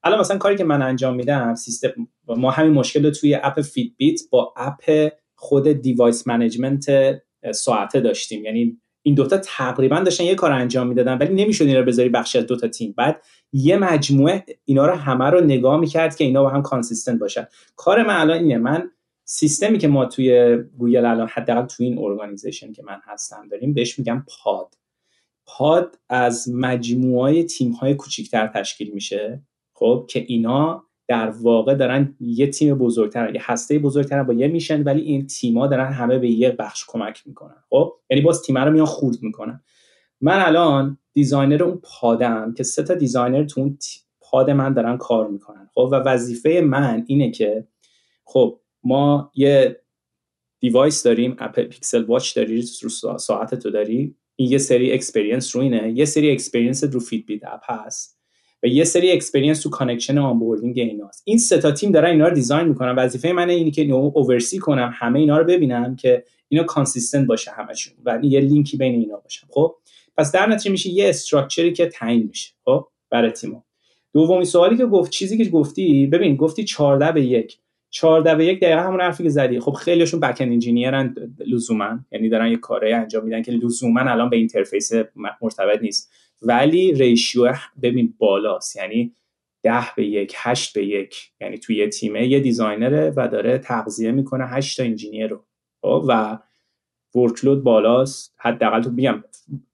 الان 0.03 0.19
مثلا 0.19 0.37
کاری 0.37 0.55
که 0.55 0.63
من 0.63 0.81
انجام 0.81 1.15
میدم 1.15 1.55
سیستم 1.55 1.89
ما 2.27 2.51
همین 2.51 2.73
مشکل 2.73 3.05
رو 3.05 3.11
توی 3.11 3.35
اپ 3.35 3.61
Fitbit 3.61 4.21
با 4.31 4.53
اپ 4.57 5.09
خود 5.35 5.67
device 5.67 6.27
management 6.27 6.85
ساعته 7.53 7.99
داشتیم 7.99 8.45
یعنی 8.45 8.77
این 9.09 9.15
دوتا 9.15 9.37
تقریبا 9.37 9.99
داشتن 9.99 10.23
یه 10.23 10.35
کار 10.35 10.51
انجام 10.51 10.87
می‌دادن 10.87 11.17
ولی 11.17 11.43
نمی‌شد 11.43 11.65
اینا 11.65 11.79
رو 11.79 11.85
بذاری 11.85 12.09
بخشی 12.09 12.37
از 12.37 12.47
دوتا 12.47 12.67
تیم. 12.67 12.93
بعد 12.97 13.21
یه 13.53 13.77
مجموعه 13.77 14.45
اینا 14.65 14.85
رو 14.85 14.95
همه 14.95 15.25
رو 15.25 15.41
نگاه 15.41 15.79
می‌کرد 15.79 16.15
که 16.15 16.23
اینا 16.23 16.43
با 16.43 16.49
هم 16.49 16.61
consistent 16.61 17.19
باشن. 17.19 17.47
کار 17.75 18.03
من 18.03 18.15
الان 18.15 18.37
اینه 18.37 18.57
من 18.57 18.91
سیستمی 19.25 19.77
که 19.77 19.87
ما 19.87 20.05
توی 20.05 20.57
گوگل 20.77 21.05
الان 21.05 21.27
حداقل 21.27 21.65
توی 21.65 21.85
این 21.85 21.97
organization 21.99 22.73
که 22.73 22.83
من 22.83 22.99
هستم 23.03 23.47
داریم 23.51 23.73
بهش 23.73 23.99
میگم 23.99 24.25
pod. 24.27 24.75
pod 25.45 25.99
از 26.09 26.49
مجموعه 26.53 27.43
تیم 27.43 27.71
های 27.71 27.95
کوچیکتر 27.95 28.47
تشکیل 28.47 28.91
میشه 28.93 29.41
خب 29.73 30.05
که 30.09 30.25
اینا 30.27 30.85
در 31.09 31.29
واقع 31.29 31.75
دارن 31.75 32.15
یه 32.19 32.47
تیم 32.47 32.75
بزرگتر 32.75 33.35
یه 33.35 33.41
هسته 33.43 33.79
بزرگتر 33.79 34.23
با 34.23 34.33
یه 34.33 34.47
میشن 34.47 34.83
ولی 34.83 35.01
این 35.01 35.27
تیما 35.27 35.67
دارن 35.67 35.93
همه 35.93 36.19
به 36.19 36.29
یه 36.29 36.51
بخش 36.51 36.85
کمک 36.87 37.23
می‌کنن. 37.25 37.63
خب؟ 37.69 37.93
یعنی 38.09 38.23
باز 38.23 38.41
تیم 38.41 38.57
رو 38.57 38.71
میان 38.71 38.85
خورد 38.85 39.17
می‌کنن. 39.21 39.61
من 40.21 40.41
الان 40.41 40.97
designer 41.13 41.63
اون 41.63 41.81
pod 41.83 42.36
ام 42.36 42.53
که 42.53 42.63
سه 42.63 42.83
تا 42.83 42.93
designer 42.93 43.43
تو 43.43 43.61
اون 43.61 43.77
pod 44.21 44.49
من 44.49 44.73
دارن 44.73 44.97
کار 44.97 45.27
می‌کنن. 45.27 45.69
خب؟ 45.73 45.89
و 45.91 45.95
وظیفه 45.95 46.61
من 46.61 47.03
اینه 47.07 47.31
که 47.31 47.67
خب 48.25 48.59
ما 48.83 49.31
یه 49.35 49.81
device 50.59 51.03
داریم 51.03 51.35
app 51.39 51.59
پیکسل 51.59 52.03
واچ 52.03 52.35
داری 52.35 52.63
رو 52.81 52.89
ساعت 53.17 53.55
تو 53.55 53.69
داری. 53.69 54.15
این 54.35 54.51
یه 54.51 54.57
سری 54.57 54.91
experience 54.91 55.55
رو 55.55 55.61
اینه. 55.61 55.91
یه 55.91 56.05
سری 56.05 56.31
experience 56.31 56.83
رو 56.83 56.99
فیت‌بیت 56.99 57.41
app 57.45 57.61
هست. 57.63 58.18
و 58.63 58.67
یه 58.67 58.83
سری 58.83 59.11
experience 59.11 59.61
تو 59.61 59.69
connection 59.69 60.17
onboarding 60.17 60.79
ایناست. 60.79 61.23
این 61.25 61.37
سه 61.37 61.57
تا 61.57 61.71
تیم 61.71 61.91
دارن 61.91 62.09
اینا 62.09 62.27
رو 62.27 62.35
design 62.35 62.67
می‌کنن. 62.67 62.95
وظیفه 62.95 63.31
منه 63.31 63.53
اینه 63.53 63.71
که 63.71 63.91
oversee 63.91 64.57
کنم 64.57 64.91
همه 64.93 65.19
اینا 65.19 65.37
رو 65.37 65.43
ببینم 65.43 65.95
که 65.95 66.23
اینا 66.47 66.63
consistent 66.63 67.27
باشه 67.27 67.51
همشون 67.51 67.93
و 68.05 68.19
یه 68.23 68.39
لینکی 68.39 68.77
بین 68.77 68.99
اینا 68.99 69.17
باشه 69.17 69.47
خب؟ 69.49 69.75
پس 70.17 70.31
در 70.31 70.49
نتیجه 70.49 70.71
میشه 70.71 70.89
یه 70.89 71.09
structure 71.09 71.67
ی 71.67 71.73
که 71.73 71.85
تعیین 71.85 72.27
میشه. 72.27 72.53
خب؟ 72.65 72.87
برای 73.09 73.31
تیم‌ها 73.31 73.63
دومی 74.13 74.45
سوالی 74.45 74.77
که 74.77 74.85
گفت 74.85 75.11
چیزی 75.11 75.37
که 75.37 75.49
گفتی 75.49 76.07
ببین 76.07 76.35
گفتی 76.35 76.63
14 76.63 77.11
به 77.11 77.21
1 77.21 77.57
14 77.89 78.35
به 78.35 78.45
1 78.45 78.59
دقیقا 78.59 78.81
همون 78.81 79.01
حرفی 79.01 79.23
که 79.23 79.29
زدی. 79.29 79.59
خب 79.59 79.71
خیلیشون 79.71 80.19
back-end 80.19 80.37
engineer 80.41 80.51
ن 80.51 81.15
لزوما. 81.39 81.99
یعنی 82.11 82.29
دارن 82.29 82.51
یه 82.51 82.57
کاری 82.57 82.93
انجام 82.93 83.23
میدن 83.23 83.41
که 83.41 83.51
لزوما 83.51 84.01
الان 84.01 84.29
به 84.29 84.37
interface 84.37 84.91
مرتبط 85.41 85.81
نیست. 85.81 86.11
ولی 86.41 86.93
ratio 86.93 87.53
ببین 87.81 88.13
بالاست. 88.17 88.75
یعنی 88.75 89.15
ده 89.63 89.85
به 89.95 90.05
یک 90.05 90.33
هشت 90.37 90.73
به 90.73 90.85
یک. 90.85 91.31
یعنی 91.41 91.57
توی 91.57 91.75
یه 91.75 91.87
تیمه 91.87 92.27
یه 92.27 92.39
designer 92.39 93.05
ه 93.05 93.13
و 93.15 93.27
داره 93.27 93.57
تغذیه 93.57 94.11
می‌کنه 94.11 94.47
هشت 94.47 94.77
تا 94.77 94.83
engineer 94.83 95.27
رو. 95.27 95.45
خب، 95.81 96.05
و 96.07 96.37
workload 97.15 97.63
بالاست. 97.63 98.35
حداقل 98.37 98.81
تو 98.81 98.91
میگم 98.91 99.23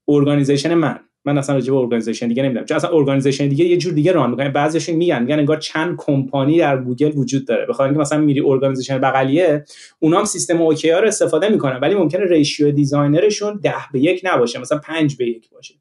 organization 0.08 0.74
من. 0.74 1.00
من 1.24 1.38
اصلا 1.38 1.54
راجع 1.54 1.72
به 1.72 1.78
organization 1.78 2.28
دیگه 2.28 2.42
نمی‌دونم. 2.42 2.66
چون 2.66 2.76
اصلا 2.76 2.90
organization 2.90 3.48
دیگه 3.48 3.64
یه 3.64 3.76
جور 3.76 3.92
دیگه 3.92 4.12
run 4.12 4.30
می‌کنه. 4.30 4.48
بعضیشون 4.48 4.94
میگن 4.94 5.22
میگن 5.22 5.38
انگار 5.38 5.56
چند 5.56 5.94
کمپانی 5.98 6.58
در 6.58 6.82
گوگل 6.82 7.18
وجود 7.18 7.46
داره. 7.46 7.66
بخاطر 7.66 7.84
اینکه 7.84 8.00
مثلا 8.00 8.20
میری 8.20 8.40
organization 8.40 8.98
بغلیه 8.98 9.64
اونام 9.98 10.24
سیستم 10.24 10.62
OKR 10.62 10.90
رو 10.90 11.06
استفاده 11.06 11.48
می‌کنن. 11.48 11.76
ولی 11.76 11.94
ممکنه 11.94 12.24
ratio 12.24 12.70
designer 12.70 13.30
شون 13.30 13.60
10 13.62 13.74
به 13.92 14.00
1 14.00 14.20
نباشه. 14.24 14.60
مثلا 14.60 14.78
5 14.78 15.16
به 15.16 15.26
1 15.26 15.50
باشه. 15.50 15.74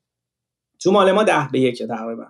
تو 0.86 0.92
مال 0.92 1.12
ما 1.12 1.24
10 1.24 1.34
به 1.52 1.60
1 1.60 1.84
تقریبا. 1.84 2.26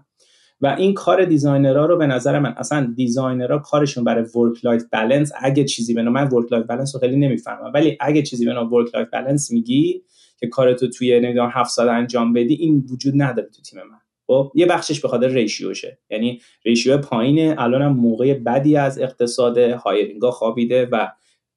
و 0.61 0.67
این 0.67 0.93
کار 0.93 1.25
designer 1.25 1.79
ها 1.79 1.85
رو 1.85 1.97
به 1.97 2.07
نظر 2.07 2.39
من 2.39 2.53
اصلا 2.57 2.93
designer 2.95 3.51
ها 3.51 3.57
کارشون 3.57 4.03
برای 4.03 4.25
work-life 4.35 4.83
balance 4.93 5.31
اگه 5.41 5.63
چیزی 5.63 5.93
به 5.93 6.01
من 6.01 6.27
work-life 6.27 6.65
balance 6.65 6.95
رو 6.95 7.01
خیلی 7.01 7.15
نمی‌فهمم 7.15 7.71
ولی 7.73 7.97
اگه 7.99 8.21
چیزی 8.21 8.45
به 8.45 8.53
نام 8.53 8.73
work-life 8.73 9.07
balance 9.13 9.51
میگی 9.51 10.01
که 10.39 10.47
کارتو 10.47 10.87
توی 10.87 11.19
نمی‌دونم 11.19 11.49
7 11.53 11.69
سال 11.69 11.89
انجام 11.89 12.33
بدی 12.33 12.53
این 12.53 12.85
وجود 12.91 13.13
نداره 13.17 13.49
تو 13.49 13.61
تیم 13.61 13.79
من. 13.79 13.97
خب 14.27 14.51
یه 14.55 14.65
بخشش 14.65 14.99
به 14.99 15.07
خاطر 15.07 15.27
ریشیوشه 15.27 15.99
یعنی 16.09 16.41
ریشیو 16.65 16.97
پایینه 16.97 17.55
الانم 17.57 17.95
موقع 17.95 18.33
بدی 18.33 18.77
از 18.77 18.99
اقتصاد 18.99 19.57
هایرینگا 19.57 20.31
خوابیده 20.31 20.85
و 20.85 21.07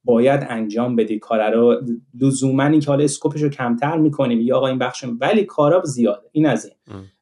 باید 0.09 0.47
انجام 0.49 0.97
بدی. 0.97 1.19
کار 1.19 1.51
رو 1.51 1.81
لزوما 2.21 2.67
این 2.67 2.81
که 2.81 2.91
حالا 2.91 3.05
اسکوپش 3.05 3.41
رو 3.41 3.49
کمتر 3.49 3.97
می‌کنیم. 3.97 4.41
یا 4.41 4.57
آقا 4.57 4.67
این 4.67 4.79
بخش 4.79 5.05
ولی 5.21 5.45
کارا 5.45 5.83
زیاده. 5.85 6.29
این 6.33 6.47
از 6.47 6.65
این. 6.65 6.75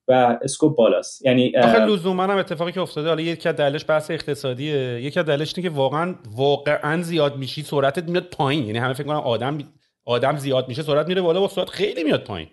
و 0.09 0.39
اسکوپ 0.43 0.77
بالاست. 0.77 1.27
یعنی 1.27 1.57
آخه 1.57 1.87
لزوما 1.87 2.23
هم 2.23 2.39
اتفاقی 2.39 2.73
که 2.73 2.81
افتاده 2.81 3.09
حالا 3.09 3.21
یکی 3.21 3.49
از 3.49 3.57
دلش 3.57 3.85
بحث 3.89 4.11
اقتصادیه. 4.11 5.03
یکی 5.03 5.21
از 5.21 5.27
دلش 5.27 5.53
اینه 5.57 5.69
که 5.69 5.75
واقعا 5.75 6.15
واقعا 6.37 7.03
زیاد 7.03 7.37
میشی 7.37 7.63
سرعتت 7.63 8.09
میاد 8.09 8.25
پایین. 8.25 8.67
یعنی 8.67 8.79
همه 8.79 8.93
فکر 8.93 9.07
کنن 9.07 9.17
آدم 9.17 9.59
آدم 10.05 10.37
زیاد 10.37 10.69
میشه 10.69 10.83
سرعت 10.83 11.09
میره 11.09 11.23
بالا 11.23 11.45
و 11.45 11.49
سرعت 11.49 11.71
خیلی 11.71 12.05
میاد 12.05 12.25
پایین. 12.25 12.49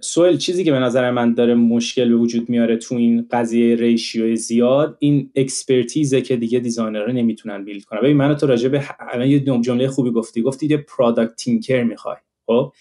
سوال 0.00 0.36
چیزی 0.36 0.64
که 0.64 0.72
به 0.72 0.78
نظر 0.78 1.10
من 1.10 1.34
داره 1.34 1.54
مشکل 1.54 2.08
به 2.08 2.14
وجود 2.14 2.48
میاره 2.48 2.76
تو 2.76 2.94
این 2.94 3.26
قضیه 3.30 3.76
ratio 3.76 4.36
زیاد 4.36 4.96
این 5.00 5.30
expertise 5.36 6.12
ه 6.12 6.20
که 6.20 6.36
دیگه 6.36 6.58
designer 6.58 7.06
ها 7.06 7.12
نمی‌تونن 7.12 7.64
build 7.64 7.84
کنن. 7.84 8.00
ببین 8.00 8.16
من 8.16 8.36
تو 8.36 8.46
راجع 8.46 8.68
به 8.68 8.84
الان 8.98 9.26
یه 9.26 9.40
جمله 9.40 9.88
خوبی 9.88 10.10
گفتی. 10.10 10.42
گفتی 10.42 10.66
یه 10.66 10.76
product 10.76 11.36
thinker 11.36 11.82
می‌خوای. 11.82 12.16
خب؟ 12.46 12.72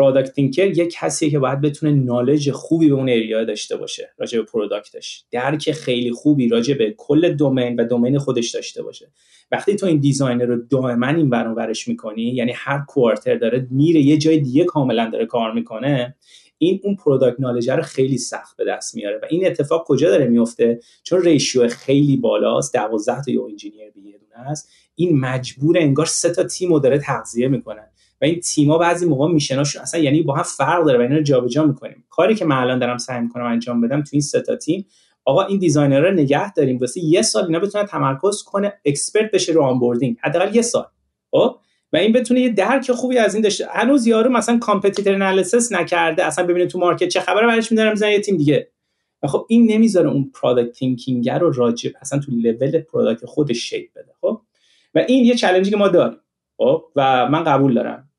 product 0.00 0.32
thinker 0.32 0.78
یه 0.78 0.86
کسیه 0.86 1.30
که 1.30 1.38
باید 1.38 1.60
بتونه 1.60 1.92
knowledge 1.92 2.50
خوبی 2.50 2.88
به 2.88 2.94
اون 2.94 3.08
area 3.08 3.44
داشته 3.44 3.76
باشه 3.76 4.12
راجع 4.18 4.38
به 4.38 4.44
product 4.44 5.06
ش 5.06 5.24
درک 5.30 5.72
خیلی 5.72 6.12
خوبی 6.12 6.48
راجع 6.48 6.74
به 6.74 6.94
کل 6.98 7.32
domain 7.32 7.80
و 7.80 7.84
domain 7.84 8.18
خودش 8.18 8.50
داشته 8.50 8.82
باشه. 8.82 9.12
وقتی 9.52 9.76
تو 9.76 9.86
این 9.86 10.00
designer 10.00 10.44
رو 10.44 10.56
دائما 10.70 11.06
این 11.06 11.30
ورش 11.30 11.88
می‌کنی 11.88 12.22
یعنی 12.22 12.52
هر 12.54 12.84
quarter 12.88 13.34
داره 13.34 13.66
میره 13.70 14.00
یه 14.00 14.18
جای 14.18 14.38
دیگه 14.38 14.64
کاملا 14.64 15.10
داره 15.12 15.26
کار 15.26 15.52
می‌کنه 15.52 16.16
این 16.58 16.80
اون 16.82 16.96
product 16.96 17.40
knowledge 17.40 17.70
رو 17.70 17.82
خیلی 17.82 18.18
سخت 18.18 18.56
به 18.56 18.64
دست 18.64 18.94
میاره. 18.94 19.18
و 19.22 19.26
این 19.30 19.46
اتفاق 19.46 19.84
کجا 19.86 20.10
داره 20.10 20.26
میفته 20.26 20.80
چون 21.02 21.22
ratio 21.22 21.68
خیلی 21.68 22.16
بالاست 22.16 22.74
12 22.74 23.22
تا 23.22 23.30
engineer 23.30 23.90
به 23.90 24.00
یه 24.00 24.18
دونه 24.18 24.50
است. 24.50 24.70
این 24.94 25.20
مجبور 25.20 25.78
انگار 25.78 26.06
سه 26.06 26.30
تا 26.30 26.44
تیمو 26.44 26.78
داره 26.78 26.98
تغذیه 26.98 27.48
می‌کنه. 27.48 27.90
و 28.20 28.24
این 28.24 28.40
تیما 28.40 28.78
بعضی 28.78 29.06
موقع 29.06 29.28
mission 29.32 29.61
هاشون 29.61 29.82
اصلا 29.82 30.00
یعنی 30.00 30.22
با 30.22 30.34
هم 30.34 30.42
فرق 30.42 30.84
داره 30.84 30.98
و 30.98 31.02
اینا 31.02 31.20
جابجا 31.22 31.64
می‌کنیم. 31.64 32.04
کاری 32.10 32.34
که 32.34 32.44
من 32.44 32.56
الان 32.56 32.78
دارم 32.78 32.98
سعی 32.98 33.20
می‌کنم 33.20 33.44
انجام 33.44 33.80
بدم 33.80 34.02
تو 34.02 34.08
این 34.12 34.20
سه 34.20 34.40
تا 34.40 34.56
تیم 34.56 34.86
آقا 35.24 35.42
این 35.42 35.58
designer 35.58 36.00
رو 36.00 36.10
نگه 36.10 36.52
داریم. 36.52 36.78
واسه 36.78 37.00
یه 37.00 37.22
سال 37.22 37.44
اینا 37.44 37.58
بتونه 37.58 37.84
تمرکز 37.84 38.42
کنه 38.42 38.72
expert 38.84 39.30
بشه 39.30 39.52
رو 39.52 39.62
onboarding. 39.62 40.16
حداقل 40.22 40.56
یه 40.56 40.62
سال. 40.62 40.86
خب؟ 41.30 41.56
و 41.92 41.96
این 41.96 42.12
بتونه 42.12 42.40
یه 42.40 42.48
درک 42.48 42.92
خوبی 42.92 43.18
از 43.18 43.34
این 43.34 43.42
داشته 43.42 43.66
هنوز 43.70 44.06
یارو 44.06 44.30
مثلا 44.30 44.58
competitor 44.58 45.14
analysis 45.14 45.72
نکرده 45.72 46.24
اصلا 46.24 46.46
ببینه 46.46 46.66
تو 46.66 46.78
market 46.78 47.08
چه 47.08 47.20
خبره 47.20 47.46
برش 47.46 47.72
می‌دارن 47.72 47.90
می‌ذارن 47.90 48.12
یه 48.12 48.20
تیم 48.20 48.36
دیگه. 48.36 48.68
و 49.22 49.26
خب 49.26 49.46
این 49.48 49.70
نمی‌ذاره 49.70 50.10
اون 50.10 50.30
product 50.34 50.72
thinking 50.72 51.30
رو 51.30 51.52
راجع 51.52 51.90
اصلا 52.00 52.18
تو 52.18 52.32
level 52.32 52.80
product 52.80 53.26
خودش 53.26 53.58
shape 53.70 53.92
بده. 53.92 54.12
خب؟ 54.20 54.40
و 54.94 54.98
این 55.08 55.24
یه 55.24 55.34
challenge 55.34 55.66
ی 55.66 55.70
که 55.70 55.76
ما 55.76 55.88
داریم. 55.88 56.18
خب؟ 56.56 56.84
و 56.96 57.28
من 57.28 57.44
قبول 57.44 57.74
دارم. 57.74 58.09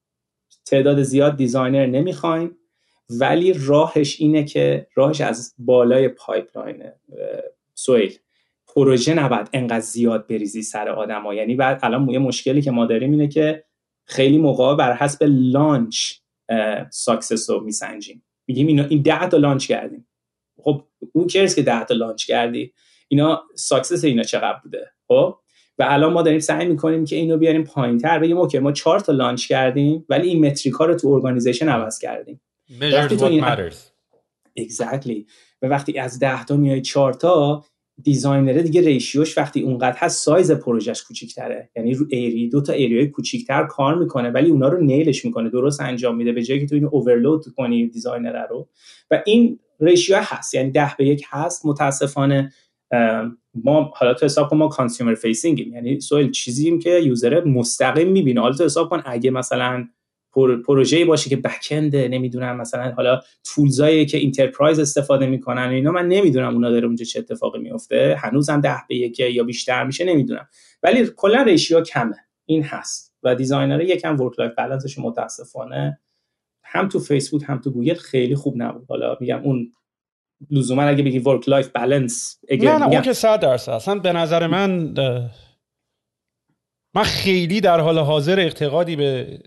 تعداد 0.66 1.04
زیاد 1.04 1.38
designer 1.38 1.86
نمی‌خوایم 1.86 2.58
ولی 3.10 3.54
راهش 3.54 4.22
اینه 4.22 4.44
که 4.44 4.88
راهش 4.96 5.22
از 5.22 5.54
بالای 5.58 6.08
pipeline 6.08 6.84
سویل. 7.74 8.18
پروژه 8.76 9.14
نباید 9.14 9.50
انقدر 9.54 9.80
زیاد 9.80 10.28
بریزی 10.28 10.62
سر 10.62 10.90
آدما. 10.90 11.34
یعنی 11.34 11.56
بعد 11.56 11.80
الان 11.84 12.10
یه 12.10 12.20
مشکلی 12.20 12.62
که 12.62 12.72
ما 12.72 12.86
داریم 12.86 13.12
اینه 13.12 13.28
که 13.28 13.64
خیلی 14.06 14.38
موقع 14.38 14.76
بر 14.76 14.94
حسب 14.94 15.24
launch 15.28 16.14
success 16.90 17.50
رو 17.50 17.60
میسنجیم. 17.60 18.24
میگیم 18.48 18.68
اینا 18.68 18.84
این 18.84 19.02
10 19.02 19.28
تا 19.28 19.38
launch 19.38 19.68
کردیم. 19.68 20.08
خب 20.64 20.84
اون 21.14 21.28
کرس 21.28 21.56
که 21.56 21.62
10 21.62 21.84
تا 21.84 21.94
launch 21.94 22.26
کردی؟ 22.26 22.74
اینا 23.08 23.44
success 23.56 24.04
اینا 24.04 24.24
چقدر 24.24 24.60
بوده؟ 24.64 24.92
خب؟ 25.08 25.40
و 25.82 25.86
الان 25.88 26.14
ما 26.14 26.22
داریم 26.22 26.40
سعی 26.40 26.68
می‌کنیم 26.68 27.06
که 27.06 27.16
اینو 27.16 27.38
بیاریم 27.38 27.64
پایینتر 27.64 28.20
بگیم 28.20 28.38
okay 28.38 28.60
ما 28.60 28.72
4 28.72 29.00
تا 29.00 29.14
launch 29.14 29.48
کردیم 29.48 30.06
ولی 30.10 30.28
این 30.28 30.46
metric 30.46 30.74
ها 30.74 30.86
رو 30.86 30.96
تو 30.96 31.08
organization 31.08 31.70
عوض 31.70 32.00
کردیم. 32.00 32.42
Measured 32.80 33.12
what 33.12 33.44
matters. 33.44 33.76
Exactly. 34.60 35.26
و 35.62 35.68
وقتی 35.68 36.00
از 36.00 36.20
10 36.20 36.46
تا 36.46 36.58
میای 36.58 36.82
4 36.82 37.14
تا 37.14 37.66
designer 38.04 38.57
ه 38.57 38.64
دیگه 38.64 38.82
ratio 38.82 39.22
ش 39.22 39.38
وقتی 39.38 39.62
اونقدر 39.62 39.98
هست 39.98 40.26
سایز 40.26 40.52
پروژهش 40.52 41.04
کوچیک‌تره. 41.04 41.70
یعنی 41.76 41.94
رو 41.94 42.06
area 42.10 42.50
دو 42.50 42.62
تا 42.62 42.74
area 42.74 43.01
ی 43.01 43.08
کوچیک‌تر 43.08 43.64
کار 43.64 43.96
می‌کنه 43.96 44.30
ولی 44.30 44.50
اونا 44.50 44.68
رو 44.68 44.82
nail 44.82 45.11
ش 45.11 45.26
می‌کنه. 45.26 45.50
درست 45.50 45.82
انجام 45.82 46.16
میده 46.16 46.32
به 46.32 46.44
جای 46.44 46.60
که 46.60 46.68
تو 46.68 46.76
اینو 46.76 46.90
overload 46.92 47.46
کنی 47.58 47.88
designer 47.88 48.48
رو. 48.50 48.68
و 49.12 49.24
این 49.26 49.60
ratio 49.80 50.18
هست 50.22 50.56
یعنی 50.56 50.72
ده 50.72 50.92
به 50.98 51.06
یک 51.06 51.24
هست. 51.30 51.66
متاسفانه 51.66 52.52
ما 53.54 53.92
حالا 53.96 54.14
تو 54.14 54.26
حساب 54.26 54.50
کن 54.50 54.58
ما 54.58 54.68
consumer-facing 54.68 55.16
یم 55.16 55.74
یعنی 55.74 56.00
سوال 56.00 56.32
چیزیم 56.32 56.80
که 56.80 56.90
user 56.90 57.44
مستقیم 57.44 58.12
می‌بینه. 58.12 58.42
حالا 58.42 58.56
تو 58.56 58.64
حساب 58.64 58.90
کن 58.90 59.02
اگه 59.06 59.32
مثلا 59.32 59.88
پروژه‌ای 60.66 61.06
باشه 61.06 61.30
که 61.30 61.38
back-end 61.38 61.96
نمی‌دونم 61.96 62.58
مثلا 62.58 62.92
حالا 62.92 63.22
tools 63.44 63.88
ایی 63.88 64.06
که 64.06 64.24
enterprise 64.24 64.80
استفاده 64.80 65.28
می‌کنن 65.28 65.70
اینا 65.70 65.92
من 65.92 66.08
نمی‌دونم 66.08 66.54
اونا 66.54 66.72
داره 66.72 66.88
اونجا 66.88 67.06
چه 67.06 67.20
اتفاقی 67.20 67.60
میفته 67.60 68.16
هنوزم 68.20 68.62
ده 68.62 68.78
به 68.90 68.96
یک 68.96 69.20
یا 69.20 69.44
بیشتر 69.44 69.84
میشه 69.84 70.06
نمی‌دونم. 70.06 70.48
ولی 70.84 71.08
کلا 71.16 71.42
ratio 71.42 71.82
کمه. 71.82 72.16
این 72.46 72.64
هست. 72.64 73.14
و 73.24 73.36
designer 73.36 73.82
یکم 73.82 74.20
work-life 74.20 74.40
balance 74.40 74.52
ش 74.58 75.00
متاسفانه 75.00 76.00
هم 76.64 76.88
تو 76.88 77.00
فیسبوک 77.00 77.44
هم 77.46 77.58
تو 77.58 77.72
گوگل 77.72 77.94
خیلی 77.94 78.36
خوب 78.36 78.54
نبود. 78.58 78.86
حالا 78.90 79.18
میگم 79.20 79.42
اون 79.44 79.72
لزوما 80.50 80.84
اگه 80.84 81.04
بگی 81.04 81.20
work-life 81.20 81.70
balance 81.70 82.40
نه 82.52 82.78
نه 82.78 82.86
اون 82.86 83.02
که 83.02 83.14
100 83.14 83.40
درصد. 83.40 83.72
اصلا 83.72 84.00
به 84.00 84.14
نظر 84.14 84.48
من 84.48 84.94
من 86.96 87.04
خیلی 87.04 87.62
در 87.62 87.80
حال 87.80 88.00
حاضر 88.00 88.40
اعتقادی 88.40 88.96
به 88.96 89.40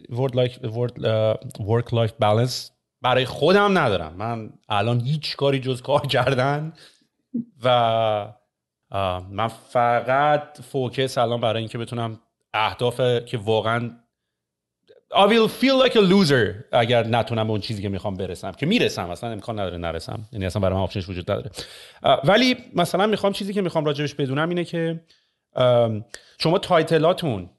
work-life 1.61 2.13
balance 2.13 2.71
برای 3.03 3.25
خودم 3.25 3.79
ندارم. 3.79 4.15
من 4.17 4.51
الان 4.69 5.01
هیچ 5.01 5.37
کاری 5.37 5.61
جز 5.61 5.83
کار 5.83 6.07
کردن 6.07 6.73
و 7.65 8.33
من 9.31 9.49
فقط 9.49 10.61
focus 10.61 11.19
الان 11.19 11.41
برای 11.41 11.59
اینکه 11.59 11.79
بتونم 11.79 12.21
اهداف 12.55 13.01
که 13.01 13.39
واقعا 13.39 13.91
I 15.13 15.27
will 15.27 15.49
feel 15.49 15.87
like 15.87 15.97
a 15.97 16.01
loser 16.01 16.65
اگر 16.73 17.07
نتونم 17.07 17.47
به 17.47 17.51
اون 17.51 17.61
چیزی 17.61 17.83
که 17.83 17.89
می‌خوام 17.89 18.15
برسم 18.15 18.53
که 18.53 18.67
می‌رسم 18.67 19.11
اصلا 19.11 19.31
امکان 19.31 19.59
نداره 19.59 19.79
نرسم. 19.79 20.29
یعنی 20.33 20.47
اصلا 20.47 20.63
برای 20.63 20.75
من 20.75 20.83
option 20.83 21.02
ش 21.02 21.09
وجود 21.09 21.31
نداره. 21.31 21.51
ولی 22.25 22.57
مثلا 22.75 23.07
می‌خوام 23.07 23.33
چیزی 23.33 23.53
که 23.53 23.63
می‌خوام 23.63 23.85
راجبش 23.85 24.15
بدونم 24.15 24.49
اینه 24.49 24.65
که 24.65 25.01
شما 26.39 26.59
title 26.59 27.16
اتون 27.16 27.51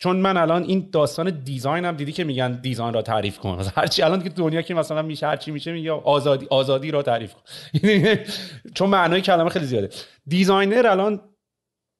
چون 0.00 0.16
من 0.16 0.36
الان 0.36 0.62
این 0.62 0.88
داستان 0.92 1.30
design 1.30 1.84
هم 1.84 1.96
دیدی 1.96 2.12
که 2.12 2.24
میگن 2.24 2.52
design 2.52 2.94
را 2.94 3.02
تعریف 3.02 3.38
کن. 3.38 3.64
هرچی 3.76 4.02
الان 4.02 4.22
که 4.22 4.28
دنیا 4.28 4.62
که 4.62 4.74
مثلا 4.74 5.02
میشه 5.02 5.26
هرچی 5.26 5.50
میشه 5.50 5.72
میگه 5.72 5.92
آزادی 5.92 6.46
آزادی 6.50 6.90
را 6.90 7.02
تعریف 7.02 7.34
کن. 7.34 7.40
چون 8.74 8.90
معنای 8.90 9.20
کلمه 9.20 9.50
خیلی 9.50 9.64
زیاده. 9.64 9.88
designer 10.26 10.86
الان 10.86 11.20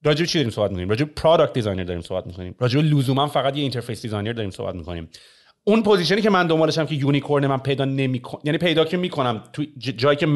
راجع 0.04 0.24
چی 0.24 0.38
داریم 0.38 0.50
صحبت 0.50 0.70
می‌کنیم؟ 0.70 0.88
راجع 0.88 1.04
product 1.04 1.52
designer 1.52 1.84
داریم 1.84 2.02
صحبت 2.02 2.26
می‌کنیم. 2.26 2.54
راجع 2.58 2.80
لزوما 2.80 3.26
فقط 3.26 3.56
یه 3.56 3.62
interface 3.62 4.02
designer 4.02 4.32
داریم 4.32 4.50
صحبت 4.50 4.74
می‌کنیم. 4.74 5.08
اون 5.64 5.82
position 5.82 6.18
ی 6.18 6.22
که 6.22 6.30
من 6.30 6.46
دنبالشم 6.46 6.86
که 6.86 6.94
unicorn 6.94 7.46
من 7.46 7.58
پیدا 7.58 7.84
نمی‌کنم 7.84 8.40
یعنی 8.44 8.58
پیدا 8.58 8.84
که 8.84 8.96
می‌کنم 8.96 9.42
تو 9.52 9.64
جایی 9.78 10.16
که 10.16 10.26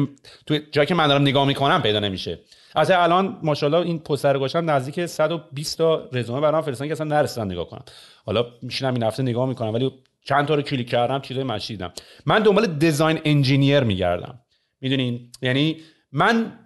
تو 0.45 0.57
جایی 0.71 0.85
که 0.85 0.95
من 0.95 1.07
دارم 1.07 1.21
نگاه 1.21 1.47
می‌کنم 1.47 1.81
پیدا 1.81 1.99
نمیشه. 1.99 2.39
از 2.75 2.91
الان 2.91 3.39
ماشاءالله 3.43 3.87
این 3.87 3.99
پستر 3.99 4.37
گوشم 4.37 4.69
نزدیک 4.69 5.05
120 5.05 5.77
تا 5.77 6.09
رزومه 6.13 6.41
برام 6.41 6.61
فرستادن 6.61 6.87
که 6.87 6.93
اصلا 6.93 7.07
نرسیدم 7.07 7.51
نگاه 7.51 7.69
کنم. 7.69 7.83
حالا 8.25 8.45
میشینم 8.61 8.93
این 8.93 9.03
هفته 9.03 9.23
نگاه 9.23 9.49
می‌کنم 9.49 9.73
ولی 9.73 9.91
چند 10.25 10.47
تا 10.47 10.55
رو 10.55 10.61
کلیک 10.61 10.89
کردم 10.89 11.21
چیزای 11.21 11.43
مشی 11.43 11.73
دیدم. 11.73 11.93
من 12.25 12.39
دنبال 12.43 12.67
design 12.67 13.19
engineer 13.25 13.79
میگردم. 13.79 14.39
می‌دونین؟ 14.81 15.31
یعنی 15.41 15.77
من 16.11 16.59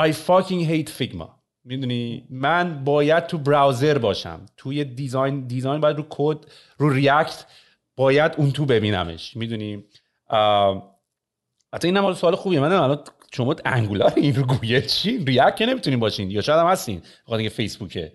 I 0.00 0.12
fucking 0.12 0.62
hate 0.70 0.90
Figma. 1.02 1.37
می‌دونی 1.68 2.26
من 2.30 2.84
باید 2.84 3.26
تو 3.26 3.38
browser 3.38 3.98
باشم. 3.98 4.46
توی 4.56 4.84
design 4.84 5.46
design 5.46 5.80
باید 5.80 5.96
رو 5.96 6.06
کد 6.08 6.36
رو 6.78 6.90
React 6.90 7.44
باید 7.96 8.32
اون 8.36 8.50
تو 8.50 8.66
ببینمش. 8.66 9.36
می‌دونیم 9.36 9.84
حتی 11.74 11.88
این 11.88 11.96
هم 11.96 12.14
سوال 12.14 12.34
خوبیه. 12.34 12.60
من 12.60 12.72
الان 12.72 13.04
شما 13.32 13.56
Angular 13.64 14.12
این 14.16 14.34
رو 14.34 14.42
گوگل 14.42 14.80
چی؟ 14.80 15.24
React 15.24 15.56
که 15.56 15.66
نمی‌تونین 15.66 16.00
باشین. 16.00 16.30
یا 16.30 16.40
شاید 16.40 16.58
هم 16.58 16.66
هستین. 16.66 17.02
بخاطر 17.26 17.48
فیسبوکه. 17.48 18.12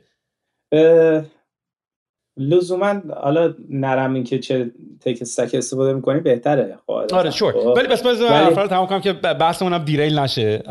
لزوما 2.38 3.01
حالا 3.22 3.53
نرم 3.69 4.14
این 4.14 4.23
که 4.23 4.39
چه 4.39 4.72
tech 5.01 5.17
stack 5.21 5.55
استفاده 5.55 5.93
می‌کنی 5.93 6.19
بهتره. 6.19 6.77
خب، 6.88 6.91
آره 6.91 7.31
sure 7.31 7.51
خب. 7.51 7.73
ولی 7.77 7.88
بس 7.88 8.03
بس 8.03 8.22
ولی... 8.22 8.68
تمام 8.68 8.88
کنم 8.88 9.01
که 9.01 9.14
بحثمون 9.14 9.73
هم 9.73 9.84
derail 9.84 10.19
نشه. 10.19 10.64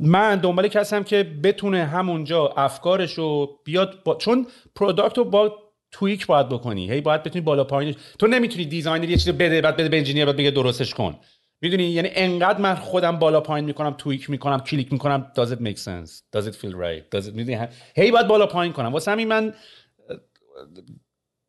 من 0.00 0.36
دنبال 0.36 0.68
کسیم 0.68 1.04
که 1.04 1.26
بتونه 1.44 1.84
همونجا 1.84 2.46
افکارشو 2.56 3.58
بیاد 3.64 4.02
با... 4.04 4.14
چون 4.14 4.46
product 4.74 5.18
رو 5.18 5.24
باید 5.24 5.56
tweak 5.90 6.26
باید 6.26 6.48
بکنی. 6.48 6.92
هی 6.92 7.00
باید 7.00 7.22
بتونی 7.22 7.40
بالا 7.44 7.64
پایینش. 7.64 7.94
تو 8.18 8.26
نمی‌تونی 8.26 8.64
designer 8.64 9.08
یه 9.08 9.16
چیزی 9.16 9.32
بده 9.32 9.60
بعد 9.60 9.76
بده 9.76 9.88
به 9.88 9.98
engineer 9.98 10.24
بعد 10.24 10.36
بگه 10.36 10.50
درستش 10.50 10.94
کن. 10.94 11.16
می‌دونی؟ 11.60 11.84
یعنی 11.84 12.08
انقدر 12.12 12.60
من 12.60 12.74
خودم 12.74 13.18
بالا 13.18 13.40
پایین 13.40 13.64
می‌کنم 13.64 13.94
tweak 13.98 14.30
می‌کنم 14.30 14.60
کلیک 14.60 14.92
می‌کنم. 14.92 15.32
Does 15.38 15.48
it 15.48 15.60
make 15.60 15.78
sense? 15.78 16.10
Does 16.36 16.44
it 16.44 16.54
feel 16.54 16.72
right? 16.72 17.18
Does 17.18 17.24
it 17.24 17.34
می‌دونی؟ 17.34 17.68
هی 17.96 18.10
باید 18.10 18.26
بالا 18.26 18.46
پایین 18.46 18.72
کنم. 18.72 18.92
واسه 18.92 19.10
همین 19.10 19.28
من 19.28 19.52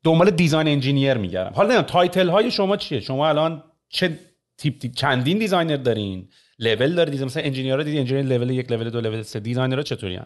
دنبال 0.03 0.29
design 0.29 0.67
engineer 0.67 1.13
میگردم. 1.13 1.51
حالا 1.55 1.67
نمی‌دونم 1.67 1.87
title 1.87 2.29
های 2.29 2.51
شما 2.51 2.77
چیه؟ 2.77 2.99
شما 2.99 3.29
الان 3.29 3.63
چه 3.89 4.19
تیپ, 4.57 4.85
چندین 4.95 5.37
designer 5.37 5.77
دارین؟ 5.77 6.29
level 6.59 6.95
داره 6.95 7.11
design 7.11 7.25
مثلا 7.25 7.43
engineer 7.43 7.77
دیدی 7.77 7.99
engineer 7.99 8.25
level 8.25 8.49
یک 8.49 8.71
level 8.71 8.89
دو 8.89 9.01
level 9.01 9.21
سه. 9.21 9.39
designer 9.39 9.78
ها 9.78 9.83
چطوریان 9.83 10.25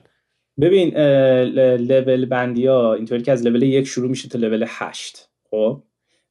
ببین 0.62 0.98
لول 1.78 2.26
بندی 2.26 2.68
ها 2.68 2.94
اینطوری 2.94 3.22
که 3.22 3.32
از 3.32 3.48
لول 3.48 3.64
یک 3.64 3.88
شروع 3.88 4.10
میشه 4.10 4.30
تا 4.30 4.40
لول 4.40 4.66
هشت 4.68 5.30
خب؟ 5.52 5.84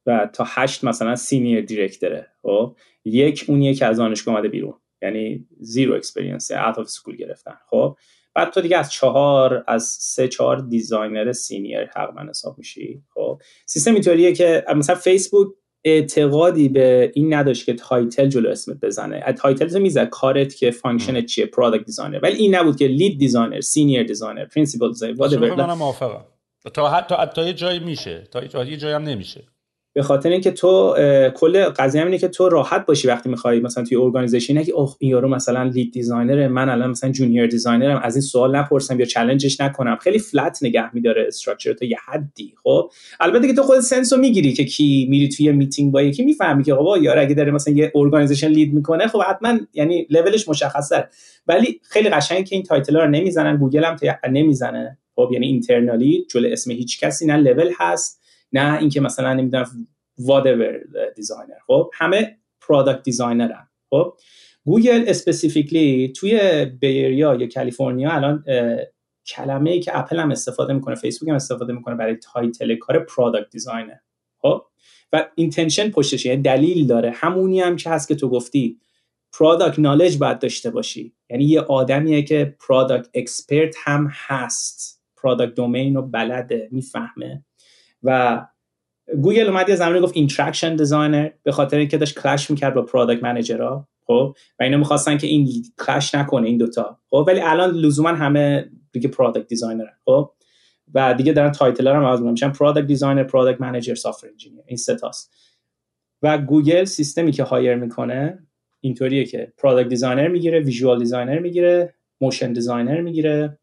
و 0.05 0.29
تا 0.33 0.45
هشت 0.47 0.83
مثلا 0.83 1.15
senior 1.15 1.61
director 1.61 2.20
ه 2.20 2.27
خب؟ 2.41 2.75
یک 3.05 3.45
اونیه 3.47 3.73
که 3.73 3.85
از 3.85 3.97
دانشگاه 3.97 4.35
اومده 4.35 4.49
بیرون. 4.49 4.73
یعنی 5.01 5.47
zero 5.59 5.95
experience 5.95 6.51
out 6.51 6.79
of 6.79 6.89
school 6.89 7.15
گرفتن 7.15 7.55
خب؟ 7.69 7.97
بعد 8.35 8.49
تو 8.49 8.61
دیگه 8.61 8.77
از 8.77 8.91
چهار 8.91 9.63
از 9.67 9.83
سه 9.83 10.27
چهار 10.27 10.57
designer 10.57 11.31
senior 11.31 11.89
حقا 11.95 12.29
حساب 12.29 12.57
میشی؟ 12.57 13.03
خب. 13.13 13.41
سیستم 13.65 13.93
اینطوریه 13.93 14.33
که 14.33 14.65
مثلا 14.75 14.95
فیسبوک 14.95 15.47
اعتقادی 15.85 16.69
به 16.69 17.11
این 17.15 17.33
نداشت 17.33 17.65
که 17.65 17.73
title 17.73 18.27
جلو 18.27 18.49
اسمت 18.49 18.77
بزنه. 18.81 19.33
title 19.33 19.67
تو 19.67 19.79
میزه 19.79 20.05
کارت 20.05 20.55
که 20.55 20.71
function 20.71 21.21
چیه 21.25 21.45
product 21.45 21.85
designer 21.85 22.19
ولی 22.23 22.35
این 22.35 22.55
نبود 22.55 22.77
که 22.77 22.87
lead 22.87 23.19
designer 23.19 23.61
senior 23.61 24.03
designer 24.03 24.45
principal 24.45 24.91
designer 24.91 25.65
من 25.65 25.73
موافقم. 25.73 26.25
تا 26.73 26.89
حتی 26.89 27.15
تا 27.35 27.43
یه 27.43 27.53
جایی 27.53 27.79
میشه. 27.79 28.27
تا 28.31 28.63
یه 28.63 28.77
جایی 28.77 28.93
هم 28.93 29.03
نمیشه. 29.03 29.43
به 29.93 30.03
خاطر 30.03 30.29
اینکه 30.29 30.51
تو 30.51 30.95
کل 31.35 31.63
قضیه 31.63 32.03
اینه 32.05 32.17
که 32.17 32.27
تو 32.27 32.49
راحت 32.49 32.85
باشی 32.85 33.07
وقتی 33.07 33.29
می‌خوای 33.29 33.59
مثلا 33.59 33.83
توی 33.83 33.97
organization 33.97 34.63
که 34.63 34.71
اوه 34.71 34.95
این 34.99 35.11
یارو 35.11 35.27
مثلا 35.27 35.63
lead 35.63 35.93
designer 35.93 36.47
من 36.47 36.69
الان 36.69 36.89
مثلا 36.89 37.11
junior 37.11 37.47
designer 37.47 37.95
م 37.95 38.01
از 38.03 38.15
این 38.15 38.21
سوال 38.21 38.55
نپرسم 38.55 38.99
یا 38.99 39.05
challenge 39.05 39.51
ش 39.51 39.61
نکنم. 39.61 39.95
خیلی 39.95 40.19
flat 40.19 40.59
نگه 40.61 40.95
میداره 40.95 41.25
structure 41.27 41.73
تو 41.73 41.85
یه 41.85 41.97
حدی 42.05 42.53
خب؟ 42.63 42.91
البته 43.19 43.47
که 43.47 43.53
تو 43.53 43.63
خود 43.63 43.79
sense 43.79 44.11
و 44.11 44.17
می‌گیری 44.17 44.53
که 44.53 44.65
کی 44.65 45.07
میری 45.09 45.29
توی 45.29 45.51
میتینگ 45.51 45.91
با 45.91 46.01
یکی 46.01 46.23
می‌فهمی 46.23 46.63
که 46.63 46.73
بابا 46.73 46.97
یارو 46.97 47.19
اگه 47.19 47.35
داره 47.35 47.51
مثلا 47.51 47.73
یه 47.73 47.91
organization 47.95 48.47
lead 48.47 48.73
می‌کنه 48.73 49.07
خب 49.07 49.21
حتما 49.21 49.59
یعنی 49.73 50.07
لولش 50.09 50.49
مشخصه 50.49 51.07
ولی 51.47 51.79
خیلی 51.83 52.09
قشنگه 52.09 52.43
که 52.43 52.55
این 52.55 52.63
title 52.63 52.97
رو 52.97 53.07
نمی‌زنن 53.07 53.57
گوگل 53.57 53.83
هم 53.83 53.97
نمی‌زنه. 54.31 54.97
خب 55.15 55.29
یعنی 55.33 55.47
internally 55.47 56.25
جلو 56.31 56.49
اسم 56.51 56.71
هیچ 56.71 56.99
کسی 56.99 57.25
نه 57.25 57.37
لول 57.37 57.71
هست. 57.79 58.22
نه 58.53 58.77
اینکه 58.79 59.01
مثلا 59.01 59.33
نمی‌دونم 59.33 59.87
whatever 60.21 60.97
designer 61.15 61.59
خب 61.67 61.91
همه 61.93 62.37
product 62.61 63.03
designer 63.03 63.60
ن 63.60 63.67
خب 63.89 64.13
گوگل 64.65 65.03
specifically 65.07 66.13
توی 66.15 66.65
Bay 66.65 66.95
Area 66.95 67.35
یا 67.35 67.47
کالیفرنیا 67.47 68.11
الان 68.11 68.43
کلمه 69.27 69.71
ای 69.71 69.79
که 69.79 69.99
اپل 69.99 70.19
هم 70.19 70.31
استفاده 70.31 70.73
می‌کنه 70.73 70.95
فیسبوک 70.95 71.29
هم 71.29 71.35
استفاده 71.35 71.73
می‌کنه 71.73 71.95
برای 71.95 72.15
title 72.15 72.75
کار 72.75 72.99
product 72.99 73.49
designer 73.49 73.95
خب 74.41 74.63
و 75.13 75.25
intention 75.35 75.89
پشتش 75.89 76.25
یعنی 76.25 76.41
دلیل 76.41 76.87
داره. 76.87 77.11
همونی 77.11 77.61
هم 77.61 77.75
که 77.75 77.89
هست 77.89 78.07
که 78.07 78.15
تو 78.15 78.29
گفتی 78.29 78.79
product 79.39 79.79
knowledge 79.79 80.17
باید 80.17 80.39
داشته 80.39 80.69
باشی. 80.69 81.15
یعنی 81.29 81.45
یه 81.45 81.61
آدمیه 81.61 82.23
که 82.23 82.55
product 82.67 83.09
expert 83.13 83.75
هم 83.83 84.07
هست. 84.11 85.03
product 85.17 85.53
domain 85.53 85.95
رو 85.95 86.01
بلده 86.01 86.69
می‌فهمه. 86.71 87.45
و 88.03 88.41
گوگل 89.21 89.47
اومد 89.47 89.69
یه 89.69 89.75
زمانی 89.75 89.99
گفت 89.99 90.17
interaction 90.17 90.75
designer 90.75 91.29
به 91.43 91.51
خاطر 91.51 91.77
اینکه 91.77 91.97
داشت 91.97 92.19
clash 92.19 92.51
می‌کرد 92.51 92.73
با 92.73 92.81
product 92.81 93.23
manager 93.23 93.79
ها 93.79 93.87
خب؟ 94.07 94.35
و 94.59 94.63
اینا 94.63 94.77
می‌خواستن 94.77 95.17
که 95.17 95.27
این 95.27 95.49
clash 95.85 96.15
نکنه 96.15 96.47
این 96.47 96.57
دوتا 96.57 96.99
خب؟ 97.09 97.25
ولی 97.27 97.41
الان 97.41 97.69
لزوما 97.69 98.09
همه 98.09 98.69
دیگه 98.91 99.09
product 99.09 99.47
designer 99.47 99.87
خب؟ 100.05 100.31
و 100.93 101.13
دیگه 101.13 101.33
دارن 101.33 101.51
title 101.51 101.87
هم 101.87 102.03
عوض 102.03 102.21
میشن 102.21 102.51
product 102.51 102.87
designer 102.87 103.23
product 103.23 103.61
manager 103.61 103.95
software 103.95 104.27
engineer 104.27 104.63
این 104.65 104.77
سه 104.77 104.95
تاست. 104.95 105.33
و 106.21 106.37
گوگل 106.37 106.83
سیستمی 106.83 107.31
که 107.31 107.43
hire 107.43 107.75
می‌کنه 107.75 108.47
اینطوریه 108.79 109.25
که 109.25 109.53
product 109.57 109.89
designer 109.89 110.27
می‌گیره 110.27 110.59
visual 110.59 110.99
designer 110.99 111.39
می‌گیره 111.39 111.93
motion 112.21 112.53
designer 112.53 113.01
می‌گیره. 113.01 113.59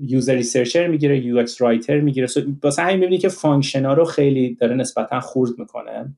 user 0.00 0.34
researcher 0.34 0.86
می‌گیره 0.86 1.18
UX 1.18 1.62
writer 1.62 2.00
می‌گیره. 2.00 2.28
واسه 2.62 2.82
همین 2.82 2.96
می‌بینی 2.96 3.18
که 3.18 3.28
function 3.28 3.84
ها 3.84 3.92
رو 3.92 4.04
خیلی 4.04 4.54
داره 4.54 4.74
نسبتا 4.74 5.20
خورد 5.20 5.58
می‌کنه 5.58 6.16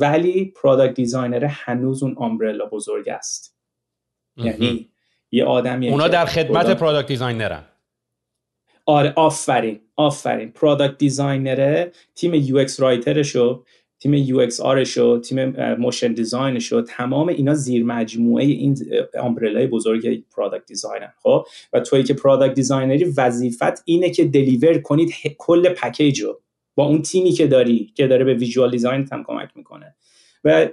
ولی 0.00 0.44
product 0.62 0.94
designer 0.94 1.44
هنوز 1.44 2.02
اون 2.02 2.14
umbrella 2.18 2.66
بزرگ 2.66 3.08
است. 3.08 3.56
یعنی 4.36 4.90
یه 5.30 5.44
آدمی 5.44 5.88
اونا 5.88 6.08
در 6.08 6.26
خدمت 6.26 6.70
product 6.70 7.08
designer 7.08 7.58
ن 7.58 7.64
آره 8.86 9.12
آفرین 9.16 9.80
آفرین. 9.96 10.50
product 10.50 10.98
designer 10.98 11.82
ه 11.82 11.92
تیم 12.14 12.34
UX 12.34 12.56
writer 12.56 12.80
شو 12.80 13.64
تیم 14.04 14.14
UXR 14.14 14.60
شو 14.60 15.18
تیم 15.18 15.48
motion 15.74 16.12
design 16.12 16.59
شو 16.59 16.82
تمام 16.82 17.28
اینا 17.28 17.54
زیر 17.54 17.84
مجموعه 17.84 18.44
این 18.44 18.76
umbrella 19.20 19.61
ی 19.61 19.66
بزرگ 19.66 20.24
product 20.36 20.66
designer 20.66 21.08
خب؟ 21.22 21.46
و 21.72 21.80
توی 21.80 22.02
که 22.02 22.14
product 22.14 22.54
designer 22.54 22.98
ی 22.98 23.04
وظیفت 23.04 23.82
اینه 23.84 24.10
که 24.10 24.24
deliver 24.24 24.78
کنید 24.78 25.14
کل 25.38 25.68
package 25.68 26.20
رو 26.20 26.40
با 26.74 26.86
اون 26.86 27.02
تیمی 27.02 27.32
که 27.32 27.46
داری 27.46 27.92
که 27.94 28.06
داره 28.06 28.24
به 28.24 28.34
visual 28.34 28.70
design 28.70 29.08
هم 29.12 29.24
کمک 29.24 29.48
می‌کنه. 29.54 29.94
و 30.44 30.68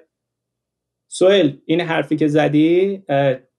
سوال 1.08 1.58
این 1.66 1.82
حرفی 1.82 2.16
که 2.16 2.28
زدی 2.28 3.04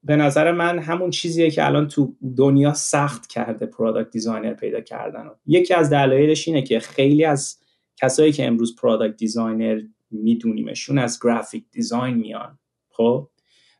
به 0.05 0.17
نظر 0.17 0.53
من 0.53 0.79
همون 0.79 1.11
چیزیه 1.11 1.51
که 1.51 1.67
الان 1.67 1.89
تو 1.89 2.15
دنیا 2.37 2.75
سخت 2.75 3.27
کرده 3.27 3.67
product 3.67 4.11
designer 4.11 4.55
پیدا 4.55 4.81
کردن 4.81 5.31
یکی 5.47 5.75
از 5.75 5.91
دلایلش 5.91 6.49
اینه 6.49 6.63
که 6.63 6.81
خیلی 6.81 7.25
از 7.25 7.62
کسایی 7.97 8.33
که 8.33 8.47
امروز 8.47 8.77
product 8.77 9.17
designer 9.17 9.81
میدونیمشون 10.11 10.99
از 10.99 11.19
graphic 11.23 11.65
design 11.73 12.15
میان 12.15 12.59
خب؟ 12.91 13.29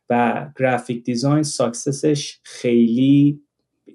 و 0.09 0.45
graphic 0.59 1.03
design 1.03 1.43
success 1.43 2.16
ش 2.16 2.37
خیلی 2.43 3.41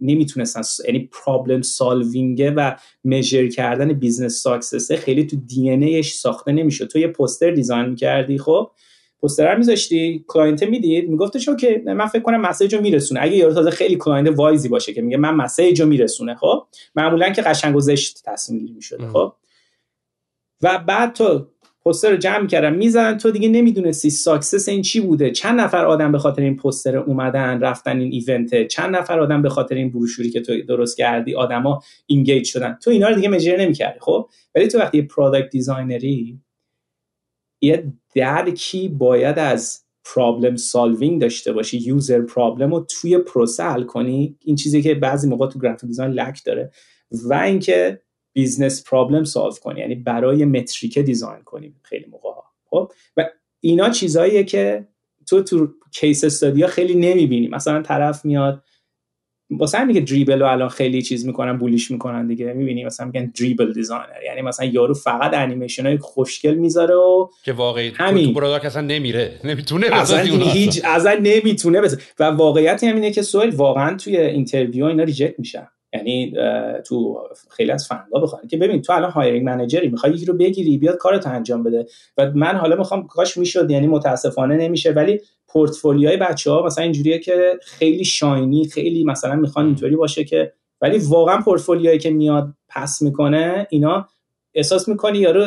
نمی‌تونستن 0.01 0.62
یعنی 0.86 1.11
problem 1.12 1.62
solving 1.62 2.39
ه 2.39 2.51
و 2.51 2.77
measure 3.05 3.48
کردن 3.49 3.93
business 3.93 4.32
success 4.32 4.89
ه 4.89 4.97
خیلی 4.97 5.27
تو 5.27 5.36
DNA 5.36 6.02
ساخته 6.03 6.53
نمیشه 6.53 6.86
تو 6.86 6.99
یه 6.99 7.09
پوستر 7.09 7.51
design 7.51 7.86
می‌کردی 7.86 8.39
خب؟ 8.39 8.70
پوستر 9.20 9.53
رو 9.53 9.59
میذاشتی 9.59 10.24
client 10.26 10.62
می‌دید 10.62 11.09
میگفتش 11.09 11.49
که 11.61 11.82
من 11.86 12.07
فکر 12.07 12.23
کنم 12.23 12.40
message 12.40 12.74
رو 12.74 12.81
میرسونه. 12.81 13.20
اگه 13.23 13.36
یارو 13.36 13.55
تازه 13.55 13.70
خیلی 13.70 13.97
client 13.97 14.39
wise 14.39 14.62
ی 14.62 14.68
باشه 14.69 14.93
که 14.93 15.03
میگه 15.03 15.16
من 15.16 15.35
message 15.35 15.80
رو 15.81 15.89
میرسونه 15.89 16.35
خب؟ 16.35 16.66
معمولا 16.95 17.31
که 17.31 17.43
قشنگ 17.43 17.77
و 17.77 17.81
زشت 17.81 18.23
تصمیم 18.24 18.61
گیری 18.61 18.73
می‌شده 18.73 19.09
خب؟ 19.09 19.32
و 20.62 20.78
بعد 20.78 21.12
تو 21.12 21.47
پوستر 21.80 22.10
رو 22.10 22.16
جمع 22.16 22.47
کردن 22.47 22.74
می‌زنن 22.74 23.18
تو 23.18 23.30
دیگه 23.30 23.48
نمی‌دونستی 23.48 24.10
success 24.10 24.68
این 24.68 24.82
چی 24.82 25.01
بوده. 25.01 25.30
چند 25.30 25.60
نفر 25.60 25.85
آدم 25.85 26.12
به 26.12 26.18
خاطر 26.18 26.43
این 26.43 26.56
پوستر 26.56 26.97
اومدن 26.97 27.60
رفتن 27.60 28.01
این 28.01 28.12
event؟ 28.12 28.66
چند 28.66 28.97
نفر 28.97 29.20
آدم 29.20 29.43
به 29.43 29.48
خاطر 29.48 29.74
این 29.74 29.90
بروشوری 29.90 30.30
که 30.30 30.40
تو 30.40 30.62
درست 30.62 30.97
کردی 30.97 31.35
آدما 31.35 31.82
engage 32.06 32.47
شدن؟ 32.47 32.78
تو 32.82 32.90
اینا 32.90 33.09
رو 33.09 33.14
دیگه 33.14 33.28
measure 33.28 33.56
نمی‌کردی 33.56 34.01
خب؟ 34.01 34.28
ولی 34.55 34.68
تو 34.68 34.78
وقتی 34.78 35.02
product 35.02 35.51
designer 35.51 36.30
ی 36.30 36.40
یه 37.60 37.93
درکی 38.14 38.89
باید 38.89 39.39
از 39.39 39.85
problem 40.14 40.56
solving 40.56 41.20
داشته 41.20 41.52
باشی 41.52 41.78
user 41.78 42.20
problem 42.20 42.74
رو 42.74 42.86
توی 43.01 43.18
پروسه 43.18 43.64
حل 43.64 43.82
کنی. 43.82 44.36
این 44.40 44.56
چیزی 44.56 44.82
که 44.82 44.94
بعضی 44.94 45.28
موقع 45.28 45.47
تو 45.47 45.59
graphic 45.59 45.89
design 45.89 46.12
lack 46.12 46.44
داره. 46.44 46.70
و 47.28 47.35
اینکه 47.35 48.01
business 48.39 48.85
problem 48.85 49.24
solve 49.24 49.52
کنی 49.52 49.81
یعنی 49.81 49.94
برای 49.94 50.44
metric 50.44 51.02
ه 51.02 51.08
design 51.08 51.43
کنیم 51.44 51.81
خیلی 51.82 52.06
موقع 52.10 52.28
ها. 52.28 52.44
خب؟ 52.70 52.93
و 53.16 53.28
اینا 53.60 53.90
چیزاییه 53.90 54.44
که 54.44 54.89
تو 55.27 55.43
تو 55.43 55.69
case 55.93 56.24
study 56.24 56.60
ا 56.60 56.66
خیلی 56.66 56.94
نمی‌بینی. 56.94 57.48
مثلا 57.48 57.82
طرف 57.82 58.24
میاد 58.24 58.62
واسه 59.51 59.78
همین 59.78 59.94
که 59.94 60.01
Dribbble 60.01 60.40
رو 60.40 60.47
الان 60.47 60.69
خیلی 60.69 61.02
چیز 61.02 61.27
می‌کنن 61.27 61.59
bully 61.59 61.81
ش 61.81 61.90
می‌کنن 61.90 62.27
دیگه. 62.27 62.52
می‌بینی 62.52 62.85
مثلا 62.85 63.06
میگن 63.06 63.32
Dribbble 63.40 63.72
designer 63.72 64.22
یعنی 64.24 64.43
مثلا 64.43 64.66
یارو 64.66 64.94
فقط 64.94 65.35
انیمیشن 65.35 65.86
های 65.86 65.98
خوشگل 65.98 66.55
می‌ذاره 66.55 66.94
و 66.94 67.28
که 67.44 67.52
واقعی 67.52 67.93
همین. 67.94 68.35
تو 68.35 68.44
اصلا 68.44 68.82
نمیره. 68.82 69.40
نمی‌تونه 69.44 69.86
اصلا 69.93 70.23
هیچ 70.23 70.81
اصلا 70.85 71.19
نمی‌تونه 71.23 71.81
بزن. 71.81 71.98
و 72.19 72.24
واقعیت 72.24 72.85
همینه 72.85 73.10
که 73.10 73.23
سوال 73.23 73.51
واقعا 73.51 73.97
توی 73.97 74.16
interview 74.16 74.85
اینا 74.85 75.02
reject 75.02 75.39
میشن. 75.39 75.69
یعنی 75.93 76.35
تو 76.86 77.23
خیلی 77.51 77.70
از 77.70 77.86
فندا 77.86 78.20
بخوان. 78.20 78.48
که 78.48 78.56
ببین 78.56 78.82
تو 78.82 78.93
الان 78.93 79.10
هایرینگ 79.10 79.47
منیجری 79.47 79.89
می‌خوای 79.89 80.12
یکی 80.12 80.27
رو 80.27 80.35
بگیری 80.35 80.78
بیاد 80.78 80.97
کارتو 80.97 81.31
انجام 81.31 81.62
بده. 81.62 81.86
و 82.19 82.31
من 82.35 82.56
حالا 82.56 82.77
می‌خوام 82.77 83.06
کاش 83.06 83.36
می‌شد 83.36 83.70
یعنی 83.70 83.86
متاسفانه 83.86 84.56
نمیشه 84.56 84.90
ولی 84.90 85.20
پورتفولیوی 85.48 86.16
بچه 86.16 86.51
ها 86.51 86.66
مثلا 86.66 86.85
اینجوریه 86.85 87.19
که 87.19 87.59
خیلی 87.62 88.05
شاینی 88.05 88.69
خیلی 88.69 89.05
مثلا 89.05 89.35
می‌خوان 89.36 89.66
اینطوری 89.66 89.97
باشه 89.97 90.24
که 90.24 90.52
ولی 90.81 90.98
واقعا 90.98 91.40
پورتفولیویی 91.40 91.98
که 91.98 92.10
میاد 92.10 92.48
پس 92.69 93.02
می‌کنه 93.02 93.66
اینا 93.70 94.09
احساس 94.55 94.89
می‌کنی 94.89 95.19
یارو 95.19 95.44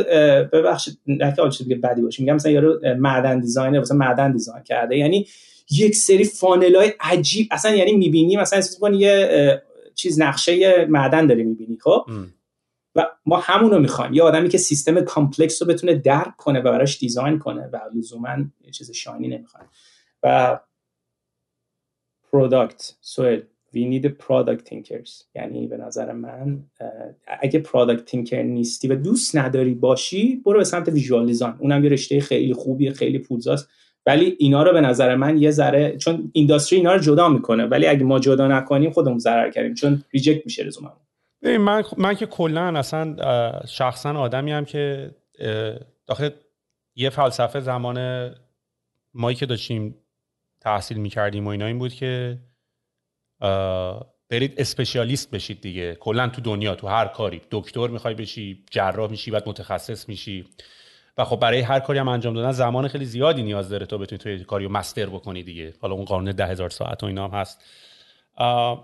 ببخشید 0.53 0.97
نه 1.07 1.34
که 1.35 1.63
دیگه 1.63 1.76
بدی 1.76 2.01
باشه 2.01 2.23
میگم 2.23 2.35
مثلا 2.35 2.51
یارو 2.51 2.80
معدن 2.99 3.39
دیزاینر 3.39 3.80
مثلا 3.80 3.97
معدن 3.97 4.31
دیزاین 4.31 4.63
کرده. 4.63 4.97
یعنی 4.97 5.27
یک 5.72 5.95
سری 5.95 6.23
فانلای 6.23 6.93
عجیب 6.99 7.47
اصلا 7.51 7.76
یعنی 7.76 7.91
می‌بینی 7.93 8.38
مثلا 8.38 8.57
احساس 8.57 8.76
می‌کنی 8.76 8.97
یه 8.97 9.61
چیز 9.95 10.22
نقشه 10.22 10.85
معدن 10.85 11.27
داری 11.27 11.43
می‌بینی 11.43 11.77
خب؟ 11.81 12.05
و 12.95 13.07
ما 13.26 13.38
همونو 13.38 13.80
می‌خوایم. 13.80 14.13
یه 14.13 14.23
آدمی 14.23 14.49
که 14.49 14.57
سیستم 14.57 15.01
complex 15.01 15.61
رو 15.61 15.68
بتونه 15.68 15.95
درک 15.95 16.35
کنه 16.38 16.59
و 16.59 16.63
براش 16.63 16.99
design 16.99 17.39
کنه 17.39 17.69
و 17.73 17.80
لزوما 17.95 18.38
چیز 18.72 18.91
shiny 18.91 19.27
نمی‌خوایم 19.27 19.68
و 20.23 20.59
product 22.31 22.95
سوال 23.01 23.43
we 23.76 23.80
need 23.80 24.05
product 24.05 24.63
thinkers. 24.69 25.23
یعنی 25.35 25.68
به 25.68 25.77
نظر 25.77 26.11
من 26.11 26.63
اگه 27.27 27.59
product 27.59 28.05
thinker 28.05 28.43
نیستی 28.43 28.88
و 28.88 28.95
دوست 28.95 29.35
نداری 29.35 29.73
باشی 29.73 30.35
برو 30.35 30.57
به 30.57 30.63
سمت 30.63 30.89
visual 30.89 31.23
design 31.23 31.57
اونم 31.59 31.84
یه 31.84 31.89
رشته 31.89 32.19
خیلی 32.19 32.53
خوبیه 32.53 32.93
خیلی 32.93 33.19
پولزاست. 33.19 33.69
ولی 34.05 34.35
اینا 34.39 34.63
رو 34.63 34.73
به 34.73 34.81
نظر 34.81 35.15
من 35.15 35.37
یه 35.37 35.51
ذره 35.51 35.97
چون 35.97 36.31
industry 36.33 36.79
اینا 36.79 36.93
رو 36.93 36.99
جدا 36.99 37.29
می‌کنه 37.29 37.65
ولی 37.65 37.87
اگه 37.87 38.03
ما 38.03 38.19
جدا 38.19 38.47
نکنیم 38.47 38.91
خودمون 38.91 39.19
ضرر 39.19 39.51
کردیم 39.51 39.73
چون 39.73 40.03
reject 40.11 40.45
میشه 40.45 40.63
رزوممون 40.63 40.97
من 41.43 41.83
من 41.97 42.15
که 42.15 42.25
کلا 42.25 42.79
اصلا 42.79 43.15
شخصا 43.67 44.19
آدمی 44.19 44.51
هم 44.51 44.65
که 44.65 45.11
داخل 46.07 46.29
یه 46.95 47.09
فلسفه 47.09 47.59
زمان 47.59 48.29
مایی 49.13 49.35
که 49.35 49.45
داشتیم 49.45 49.95
تحصیل 50.61 50.97
می‌کردیم 50.97 51.45
و 51.45 51.49
اینا 51.49 51.65
این 51.65 51.79
بود 51.79 51.93
که 51.93 52.37
برید 54.29 54.53
اسپشیالیست 54.57 55.31
بشید 55.31 55.61
دیگه. 55.61 55.95
کلا 55.95 56.27
تو 56.27 56.41
دنیا 56.41 56.75
تو 56.75 56.87
هر 56.87 57.05
کاری. 57.05 57.41
دکتر 57.51 57.87
می‌خوای 57.87 58.13
بشی 58.13 58.65
جراح 58.71 59.11
میشی 59.11 59.31
بعد 59.31 59.49
متخصص 59.49 60.09
میشی. 60.09 60.45
و 61.17 61.25
خب 61.25 61.39
برای 61.39 61.59
هر 61.59 61.79
کاری 61.79 61.99
هم 61.99 62.07
انجام 62.07 62.33
دادن 62.33 62.51
زمان 62.51 62.88
خیلی 62.88 63.05
زیادی 63.05 63.43
نیاز 63.43 63.69
داره 63.69 63.85
تا 63.85 63.97
بتونی 63.97 64.19
توی 64.19 64.43
کاری 64.43 64.65
رو 64.65 64.71
مستر 64.71 65.05
بکنی 65.05 65.43
دیگه. 65.43 65.73
حالا 65.81 65.93
اون 65.93 66.05
قانون 66.05 66.31
ده 66.31 66.45
هزار 66.45 66.69
ساعت 66.69 67.03
و 67.03 67.05
اینا 67.05 67.27
هم 67.27 67.39
هست. 67.39 67.63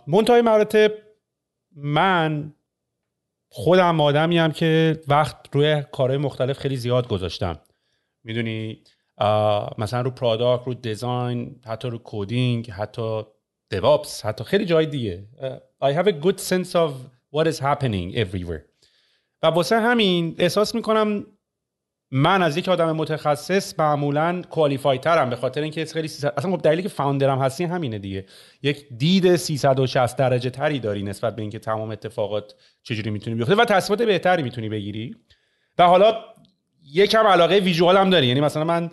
منتهای 0.08 0.42
مراتب 0.42 0.92
من 1.76 2.54
خودم 3.50 4.02
آدمی 4.02 4.38
هم 4.38 4.52
که 4.52 5.00
وقت 5.08 5.36
روی 5.52 5.84
کارهای 5.92 6.18
مختلف 6.18 6.60
خیلی 6.60 6.76
زیاد 6.76 7.08
گذاشتم. 7.08 7.60
می‌دونی؟ 8.24 8.82
مثلا 9.78 10.02
رو 10.02 10.12
پراداکت 10.12 10.68
رو 10.68 10.74
دیزاین 10.74 11.62
حتی 11.66 11.90
رو 11.90 11.98
کودینگ 11.98 12.72
حتی 12.72 13.22
DevOps 13.74 14.26
حتی 14.26 14.44
خیلی 14.44 14.66
جای 14.66 14.86
دیگه. 14.86 15.28
I 15.84 15.88
have 15.88 16.08
a 16.08 16.26
good 16.26 16.40
sense 16.40 16.76
of 16.76 16.92
what 17.36 17.48
is 17.48 17.60
happening 17.60 18.16
everywhere. 18.16 18.62
و 19.44 19.48
واسه 19.48 19.80
همین 19.80 20.36
احساس 20.40 20.76
می‌کنم 20.76 21.26
من 22.12 22.44
از 22.44 22.58
یک 22.58 22.70
آدم 22.70 22.92
متخصص 22.92 23.80
معمولا 23.80 24.42
کوالیفای 24.50 24.98
ترم 24.98 25.30
به 25.30 25.36
خاطر 25.36 25.62
اینکه 25.62 25.86
خیلی 25.86 26.08
اصلا 26.08 26.52
خب 26.52 26.62
دلیلی 26.62 26.84
که 26.84 26.90
فاوندرم 26.90 27.40
هستی 27.40 27.64
همینه 27.64 28.00
دیگه. 28.00 28.26
یک 28.62 28.86
دید 28.98 29.36
360 29.36 30.18
درجه 30.18 30.50
تری 30.50 30.80
داری 30.80 31.04
نسبت 31.04 31.36
به 31.36 31.42
اینکه 31.42 31.60
تمام 31.60 31.92
اتفاقات 31.92 32.54
چجوری 32.84 33.10
می‌تونی 33.10 33.36
بیفته 33.36 33.56
و 33.56 33.66
تصمیمات 33.66 34.08
بهتری 34.08 34.44
می‌تونی 34.44 34.70
بگیری. 34.70 35.16
و 35.78 35.84
حالا 35.84 36.16
یکم 36.94 37.28
علاقه 37.28 37.56
visual 37.56 37.98
هم 37.98 38.10
داری. 38.10 38.28
یعنی 38.28 38.42
مثلا 38.42 38.64
من 38.64 38.90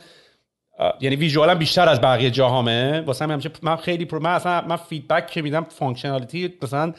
یعنی 1.01 1.17
visual 1.17 1.53
م 1.53 1.59
بیشتر 1.59 1.89
از 1.89 2.01
بقیه 2.01 2.31
جاهامه. 2.31 3.01
واسه 3.01 3.25
همیشه 3.25 3.51
من 3.63 3.77
خیلی 3.77 4.05
pro 4.05 4.21
من 4.21 4.35
اصلا 4.35 4.65
من 4.69 4.77
feedback 4.77 5.27
که 5.27 5.43
میدم 5.43 5.65
functionality 5.65 6.55
مثلا 6.63 6.93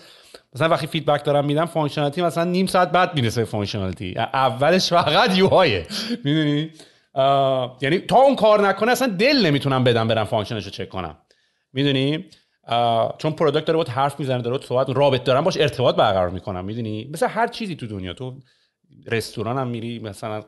مثلا 0.56 0.70
وقتی 0.70 0.88
feedback 0.88 1.24
دارم 1.24 1.46
میدم 1.46 1.66
functionality 1.66 2.22
مثلا 2.22 2.44
نیم 2.44 2.66
ساعت 2.66 2.92
بعد 2.92 3.16
می‌رسه 3.16 3.46
functionality 3.46 4.16
اولش 4.18 4.90
فقط 4.90 5.38
UI 5.38 5.48
ه 5.48 5.88
می‌دونی؟ 6.24 6.70
یعنی 7.82 8.00
تا 8.00 8.18
اون 8.18 8.36
کار 8.36 8.68
نکنه 8.68 8.92
اصلا 8.92 9.08
دل 9.08 9.46
نمی‌تونم 9.46 9.84
بدم 9.84 10.08
برم 10.08 10.26
function 10.26 10.58
ش 10.58 10.66
رو 10.66 10.72
چک 10.72 10.90
کنم. 10.90 11.18
می‌دونی؟ 11.74 12.26
چون 13.18 13.32
product 13.32 13.66
داره 13.66 13.78
بود 13.78 13.90
حرف 13.90 14.20
می‌زنه 14.20 14.42
داره 14.42 14.60
صحبت 14.66 14.90
رابط 14.90 15.24
دارم 15.24 15.44
باش 15.44 15.58
ارتباط 15.58 15.96
برقرار 15.96 16.30
می‌کنم. 16.30 16.66
می‌دونی؟ 16.66 17.10
مثلا 17.14 17.30
هر 17.30 17.48
چیزی 17.48 17.76
تو 17.76 17.88
دنیا 17.88 18.14
تو 18.14 18.40
رستوران 19.08 19.58
هم 19.58 19.68
میری 19.68 20.00
مثلا 20.00 20.44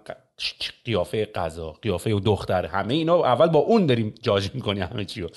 قیافه 0.86 1.26
غذا 1.26 1.72
قیافه 1.72 2.16
و 2.16 2.20
دختر. 2.20 2.66
همه 2.66 2.94
اینا 2.94 3.16
اول 3.16 3.48
با 3.48 3.60
اون 3.60 3.86
داریم 3.86 4.16
جاج 4.22 4.50
می‌کنی 4.54 4.80
همه 4.80 5.06
چی 5.06 5.22
رو. 5.22 5.30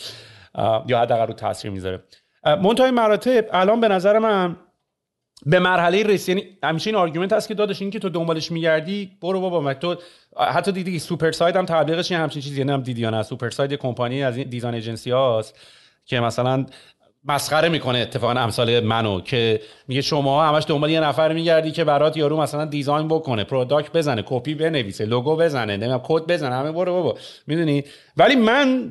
یا 0.89 1.01
حداقل 1.01 1.27
رو 1.27 1.35
تاثیر 1.35 1.71
می‌ذاره. 1.71 2.03
منتهای 2.45 2.91
مراتب 2.91 3.47
الان 3.53 3.81
به 3.81 3.89
نظر 3.89 4.19
من 4.19 4.57
به 5.47 5.59
مرحله 5.59 6.03
رسید 6.03 6.37
یعنی 6.37 6.59
همیشه 6.63 6.91
این 6.91 6.97
argument 6.97 7.33
هست 7.33 7.49
که 7.49 7.55
داداش 7.55 7.83
این 7.83 7.91
که 7.91 7.99
تو 7.99 8.09
دنبالش 8.09 8.53
میگردی 8.53 9.11
برو 9.23 9.41
بابا 9.41 9.75
تو 9.75 9.97
حتی 10.37 10.73
دیدی 10.73 10.99
Superside 10.99 11.57
هم 11.57 11.67
تبلیغش 11.67 12.13
همچین 12.13 12.43
چیزی 12.43 12.59
یعنی 12.59 12.73
هم 12.73 12.83
دیدی 12.83 13.01
یا 13.01 13.11
نه؟ 13.11 13.23
Superside 13.23 13.75
کمپانی 13.75 14.23
از 14.23 14.37
این 14.37 14.49
design 14.49 14.75
agency 14.75 15.11
هاست 15.11 15.59
که 16.05 16.21
مثلا 16.21 16.67
مسخره 17.25 17.69
می‌کنه 17.69 17.99
اتفاقا 17.99 18.41
امثال 18.41 18.81
منو 18.81 19.21
که 19.21 19.61
میگه 19.89 20.01
شما 20.01 20.45
همش 20.45 20.65
دنبال 20.69 20.91
یه 20.91 21.01
نفر 21.01 21.33
میگردی 21.33 21.71
که 21.73 21.85
برات 21.85 22.17
یارو 22.17 22.41
مثلا 22.41 22.65
design 22.65 23.09
بکنه 23.09 23.45
product 23.45 23.93
بزنه 23.93 24.23
کپی 24.27 24.55
بنویسه 24.55 25.05
لوگو 25.05 25.37
بزنه 25.37 25.77
نمی‌دونم 25.77 26.01
کد 26.05 26.23
بزنه 26.23 26.55
همه 26.55 26.73
برو 26.73 26.93
بابا. 26.93 27.19
می‌دونی؟ 27.47 27.85
ولی 28.17 28.37
من 28.37 28.91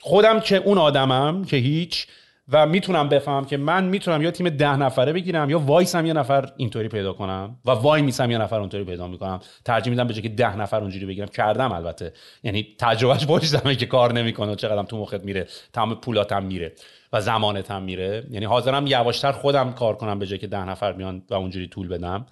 خودم 0.00 0.40
که 0.40 0.56
اون 0.56 0.78
آدمم 0.78 1.44
که 1.44 1.56
هیچ 1.56 2.06
و 2.52 2.66
می‌تونم 2.66 3.08
بفهمم 3.08 3.44
که 3.44 3.56
من 3.56 3.84
می‌تونم 3.84 4.22
یا 4.22 4.30
تیم 4.30 4.48
ده 4.48 4.76
نفره 4.76 5.12
بگیرم 5.12 5.50
یا 5.50 5.58
وایسم 5.58 6.06
یه 6.06 6.12
نفر 6.12 6.48
اینطوری 6.56 6.88
پیدا 6.88 7.12
کنم 7.12 7.56
و 7.64 7.70
وای 7.70 8.02
میسم 8.02 8.30
یه 8.30 8.38
نفر 8.38 8.60
اونطوری 8.60 8.84
پیدا 8.84 9.06
می‌کنم. 9.06 9.40
ترجیح 9.64 9.90
میدم 9.90 10.06
به 10.06 10.14
که 10.14 10.28
ده 10.28 10.56
نفر 10.56 10.80
اونجوری 10.80 11.06
بگیرم. 11.06 11.28
کردم 11.28 11.72
البته. 11.72 12.12
یعنی 12.42 12.66
تجربهش 12.78 13.26
پشتمه 13.26 13.74
که 13.74 13.86
کار 13.86 14.12
نمی‌کنه 14.12 14.56
چقدرم 14.56 14.84
تو 14.84 14.98
مخت 14.98 15.24
میره. 15.24 15.46
تمام 15.72 15.94
پولاتم 15.94 16.42
میره 16.42 16.72
و 17.12 17.20
زمانتم 17.20 17.82
میره. 17.82 18.26
یعنی 18.30 18.46
حاضرم 18.46 18.86
یواشتر 18.86 19.32
خودم 19.32 19.72
کار 19.72 19.96
کنم 19.96 20.18
به 20.18 20.26
که 20.26 20.46
ده 20.46 20.64
نفر 20.64 20.92
میان 20.92 21.22
و 21.30 21.34
اونجوری 21.34 21.68
طول 21.68 21.88
بدم. 21.88 22.26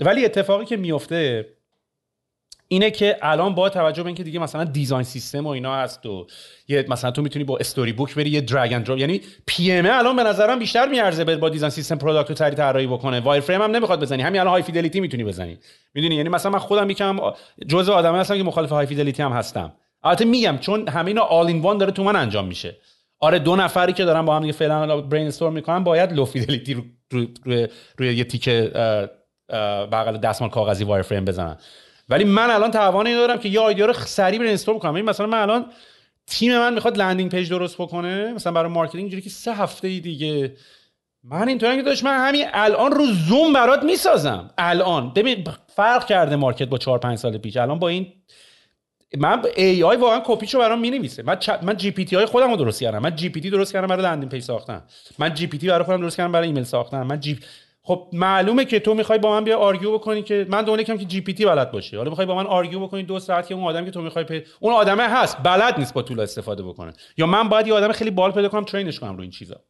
ولی 0.00 0.24
اتفاقی 0.24 0.64
که 0.64 0.76
میفته 0.76 1.46
اینه 2.72 2.90
که 2.90 3.16
الان 3.22 3.54
با 3.54 3.68
توجه 3.68 4.02
به 4.02 4.06
اینکه 4.06 4.22
دیگه 4.22 4.38
مثلا 4.38 4.64
design 4.64 5.02
system 5.02 5.46
و 5.46 5.48
اینا 5.48 5.76
هست 5.76 6.06
و 6.06 6.26
یه 6.68 6.84
مثلا 6.88 7.10
تو 7.10 7.22
می‌تونی 7.22 7.44
با 7.44 7.58
Storybook 7.58 8.14
بری 8.14 8.30
یه 8.30 8.40
drag 8.40 8.72
and 8.72 8.88
یعنی 8.88 9.20
PM 9.46 9.86
الان 9.86 10.16
به 10.16 10.22
نظرم 10.22 10.58
بیشتر 10.58 10.88
میارزه 10.88 11.24
با 11.24 11.48
design 11.48 11.70
system 11.70 11.98
product 11.98 12.28
رو 12.28 12.34
تری 12.34 12.56
طراحی 12.56 12.86
بکنه. 12.86 13.20
wireframe 13.20 13.62
هم 13.62 13.70
نمی‌خواد 13.70 14.00
بزنی. 14.00 14.22
همین 14.22 14.40
الان 14.40 14.52
high 14.52 14.62
fidelity 14.62 15.00
می‌تونی 15.00 15.24
بزنی. 15.24 15.58
می‌دونی؟ 15.94 16.14
یعنی 16.14 16.28
مثلا 16.28 16.52
من 16.52 16.58
خودم 16.58 16.90
یکم 16.90 17.18
جزء 17.68 17.92
آدمایی 17.92 18.20
هستم 18.20 18.36
که 18.36 18.42
مخالف 18.42 18.70
high 18.70 18.86
fidelity 18.86 19.22
هم 19.22 19.32
هستم. 19.32 19.72
البته 20.02 20.24
میگم 20.24 20.58
چون 20.58 20.88
همه 20.88 21.08
اینا 21.08 21.22
all 21.22 21.46
in 21.46 21.60
one 21.60 21.78
داره 21.78 21.92
تو 21.92 22.04
من 22.04 22.16
انجام 22.16 22.46
میشه. 22.46 22.76
آره 23.20 23.38
دو 23.38 23.56
نفری 23.56 23.92
که 23.92 24.04
دارن 24.04 24.24
با 24.24 24.36
هم 24.36 24.40
دیگه 24.40 24.52
فعلا 24.52 25.00
brainstorm 25.00 25.52
می‌کنن 25.52 25.84
باید 25.84 26.12
low 26.12 26.24
fidelity 26.24 26.74
رو 26.74 26.82
روی, 27.10 27.28
روی, 27.44 27.68
روی 27.98 28.14
یه 28.14 28.24
تیکه 28.24 28.72
بغل 29.92 30.16
دستمال 30.16 30.50
کاغذی 30.50 30.84
wireframe 30.84 31.24
بزنن. 31.24 31.56
ولی 32.12 32.24
من 32.24 32.50
الان 32.50 32.70
توان 32.70 33.06
این 33.06 33.16
دارم 33.16 33.38
که 33.38 33.48
یه 33.48 33.60
idea 33.60 33.86
رو 33.86 33.92
سریع 33.92 34.38
brainstorm 34.38 34.78
کنم. 34.78 34.94
این 34.94 35.04
مثلا 35.04 35.26
من 35.26 35.42
الان 35.42 35.66
تیم 36.26 36.58
من 36.58 36.74
می‌خواد 36.74 36.98
landing 36.98 37.30
page 37.30 37.50
درست 37.50 37.76
بکنه 37.78 38.32
مثلا 38.32 38.52
برای 38.52 38.70
marketing 38.70 39.02
اینجوری 39.02 39.22
که 39.22 39.30
سه 39.30 39.54
هفته 39.54 39.88
دیگه. 39.88 40.56
من 41.24 41.48
اینطوری 41.48 41.76
که 41.76 41.82
داشت 41.82 42.04
من 42.04 42.28
همین 42.28 42.46
الان 42.52 42.92
رو 42.92 43.06
زوم 43.06 43.52
برات 43.52 43.82
می‌سازم. 43.82 44.50
الان. 44.58 45.12
ببین 45.12 45.44
فرق 45.76 46.06
کرده 46.06 46.36
market 46.36 46.68
با 46.68 46.78
4 46.78 46.98
5 46.98 47.18
سال 47.18 47.38
پیش. 47.38 47.56
الان 47.56 47.78
با 47.78 47.88
این 47.88 48.12
من 49.18 49.42
AI 49.56 49.96
واقعا 49.96 50.22
کپیشو 50.24 50.58
برام 50.58 50.80
می‌نویسه. 50.80 51.22
من 51.22 51.36
چ... 51.36 51.50
من 51.62 51.76
GPT 51.76 52.16
های 52.16 52.26
خودم 52.26 52.50
رو 52.50 52.56
درست 52.56 52.80
کردم. 52.80 52.98
من 52.98 53.16
GPT 53.16 53.50
درست 53.50 53.72
کردم 53.72 53.86
برای 53.86 54.02
landing 54.02 54.30
page 54.32 54.42
ساختن. 54.42 54.82
من 55.18 55.34
GPT 55.34 55.66
برای 55.68 55.84
خودم 55.84 56.00
درست 56.00 56.16
کردم 56.16 56.32
برای 56.32 56.46
ایمیل 56.46 56.64
ساختن. 56.64 57.02
من 57.02 57.20
جی 57.20 57.38
خب 57.84 58.08
معلومه 58.12 58.64
که 58.64 58.80
تو 58.80 58.94
می‌خوای 58.94 59.18
با 59.18 59.30
من 59.30 59.44
بیا 59.44 59.58
argue 59.58 59.92
بکنی 59.92 60.22
که 60.22 60.46
من 60.48 60.82
کم 60.82 60.96
که 60.96 61.04
GPT 61.04 61.44
بلد 61.44 61.70
باشی. 61.70 61.96
حالا 61.96 62.10
می‌خوای 62.10 62.26
با 62.26 62.34
من 62.34 62.46
argue 62.46 62.80
بکنی 62.80 63.02
دو 63.02 63.18
ساعت 63.18 63.46
که 63.46 63.54
اون 63.54 63.64
آدمی 63.64 63.84
که 63.84 63.90
تو 63.90 64.02
می‌خوای 64.02 64.24
پی... 64.24 64.42
اون 64.60 64.72
آدمه 64.72 65.02
هست 65.02 65.36
بلد 65.44 65.78
نیست 65.78 65.94
با 65.94 66.02
tool 66.02 66.20
استفاده 66.20 66.62
بکنه. 66.62 66.92
یا 67.16 67.26
من 67.26 67.48
باید 67.48 67.66
یه 67.66 67.74
آدم 67.74 67.92
خیلی 67.92 68.10
بال 68.10 68.32
پیدا 68.32 68.48
کنم 68.48 68.64
train 68.64 68.90
ش 68.90 69.00
کنم 69.00 69.16
رو 69.16 69.22
این 69.22 69.30
چیزا. 69.30 69.60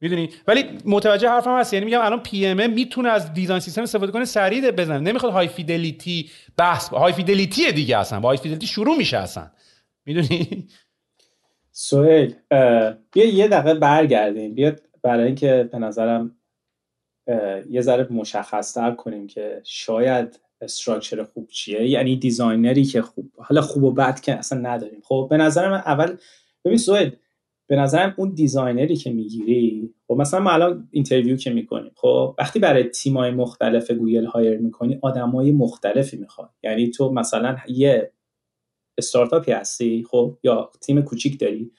می‌دونی؟ 0.00 0.30
ولی 0.46 0.64
متوجه 0.84 1.28
حرفم 1.28 1.58
هست. 1.58 1.74
یعنی 1.74 1.84
میگم 1.84 2.00
الان 2.00 2.20
PM 2.20 2.70
می‌تونه 2.70 3.08
از 3.08 3.34
design 3.34 3.60
system 3.60 3.82
استفاده 3.82 4.12
کنه 4.12 4.24
سریع 4.24 4.70
بزنه. 4.70 4.98
نمی‌خواد 4.98 5.32
high 5.32 5.48
fidelity 5.48 6.30
بحث 6.56 6.88
high 6.88 7.12
fidelity 7.12 7.72
دیگه 7.72 7.98
اصلا. 7.98 8.20
با 8.20 8.28
high 8.28 8.38
fidelity 8.38 8.66
شروع 8.66 8.96
میشه 8.96 9.18
اصلا. 9.18 9.50
می‌دونی؟ 10.06 10.68
سوهل 11.72 12.32
بیا 13.12 13.24
یه 13.24 13.48
دقیقه 13.48 13.74
برگردیم. 13.74 14.54
بیا 14.54 14.72
برای 15.02 15.26
اینکه 15.26 15.68
به 15.72 15.78
نظرم 15.78 16.36
یه 17.70 17.80
ذره 17.80 18.08
مشخصتر 18.10 18.90
کنیم 18.90 19.26
که 19.26 19.60
شاید 19.64 20.40
structure 20.60 21.24
خوب 21.24 21.48
چیه. 21.48 21.88
یعنی 21.88 22.16
designer 22.16 22.76
ی 22.76 22.84
که 22.84 23.02
خوب 23.02 23.32
حالا 23.36 23.60
خوب 23.60 23.84
و 23.84 23.92
بد 23.92 24.20
که 24.20 24.34
اصلا 24.34 24.58
نداریم. 24.58 25.00
خب 25.04 25.26
به 25.30 25.36
نظر 25.36 25.70
من 25.70 25.78
اول 25.78 26.16
ببین 26.64 26.78
سوید 26.78 27.18
به 27.66 27.76
نظرم 27.76 28.14
اون 28.16 28.30
designer 28.30 28.89
ی 28.89 28.96
که 28.96 29.10
می‌گیری 29.10 29.94
خب 30.08 30.14
مثلا 30.14 30.40
ما 30.40 30.50
الان 30.50 30.88
interview 30.90 31.36
که 31.36 31.50
می‌کنیم 31.50 31.92
خب 31.96 32.34
وقتی 32.38 32.58
برای 32.58 32.84
تیمای 32.84 33.30
مختلف 33.30 33.90
گوگل 33.90 34.24
hire 34.24 34.58
می‌کنی 34.58 34.98
آدمای 35.02 35.52
مختلفی 35.52 36.16
می‌خواد 36.16 36.50
یعنی 36.62 36.90
تو 36.90 37.12
مثلا 37.12 37.56
یه 37.68 38.12
استارتاپی 38.98 39.52
هستی 39.52 40.04
خب 40.10 40.38
یا 40.42 40.70
تیم 40.80 41.02
کوچیک 41.02 41.40
داری 41.40 41.72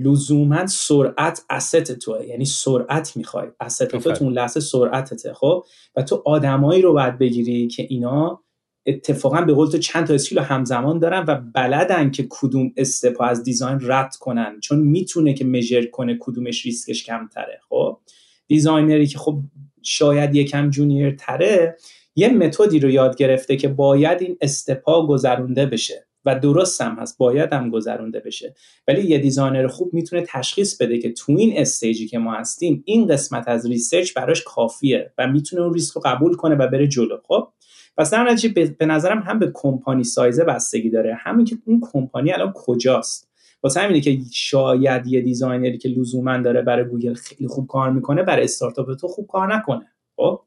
لزوما 0.00 0.66
سرعت 0.66 1.44
asset 1.50 1.92
توه. 1.92 2.26
یعنی 2.26 2.44
سرعت 2.44 3.16
می‌خوای. 3.16 3.48
asset 3.60 3.84
تو 3.84 4.24
اون 4.24 4.32
لحظه 4.32 4.60
سرعتته 4.60 5.34
خب؟ 5.34 5.64
و 5.96 6.02
تو 6.02 6.22
آدمایی 6.26 6.82
رو 6.82 6.92
باید 6.92 7.18
بگیری 7.18 7.68
که 7.68 7.86
اینا 7.88 8.42
اتفاقا 8.86 9.40
به 9.40 9.54
قول 9.54 9.70
تو 9.70 9.78
چند 9.78 10.06
تا 10.06 10.14
skill 10.14 10.38
همزمان 10.38 10.98
دارن 10.98 11.24
و 11.28 11.40
بلدن 11.54 12.10
که 12.10 12.26
کدوم 12.30 12.72
step 12.76 13.14
ا 13.14 13.24
از 13.24 13.42
design 13.42 13.78
رد 13.82 14.16
کنن. 14.16 14.60
چون 14.60 14.78
می‌تونه 14.78 15.34
که 15.34 15.44
measure 15.44 15.86
کنه 15.86 16.16
کدومش 16.20 16.66
ریسکش 16.66 17.04
کمتره 17.04 17.60
خب؟ 17.68 17.98
designer 18.46 18.99
ی 18.99 19.06
که 19.06 19.18
خب 19.18 19.40
شاید 19.82 20.34
یکم 20.34 20.70
junior 20.70 21.16
تره 21.16 21.76
یه 22.16 22.28
متدی 22.28 22.80
رو 22.80 22.90
یاد 22.90 23.16
گرفته 23.16 23.56
که 23.56 23.68
باید 23.68 24.22
این 24.22 24.36
step 24.40 24.93
ا 24.93 25.06
گذرونده 25.06 25.66
بشه. 25.66 26.09
و 26.30 26.38
درست 26.38 26.80
هم 26.80 26.94
هست 26.94 27.18
باید 27.18 27.52
هم 27.52 27.70
گذرونده 27.70 28.20
بشه. 28.20 28.54
ولی 28.88 29.02
یه 29.02 29.18
designer 29.18 29.66
خوب 29.66 29.94
می‌تونه 29.94 30.24
تشخیص 30.28 30.76
بده 30.82 30.98
که 30.98 31.12
تو 31.12 31.32
این 31.32 31.52
stage 31.56 31.98
ی 31.98 32.06
که 32.06 32.18
ما 32.18 32.32
هستیم 32.32 32.82
این 32.86 33.06
قسمت 33.06 33.48
از 33.48 33.66
research 33.66 34.14
براش 34.14 34.42
کافیه 34.42 35.12
و 35.18 35.26
می‌تونه 35.26 35.62
اون 35.62 35.74
ریسک 35.74 35.94
رو 35.94 36.02
قبول 36.04 36.36
کنه 36.36 36.54
و 36.54 36.68
بره 36.68 36.88
جلو 36.88 37.16
خب؟ 37.28 37.48
پس 37.96 38.10
در 38.10 38.30
نتیجه 38.30 38.74
به 38.78 38.86
نظرم 38.86 39.18
هم 39.18 39.38
به 39.38 39.50
company 39.54 40.04
size 40.04 40.36
ه 40.36 40.44
بستگی 40.44 40.90
داره. 40.90 41.14
همین 41.14 41.46
که 41.46 41.56
اون 41.64 41.80
کمپانی 41.92 42.32
الان 42.32 42.52
کجاست؟ 42.54 43.30
واسه 43.62 43.80
همینه 43.80 44.00
که 44.00 44.18
شاید 44.32 45.06
یه 45.06 45.20
designer 45.20 45.72
ی 45.72 45.78
که 45.78 45.88
لزوما 45.88 46.38
داره 46.38 46.62
برای 46.62 46.84
گوگل 46.84 47.14
خیلی 47.14 47.48
خوب 47.48 47.66
کار 47.66 47.90
می‌کنه 47.90 48.22
برای 48.22 48.44
استارتاپ 48.44 48.94
تو 48.94 49.08
خوب 49.08 49.26
کار 49.26 49.56
نکنه 49.56 49.86
خب؟ 50.16 50.40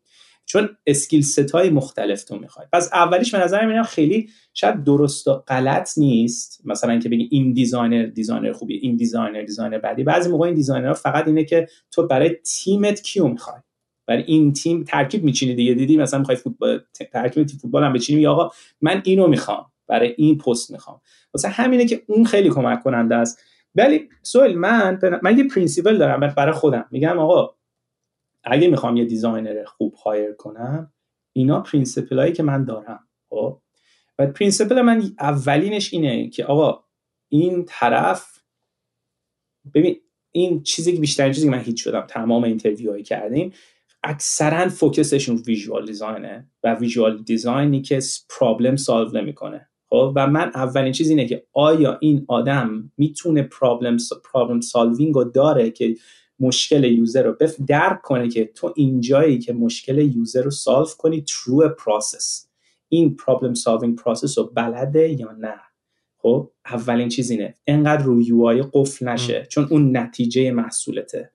چون 0.45 0.69
skill 0.85 1.21
set 1.21 1.51
های 1.51 1.69
مختلف 1.69 2.23
تو 2.23 2.35
می‌خوای. 2.35 2.67
پس 2.73 2.89
اولیش 2.93 3.35
به 3.35 3.41
نظر 3.41 3.65
میاد 3.65 3.85
خیلی 3.85 4.29
شاید 4.53 4.83
درست 4.83 5.27
و 5.27 5.33
غلط 5.33 5.97
نیست. 5.97 6.61
مثلا 6.65 6.91
اینکه 6.91 7.09
بگی 7.09 7.27
این 7.31 7.53
designer 7.53 8.05
designer 8.05 8.51
خوبی 8.51 8.77
این 8.77 8.95
designer 8.95 9.41
designer 9.41 9.77
بدی 9.77 10.03
بعضی 10.03 10.29
موقع 10.29 10.45
این 10.45 10.55
designer 10.55 10.93
فقط 10.93 11.27
اینه 11.27 11.43
که 11.43 11.67
تو 11.91 12.07
برای 12.07 12.29
تیمت 12.29 13.01
کیو 13.01 13.27
می‌خوای؟ 13.27 13.61
برای 14.07 14.23
این 14.23 14.53
تیم 14.53 14.83
ترکیب 14.83 15.23
میچینی 15.23 15.55
دیگه. 15.55 15.73
دیدی 15.73 15.97
مثلا 15.97 16.19
می‌خوای 16.19 16.37
فوتبال 16.37 16.79
ترکیب 17.13 17.43
تیم 17.43 17.59
فوتبال 17.59 17.83
هم 17.83 17.93
بچینی 17.93 18.27
آقا 18.27 18.49
من 18.81 19.01
اینو 19.05 19.27
می‌خوام 19.27 19.65
برای 19.87 20.13
این 20.17 20.37
پست 20.37 20.71
می‌خوام. 20.71 21.01
واسه 21.33 21.47
همینه 21.47 21.85
که 21.85 22.03
اون 22.07 22.25
خیلی 22.25 22.49
کمک 22.49 22.83
کننده 22.83 23.15
است. 23.15 23.39
ولی 23.75 24.09
سوال 24.21 24.55
من 24.55 24.99
من 25.23 25.37
یه 25.37 25.43
principle 25.43 25.97
دارم 25.97 26.33
برای 26.35 26.53
خودم. 26.53 26.85
میگم 26.91 27.19
آقا 27.19 27.55
اگه 28.43 28.67
می‌خوام 28.67 28.97
یه 28.97 29.05
designer 29.05 29.63
خوب 29.63 29.93
hire 29.93 30.33
کنم 30.33 30.93
اینا 31.33 31.61
principle 31.61 32.19
هایی 32.19 32.33
که 32.33 32.43
من 32.43 32.65
دارم 32.65 33.07
خب؟ 33.29 33.61
و 34.19 34.27
principle 34.27 34.81
من 34.81 35.03
اولینش 35.19 35.93
اینه 35.93 36.29
که 36.29 36.45
آقا 36.45 36.83
این 37.29 37.65
طرف 37.67 38.39
ببین 39.73 39.95
این 40.31 40.63
چیزی 40.63 40.93
که 40.93 40.99
بیشتر 40.99 41.33
چیزی 41.33 41.47
که 41.47 41.51
من 41.51 41.59
هیچ 41.59 41.83
شدم 41.83 42.01
تمام 42.01 42.43
interview 42.43 42.91
هایی 42.91 43.03
کردیم 43.03 43.53
اکثرا 44.03 44.69
focus 44.69 45.06
شون 45.06 45.35
visual 45.35 45.85
design 45.85 46.39
ه 46.39 46.47
و 46.63 46.75
visual 46.75 47.23
design 47.23 47.73
ی 47.73 47.81
که 47.81 47.99
problem 48.29 48.75
solve 48.75 49.21
نمی‌کنه. 49.21 49.69
خب؟ 49.89 50.13
و 50.15 50.27
من 50.27 50.51
اولین 50.55 50.91
چیز 50.91 51.09
اینه 51.09 51.25
که 51.25 51.47
آیا 51.53 51.97
این 52.01 52.25
آدم 52.27 52.91
می‌تونه 52.97 53.43
problem 53.43 53.97
problem 54.33 54.61
solving 54.61 55.15
رو 55.15 55.23
داره 55.23 55.71
که 55.71 55.95
مشکل 56.47 56.83
user 56.83 57.23
رو 57.23 57.33
بف 57.33 57.55
درک 57.67 58.01
کنه 58.01 58.29
که 58.29 58.45
تو 58.45 58.73
اینجایی 58.75 59.39
که 59.39 59.53
مشکل 59.53 59.97
user 59.97 60.41
رو 60.41 60.51
solve 60.51 60.85
کنی 60.97 61.21
through 61.21 61.69
process 61.69 62.47
این 62.89 63.15
problem 63.15 63.53
solving 63.53 63.95
process 63.95 64.37
رو 64.37 64.43
بلده 64.43 65.09
یا 65.19 65.31
نه؟ 65.31 65.55
خب 66.17 66.51
اولین 66.65 67.09
چیز 67.09 67.31
اینه. 67.31 67.53
انقدر 67.67 68.03
روی 68.03 68.25
UI 68.25 68.69
قفل 68.73 69.09
نشه 69.09 69.47
چون 69.49 69.67
اون 69.71 69.97
نتیجه 69.97 70.51
محصولته. 70.51 71.31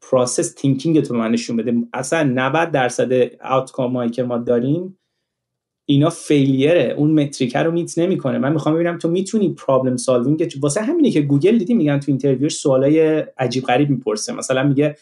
process 0.00 0.54
thinking 0.54 1.00
تو 1.00 1.14
من 1.14 1.30
نشون 1.30 1.56
بده. 1.56 1.74
اصلا 1.92 2.22
90 2.22 2.70
درصد 2.70 3.12
outcome 3.42 3.96
هایی 3.96 4.10
که 4.10 4.22
ما 4.22 4.38
داریم 4.38 4.98
اینا 5.90 6.10
failure 6.10 6.84
ه 6.84 6.94
اون 6.96 7.10
metric 7.10 7.51
ه 7.51 7.58
رو 7.58 7.72
meet 7.72 7.98
نمی‌کنه. 7.98 8.38
من 8.38 8.52
می‌خوام 8.52 8.74
ببینم 8.74 8.98
تو 8.98 9.08
می‌تونی 9.08 9.54
problem 9.54 9.96
solving 9.96 10.52
واسه 10.60 10.82
همینه 10.82 11.10
که 11.10 11.20
گوگل 11.20 11.58
دیدی 11.58 11.74
میگن 11.74 12.00
تو 12.00 12.04
interview 12.08 12.46
ش 12.46 12.54
سوالای 12.54 13.24
عجیب 13.38 13.64
غریب 13.64 13.90
می‌پرسه. 13.90 14.32
مثلا 14.32 14.62
میگه 14.62 14.96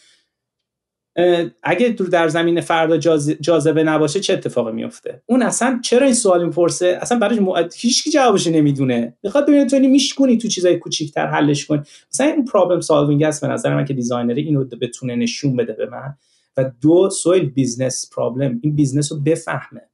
اگه 1.63 1.89
در 1.89 2.27
زمین 2.27 2.61
فردا 2.61 2.97
جاذبه 3.41 3.83
نباشه 3.83 4.19
چه 4.19 4.33
اتفاقی 4.33 4.71
میفته 4.71 5.21
اون 5.25 5.41
اصلا 5.41 5.79
چرا 5.83 6.05
این 6.05 6.15
سوال 6.15 6.45
می‌پرسه؟ 6.45 6.97
اصلا 7.01 7.19
براش 7.19 7.37
م... 7.41 7.53
هیچ 7.75 8.03
کی 8.03 8.11
جوابش 8.11 8.47
نمی‌دونه. 8.47 9.13
می‌خواد 9.23 9.47
ببینه 9.47 9.65
تو 9.65 9.79
میشکنی 9.79 10.37
تو 10.37 10.47
چیزای 10.47 10.77
کوچیک‌تر 10.77 11.27
حلش 11.27 11.65
کنی 11.65 11.81
مثلا 12.13 12.27
این 12.27 12.45
problem 12.45 12.81
solving 12.81 13.23
است 13.23 13.41
به 13.41 13.47
نظر 13.47 13.75
من 13.75 13.85
که 13.85 13.93
designer 13.93 14.33
اینو 14.33 14.65
بتونه 14.65 15.15
نشون 15.15 15.55
بده 15.55 15.73
به 15.73 15.89
من. 15.89 16.15
و 16.57 16.71
دو 16.81 17.09
سهیل 17.09 17.49
business 17.49 18.09
problem 18.15 18.59
این 18.63 18.75
business 18.75 19.11
رو 19.11 19.19
بفهمه. 19.19 19.88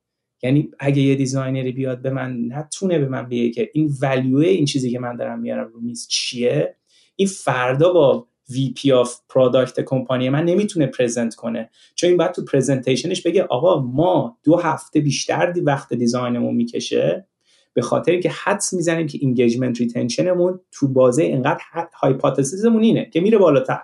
یعنی 0.45 0.69
اگه 0.79 1.01
یه 1.01 1.15
designer 1.15 1.65
ی 1.65 1.71
بیاد 1.71 2.01
به 2.01 2.09
من 2.09 2.45
نتونه 2.47 2.99
به 2.99 3.07
من 3.07 3.29
بگه 3.29 3.49
که 3.49 3.69
این 3.73 3.93
value 4.01 4.37
این 4.37 4.65
چیزی 4.65 4.91
که 4.91 4.99
من 4.99 5.15
دارم 5.15 5.39
میارم 5.39 5.71
رو 5.73 5.81
میز 5.81 6.07
چیه؟ 6.07 6.75
این 7.15 7.27
فردا 7.27 7.93
با 7.93 8.27
VP 8.51 8.89
of 8.89 9.19
product 9.29 9.79
کمپانی 9.81 10.29
من 10.29 10.45
نمی‌تونه 10.45 10.87
present 10.87 11.35
کنه. 11.35 11.69
چون 11.95 12.07
این 12.07 12.17
باید 12.17 12.31
تو 12.31 12.45
presentation 12.45 13.10
ش 13.10 13.21
بگه 13.21 13.43
آقا 13.43 13.81
ما 13.81 14.37
دو 14.43 14.57
هفته 14.57 14.99
بیشتر 14.99 15.51
دی 15.51 15.61
وقت 15.61 15.93
design 15.93 16.34
مون 16.34 16.55
می‌کشه. 16.55 17.27
به 17.73 17.81
خاطر 17.81 18.19
که 18.19 18.29
حدس 18.29 18.73
می‌زنیم 18.73 19.07
که 19.07 19.17
engagement 19.21 19.79
retention 19.79 20.39
مون 20.39 20.59
تو 20.71 20.87
بازه 20.87 21.23
اینقدر 21.23 21.61
hypothesis 21.93 22.62
مون 22.62 22.83
اینه 22.83 23.09
که 23.13 23.21
میره 23.21 23.37
بالاتر. 23.37 23.79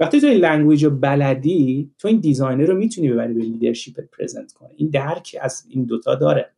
وقتی 0.00 0.20
تو 0.20 0.26
این 0.26 0.38
language 0.38 0.84
رو 0.84 0.90
بلدی 0.90 1.90
تو 1.98 2.08
این 2.08 2.20
designer 2.20 2.64
رو 2.64 2.74
می‌تونی 2.74 3.10
ببری 3.10 3.34
به 3.34 3.42
لیدرشپ 3.42 4.00
پرزنت 4.18 4.52
کنه 4.52 4.70
این 4.76 4.90
درک 4.90 5.36
از 5.40 5.64
این 5.68 5.84
دوتا 5.84 6.14
داره. 6.14 6.52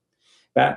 و 0.57 0.77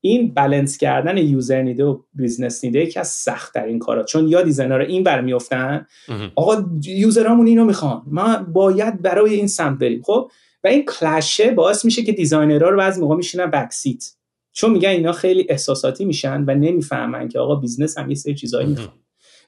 این 0.00 0.34
بالانس 0.34 0.78
کردن 0.78 1.16
user 1.16 1.62
need 1.62 1.80
ه 1.80 1.84
و 1.84 1.98
business 2.14 2.64
need 2.64 2.77
ه 2.77 2.80
یکی 2.80 3.00
از 3.00 3.08
سخت 3.08 3.54
ترین 3.54 3.78
کارا. 3.78 4.04
چون 4.04 4.28
یا 4.28 4.42
designer 4.42 4.78
این 4.78 5.04
بر 5.04 5.20
میفتن 5.20 5.86
آقا 6.34 6.64
user 6.84 7.19
امون 7.19 7.46
اینو 7.46 7.64
می‌خوان. 7.64 8.02
ما 8.06 8.36
باید 8.36 9.02
برای 9.02 9.34
این 9.34 9.46
سمت 9.46 9.78
بریم. 9.78 10.02
خب؟ 10.02 10.30
و 10.64 10.68
این 10.68 10.84
clash 10.84 11.39
ه 11.39 11.50
باعث 11.50 11.84
میشه 11.84 12.02
که 12.02 12.12
designer 12.12 12.62
ها 12.62 12.68
رو 12.68 12.78
بعضی 12.78 13.00
موقع 13.00 13.16
میشینن 13.16 13.46
back 13.46 13.79
seat 13.79 14.12
چون 14.52 14.70
میگن 14.72 14.88
اینا 14.88 15.12
خیلی 15.12 15.46
احساساتی 15.48 16.04
میشن 16.04 16.44
و 16.46 16.54
نمی‌فهمن 16.54 17.28
که 17.28 17.38
آقا 17.38 17.54
business 17.54 17.98
هم 17.98 18.08
یه 18.08 18.14
سری 18.14 18.34
چیزایی 18.34 18.66
می‌خوان. 18.66 18.96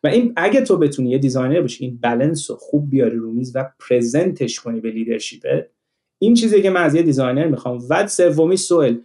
و 0.04 0.08
این 0.08 0.32
اگه 0.36 0.60
تو 0.60 0.76
بتونی 0.76 1.10
یه 1.10 1.18
designer 1.18 1.60
باشی 1.60 1.84
این 1.84 1.98
بالانس 2.02 2.50
رو 2.50 2.56
خوب 2.56 2.90
بیاری 2.90 3.16
رو 3.16 3.32
میز 3.32 3.52
و 3.56 3.70
present 3.88 4.44
ش 4.44 4.60
کنی 4.60 4.80
به 4.80 4.90
leadership 4.90 5.59
ت 5.59 5.66
این 6.18 6.34
چیزی 6.34 6.62
که 6.62 6.70
من 6.70 6.82
از 6.82 6.94
یه 6.94 7.02
designer 7.02 7.46
می‌خوام. 7.46 7.78
و 7.90 8.06
سومی 8.06 8.56
سهیل 8.56 9.00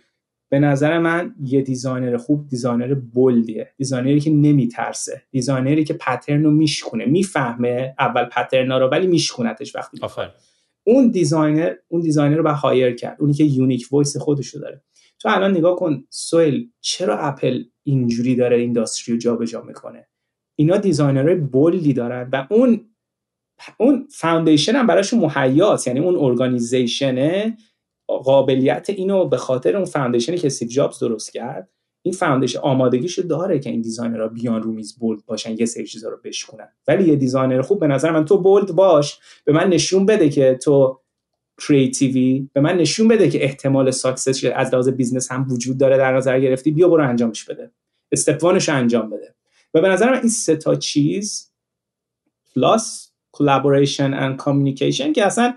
به 0.49 0.59
نظر 0.59 0.99
من 0.99 1.35
یه 1.43 1.61
designer 1.61 2.17
خوب 2.17 2.47
designer 2.47 2.93
bold 2.93 3.73
یه. 3.77 3.88
designer 3.88 4.16
ی 4.16 4.19
که 4.19 4.31
نمیترسه. 4.31 5.21
designer 5.31 5.77
ی 5.77 5.83
که 5.83 5.93
pattern 5.93 6.43
رو 6.43 6.51
میشکونه. 6.51 7.05
می‌فهمه 7.05 7.95
اول 7.99 8.25
pattern 8.25 8.71
ا 8.71 8.77
رو 8.77 8.87
ولی 8.87 9.07
میشکونتش 9.07 9.75
وقتی 9.75 9.97
آفر. 10.01 10.31
اون 10.83 11.11
designer 11.11 11.73
اون 11.87 12.01
designer 12.01 12.35
رو 12.37 12.43
باید 12.43 12.51
hire 12.51 12.95
کرد. 12.95 13.17
اونی 13.19 13.33
که 13.33 13.43
unique 13.43 13.87
voice 13.91 14.17
خودش 14.17 14.47
رو 14.47 14.61
داره. 14.61 14.81
تو 15.19 15.29
الان 15.29 15.51
نگاه 15.51 15.75
کن 15.75 16.03
سهیل 16.09 16.69
چرا 16.79 17.17
اپل 17.17 17.63
اینجوری 17.83 18.35
داره 18.35 18.57
industry 18.57 19.13
رو 19.13 19.19
جابجا 19.19 19.61
می‌کنه؟ 19.61 20.07
اینا 20.55 20.77
designer 20.77 21.35
های 21.35 21.52
bold 21.52 21.85
ی 21.85 21.93
دارن 21.93 22.29
و 22.33 22.47
اون 22.49 22.89
اون 23.77 24.07
foundation 24.11 24.75
هم 24.75 24.87
براشون 24.87 25.19
مهیاست. 25.19 25.87
یعنی 25.87 25.99
اون 25.99 26.15
organization 26.17 27.46
ه 27.46 27.57
قابلیت 28.07 28.89
اینو 28.89 29.25
به 29.25 29.37
خاطر 29.37 29.75
اون 29.75 29.85
foundation 29.85 30.32
ی 30.32 30.37
که 30.37 30.49
استیو 30.49 30.67
جابز 30.67 30.99
درست 30.99 31.33
کرد 31.33 31.69
این 32.01 32.13
foundation 32.13 32.59
آمادگیشو 32.59 33.21
داره 33.21 33.59
که 33.59 33.69
این 33.69 33.81
designer 33.81 34.22
ها 34.22 34.27
بیان 34.27 34.63
رو 34.63 34.71
میز 34.71 34.99
bold 34.99 35.25
باشن 35.25 35.55
یه 35.59 35.65
سری 35.65 35.85
چیزا 35.85 36.09
رو 36.09 36.17
بشکنن. 36.23 36.67
ولی 36.87 37.09
یه 37.09 37.15
designer 37.15 37.61
خوب 37.61 37.79
به 37.79 37.87
نظر 37.87 38.11
من 38.11 38.25
تو 38.25 38.37
bold 38.37 38.71
باش 38.71 39.19
به 39.45 39.53
من 39.53 39.69
نشون 39.69 40.05
بده 40.05 40.29
که 40.29 40.59
تو 40.63 40.99
creative 41.67 42.40
ی 42.40 42.49
به 42.53 42.61
من 42.61 42.77
نشون 42.77 43.07
بده 43.07 43.29
که 43.29 43.43
احتمال 43.43 43.91
success 43.91 44.45
از 44.55 44.73
لحاظ 44.73 44.89
business 44.89 45.31
هم 45.31 45.47
وجود 45.49 45.77
داره 45.77 45.97
در 45.97 46.17
نظر 46.17 46.39
گرفتی 46.39 46.71
بیا 46.71 46.89
برو 46.89 47.09
انجامش 47.09 47.45
بده. 47.45 47.71
step 48.11 48.45
انجام 48.69 49.09
بده. 49.09 49.34
و 49.75 49.81
به 49.81 49.89
نظر 49.89 50.11
من 50.11 50.19
این 50.19 50.29
سه 50.29 50.55
تا 50.55 50.75
چیز 50.75 51.51
plus 52.55 53.11
collaboration 53.37 54.11
and 54.13 54.43
communication 54.43 55.11
که 55.15 55.25
اصلا 55.25 55.55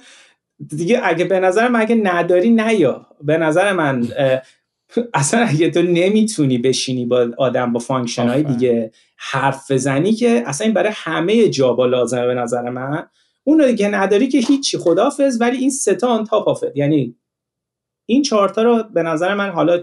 دیگه 0.69 1.01
اگه 1.05 1.25
به 1.25 1.41
نظر 1.41 1.69
من 1.69 1.81
اگه 1.81 1.95
نداری 1.95 2.51
نیا. 2.51 3.07
به 3.23 3.39
نظر 3.39 3.73
من 3.73 4.09
اصلا 5.15 5.41
اگه 5.41 5.71
تو 5.71 5.83
نمی‌تونی 5.83 6.59
بشینی 6.59 7.07
با 7.07 7.29
آدم 7.39 7.73
با 7.73 7.81
function 7.81 8.29
های 8.29 8.43
دیگه 8.43 8.93
حرف 9.17 9.71
بزنی 9.71 10.13
که 10.13 10.43
اصلا 10.47 10.65
این 10.65 10.75
برای 10.75 10.93
همه 10.95 11.49
job 11.49 11.77
ا 11.77 11.87
لازمه 11.87 12.27
به 12.27 12.35
نظر 12.35 12.71
من. 12.71 13.07
اون 13.45 13.67
دیگه 13.67 13.89
نداری 13.89 14.29
که 14.29 14.39
هیچی 14.39 14.79
خدافز 14.79 15.41
ولی 15.41 15.57
این 15.57 15.71
سه 15.71 15.96
تا 15.96 16.09
on 16.09 16.25
top 16.25 16.65
یعنی 16.75 17.17
این 18.07 18.23
چهارتا 18.23 18.63
رو 18.63 18.83
به 18.95 19.03
نظر 19.03 19.35
من 19.35 19.51
حالا 19.51 19.81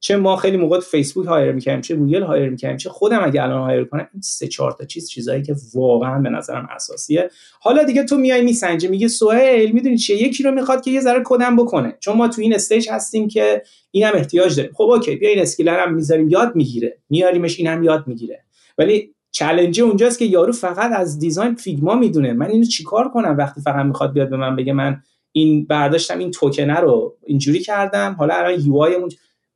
چه 0.00 0.16
ما 0.16 0.36
خیلی 0.36 0.56
موقع 0.56 0.80
فیسبوک 0.80 1.26
hire 1.26 1.52
می‌کنیم 1.52 1.80
چه 1.80 1.96
گوگل 1.96 2.22
hire 2.22 2.48
می‌کنیم 2.48 2.76
چه 2.76 2.90
خودم 2.90 3.24
اگه 3.24 3.42
الان 3.42 3.60
hire 3.60 3.84
کنم 3.84 4.08
این 4.12 4.22
سه 4.22 4.48
چهار 4.48 4.72
تا 4.72 4.84
چیز 4.84 5.10
چیزایی 5.10 5.42
که 5.42 5.56
واقعا 5.74 6.18
به 6.18 6.28
نظرم 6.30 6.68
اساسیه. 6.76 7.30
حالا 7.60 7.84
دیگه 7.84 8.04
تو 8.04 8.16
میای 8.16 8.42
میسنجه 8.42 8.88
میگه 8.88 9.08
سهیل 9.08 9.72
می‌دونی 9.72 9.98
چه 9.98 10.14
یکی 10.14 10.42
رو 10.42 10.50
می‌خواد 10.50 10.84
که 10.84 10.90
یه 10.90 11.00
ذره 11.00 11.22
کدم 11.24 11.56
بکنه. 11.56 11.96
چون 12.00 12.16
ما 12.16 12.28
تو 12.28 12.42
این 12.42 12.54
stage 12.54 12.88
هستیم 12.90 13.28
که 13.28 13.62
اینم 13.90 14.12
احتیاج 14.14 14.56
داریم. 14.56 14.72
خب 14.74 14.84
اوکی 14.84 15.16
بیا 15.16 15.28
این 15.30 15.38
skill 15.38 15.68
رو 15.68 15.80
هم 15.80 15.94
می‌ذاریم 15.94 16.28
یاد 16.28 16.56
می‌گیره. 16.56 16.98
میاریمش 17.10 17.58
اینم 17.58 17.82
یاد 17.82 18.04
می‌گیره. 18.06 18.44
ولی 18.78 19.14
challenge 19.30 19.80
اونجاست 19.80 20.18
که 20.18 20.24
یارو 20.24 20.52
فقط 20.52 20.92
از 20.92 21.18
design 21.18 21.54
فیگما 21.54 21.94
می‌دونه. 21.94 22.32
من 22.32 22.46
اینو 22.46 22.64
چیکار 22.64 23.08
کنم 23.08 23.36
وقتی 23.38 23.60
فقط 23.60 23.86
می‌خواد 23.86 24.12
بیاد 24.12 24.30
به 24.30 24.36
من 24.36 24.56
بگه 24.56 24.72
من 24.72 25.02
این 25.32 25.66
برداشتم 25.66 26.18
این 26.18 26.30
توکنه 26.30 26.80
رو 26.80 27.16
اینجوری 27.26 27.58
کردم 27.60 28.16
حالا 28.18 28.34
الان 28.34 28.60
UI 28.60 28.94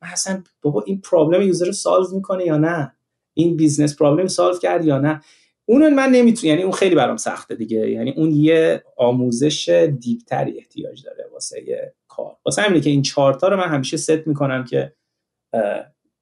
اصلا 0.02 0.42
بابا 0.62 0.84
این 0.86 1.00
problem 1.00 1.42
user 1.42 1.66
رو 1.66 1.72
solve 1.72 2.14
می‌کنه 2.14 2.46
یا 2.46 2.56
نه؟ 2.56 2.92
این 3.34 3.56
business 3.56 3.96
problem 3.96 4.26
solve 4.26 4.58
کرد 4.58 4.84
یا 4.84 4.98
نه؟ 4.98 5.20
اون 5.64 5.94
من 5.94 6.10
نمی‌تونم 6.10 6.50
یعنی 6.50 6.62
اون 6.62 6.72
خیلی 6.72 6.94
برام 6.94 7.16
سخته 7.16 7.54
دیگه. 7.54 7.90
یعنی 7.90 8.10
اون 8.10 8.30
یه 8.30 8.84
آموزش 8.96 9.68
deep 10.00 10.33
تری 10.33 10.58
احتیاج 10.58 11.04
داره 11.04 11.28
واسه 11.32 11.68
یه 11.68 11.94
کار. 12.08 12.36
واسه 12.44 12.62
همینه 12.62 12.80
که 12.80 12.90
این 12.90 13.02
چارتا 13.02 13.48
رو 13.48 13.56
من 13.56 13.68
همیشه 13.68 13.96
ست 13.96 14.26
می‌کنم 14.26 14.64
که 14.64 14.92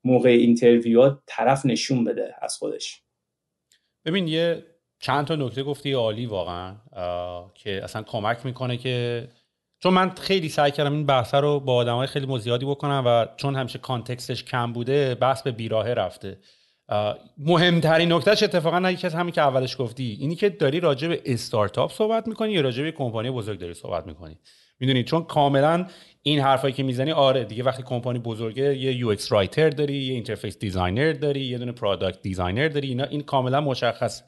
موقع 0.04 0.28
interview 0.28 1.16
طرف 1.26 1.66
نشون 1.66 2.04
بده 2.04 2.34
از 2.42 2.56
خودش. 2.56 3.02
ببین 4.04 4.28
یه 4.28 4.66
چند 4.98 5.26
تا 5.26 5.36
نکته 5.36 5.62
گفتی 5.62 5.92
عالی 5.92 6.26
واقعا 6.26 6.74
که 7.54 7.84
اصلا 7.84 8.02
کمک 8.02 8.46
می‌کنه 8.46 8.76
که 8.76 9.28
چون 9.82 9.94
من 9.94 10.10
خیلی 10.10 10.48
سعی 10.48 10.70
کردم 10.70 10.92
این 10.92 11.06
بحث 11.06 11.34
رو 11.34 11.60
با 11.60 11.74
آدمای 11.74 12.06
خیلی 12.06 12.38
زیادی 12.38 12.66
بکنم 12.66 13.02
و 13.06 13.26
چون 13.36 13.56
همیشه 13.56 13.78
context 13.78 14.30
ش 14.30 14.44
کم 14.44 14.72
بوده 14.72 15.14
بحث 15.14 15.42
به 15.42 15.50
بیراهه 15.50 15.90
رفته. 15.90 16.38
مهمترین 17.38 18.12
نکتهش 18.12 18.42
اتفاقا 18.42 18.78
نه 18.78 18.98
از 19.02 19.14
همین 19.14 19.32
که 19.32 19.40
اولش 19.40 19.76
گفتی 19.78 20.16
اینی 20.20 20.34
که 20.34 20.48
داری 20.48 20.80
راجع 20.80 21.08
به 21.08 21.22
استارتاپ 21.24 21.92
صحبت 21.92 22.28
می‌کنی 22.28 22.52
یا 22.52 22.60
راجع 22.60 22.82
به 22.82 22.92
کمپانی 22.92 23.30
بزرگ 23.30 23.58
داری 23.58 23.74
صحبت 23.74 24.06
می‌کنی؟ 24.06 24.38
می‌دونی 24.80 25.04
چون 25.04 25.24
کاملا 25.24 25.86
این 26.22 26.40
حرفایی 26.40 26.74
که 26.74 26.82
می‌زنی 26.82 27.12
آره 27.12 27.44
دیگه 27.44 27.62
وقتی 27.62 27.82
کمپانی 27.82 28.18
بزرگه 28.18 28.76
یه 28.76 28.92
UX 28.92 29.32
writer 29.32 29.70
داری 29.70 29.94
یه 29.94 30.14
interface 30.14 30.58
designer 30.58 31.12
داری 31.12 31.40
یه 31.40 31.58
دونه 31.58 31.72
product 31.72 32.22
designer 32.22 32.68
داری 32.68 32.88
اینا 32.88 33.04
این 33.04 33.20
کاملا 33.20 33.60
مشخص 33.60 34.22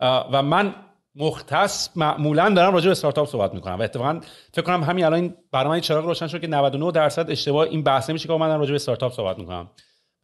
و 0.00 0.42
من 0.42 0.74
مختص 1.14 1.96
معمولا 1.96 2.48
دارم 2.48 2.74
راجع 2.74 2.84
به 2.84 2.90
استارتاپ 2.90 3.28
صحبت 3.28 3.54
می‌کنم 3.54 3.78
و 3.78 3.82
اتفاقا 3.82 4.20
فکر 4.52 4.62
کنم 4.62 4.82
همین 4.82 5.04
الان 5.04 5.34
برای 5.52 5.68
من 5.68 5.80
چراغ 5.80 6.04
روشن 6.04 6.26
شد 6.26 6.40
که 6.40 6.46
99 6.46 6.90
درصد 6.92 7.30
اشتباه 7.30 7.66
این 7.66 7.82
بحث 7.82 8.10
نمیشه 8.10 8.28
که 8.28 8.34
من 8.34 8.58
راجع 8.58 8.70
به 8.70 8.76
استارتاپ 8.76 9.12
صحبت 9.12 9.38
می‌کنم. 9.38 9.70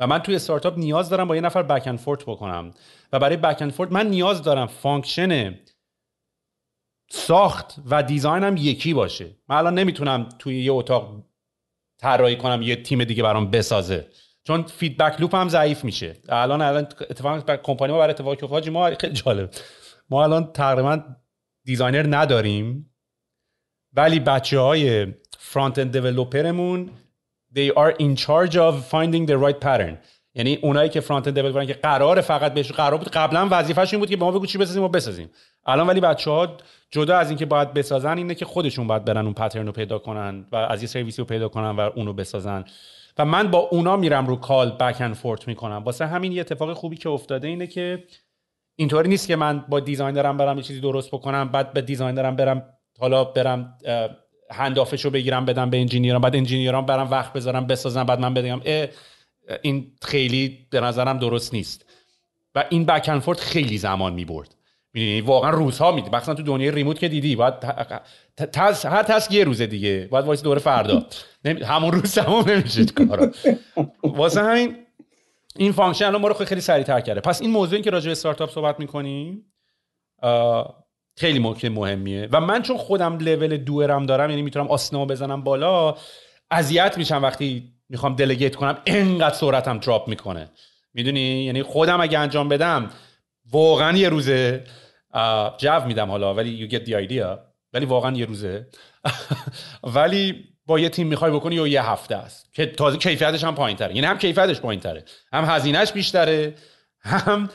و 0.01 0.07
من 0.07 0.19
توی 0.19 0.37
استارتاپ 0.37 0.79
نیاز 0.79 1.09
دارم 1.09 1.29
با 1.29 1.35
یه 1.35 1.41
نفر 1.41 1.63
back 1.63 1.87
and 1.87 1.99
forth 1.99 2.23
بکنم. 2.23 2.71
و 3.13 3.19
برای 3.19 3.37
back 3.37 3.63
and 3.63 3.73
forth 3.73 3.93
من 3.93 4.07
نیاز 4.07 4.43
دارم 4.43 4.67
function 4.67 5.59
ساخت 7.11 7.75
و 7.91 8.03
design 8.03 8.49
م 8.49 8.57
یکی 8.57 8.95
باشه. 8.95 9.37
من 9.49 9.57
الان 9.57 9.75
نمی‌تونم 9.75 10.29
توی 10.39 10.65
یه 10.65 10.73
اتاق 10.73 11.23
طراحی 11.99 12.37
کنم 12.37 12.63
یه 12.63 12.77
تیم 12.77 13.05
دیگه 13.05 13.23
برام 13.23 13.51
بسازه. 13.51 14.07
چون 14.45 14.63
feedback 14.63 15.21
loop 15.21 15.35
هم 15.35 15.49
ضعیف 15.49 15.85
میشه. 15.85 16.17
الان 16.29 16.63
الان 16.63 16.83
اتفاقا 17.11 17.57
کمپانی 17.57 17.93
ما 17.93 17.99
برای 17.99 18.15
اتفاقی 18.15 18.71
ما 18.71 18.91
خیلی 19.01 19.13
جالب. 19.13 19.51
ما 20.11 20.25
الان 20.25 20.53
تقریبا 20.53 21.03
designer 21.65 22.17
نداریم 22.17 22.95
ولی 23.93 24.21
بچه 24.21 24.59
های 24.59 25.07
front 25.39 25.79
end 25.79 25.93
developer 25.93 26.66
مون 26.66 26.91
they 27.55 27.71
are 27.71 27.93
in 27.99 28.17
charge 28.17 28.57
of 28.57 28.75
finding 28.91 29.27
the 29.27 29.37
right 29.45 29.61
pattern. 29.61 29.97
یعنی 30.35 30.59
اونایی 30.63 30.89
که 30.89 31.01
front 31.01 31.29
end 31.29 31.67
که 31.67 31.75
قرار 31.75 32.21
فقط 32.21 32.55
بهش 32.55 32.73
قرار 32.73 32.99
بود 32.99 33.09
قبلا 33.09 33.49
وظیفه‌شون 33.51 33.97
این 33.97 34.01
بود 34.01 34.11
که 34.11 34.17
به 34.17 34.25
ما 34.25 34.31
بگو 34.31 34.47
چی 34.47 34.59
بسازیم 34.59 34.83
و 34.83 34.89
بسازیم. 34.89 35.31
الان 35.67 35.87
ولی 35.87 36.01
بچه 36.01 36.31
ها 36.31 36.57
جدا 36.91 37.19
از 37.19 37.29
اینکه 37.29 37.47
باید 37.47 37.75
بسازن 37.75 38.19
اینه 38.19 38.35
که 38.35 38.45
خودشون 38.45 38.87
باید 38.87 39.05
برن 39.05 39.25
اون 39.25 39.35
pattern 39.35 39.67
رو 39.67 39.73
پیدا 39.73 39.99
کنن 39.99 40.47
و 40.53 40.57
از 40.57 40.83
یه 40.83 40.89
سرویسی 40.89 41.23
رو 41.23 41.27
پیدا 41.27 41.49
کنن 41.49 41.71
و 41.71 41.81
اونو 41.81 42.13
بسازن. 42.13 42.65
و 43.19 43.25
من 43.25 43.51
با 43.51 43.59
اونا 43.59 43.97
میرم 43.97 44.27
رو 44.27 44.37
call 44.37 44.71
back 44.71 45.01
and 45.01 45.15
forth 45.15 45.49
می‌کنم. 45.49 45.83
واسه 45.85 46.07
همین 46.07 46.33
یه 46.33 46.41
اتفاق 46.41 46.73
خوبی 46.73 46.97
که 46.97 47.09
افتاده 47.09 47.49
اینه 47.49 47.67
که 47.67 48.05
اینطوری 48.77 49.09
نیست 49.09 49.27
که 49.27 49.37
من 49.37 49.65
با 49.69 49.81
designer 49.81 50.31
م 50.31 50.37
برم 50.37 50.57
یه 50.57 50.63
چیزی 50.63 50.81
درست 50.81 51.11
بکنم 51.11 51.49
بعد 51.49 51.73
به 51.73 51.81
designer 51.81 52.31
م 52.31 52.37
برم 52.37 52.63
حالا 52.99 53.25
برم 53.25 53.79
handoff 54.51 54.93
ش 54.93 55.05
رو 55.05 55.11
بگیرم 55.11 55.45
بدم 55.45 55.71
به 55.71 55.81
engineer 55.81 56.16
م 56.16 56.21
بعد 56.21 56.37
engineer 56.37 56.81
ام 56.81 56.87
برم 56.87 57.11
وقت 57.11 57.33
بذارم 57.33 57.67
بسازم 57.67 58.05
بعد 58.05 58.21
من 58.21 58.35
بگم 58.35 58.61
این 59.63 59.93
خیلی 60.03 60.67
به 60.71 60.81
نظرم 60.81 61.19
درست 61.19 61.55
نیست. 61.55 61.87
و 62.55 62.65
این 62.71 62.85
back 62.85 63.33
خیلی 63.39 63.79
زمان 63.79 64.13
می 64.13 64.25
برد 64.25 64.55
می‌دونی 64.93 65.21
واقعا 65.21 65.51
روزها 65.51 65.93
میدی. 65.93 66.11
مثلا 66.13 66.35
تو 66.35 66.43
دنیای 66.43 66.71
remote 66.71 66.99
که 66.99 67.09
دیدی 67.09 67.37
بعد 67.37 67.65
هر 68.85 69.03
task 69.03 69.33
یه 69.33 69.45
روزه 69.45 69.67
دیگه. 69.67 70.09
بعد 70.13 70.25
واسه 70.25 70.43
دوره 70.43 70.61
فردا. 70.61 71.07
همون 71.65 71.93
روز 71.93 72.15
تمام 72.15 72.51
نمیشه 72.51 72.85
کارا. 72.85 73.31
واسه 74.03 74.43
همین 74.43 74.77
این 75.59 75.73
function 75.73 76.05
الان 76.05 76.21
ما 76.21 76.29
رو 76.29 76.35
خیلی 76.35 76.61
سریعتر 76.61 77.01
کرده. 77.01 77.21
پس 77.21 77.43
این 77.43 77.51
موضوعی 77.51 77.83
که 77.83 77.91
راجع 77.91 78.07
به 78.07 78.13
استارتاپ 78.13 78.51
صحبت 78.51 78.81
می‌کنیم 78.81 79.53
خیلی 81.19 81.39
ممکن 81.39 81.69
مهمیه. 81.69 82.29
و 82.33 82.41
من 82.41 82.63
چون 82.63 82.77
خودم 82.77 83.19
level 83.19 83.57
doer 83.57 83.97
م 83.97 84.07
دارم 84.07 84.31
یعنی 84.31 84.43
می‌تونم 84.43 84.69
آستینا 84.69 85.05
بزنم 85.05 85.45
بالا 85.45 85.97
اذیت 86.51 86.99
میشم 86.99 87.23
وقتی 87.23 87.73
می‌خوام 87.89 88.15
delegate 88.17 88.57
کنم 88.57 88.79
انقدر 88.87 89.35
سرعتم 89.35 89.79
drop 89.79 90.09
می‌کنه. 90.09 90.51
می‌دونی؟ 90.95 91.45
یعنی 91.45 91.63
خودم 91.63 92.01
اگه 92.01 92.19
انجام 92.19 92.49
بدم 92.49 92.91
واقعا 93.53 93.97
یه 93.97 94.09
روزه 94.09 94.65
جو 95.59 95.85
میدم 95.87 96.11
حالا 96.11 96.35
ولی 96.35 96.69
you 96.69 96.73
get 96.73 96.87
the 96.87 96.93
idea. 96.93 97.39
ولی 97.73 97.87
واقعا 97.87 98.17
یه 98.17 98.27
روزه. 98.27 98.67
ولی 99.97 100.45
با 100.67 100.79
یه 100.79 100.89
تیم 100.89 101.07
می‌خوای 101.07 101.31
بکنی 101.31 101.55
یا 101.55 101.67
یه 101.67 101.91
هفته 101.91 102.17
است. 102.17 102.55
که 102.55 102.67
تازه 102.67 102.99
کیفیتش 102.99 103.45
هم 103.45 103.55
پایین 103.55 103.77
تره 103.77 103.95
یعنی 103.95 104.07
هم 104.07 104.19
کیفیتش 104.19 104.61
پایین 104.61 104.81
تره 104.81 105.05
هم 105.33 105.45
هزینهش 105.45 105.93
بیشتره. 105.93 106.55
هم 107.01 107.49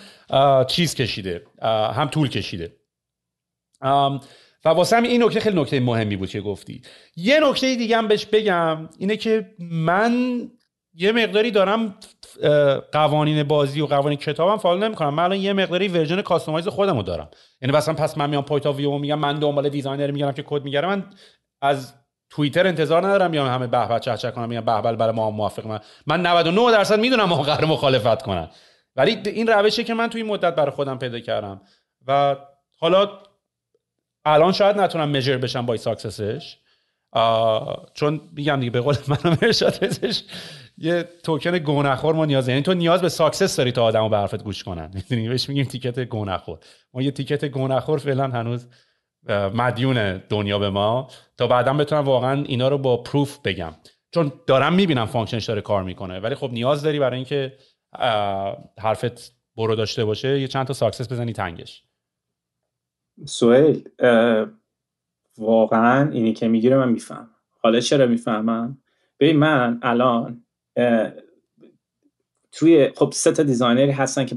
چیز 0.68 0.96
کشیده. 0.96 1.44
هم 1.94 2.08
طول 2.12 2.30
کشیده. 2.30 2.76
و 4.66 4.70
واسه 4.70 4.98
هم 4.98 5.04
این 5.04 5.24
نکته 5.24 5.40
خیلی 5.40 5.62
نکته 5.62 5.80
مهمی 5.80 6.16
بود 6.16 6.30
که 6.30 6.42
گفتی. 6.42 6.82
یه 7.16 7.40
نکته 7.40 7.76
دیگه 7.76 7.98
هم 7.98 8.08
بهش 8.08 8.26
بگم 8.26 8.90
اینه 8.98 9.18
که 9.18 9.56
من 9.60 10.42
یه 10.94 11.12
مقداری 11.12 11.52
دارم 11.52 11.96
قوانین 12.92 13.44
بازی 13.44 13.82
و 13.82 13.86
قوانین 13.86 14.18
کتابم 14.18 14.58
فالو 14.58 14.80
نمی‌کنم. 14.80 15.14
من 15.14 15.24
الان 15.24 15.38
یه 15.38 15.54
مقداری 15.54 15.88
ورژن 15.88 16.22
کاستومایز 16.22 16.68
خودم 16.68 16.98
رو 16.98 17.04
دارم. 17.04 17.30
یعنی 17.62 17.78
مثلا 17.78 17.94
پس 17.94 18.18
من 18.18 18.30
میام 18.30 18.44
پایتا 18.44 18.72
میگم 18.74 19.20
من 19.20 19.40
دنبال 19.40 19.70
دیزاینر 19.70 20.12
میگم 20.12 20.32
که 20.32 20.44
کد 20.44 20.64
می‌گیرم 20.64 20.90
من 20.90 21.06
از 21.62 21.94
توییتر 22.32 22.68
انتظار 22.68 23.08
ندارم 23.08 23.32
بیام 23.32 23.48
همه 23.48 23.68
به 23.68 24.00
چه 24.00 24.18
چه 24.18 24.32
کنم 24.32 24.50
میگم 24.50 24.62
به 24.62 24.96
برای 24.96 25.14
ما 25.14 25.32
موافق. 25.32 25.68
من 25.68 25.80
من 26.08 26.26
99 26.26 26.72
درصد 26.72 27.00
می‌دونم 27.00 27.24
ما 27.24 27.36
قرار 27.36 27.66
مخالفت 27.66 28.22
کنن. 28.22 28.50
ولی 28.96 29.18
این 29.26 29.48
روشه 29.48 29.84
که 29.84 29.94
من 29.94 30.10
توی 30.10 30.24
مدت 30.24 30.56
برای 30.56 30.72
خودم 30.72 30.98
پیدا 30.98 31.20
کردم 31.20 31.62
و 32.08 32.36
حالا 32.78 33.10
الان 34.26 34.52
شاید 34.52 34.78
نتونم 34.78 35.10
مجر 35.10 35.38
بشم 35.38 35.66
با 35.66 35.78
ساکسسش 35.78 36.58
چون 37.94 38.22
میگم 38.34 38.60
دیگه 38.60 38.72
به 38.72 38.82
قول 38.82 38.96
من 39.08 39.38
ارشاد 39.42 39.80
یه 40.78 41.10
توکن 41.24 41.58
گونخور 41.58 42.16
ما 42.16 42.26
نیاز 42.26 42.48
یعنی 42.48 42.62
تو 42.62 42.74
نیاز 42.74 43.02
به 43.02 43.10
success 43.10 43.56
داری 43.56 43.72
تا 43.72 43.84
آدمو 43.84 44.10
به 44.10 44.18
حرفت 44.18 44.44
گوش 44.44 44.64
کنن. 44.64 44.92
می‌دونی؟ 44.96 45.30
بهش 45.30 45.50
میگیم 45.50 45.66
ticket 45.66 46.00
گه 46.00 46.17
نخور 46.17 46.60
ما 46.94 47.02
یه 47.02 47.12
ticket 47.12 47.46
گه 47.46 47.61
نخور 47.61 48.00
فعلا 48.00 48.28
هنوز 48.28 48.68
مدیون 49.30 50.18
دنیا 50.18 50.60
به 50.60 50.70
ما 50.70 51.08
تا 51.38 51.48
بعدا 51.48 51.74
بتونم 51.74 52.02
واقعا 52.02 52.44
اینا 52.44 52.68
رو 52.68 52.78
با 52.78 52.98
proof 52.98 53.40
بگم. 53.40 53.74
چون 54.12 54.32
دارم 54.48 54.74
می‌بینم 54.74 55.06
function 55.06 55.38
ش 55.38 55.46
داره 55.46 55.62
کار 55.62 55.84
می‌کنه 55.84 56.20
ولی 56.20 56.36
خب 56.36 56.52
نیاز 56.52 56.84
داری 56.84 57.00
برای 57.00 57.16
اینکه 57.16 57.58
حرفت 58.78 59.36
برو 59.58 59.76
داشته 59.76 60.06
باشه 60.06 60.40
یه 60.40 60.48
چند 60.48 60.68
تا 60.68 60.74
success 60.74 61.12
بزنی 61.12 61.34
تنگش. 61.34 61.84
سهیل 63.26 63.80
واقعا 65.38 66.12
اینی 66.12 66.34
که 66.34 66.48
میگی 66.48 66.68
رو 66.68 66.78
من 66.78 66.90
می‌فهمم 66.90 67.30
حالا 67.62 67.80
چرا 67.80 68.06
می‌فهمم؟ 68.06 68.78
ببین 69.20 69.38
من 69.38 69.80
الان 69.82 70.46
توی 72.52 72.92
خب 72.96 73.12
سه 73.14 73.32
تا 73.32 73.44
designer 73.44 73.86
ی 73.86 73.92
هستن 73.92 74.26
که 74.26 74.36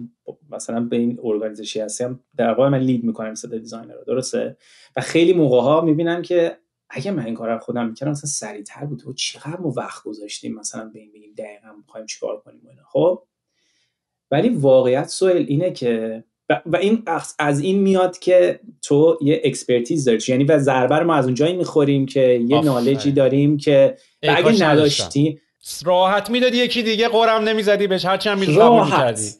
مثلا 0.50 0.80
به 0.80 0.96
این 0.96 1.18
organization 1.22 1.84
هستم 1.84 2.20
در 2.36 2.54
واقع 2.54 2.68
من 2.68 2.78
lead 2.78 3.04
می‌کنم 3.04 3.34
تا 3.34 3.48
designer 3.48 3.94
رو 3.94 4.04
درسته؟ 4.06 4.56
و 4.96 5.00
خیلی 5.00 5.32
موقع 5.32 5.60
ها 5.60 5.80
می‌بینم 5.80 6.22
که 6.22 6.58
اگه 6.90 7.10
من 7.10 7.24
این 7.24 7.34
کار 7.34 7.48
رو 7.48 7.58
خودم 7.58 7.88
می‌کردم 7.88 8.12
مثلا 8.12 8.30
سریعتر 8.30 8.84
بود. 8.84 9.06
و 9.06 9.12
چقدر 9.12 9.60
ما 9.60 9.72
وقت 9.76 10.02
گذاشتیم 10.02 10.54
مثلا 10.54 10.84
به 10.84 10.98
این 11.00 11.12
بگیم 11.12 11.34
دقیقا 11.38 11.72
می‌خوایم 11.78 12.06
چیکار 12.06 12.40
کنیم 12.40 12.60
و 12.64 12.68
اینا. 12.68 12.82
خب؟ 12.92 13.22
ولی 14.30 14.48
واقعیت 14.48 15.08
سوال 15.08 15.36
اینه 15.36 15.70
که 15.70 16.24
و 16.66 16.76
این 16.76 17.02
از 17.38 17.60
این 17.60 17.78
میاد 17.78 18.18
که 18.18 18.60
تو 18.82 19.18
یه 19.22 19.40
expertise 19.44 20.04
داری. 20.04 20.18
یعنی 20.28 20.44
و 20.44 20.58
ضربه 20.58 21.00
ما 21.00 21.14
از 21.14 21.24
اونجایی 21.24 21.56
می‌خوریم 21.56 22.06
که 22.06 22.44
یه 22.48 22.60
knowledge 22.60 23.07
ی 23.07 23.12
داریم 23.12 23.56
که 23.56 23.96
اگه 24.22 24.64
نداشتی 24.64 25.40
راحت 25.84 26.30
می‌دادی 26.30 26.56
یکی 26.56 26.82
دیگه 26.82 27.08
غرم 27.08 27.42
نمی‌زدی 27.42 27.86
بهش 27.86 28.04
هرچی 28.04 28.28
هم 28.28 28.44
قبول 28.44 28.84
می‌کردی. 28.84 29.30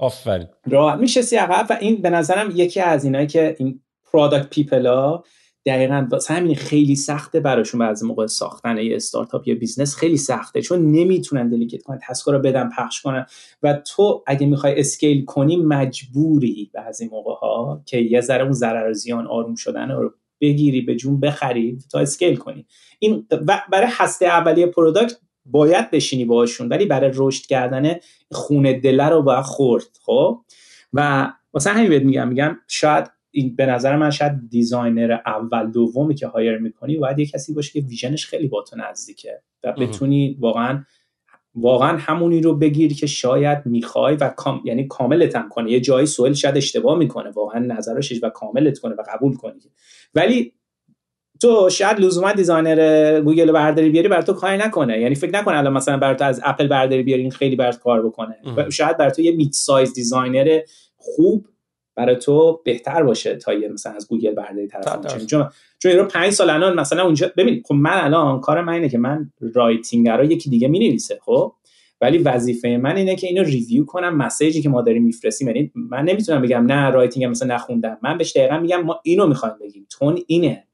آفرین. 0.00 0.46
راحت 0.66 0.98
میشه 0.98 1.38
عقب 1.38 1.66
و 1.70 1.78
این 1.80 2.02
به 2.02 2.10
نظرم 2.10 2.52
یکی 2.54 2.80
از 2.80 3.04
اینایی 3.04 3.26
که 3.26 3.56
این 3.58 3.80
product 4.12 4.50
people 4.50 4.86
ها 4.86 5.24
دقیقا 5.66 6.06
واسه 6.10 6.34
همین 6.34 6.54
خیلی 6.54 6.96
سخته 6.96 7.40
براشون 7.40 7.80
بعضی 7.80 8.06
موقع 8.06 8.26
ساختن 8.26 8.78
یه 8.78 8.96
استارتاپ 8.96 9.48
یا 9.48 9.54
business 9.54 9.96
خیلی 9.96 10.16
سخته 10.16 10.62
چون 10.62 10.92
نمی‌تونن 10.92 11.48
delegate 11.48 11.82
کنن 11.82 11.98
task 12.08 12.27
ا 12.27 12.32
رو 12.32 12.38
بدن 12.38 12.68
پخش 12.78 13.02
کنن 13.02 13.26
و 13.62 13.72
تو 13.74 14.24
اگه 14.26 14.46
می‌خوای 14.46 14.80
scale 14.80 15.24
کنی 15.24 15.56
مجبوری 15.56 16.70
بعضی 16.74 17.08
موقع 17.08 17.34
ها 17.34 17.82
که 17.86 17.98
یه 17.98 18.20
ذره 18.20 18.42
اون 18.42 18.52
ضرر 18.52 18.92
زیان 18.92 19.26
آروم 19.26 19.54
شدن 19.54 19.90
رو 19.90 20.14
بگیری 20.40 20.80
به 20.80 20.96
جون 20.96 21.20
بخری 21.20 21.78
تا 21.92 21.98
scale 21.98 22.36
کنی. 22.36 22.66
این 22.98 23.26
برای 23.72 23.88
هسته 23.90 24.26
اولیه 24.26 24.66
product 24.66 25.16
باید 25.44 25.90
بشینی 25.90 26.24
باشون 26.24 26.68
ولی 26.68 26.86
برای 26.86 27.10
رشد 27.14 27.46
کردن 27.46 27.96
خون 28.30 28.80
دله 28.80 29.08
رو 29.08 29.22
باید 29.22 29.44
خورد 29.44 29.98
خب؟ 30.02 30.40
و 30.92 31.32
واسه 31.52 31.70
همین 31.70 31.88
بهت 31.88 32.02
میگم 32.02 32.28
میگم 32.28 32.56
شاید 32.68 33.10
این 33.30 33.56
به 33.56 33.66
نظر 33.66 33.96
من 33.96 34.10
شاید 34.10 34.32
designer 34.50 35.18
اول 35.26 35.70
دومی 35.70 36.14
که 36.14 36.26
hire 36.26 36.58
می‌کنی 36.58 36.96
باید 36.96 37.18
یه 37.18 37.26
کسی 37.26 37.54
باشه 37.54 37.72
که 37.72 37.86
vision 37.88 38.16
ش 38.16 38.26
خیلی 38.26 38.48
با 38.48 38.62
تو 38.62 38.76
نزدیکه 38.76 39.42
و 39.64 39.72
بتونی 39.72 40.36
واقعا 40.40 40.84
واقعا 41.54 41.96
همونی 41.96 42.40
رو 42.40 42.56
بگیری 42.56 42.94
که 42.94 43.06
شاید 43.06 43.66
می‌خوای 43.66 44.16
و 44.16 44.28
کام... 44.28 44.60
یعنی 44.64 44.86
کاملت 44.86 45.36
هم 45.36 45.48
کنه 45.48 45.70
یه 45.70 45.80
جایی 45.80 46.06
سوال 46.06 46.32
شاید 46.32 46.56
اشتباه 46.56 46.98
می‌کنه 46.98 47.30
واقعا 47.30 47.58
نظرش 47.58 48.12
و 48.22 48.28
کاملت 48.28 48.78
کنه 48.78 48.94
و 48.94 49.02
قبول 49.14 49.36
کنی. 49.36 49.60
ولی 50.14 50.52
تو 51.40 51.70
شاید 51.70 52.00
لزوما 52.00 52.32
designer 52.32 53.20
گوگل 53.20 53.52
برداری 53.52 53.90
بیاری 53.90 54.08
برای 54.08 54.24
تو 54.24 54.32
کاری 54.32 54.56
نکنه. 54.56 55.00
یعنی 55.00 55.14
فکر 55.14 55.38
نکنه 55.38 55.58
الان 55.58 55.72
مثلا 55.72 55.96
برای 55.96 56.16
تو 56.16 56.24
از 56.24 56.40
اپل 56.44 56.66
برداری 56.66 57.02
بیاری 57.02 57.22
این 57.22 57.30
خیلی 57.30 57.56
برات 57.56 57.78
کار 57.78 58.06
بکنه. 58.06 58.36
و 58.56 58.70
شاید 58.70 58.96
برای 58.96 59.12
تو 59.12 59.22
یه 59.22 59.32
mid-size 59.32 59.94
designer 59.94 60.60
خوب 60.96 61.46
برای 61.96 62.16
تو 62.16 62.60
بهتر 62.64 63.02
باشه 63.02 63.36
تا 63.36 63.54
یه 63.54 63.68
مثلا 63.68 63.92
از 63.92 64.08
گوگل 64.08 64.34
برداری 64.34 64.66
طرف 64.66 65.26
چون 65.26 65.48
چون 65.78 65.92
رو 65.92 66.04
5 66.04 66.32
سال 66.32 66.50
الان 66.50 66.80
مثلا 66.80 67.04
اونجا 67.04 67.30
ببین 67.36 67.62
خب 67.66 67.74
من 67.74 68.04
الان 68.04 68.40
کار 68.40 68.60
من 68.60 68.72
اینه 68.72 68.88
که 68.88 68.98
من 68.98 69.32
writing 69.54 70.08
رو 70.08 70.24
یکی 70.24 70.50
دیگه 70.50 70.68
می‌نویسه 70.68 71.18
خب؟ 71.22 71.52
ولی 72.00 72.18
وظیفه 72.18 72.68
من 72.68 72.96
اینه 72.96 73.16
که 73.16 73.26
اینو 73.26 73.42
review 73.42 73.84
کنم 73.84 74.16
message 74.16 74.56
ی 74.56 74.62
که 74.62 74.68
ما 74.68 74.82
داریم 74.82 75.02
میفرستیم. 75.02 75.48
یعنی 75.48 75.72
من 75.74 76.04
نمی‌تونم 76.04 76.42
بگم 76.42 76.66
نه 76.66 76.90
writing 76.90 77.30
مثلا 77.30 77.54
نخوندم. 77.54 77.98
من 78.02 78.18
بهش 78.18 78.36
دقیقا 78.36 78.58
میگم 78.58 78.82
ما 78.82 79.00
اینو 79.02 79.26
می‌خوایم 79.26 79.54
بگیم. 79.60 79.86
tone 79.90 80.18
اینه. 80.26 80.66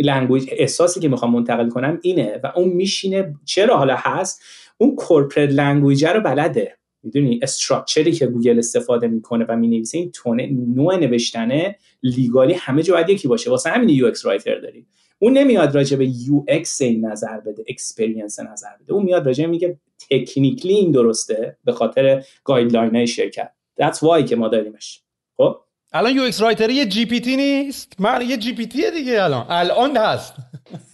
language 0.00 0.48
احساسی 0.52 1.00
که 1.00 1.08
می‌خوام 1.08 1.32
منتقل 1.32 1.68
کنم 1.68 1.98
اینه 2.02 2.40
و 2.44 2.52
اون 2.56 2.68
میشینه 2.68 3.34
چرا 3.44 3.76
حالا 3.76 3.94
هست؟ 3.98 4.42
اون 4.78 4.96
corporate 4.96 5.50
language 5.50 6.04
رو 6.04 6.20
بلده. 6.20 6.76
می‌دونی؟ 7.02 7.40
structure 7.42 8.05
ی 8.05 8.12
که 8.12 8.26
گوگل 8.26 8.58
استفاده 8.58 9.08
می‌کنه 9.08 9.46
و 9.48 9.56
می‌نویسه 9.56 9.98
این 9.98 10.10
tone 10.10 10.39
ه 10.39 10.46
نوع 10.74 10.96
نوشتنه 10.96 11.76
legally 12.02 12.52
همه 12.52 12.82
جا 12.82 12.94
باید 12.94 13.08
یکی 13.08 13.28
باشه. 13.28 13.50
واسه 13.50 13.70
همین 13.70 13.88
UX 13.88 14.26
writer 14.26 14.58
داری. 14.58 14.86
اون 15.18 15.38
نمیاد 15.38 15.74
راجع 15.74 15.96
به 15.96 16.06
UX 16.06 16.82
نظر 16.82 17.40
بده 17.40 17.64
experience 17.68 18.40
نظر 18.40 18.68
بده. 18.82 18.92
اون 18.92 19.02
میاد 19.02 19.26
راجع 19.26 19.46
میگه 19.46 19.78
technically 20.10 20.72
این 20.72 20.90
درسته 20.90 21.56
به 21.64 21.72
خاطر 21.72 22.24
guideline 22.44 23.06
شرکت. 23.06 23.50
That's 23.82 23.96
why 23.96 24.24
که 24.28 24.36
ما 24.36 24.48
داریمش. 24.48 25.02
خب؟ 25.36 25.56
الان 25.92 26.14
UX 26.14 26.42
writer 26.42 26.70
یه 26.70 26.86
GPT 26.86 27.36
نیست؟ 27.36 27.96
من 27.98 28.22
یه 28.28 28.36
GPT 28.36 28.90
دیگه 28.90 29.22
الان. 29.22 29.46
الان 29.48 29.96
هست. 29.96 30.34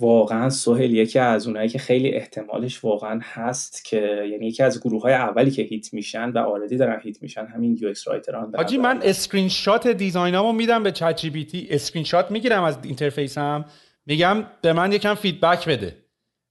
واقعا 0.01 0.51
سهیل 0.51 0.91
یکی 0.94 1.18
از 1.18 1.47
اونایی 1.47 1.68
که 1.68 1.78
خیلی 1.78 2.14
احتمالش 2.14 2.85
واقعا 2.85 3.20
هست 3.23 3.85
که 3.85 4.27
یعنی 4.31 4.47
یکی 4.47 4.62
از 4.62 4.81
گروه 4.81 5.02
های 5.02 5.14
اولی 5.14 5.51
که 5.51 5.62
hit 5.62 5.95
میشن 5.94 6.31
و 6.31 6.39
already 6.39 6.77
دارن 6.77 7.01
hit 7.03 7.23
میشن 7.23 7.47
همین 7.47 7.78
UX 7.81 7.89
writer 7.89 8.09
ان 8.09 8.53
حاجی 8.56 8.78
من 8.78 9.01
screenshot 9.03 9.49
design 9.49 9.89
امو 9.89 10.53
میدم 10.52 10.82
به 10.82 10.93
ChatGPT. 10.93 11.66
screenshot 11.70 12.31
می‌گیرم 12.31 12.62
از 12.62 12.78
interface 12.83 13.50
م. 13.50 13.65
میگم 14.06 14.47
به 14.62 14.73
من 14.73 14.93
یکم 14.93 15.14
feedback 15.15 15.69
بده. 15.68 15.97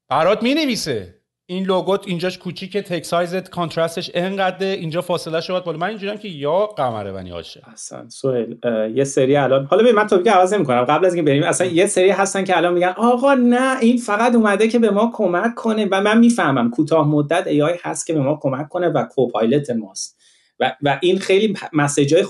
برات 0.09 0.43
می‌نویسه. 0.43 1.14
این 1.47 1.65
لوگوت 1.65 2.07
اینجاش 2.07 2.37
کوچیکه 2.37 2.81
تک 2.81 3.05
سایزت 3.05 3.49
کانترستش 3.49 4.11
انقدر 4.13 4.65
اینجا 4.65 5.01
فاصله 5.01 5.41
شد. 5.41 5.63
بالا 5.63 5.77
من 5.77 5.87
اینجوریم 5.87 6.17
که 6.17 6.27
یا 6.27 6.65
قمره 6.65 7.11
بنی 7.11 7.29
هاشه 7.29 7.61
اصلا 7.73 8.09
سوهل 8.09 8.55
یه 8.95 9.03
سری 9.03 9.35
الان 9.35 9.65
حالا 9.65 9.83
ببین 9.83 9.95
من 9.95 10.07
توپیک 10.07 10.27
عوض 10.27 10.53
نمی‌کنم. 10.53 10.83
قبل 10.83 11.05
از 11.05 11.13
اینکه 11.13 11.31
بریم 11.31 11.43
اصلا 11.43 11.67
یه 11.67 11.85
سری 11.85 12.09
هستن 12.09 12.43
که 12.43 12.57
الان 12.57 12.73
میگن 12.73 12.93
آقا 12.97 13.33
نه 13.33 13.79
این 13.79 13.97
فقط 13.97 14.35
اومده 14.35 14.67
که 14.67 14.79
به 14.79 14.91
ما 14.91 15.11
کمک 15.13 15.55
کنه. 15.55 15.87
و 15.91 16.01
من 16.01 16.17
می‌فهمم 16.17 16.71
کوتاه 16.71 17.07
مدت 17.07 17.47
ای 17.47 17.63
هست 17.81 18.07
که 18.07 18.13
به 18.13 18.19
ما 18.19 18.39
کمک 18.41 18.69
کنه 18.69 18.89
و 18.89 19.03
کوپایلت 19.03 19.69
ماست. 19.69 20.19
و, 20.59 20.75
و 20.81 20.99
این 21.01 21.19
خیلی 21.19 21.57
مسیجای 21.73 22.25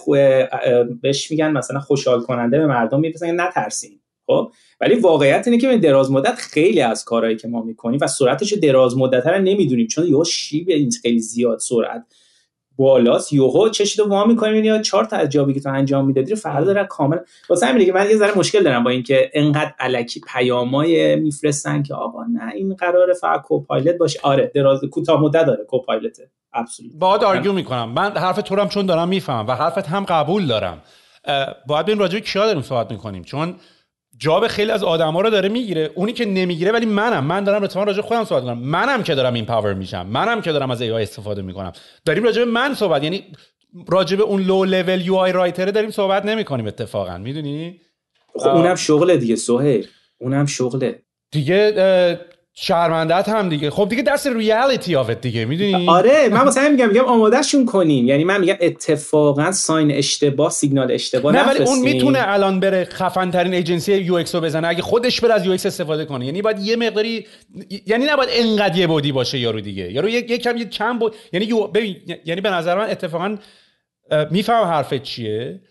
بهش 1.01 1.31
میگن 1.31 1.51
مثلا 1.51 1.79
خوشحال 1.79 2.21
کننده 2.21 2.59
به 2.59 2.65
مردم 2.65 2.99
می‌رسن. 2.99 3.41
نترسین 3.41 3.99
خب؟ 4.27 4.51
ولی 4.81 4.95
واقعیت 4.95 5.47
اینه 5.47 5.59
که 5.59 5.67
به 5.67 5.77
دراز 5.77 6.11
مدت 6.11 6.35
خیلی 6.35 6.81
از 6.81 7.05
کارهایی 7.05 7.35
که 7.35 7.47
ما 7.47 7.61
می‌کنیم 7.61 7.99
و 8.01 8.07
سرعتش 8.07 8.53
دراز 8.53 8.97
مدت 8.97 9.27
رو 9.27 9.41
نمی‌دونیم 9.41 9.87
چون 9.87 10.07
یهو 10.07 10.23
شیب 10.23 10.69
این 10.69 10.91
خیلی 11.01 11.19
زیاد 11.19 11.59
سرعت 11.59 12.03
بالاست 12.77 13.33
یوهو 13.33 13.69
چشیدو 13.69 14.09
وا 14.09 14.25
می‌کنیم 14.25 14.63
یا 14.63 14.81
چهار 14.81 15.05
تا 15.05 15.17
از 15.17 15.29
جابی 15.29 15.53
که 15.53 15.59
تو 15.59 15.69
انجام 15.69 16.05
می‌دادی 16.05 16.29
رو 16.31 16.35
فردا 16.35 16.65
داره 16.65 16.85
کامل. 16.85 17.17
واسه 17.49 17.65
همینه 17.65 17.85
که 17.85 17.93
من 17.93 18.09
یه 18.09 18.17
ذره 18.17 18.37
مشکل 18.37 18.63
دارم 18.63 18.83
با 18.83 18.89
اینکه 18.89 19.31
انقدر 19.33 19.73
الکی 19.79 20.21
پیامای 20.33 21.15
میفرستن 21.15 21.83
که 21.83 21.93
آقا 21.93 22.23
نه 22.23 22.53
این 22.53 22.73
قرار 22.73 23.13
فقط 23.13 23.41
کوپایلت 23.41 23.97
باشه. 23.97 24.19
آره 24.23 24.51
دراز 24.55 24.81
کوتاه 24.91 25.21
مدت 25.21 25.45
داره 25.45 25.63
کوپایلت. 25.63 26.17
ابسولوت 26.53 26.91
باید 26.99 27.23
آرگیو 27.23 27.53
می‌کنم. 27.53 27.89
من 27.89 28.11
حرف 28.11 28.41
تو 28.41 28.55
هم 28.55 28.69
چون 28.69 28.85
دارم 28.85 29.07
می‌فهمم 29.07 29.47
و 29.47 29.55
حرفت 29.55 29.87
هم 29.87 30.05
قبول 30.05 30.47
دارم. 30.47 30.81
باید 31.67 31.85
ببین 31.85 31.99
راجع 31.99 32.19
کیا 32.19 32.45
داریم 32.45 32.61
صحبت 32.61 32.91
می‌کنیم. 32.91 33.23
چون 33.23 33.55
job 34.17 34.47
خیلی 34.47 34.71
از 34.71 34.83
آدما 34.83 35.21
رو 35.21 35.29
داره 35.29 35.49
می‌گیره. 35.49 35.91
اونی 35.95 36.13
که 36.13 36.25
نمی‌گیره 36.25 36.71
ولی 36.71 36.85
منم. 36.85 37.23
من 37.23 37.43
دارم 37.43 37.63
اتفاقا 37.63 37.85
راجع 37.85 38.01
خودم 38.01 38.23
صحبت 38.23 38.43
می‌کنم. 38.43 38.59
منم 38.59 39.03
که 39.03 39.15
دارم 39.15 39.33
empower 39.33 39.73
میشم. 39.73 40.07
منم 40.07 40.41
که 40.41 40.51
دارم 40.51 40.71
از 40.71 40.81
AI 40.81 40.91
استفاده 40.91 41.41
می‌کنم. 41.41 41.71
داریم 42.05 42.23
راجع 42.23 42.45
به 42.45 42.51
من 42.51 42.73
صحبت 42.73 43.03
یعنی 43.03 43.23
راجع 43.87 44.17
به 44.17 44.23
اون 44.23 44.41
low 44.41 44.65
level 44.65 45.01
UI 45.01 45.15
writer 45.15 45.65
داریم 45.65 45.89
صحبت 45.91 46.25
نمی‌کنیم 46.25 46.67
اتفاقا. 46.67 47.17
می‌دونی؟ 47.17 47.81
خب 48.33 48.47
اونم 48.47 48.75
شغله 48.75 49.17
دیگه 49.17 49.35
سهیل. 49.35 49.87
اونم 50.17 50.45
شغله. 50.45 51.01
دیگه 51.31 52.19
شرمندت 52.57 53.29
هم 53.29 53.49
دیگه. 53.49 53.69
خب 53.69 53.89
دیگه 53.89 54.03
دست 54.03 54.27
reality 54.27 54.95
آفت 54.95 55.21
دیگه 55.21 55.45
می‌دونی؟ 55.45 55.89
آره 55.89 56.29
من 56.29 56.41
واسه 56.41 56.69
میگم 56.69 56.87
میگم 56.87 57.05
آمادهشون 57.05 57.65
کنیم 57.65 58.07
یعنی 58.07 58.23
من 58.23 58.39
میگم 58.39 58.55
اتفاقا 58.61 59.51
sign 59.51 59.91
اشتباه 59.91 60.51
سیگنال 60.51 60.91
اشتباه 60.91 61.33
نه 61.33 61.47
ولی 61.47 61.63
اون 61.63 61.79
می‌تونه 61.79 62.19
الان 62.21 62.59
بره 62.59 62.85
خفن 62.85 63.31
ترین 63.31 63.53
agency 63.53 63.93
UX 63.93 64.35
رو 64.35 64.41
بزنه. 64.41 64.67
اگه 64.67 64.81
خودش 64.81 65.21
بره 65.21 65.33
از 65.33 65.45
UX 65.45 65.65
استفاده 65.65 66.05
کنه. 66.05 66.25
یعنی 66.25 66.41
باید 66.41 66.59
یه 66.59 66.75
مقداری 66.75 67.27
یعنی 67.87 68.05
نباید 68.05 68.29
انقدر 68.33 68.77
یه 68.77 68.87
بعدی 68.87 69.11
باشه 69.11 69.39
یارو 69.39 69.61
دیگه. 69.61 69.91
یارو 69.91 70.09
یک 70.09 70.43
کم 70.43 70.57
یه 70.57 70.65
چند 70.65 70.99
بعدی. 70.99 71.15
یعنی 71.33 71.53
یعنی 72.25 72.41
به 72.41 72.49
نظر 72.49 72.77
من 72.77 72.89
اتفاقا 72.89 73.37
می‌فهمم 74.31 74.63
حرفت 74.63 75.03
چیه. 75.03 75.61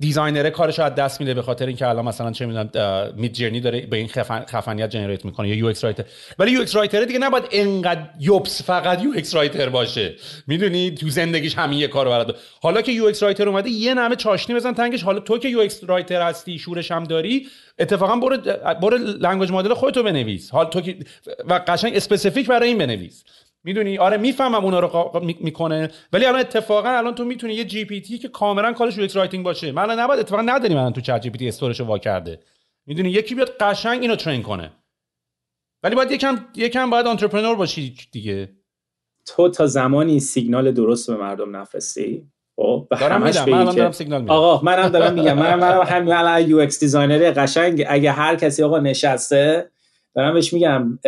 designer 0.00 0.50
کارش 0.50 0.78
از 0.78 0.94
دست 0.94 1.20
میده 1.20 1.34
به 1.34 1.42
خاطر 1.42 1.66
اینکه 1.66 1.86
الان 1.86 2.04
مثلا 2.04 2.32
چه 2.32 2.46
می‌دونم 2.46 2.70
Midjourney 3.16 3.60
داره 3.60 3.80
به 3.80 3.96
این 3.96 4.08
خفن، 4.08 4.44
خفنیت 4.44 4.90
generate 4.90 5.24
می‌کنه 5.24 5.48
یا 5.48 5.54
UX 5.54 5.84
writer. 5.84 6.04
ولی 6.38 6.52
UX 6.52 6.76
writer 6.76 7.04
دیگه 7.04 7.18
نباید 7.18 7.44
انقدر 7.50 8.08
یوبس 8.20 8.62
فقط 8.62 9.02
UX 9.02 9.34
writer 9.34 9.68
باشه. 9.68 10.14
می‌دونی؟ 10.46 10.90
تو 10.90 11.08
زندگیش 11.08 11.54
همین 11.54 11.78
یه 11.78 11.88
کارو 11.88 12.10
بلده 12.10 12.34
حالا 12.62 12.82
که 12.82 12.92
UX 12.92 13.22
writer 13.22 13.48
اومده 13.48 13.70
یه 13.70 13.94
نمه 13.94 14.16
چاشنی 14.16 14.56
بزن 14.56 14.72
تنگش. 14.72 15.02
حالا 15.02 15.20
تو 15.20 15.38
که 15.38 15.48
UX 15.48 15.84
writer 15.84 16.22
هستی 16.22 16.58
شورش 16.58 16.90
هم 16.90 17.04
داری 17.04 17.46
اتفاقا 17.78 18.16
برو 18.16 18.36
برو 18.82 18.96
language 18.98 19.50
model 19.50 19.74
خودتو 19.74 20.02
بنویس. 20.02 20.50
حال 20.50 20.66
تو 20.66 20.80
که 20.80 20.96
و 21.48 21.60
قشنگ 21.66 21.96
specific 21.96 22.46
برای 22.48 22.68
این 22.68 22.78
بنویس. 22.78 23.24
می‌دونی؟ 23.64 23.98
آره 23.98 24.16
می‌فهمم 24.16 24.64
اونا 24.64 24.80
رو 24.80 25.20
می‌کنه 25.40 25.90
ولی 26.12 26.24
الان 26.24 26.40
اتفاقا 26.40 26.88
الان 26.88 27.14
تو 27.14 27.24
می‌تونی 27.24 27.54
یه 27.54 27.64
GPT 27.64 28.18
که 28.18 28.28
کاملا 28.28 28.72
کارش 28.72 28.98
رو 28.98 29.06
writing 29.14 29.44
باشه. 29.44 29.72
من 29.72 29.82
الان 29.82 30.00
نباید 30.00 30.20
اتفاقا 30.20 30.42
نداریم 30.42 30.76
الان 30.76 30.92
تو 30.92 31.00
ChatGPT 31.00 31.48
store 31.48 31.71
ش 31.71 31.80
وا 31.80 31.98
کرده. 31.98 32.40
می‌دونی؟ 32.86 33.10
یکی 33.10 33.34
بیاد 33.34 33.56
قشنگ 33.60 34.02
اینو 34.02 34.16
train 34.16 34.42
کنه. 34.42 34.72
ولی 35.82 35.94
باید 35.94 36.10
یکم 36.10 36.38
یکم 36.56 36.90
باید 36.90 37.06
entrepreneur 37.06 37.56
باشی 37.56 37.94
دیگه. 38.12 38.48
تو 39.26 39.48
تا 39.48 39.66
زمانی 39.66 40.20
سیگنال 40.20 40.72
درست 40.72 41.10
به 41.10 41.16
مردم 41.16 41.56
نفرستی؟ 41.56 42.26
خب 42.56 42.86
دارم 42.90 43.22
میدم. 43.22 43.44
من 43.50 43.74
دارم 43.74 43.92
سیگنال 43.92 44.20
میدم. 44.20 44.34
آقا 44.34 44.64
منم 44.64 44.88
دارم 44.88 45.14
میگم. 45.14 45.38
منم 45.38 45.58
منم 45.58 45.80
همین 45.80 46.12
الان 46.12 46.48
UX 46.48 46.80
designer 46.80 47.32
قشنگ. 47.36 47.84
اگه 47.88 48.12
هر 48.12 48.36
کسی 48.36 48.62
آقا 48.62 48.78
نشسته 48.78 49.70
دارم 50.14 50.34
بهش 50.34 50.52
میگم 50.52 50.98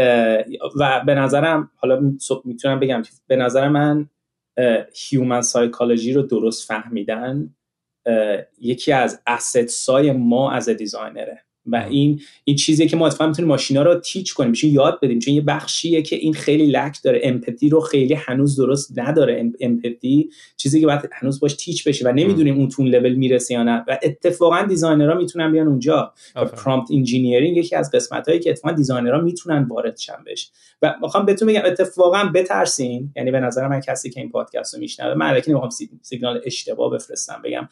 و 0.77 1.03
به 1.07 1.15
نظرم 1.15 1.71
حالا 1.77 2.01
می‌تونم 2.45 2.81
بگم 2.81 3.03
به 3.27 3.37
نظر 3.37 3.69
من 3.69 4.09
human 4.95 5.43
psychology 5.43 6.13
رو 6.13 6.23
درست 6.23 6.69
فهمیدن 6.69 7.55
یکی 8.61 8.93
از 8.93 9.23
assets 9.27 10.00
ای 10.00 10.13
ما 10.13 10.51
as 10.51 10.69
designer 10.69 11.36
ه 11.36 11.45
و 11.67 11.77
این 11.77 12.21
این 12.45 12.57
چیزیه 12.57 12.87
که 12.89 12.97
ما 12.97 13.07
اتفاقا 13.07 13.29
می‌تونیم 13.29 13.49
ماشینا 13.49 13.83
رو 13.83 13.95
teach 13.95 14.35
کنیم. 14.35 14.51
میشه 14.51 14.69
یاد 14.69 14.99
بدیم. 15.03 15.19
چون 15.19 15.35
یه 15.35 15.41
بخشیه 15.41 16.03
که 16.03 16.17
این 16.17 16.35
خیلی 16.35 16.67
lack 16.67 16.99
داره. 17.05 17.21
empathy 17.23 17.69
رو 17.69 17.81
خیلی 17.81 18.15
هنوز 18.15 18.57
درست 18.57 18.99
نداره. 18.99 19.53
empathy 19.61 20.31
چیزی 20.57 20.81
که 20.81 20.87
باید 20.87 21.09
هنوز 21.13 21.41
باش 21.41 21.55
teach 21.55 21.89
بشه 21.89 22.09
و 22.09 22.13
نمی‌دونیم 22.13 22.59
اون 22.59 22.69
تون 22.69 22.87
لول 22.87 23.15
می‌رسه 23.15 23.55
یا 23.55 23.63
نه. 23.63 23.85
و 23.89 23.99
اتفاقا 24.03 24.63
designer 24.63 25.12
ها 25.12 25.19
می‌تونن 25.19 25.53
بیان 25.53 25.67
اونجا. 25.69 26.13
و 26.37 26.45
prompt 26.45 26.91
engineering 26.91 27.57
یکی 27.57 27.77
از 27.77 27.91
قسمت 27.91 28.29
هایی 28.29 28.41
که 28.41 28.51
اتفاقا 28.51 28.75
designer 28.75 29.16
ها 29.16 29.21
می‌تونن 29.21 29.63
وارد 29.63 29.97
شن 29.97 30.25
بش 30.27 30.51
و 30.83 30.95
می‌خوام 31.03 31.27
بهتون 31.27 31.49
بگم 31.49 31.63
اتفاقا 31.65 32.25
بترسین. 32.35 33.13
یعنی 33.17 33.31
به 33.31 33.41
نظر 33.41 33.69
من 33.69 33.81
کسی 33.81 34.11
که 34.11 34.21
این 34.21 34.31
پادکست 34.31 34.75
رو 34.75 34.81
میشنوه 34.81 35.15
من 35.15 35.27
الکی 35.27 35.51
نمی‌خوام 35.51 35.71
سیگنال 36.03 36.41
اشتباه 36.45 36.91
بفرستم 36.91 37.41
بگم 37.45 37.69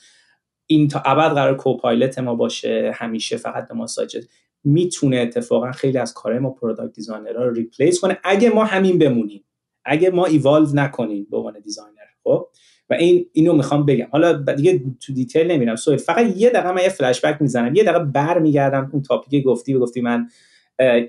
این 0.70 0.88
تا 0.88 1.02
ابد 1.04 1.34
قرار 1.34 1.56
copilot 1.56 2.18
ما 2.18 2.34
باشه 2.34 2.92
همیشه 2.94 3.36
فقط 3.36 3.68
به 3.68 3.74
ما 3.74 3.86
suggest. 3.86 4.24
می‌تونه 4.64 5.16
اتفاقا 5.16 5.72
خیلی 5.72 5.98
از 5.98 6.14
کارهای 6.14 6.42
ما 6.42 6.50
product 6.50 6.92
designer 6.92 7.38
ها 7.38 7.44
رو 7.44 7.54
replace 7.54 8.00
کنه. 8.00 8.18
اگه 8.24 8.50
ما 8.50 8.64
همین 8.64 8.98
بمونیم 8.98 9.44
اگه 9.84 10.10
ما 10.10 10.26
ایوالو 10.26 10.66
نکنیم 10.74 11.26
به 11.30 11.36
عنوان 11.36 11.60
designer 11.60 11.96
خب؟ 12.24 12.48
و 12.90 12.94
این 12.94 13.26
اینو 13.32 13.52
می‌خوام 13.52 13.86
بگم. 13.86 14.06
حالا 14.12 14.32
دیگه 14.32 14.82
تو 15.00 15.12
detail 15.12 15.50
نمیرم. 15.50 15.76
so 15.76 15.96
فقط 15.96 16.36
یه 16.36 16.50
دقیقه 16.50 16.72
من 16.72 16.82
یه 16.82 16.88
فلش 16.88 17.24
بک 17.24 17.42
می‌زنم. 17.42 17.74
یه 17.74 17.82
دقیقه 17.82 17.98
برمیگردم 18.04 18.90
اون 18.92 19.02
topic 19.02 19.44
گفتی 19.44 19.74
گفتی 19.74 20.00
من 20.00 20.28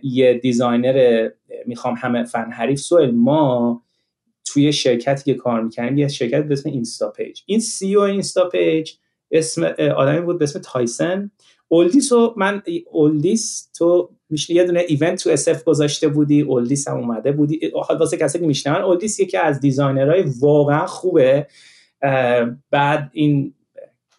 یه 0.03 0.33
designer 0.33 1.29
می‌خوام 1.65 1.95
همه 1.97 2.23
فن 2.23 2.51
حریف. 2.51 2.79
سوال 2.79 3.11
ما 3.11 3.81
توی 4.45 4.73
شرکتی 4.73 5.23
که 5.23 5.33
کار 5.33 5.61
می‌کنیم 5.61 5.97
یه 5.97 6.07
شرکت 6.07 6.43
به 6.43 6.53
اسم 6.53 6.69
Instapage 6.69 7.41
این 7.45 7.59
CEO 7.59 7.95
Instapage 7.95 8.91
اسم 9.31 9.63
آدمی 9.97 10.21
بود 10.21 10.39
به 10.39 10.43
اسم 10.43 10.59
تایسن. 10.59 11.31
اولدیس 11.67 12.11
و 12.11 12.33
من 12.37 12.61
اولدیس 12.91 13.69
تو 13.77 14.09
میشه 14.29 14.53
یه 14.53 14.63
دونه 14.63 14.85
event 14.87 15.23
تو 15.23 15.29
SF 15.29 15.63
گذاشته 15.63 16.07
بودی 16.07 16.41
اولدیس 16.41 16.87
هم 16.87 16.97
اومده 16.97 17.31
بودی. 17.31 17.71
واسه 17.99 18.17
کسی 18.17 18.39
که 18.39 18.45
میشنون 18.45 18.81
اولدیس 18.81 19.19
یکی 19.19 19.37
از 19.37 19.59
designer 19.59 20.10
های 20.10 20.23
واقعا 20.39 20.85
خوبه. 20.85 21.47
بعد 22.71 23.09
این 23.13 23.53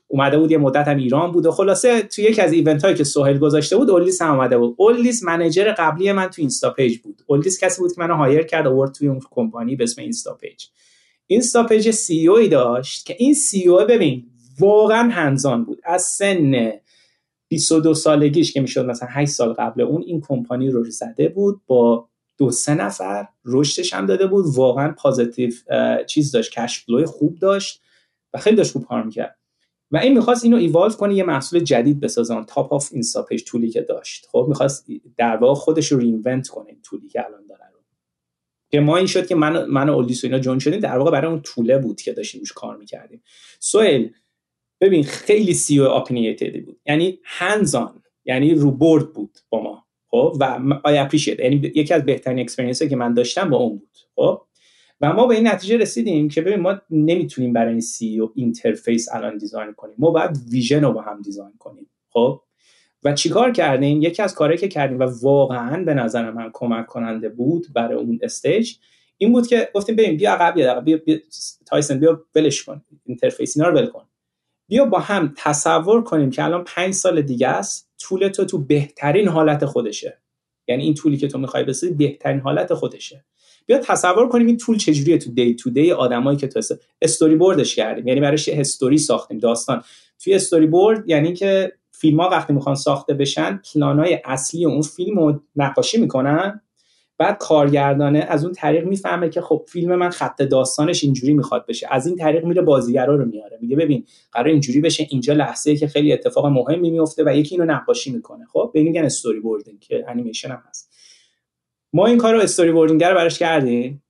اومده 0.09 0.39
بود 0.39 0.51
یه 0.51 0.59
مدت 0.59 0.89
هم 0.89 0.97
ایران 0.97 1.32
بود 1.32 1.47
و 1.47 1.51
خلاصه 1.51 2.02
تو 2.02 2.22
یکی 2.22 2.40
از 2.40 2.52
event 2.53 2.85
هایی 2.84 2.97
که 2.97 3.05
سهیل 3.05 3.39
گذاشته 3.39 3.76
بود 3.76 3.90
اولدیس 3.90 4.22
هم 4.22 4.34
اومده 4.34 4.59
بود. 4.59 4.74
اولدیس 4.78 5.24
manager 5.24 5.73
قبلی 5.72 6.12
من 6.12 6.26
تو 6.26 6.43
Instapage 6.43 6.99
بود. 6.98 7.22
اولدیس 7.26 7.64
کسی 7.64 7.82
بود 7.82 7.93
که 7.93 8.01
منو 8.01 8.14
hire 8.15 8.43
کرد 8.43 8.66
آورد 8.66 8.93
توی 8.93 9.09
اون 9.09 9.20
کمپانی 9.30 9.76
به 9.76 9.84
اسم 9.84 10.02
Instapage. 10.03 10.65
Instapage 11.27 11.90
CEO 11.90 12.36
ای 12.36 12.48
داشت 12.48 13.06
که 13.06 13.16
این 13.18 13.34
CEO 13.35 13.86
ببین 13.86 14.32
واقعا 14.62 15.10
hands-on 15.11 15.65
بود. 15.64 15.80
از 15.84 16.02
سن 16.02 16.72
22 17.48 17.94
سالگیش 17.94 18.52
که 18.52 18.60
می‌شد 18.60 18.86
مثلا 18.86 19.09
8 19.10 19.32
سال 19.32 19.52
قبل 19.52 19.80
اون 19.80 20.02
این 20.02 20.20
کمپانی 20.20 20.70
رو 20.70 20.90
زده 20.90 21.28
بود 21.28 21.60
با 21.66 22.09
دو 22.39 22.51
سه 22.51 22.74
نفر 22.74 23.28
رشدش 23.44 23.94
هم 23.94 24.06
داده 24.06 24.26
بود. 24.26 24.44
واقعا 24.56 24.93
positive 24.93 25.51
چیز 26.06 26.32
داشت 26.32 26.52
cash 26.53 26.86
خوب 27.06 27.39
داشت 27.39 27.82
و 28.34 28.39
خیلی 28.39 28.56
داشت 28.56 28.72
خوب 28.72 28.86
کار 28.86 29.02
می‌کرد. 29.02 29.39
و 29.90 29.97
این 29.97 30.14
می‌خواست 30.14 30.44
اینو 30.44 30.56
ایوالو 30.56 30.93
کنه 30.93 31.14
یه 31.14 31.24
محصول 31.24 31.60
جدید 31.60 32.01
بسازن 32.01 32.44
top 32.44 32.73
of 32.73 32.89
Instapage 32.93 33.23
tool 33.23 33.44
ی 33.44 33.70
که 33.70 33.80
داشت. 33.80 34.26
خب 34.32 34.47
می‌خواست 34.48 34.86
در 35.16 35.36
واقع 35.36 35.55
خودش 35.55 35.93
رو 35.93 35.98
reinvent 35.99 36.49
کنه 36.48 36.68
این 36.68 36.82
tool 36.82 37.03
ی 37.03 37.09
که 37.09 37.26
الان 37.26 37.47
داره 37.47 37.64
رو. 37.72 37.80
که 38.70 38.80
ما 38.80 38.97
این 38.97 39.06
شد 39.06 39.26
که 39.26 39.34
من 39.34 39.64
من 39.64 39.89
و 39.89 39.93
اولدیس 39.93 40.24
و 40.24 40.26
اینا 40.26 40.39
join 40.39 40.59
شدیم 40.59 40.80
در 40.80 40.98
واقع 40.98 41.10
برای 41.10 41.30
اون 41.30 41.43
tool 41.43 41.71
ه 41.71 41.78
بود 41.78 42.01
که 42.01 42.12
داشتیم 42.12 42.40
روش 42.40 42.52
کار 42.52 42.76
می‌کردیم. 42.76 43.22
سهیل 43.61 44.09
ببین 44.83 45.05
خیلی 45.05 45.55
CEO 45.55 45.81
opinionated 45.81 45.90
ی 45.90 46.61
بود. 46.61 46.81
یعنی 46.87 47.19
hands-on 47.24 48.03
یعنی 48.25 48.55
رو 48.55 48.71
board 48.70 49.12
بود 49.13 49.39
با 49.51 49.63
ما. 49.63 49.85
خب؟ 50.09 50.37
و 50.41 50.59
I 50.85 50.99
appreciate 50.99 51.40
یعنی 51.41 51.73
یکی 51.75 51.95
از 51.95 52.05
بهترین 52.05 52.39
experience 52.39 52.82
که 52.83 52.97
من 52.97 53.15
داشتم 53.15 53.51
با 53.51 53.57
اون 53.57 53.79
بود. 53.79 53.99
خب؟ 54.15 54.43
و 55.01 55.13
ما 55.13 55.27
به 55.27 55.35
این 55.35 55.49
نتیجه 55.49 55.77
رسیدیم 55.77 56.29
که 56.29 56.41
ببین 56.41 56.61
ما 56.61 56.81
نمی‌تونیم 56.91 57.53
برای 57.53 57.71
این 57.71 57.81
CEO 57.81 58.20
interface 58.20 59.09
الان 59.13 59.39
design 59.39 59.73
کنیم. 59.73 59.95
ما 59.99 60.11
باید 60.11 60.31
vision 60.51 60.85
رو 60.85 60.93
با 60.93 61.03
هم 61.03 61.23
design 61.23 61.55
کنیم. 61.59 61.91
خب؟ 62.09 62.41
و 63.05 63.13
چیکار 63.13 63.53
کردیم؟ 63.53 64.03
یکی 64.03 64.23
از 64.23 64.35
کارهایی 64.35 64.59
که 64.59 64.69
کردیم 64.69 64.99
و 64.99 65.03
واقعا 65.23 65.85
به 65.85 65.95
نظر 65.95 66.31
من 66.31 66.51
کمک 66.53 66.87
کننده 66.87 67.29
بود 67.29 67.67
برای 67.75 67.99
اون 67.99 68.19
stage 68.23 68.74
این 69.19 69.33
بود 69.33 69.47
که 69.47 69.69
گفتیم 69.75 69.97
ببین 69.97 70.17
بیا 70.17 70.33
عقب 70.33 70.55
بیا, 70.55 70.81
بیا, 70.81 70.97
بیا 70.97 71.19
تایسن 71.67 72.01
بیا 72.01 72.25
ولش 72.35 72.63
کن. 72.63 72.85
interface 73.05 73.57
اینا 73.57 73.69
رو 73.69 73.79
ول 73.79 73.87
بیا 74.73 74.85
با 74.85 74.99
هم 74.99 75.35
تصور 75.36 76.03
کنیم 76.03 76.31
که 76.31 76.44
الان 76.44 76.65
پنج 76.65 76.94
سال 76.94 77.23
دیگه 77.23 77.49
است 77.49 77.90
tool 78.01 78.28
تو 78.28 78.44
تو 78.44 78.59
بهترین 78.59 79.28
حالت 79.28 79.65
خودشه. 79.65 80.23
یعنی 80.69 80.82
این 80.82 80.94
tool 80.94 81.12
ی 81.12 81.16
که 81.16 81.28
تو 81.28 81.39
می‌خوای 81.39 81.65
بسازی 81.65 81.94
بهترین 81.94 82.40
حالت 82.40 82.74
خودشه. 82.74 83.24
بیا 83.66 83.78
تصور 83.78 84.28
کنیم 84.28 84.47
این 84.47 84.57
tool 84.57 84.77
چجوریه 84.77 85.19
تو 85.19 85.31
دی 85.31 85.55
تو 85.55 85.70
دی 85.70 85.93
آدمایی 85.93 86.39
که 86.39 86.49
تو 86.49 86.61
استوری 87.03 87.36
بوردش 87.36 87.77
کردیم. 87.77 88.09
یعنی 88.09 88.20
براش 88.20 88.49
استوری 88.49 88.99
ساختیم 88.99 89.39
داستان. 89.39 89.82
توی 90.24 90.35
استوری 90.35 90.66
بورد 90.66 91.09
یعنی 91.09 91.35
که 91.35 91.73
فیلم 91.90 92.20
ها 92.20 92.28
وقتی 92.28 92.53
می‌خوان 92.53 92.74
ساخته 92.74 93.15
بشن 93.15 93.61
پلانای 93.74 94.19
اصلی 94.24 94.65
اون 94.65 94.82
فیلم 94.82 95.19
رو 95.19 95.40
نقاشی 95.57 96.01
می‌کنن. 96.01 96.61
بعد 97.18 97.39
کارگردانه 97.39 98.18
از 98.18 98.44
اون 98.44 98.52
طریق 98.52 98.84
می‌فهمه 98.84 99.28
که 99.28 99.40
خب 99.40 99.64
فیلم 99.68 99.94
من 99.94 100.10
خط 100.10 100.43
داستانش 100.43 101.05
اینجوری 101.05 101.34
می‌خواد 101.34 101.66
بشه. 101.66 101.86
از 101.90 102.06
این 102.06 102.16
طریق 102.16 102.44
میره 102.44 102.62
بازیگرا 102.62 103.14
رو 103.16 103.24
میاره. 103.24 103.59
میگه 103.60 103.76
ببین 103.76 104.05
قرار 104.32 104.48
اینجوری 104.48 104.80
بشه 104.80 105.06
اینجا 105.10 105.34
لحظه 105.34 105.76
که 105.76 105.86
خیلی 105.86 106.12
اتفاق 106.12 106.47
مهمی 106.47 106.90
میفته 106.90 107.24
و 107.26 107.36
یکی 107.36 107.55
اینو 107.55 107.72
نقاشی 107.72 108.12
می‌کنه. 108.12 108.47
خب 108.47 108.70
به 108.74 108.82
میگن 108.82 109.05
storyboarding 109.05 109.81
که 109.80 110.05
انیمیشن 110.09 110.51
هم 110.51 110.62
هست. 110.68 110.93
ما 111.93 112.06
این 112.06 112.18
کار 112.18 112.34
رو 112.34 112.40
storyboarding 112.40 113.05
رو 113.05 113.14
براش 113.14 113.39
کردیم. 113.39 114.02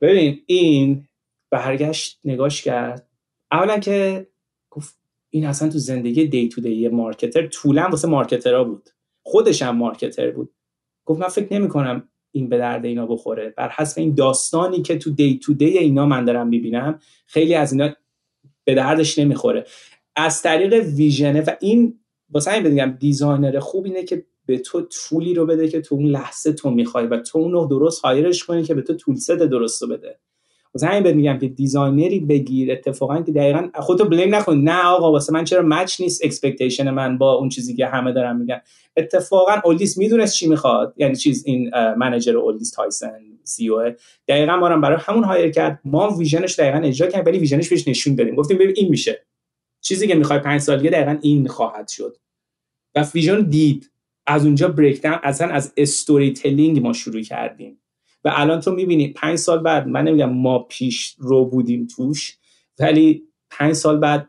ببین 0.00 0.42
این 0.46 1.04
برگشت 1.50 2.20
نگاش 2.24 2.62
کرد. 2.62 3.08
اولا 3.52 3.78
که 3.78 4.26
گفت 4.70 4.98
این 5.30 5.46
اصلا 5.46 5.68
تو 5.68 5.78
زندگی 5.78 6.26
day 6.26 6.48
to 6.48 6.60
day 6.60 6.88
marketer 6.88 7.46
tool 7.46 7.80
ا 7.80 7.88
واسه 7.90 8.08
marketer 8.08 8.58
ها 8.58 8.64
بود. 8.64 8.90
خودش 9.22 9.62
هم 9.62 9.76
marketer 9.76 10.30
بود. 10.30 10.54
گفت 11.04 11.20
من 11.20 11.28
فکر 11.28 11.54
نمی 11.54 11.68
کنم 11.68 12.08
این 12.32 12.48
به 12.48 12.58
درد 12.58 12.84
اینا 12.84 13.06
بخوره. 13.06 13.54
بر 13.56 13.68
حسب 13.68 13.98
این 13.98 14.14
داستانی 14.14 14.82
که 14.82 14.98
تو 14.98 15.10
day 15.10 15.38
to 15.38 15.54
day 15.54 15.78
اینا 15.78 16.06
من 16.06 16.24
دارم 16.24 16.48
می‌بینم 16.48 16.98
خیلی 17.26 17.54
از 17.54 17.72
اینا 17.72 17.90
به 18.64 18.74
دردش 18.74 19.18
نمی‌خوره. 19.18 19.66
از 20.16 20.42
طریق 20.42 20.72
vision 20.72 21.30
ه 21.30 21.40
و 21.40 21.50
این 21.60 22.00
واسه 22.30 22.50
همین 22.50 22.72
بگم 22.72 22.96
designer 23.00 23.58
خوب 23.58 23.84
اینه 23.84 24.04
که 24.04 24.26
به 24.46 24.58
تو 24.58 24.80
tool 24.80 25.23
ی 25.23 25.34
رو 25.34 25.46
بده 25.46 25.68
که 25.68 25.80
تو 25.80 25.94
اون 25.94 26.06
لحظه 26.06 26.52
تو 26.52 26.70
می‌خوای 26.70 27.06
و 27.06 27.16
تو 27.16 27.38
اونو 27.38 27.66
درست 27.66 28.00
hire 28.00 28.29
ش 28.29 28.44
کنی 28.44 28.62
که 28.62 28.74
به 28.74 28.82
تو 28.82 28.94
tool 28.94 29.16
درست 29.50 29.82
رو 29.82 29.88
بده. 29.88 30.20
واسه 30.74 30.86
همین 30.86 31.02
بهت 31.02 31.14
میگم 31.14 31.38
که 31.38 31.48
designer 31.48 32.12
ی 32.12 32.20
بگیر 32.20 32.72
اتفاقا 32.72 33.22
که 33.22 33.32
دقیقا 33.32 33.68
خودتو 33.74 34.04
blame 34.04 34.34
نکن. 34.34 34.56
نه 34.56 34.84
آقا 34.84 35.12
واسه 35.12 35.32
من 35.32 35.44
چرا 35.44 35.62
match 35.62 36.00
نیست 36.00 36.24
expectation 36.24 36.90
من 36.90 37.18
با 37.18 37.32
اون 37.32 37.48
چیزی 37.48 37.74
که 37.74 37.86
همه 37.86 38.12
دارن 38.12 38.36
میگن. 38.36 38.60
اتفاقا 38.96 39.52
اولدیس 39.64 39.98
می‌دونست 39.98 40.34
چی 40.34 40.48
می‌خواد. 40.48 40.94
یعنی 40.96 41.16
چیز 41.16 41.46
این 41.46 41.70
manager 41.96 42.36
اولدیس 42.36 42.70
تایسن 42.70 43.12
CEO 43.44 43.92
دقیقا 44.28 44.56
ما 44.56 44.76
برای 44.76 44.98
همون 45.00 45.24
hire 45.24 45.50
کرد. 45.50 45.80
ما 45.84 46.16
vision 46.16 46.48
ش 46.48 46.58
دقیقا 46.58 46.78
اجرا 46.78 47.08
کردیم 47.08 47.26
ولی 47.26 47.38
vision 47.38 47.61
ش 47.61 47.68
بهش 47.68 47.88
نشون 47.88 48.14
دادیم. 48.14 48.34
گفتیم 48.34 48.58
ببین 48.58 48.74
این 48.76 48.88
میشه. 48.88 49.26
چیزی 49.84 50.06
که 50.06 50.14
می‌خوای 50.14 50.38
پنج 50.38 50.60
سال 50.60 50.76
دیگه 50.76 50.90
دقیقا 50.90 51.18
این 51.22 51.48
خواهد 51.48 51.88
شد. 51.88 52.16
و 52.94 53.06
vision 53.14 53.42
دید. 53.42 53.88
از 54.26 54.44
اونجا 54.44 54.68
break 54.68 55.00
اصلا 55.04 55.48
از 55.48 55.72
storytelling 55.76 56.82
ما 56.82 56.92
شروع 56.92 57.22
کردیم. 57.22 57.81
و 58.24 58.32
الان 58.34 58.60
تو 58.60 58.70
می‌بینی 58.72 59.08
پنج 59.08 59.36
سال 59.36 59.58
بعد 59.58 59.86
من 59.86 60.02
نمیگم 60.02 60.30
ما 60.30 60.58
پیش 60.58 61.14
رو 61.18 61.44
بودیم 61.44 61.86
توش 61.96 62.36
ولی 62.78 63.22
پنج 63.50 63.72
سال 63.72 63.98
بعد 63.98 64.28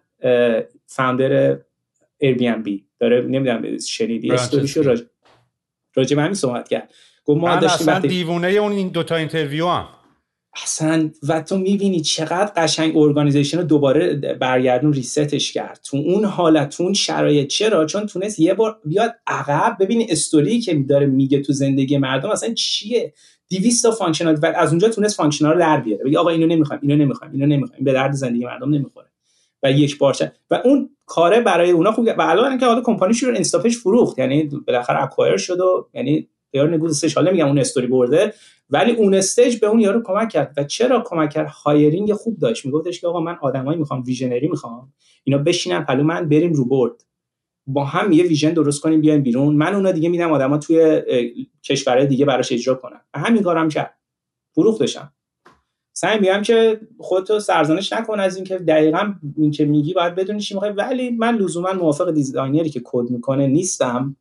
founder 0.86 1.58
Airbnb 2.24 2.70
داره 3.00 3.22
نمی‌دونم 3.22 3.78
شنیدی؟ 3.78 4.32
استوریشو 4.32 4.84
راج... 4.84 5.04
راجع 5.96 6.16
به 6.16 6.22
همین 6.22 6.34
صحبت 6.34 6.68
کرد. 6.70 6.94
گفت 7.26 7.42
ما 7.42 7.56
داشتیم 7.56 7.90
اصلا 7.90 8.00
دیوونه 8.00 8.48
اون 8.48 8.72
این 8.72 8.88
دوتا 8.88 9.16
interview 9.16 9.68
هم 9.68 9.88
اصلا 10.64 11.10
و 11.28 11.42
تو 11.42 11.58
می‌بینی 11.58 12.02
چقدر 12.02 12.52
قشنگ 12.56 12.98
organization 12.98 13.58
رو 13.58 13.64
دوباره 13.64 14.16
برگردون 14.16 14.94
reset 14.94 15.35
ش 15.35 15.52
کرد. 15.52 15.80
تو 15.84 15.98
اون 15.98 16.26
حالت 16.26 16.70
تو 16.70 16.84
اون 16.84 16.94
شرایط. 16.94 17.48
چرا؟ 17.48 17.86
چون 17.86 18.06
تونست 18.06 18.40
یه 18.40 18.54
بار 18.54 18.80
بیاد 18.86 19.16
عقب. 19.28 19.78
ببینی 19.80 20.08
استوری 20.10 20.60
که 20.60 20.76
داره 20.76 21.06
میگه 21.06 21.42
تو 21.42 21.54
زندگی 21.54 21.98
مردم 21.98 22.30
اصلا 22.30 22.54
چیه؟ 22.54 23.14
200 23.60 23.84
تا 23.84 23.92
functional 23.92 24.40
و 24.42 24.46
از 24.56 24.70
اونجا 24.70 24.90
تونست 24.90 25.18
functional 25.18 25.54
رو 25.54 25.60
در 25.60 25.80
بیاره. 25.80 26.04
بگی 26.04 26.18
آقا 26.18 26.30
اینو 26.30 26.48
نمی‌خوایم 26.48 26.82
اینو 26.84 26.96
نمی‌خوایم 26.96 27.34
اینو 27.34 27.46
نمی‌خوایم. 27.46 27.84
به 27.84 27.94
درد 27.94 28.12
زندگی 28.12 28.46
مردم 28.46 28.74
نمی‌خوره. 28.74 29.08
و 29.64 29.72
یک 29.72 29.98
پارچه 29.98 30.32
و 30.52 30.62
اون 30.66 30.90
کاره 31.06 31.42
برای 31.42 31.72
اونا 31.72 31.92
خوب 31.92 32.08
و 32.18 32.22
الان 32.22 32.58
که 32.58 32.66
حالا 32.66 32.82
کمپانی 32.82 33.14
شروع 33.14 33.36
انستاپش 33.36 33.78
فروخت. 33.78 34.20
یعنی 34.20 34.50
بالاخره 34.68 35.04
اکوایر 35.04 35.38
شد 35.38 35.60
و 35.60 35.88
یعنی 35.94 36.28
یارو 36.54 36.72
نگوز 36.72 37.00
سه 37.00 37.12
حالا 37.16 37.32
میگم 37.32 37.48
اون 37.48 37.60
استوری 37.60 37.88
برده 37.88 38.34
ولی 38.70 38.92
اون 38.92 39.14
استیج 39.14 39.60
به 39.60 39.68
اون 39.68 39.80
یارو 39.80 40.04
کمک 40.04 40.30
کرد. 40.30 40.54
و 40.58 40.64
چرا 40.64 41.04
کمک 41.06 41.30
کرد؟ 41.30 41.48
هایرینگ 41.48 42.14
خوب 42.14 42.40
داشت. 42.40 42.66
میگفتش 42.66 43.02
که 43.02 43.08
آقا 43.08 43.20
من 43.20 43.38
آدمایی 43.42 43.80
می‌خوام 43.80 44.04
ویژنری 44.04 44.48
می‌خوام. 44.48 44.94
اینا 45.24 45.38
بشینن 45.38 45.84
پلو 45.84 46.04
من 46.04 46.30
بریم 46.30 46.54
رو 46.54 46.66
برد 46.66 47.04
با 47.68 47.86
هم 47.86 48.12
یه 48.12 48.24
ویژن 48.24 48.54
درست 48.54 48.82
کنیم 48.82 49.02
بیایم 49.02 49.22
بیرون. 49.22 49.56
من 49.56 49.76
اونا 49.76 49.92
دیگه 49.92 50.10
میدم 50.10 50.32
آدما 50.32 50.58
توی 50.58 51.02
کشورهای 51.64 52.08
دیگه 52.08 52.26
براش 52.26 52.52
اجرا 52.52 52.76
کنن. 52.76 53.02
همین 53.16 53.44
کارم 53.44 53.70
کرد. 53.70 54.00
فروختشم 54.56 55.14
سعی 55.96 56.20
میگم 56.20 56.42
که 56.42 56.82
خودتو 56.98 57.40
سرزنش 57.40 57.94
نکن 57.94 58.20
از 58.20 58.36
اینکه 58.36 58.58
دقیقا 58.58 59.14
این 59.38 59.52
که 59.52 59.66
میگی 59.66 59.94
باید 59.94 60.16
بدونی 60.16 60.40
چی 60.40 60.54
می‌خوای. 60.54 60.72
ولی 60.72 61.10
من 61.10 61.36
لزوما 61.36 61.74
موافق 61.74 62.12
دیزاینری 62.12 62.70
که 62.70 62.82
کد 62.84 63.10
می‌کنه 63.10 63.48
نیستم. 63.48 64.16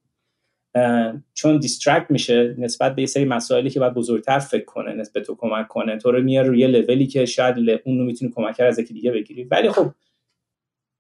چون 1.35 1.59
distract 1.59 2.11
میشه 2.11 2.57
نسبت 2.59 2.95
به 2.95 3.03
یه 3.03 3.07
سری 3.07 3.25
مسائلی 3.25 3.71
که 3.71 3.81
باید 3.81 3.95
بزرگتر 3.95 4.39
فکر 4.39 4.65
کنه 4.65 4.95
نسبت 4.95 5.23
تو 5.23 5.35
کمک 5.35 5.69
کنه. 5.69 5.99
تو 5.99 6.13
رو 6.13 6.23
میاره 6.23 6.49
روی 6.49 6.67
لولی 6.67 7.07
که 7.07 7.25
شاید 7.25 7.57
اون 7.85 7.99
رو 7.99 8.05
می‌تونی 8.05 8.33
کمک 8.35 8.61
از 8.61 8.79
یکی 8.79 8.95
دیگه 8.95 9.11
بگیری. 9.11 9.45
ولی 9.45 9.71
خب 9.71 9.91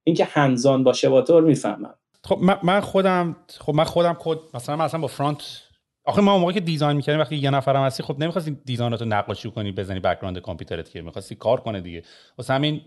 اینکه 0.05 0.24
hands-on 0.24 0.85
باشه 0.85 1.09
با 1.09 1.23
تو 1.23 1.40
می‌فهمم. 1.40 1.94
خب 2.24 2.39
من 2.62 2.81
خودم 2.81 3.36
خب 3.59 3.74
من 3.74 3.85
خودم 3.85 4.16
کد 4.19 4.39
مثلا 4.55 4.77
مثلا 4.77 5.01
با 5.01 5.07
front 5.07 5.62
آخه 6.05 6.20
ما 6.23 6.39
موقعی 6.39 6.55
که 6.55 6.61
design 6.61 6.97
می‌کردیم 6.97 7.20
وقتی 7.20 7.36
یه 7.36 7.51
نفرم 7.51 7.85
هستی 7.85 8.03
خب 8.03 8.19
نمی‌خواستی 8.19 8.59
design 8.65 8.94
اتو 8.94 9.05
نقاشی 9.05 9.51
کنی 9.51 9.73
بزنی 9.73 10.01
background 10.01 10.39
کامپیوترت 10.39 10.90
که 10.90 11.03
می‌خواستی 11.03 11.35
کار 11.35 11.61
کنه 11.61 11.81
دیگه. 11.81 12.03
واسه 12.39 12.55
همین 12.55 12.81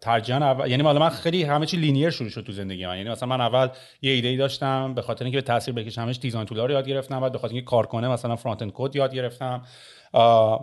ترجیحاً 0.00 0.38
اول... 0.38 0.70
یعنی 0.70 0.82
حالا 0.82 1.00
من 1.00 1.08
خیلی 1.08 1.42
همه 1.42 1.66
چی 1.66 1.76
linear 1.76 2.10
شروع 2.10 2.30
شد 2.30 2.40
تو 2.40 2.52
زندگی 2.52 2.86
من. 2.86 2.96
یعنی 2.96 3.10
مثلا 3.10 3.28
من 3.28 3.40
اول 3.40 3.68
یه 4.02 4.12
ایده 4.12 4.28
ای 4.28 4.36
داشتم 4.36 4.94
به 4.94 5.02
خاطر 5.02 5.24
اینکه 5.24 5.38
به 5.38 5.42
تصویر 5.42 5.74
بکشم 5.74 6.02
همش 6.02 6.18
design 6.18 6.46
tool 6.46 6.64
ا 6.64 6.68
رو 6.68 6.74
یاد 6.74 6.88
گرفتم 6.88 7.20
بعد 7.20 7.32
به 7.32 7.44
اینکه 7.44 7.62
کار 7.62 7.86
کنه 7.86 8.08
مثلا 8.08 8.36
front-end 8.36 8.72
code 8.74 8.96
یاد 8.96 9.14
گرفتم 9.14 9.62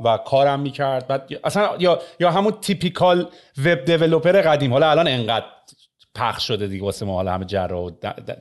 و 0.03 0.19
کارم 0.25 0.59
می‌کرد. 0.59 1.07
بعد 1.07 1.29
اصلا 1.43 1.69
یا 1.79 1.99
یا 2.19 2.31
همون 2.31 2.51
typical 2.51 3.27
web 3.65 3.85
developer 3.85 4.41
قدیم. 4.41 4.73
حالا 4.73 4.91
الان 4.91 5.07
انقدر 5.07 5.45
پخش 6.15 6.47
شده 6.47 6.67
دیگه 6.67 6.83
واسه 6.83 7.05
ما 7.05 7.13
حالا 7.13 7.33
همه 7.33 7.45
جرا 7.45 7.81
و 7.81 7.91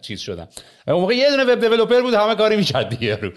چیز 0.03 0.21
شدن. 0.21 0.49
اون 0.87 1.01
موقع 1.01 1.15
یه 1.15 1.31
دونه 1.31 1.45
web 1.45 1.61
developer 1.61 2.03
بود 2.03 2.15
همه 2.15 2.35
کاری 2.35 2.57
می‌کرد 2.57 2.89
دیگه 2.89 3.17
رو 3.17 3.33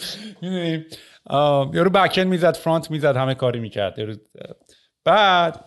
یارو 1.73 1.89
back 1.89 2.19
می‌زد 2.19 2.55
front 2.55 2.91
می‌زد 2.91 3.17
همه 3.17 3.35
کاری 3.35 3.59
می‌کرد. 3.59 3.99
یارو 3.99 4.15
بعد 5.05 5.65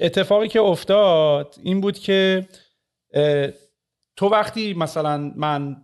اتفاقی 0.00 0.48
که 0.48 0.60
افتاد 0.60 1.54
این 1.62 1.80
بود 1.80 1.98
که 1.98 2.48
تو 4.16 4.28
وقتی 4.28 4.74
مثلا 4.74 5.32
من 5.36 5.76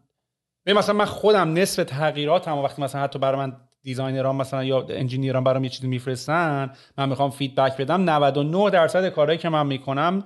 مثلا 0.67 0.95
من 0.95 1.05
خودم 1.05 1.53
نصف 1.53 1.85
تغییراتم 1.85 2.59
وقتی 2.59 2.83
مثلا 2.83 3.03
حتی 3.03 3.19
برای 3.19 3.39
من 3.39 3.57
designer 3.83 4.31
ان 4.31 4.37
مثلا 4.37 4.65
یا 4.65 4.87
انجینیران 4.89 5.45
برام 5.45 5.65
یه 5.65 5.71
چیزی 5.71 5.89
میفرستن 5.89 6.71
من 6.99 7.09
می‌خوام 7.09 7.31
feedback 7.31 7.77
بدم 7.77 8.11
99 8.11 8.71
درصد 8.71 9.09
کارهایی 9.09 9.39
که 9.39 9.49
من 9.49 9.67
می‌کنم 9.67 10.25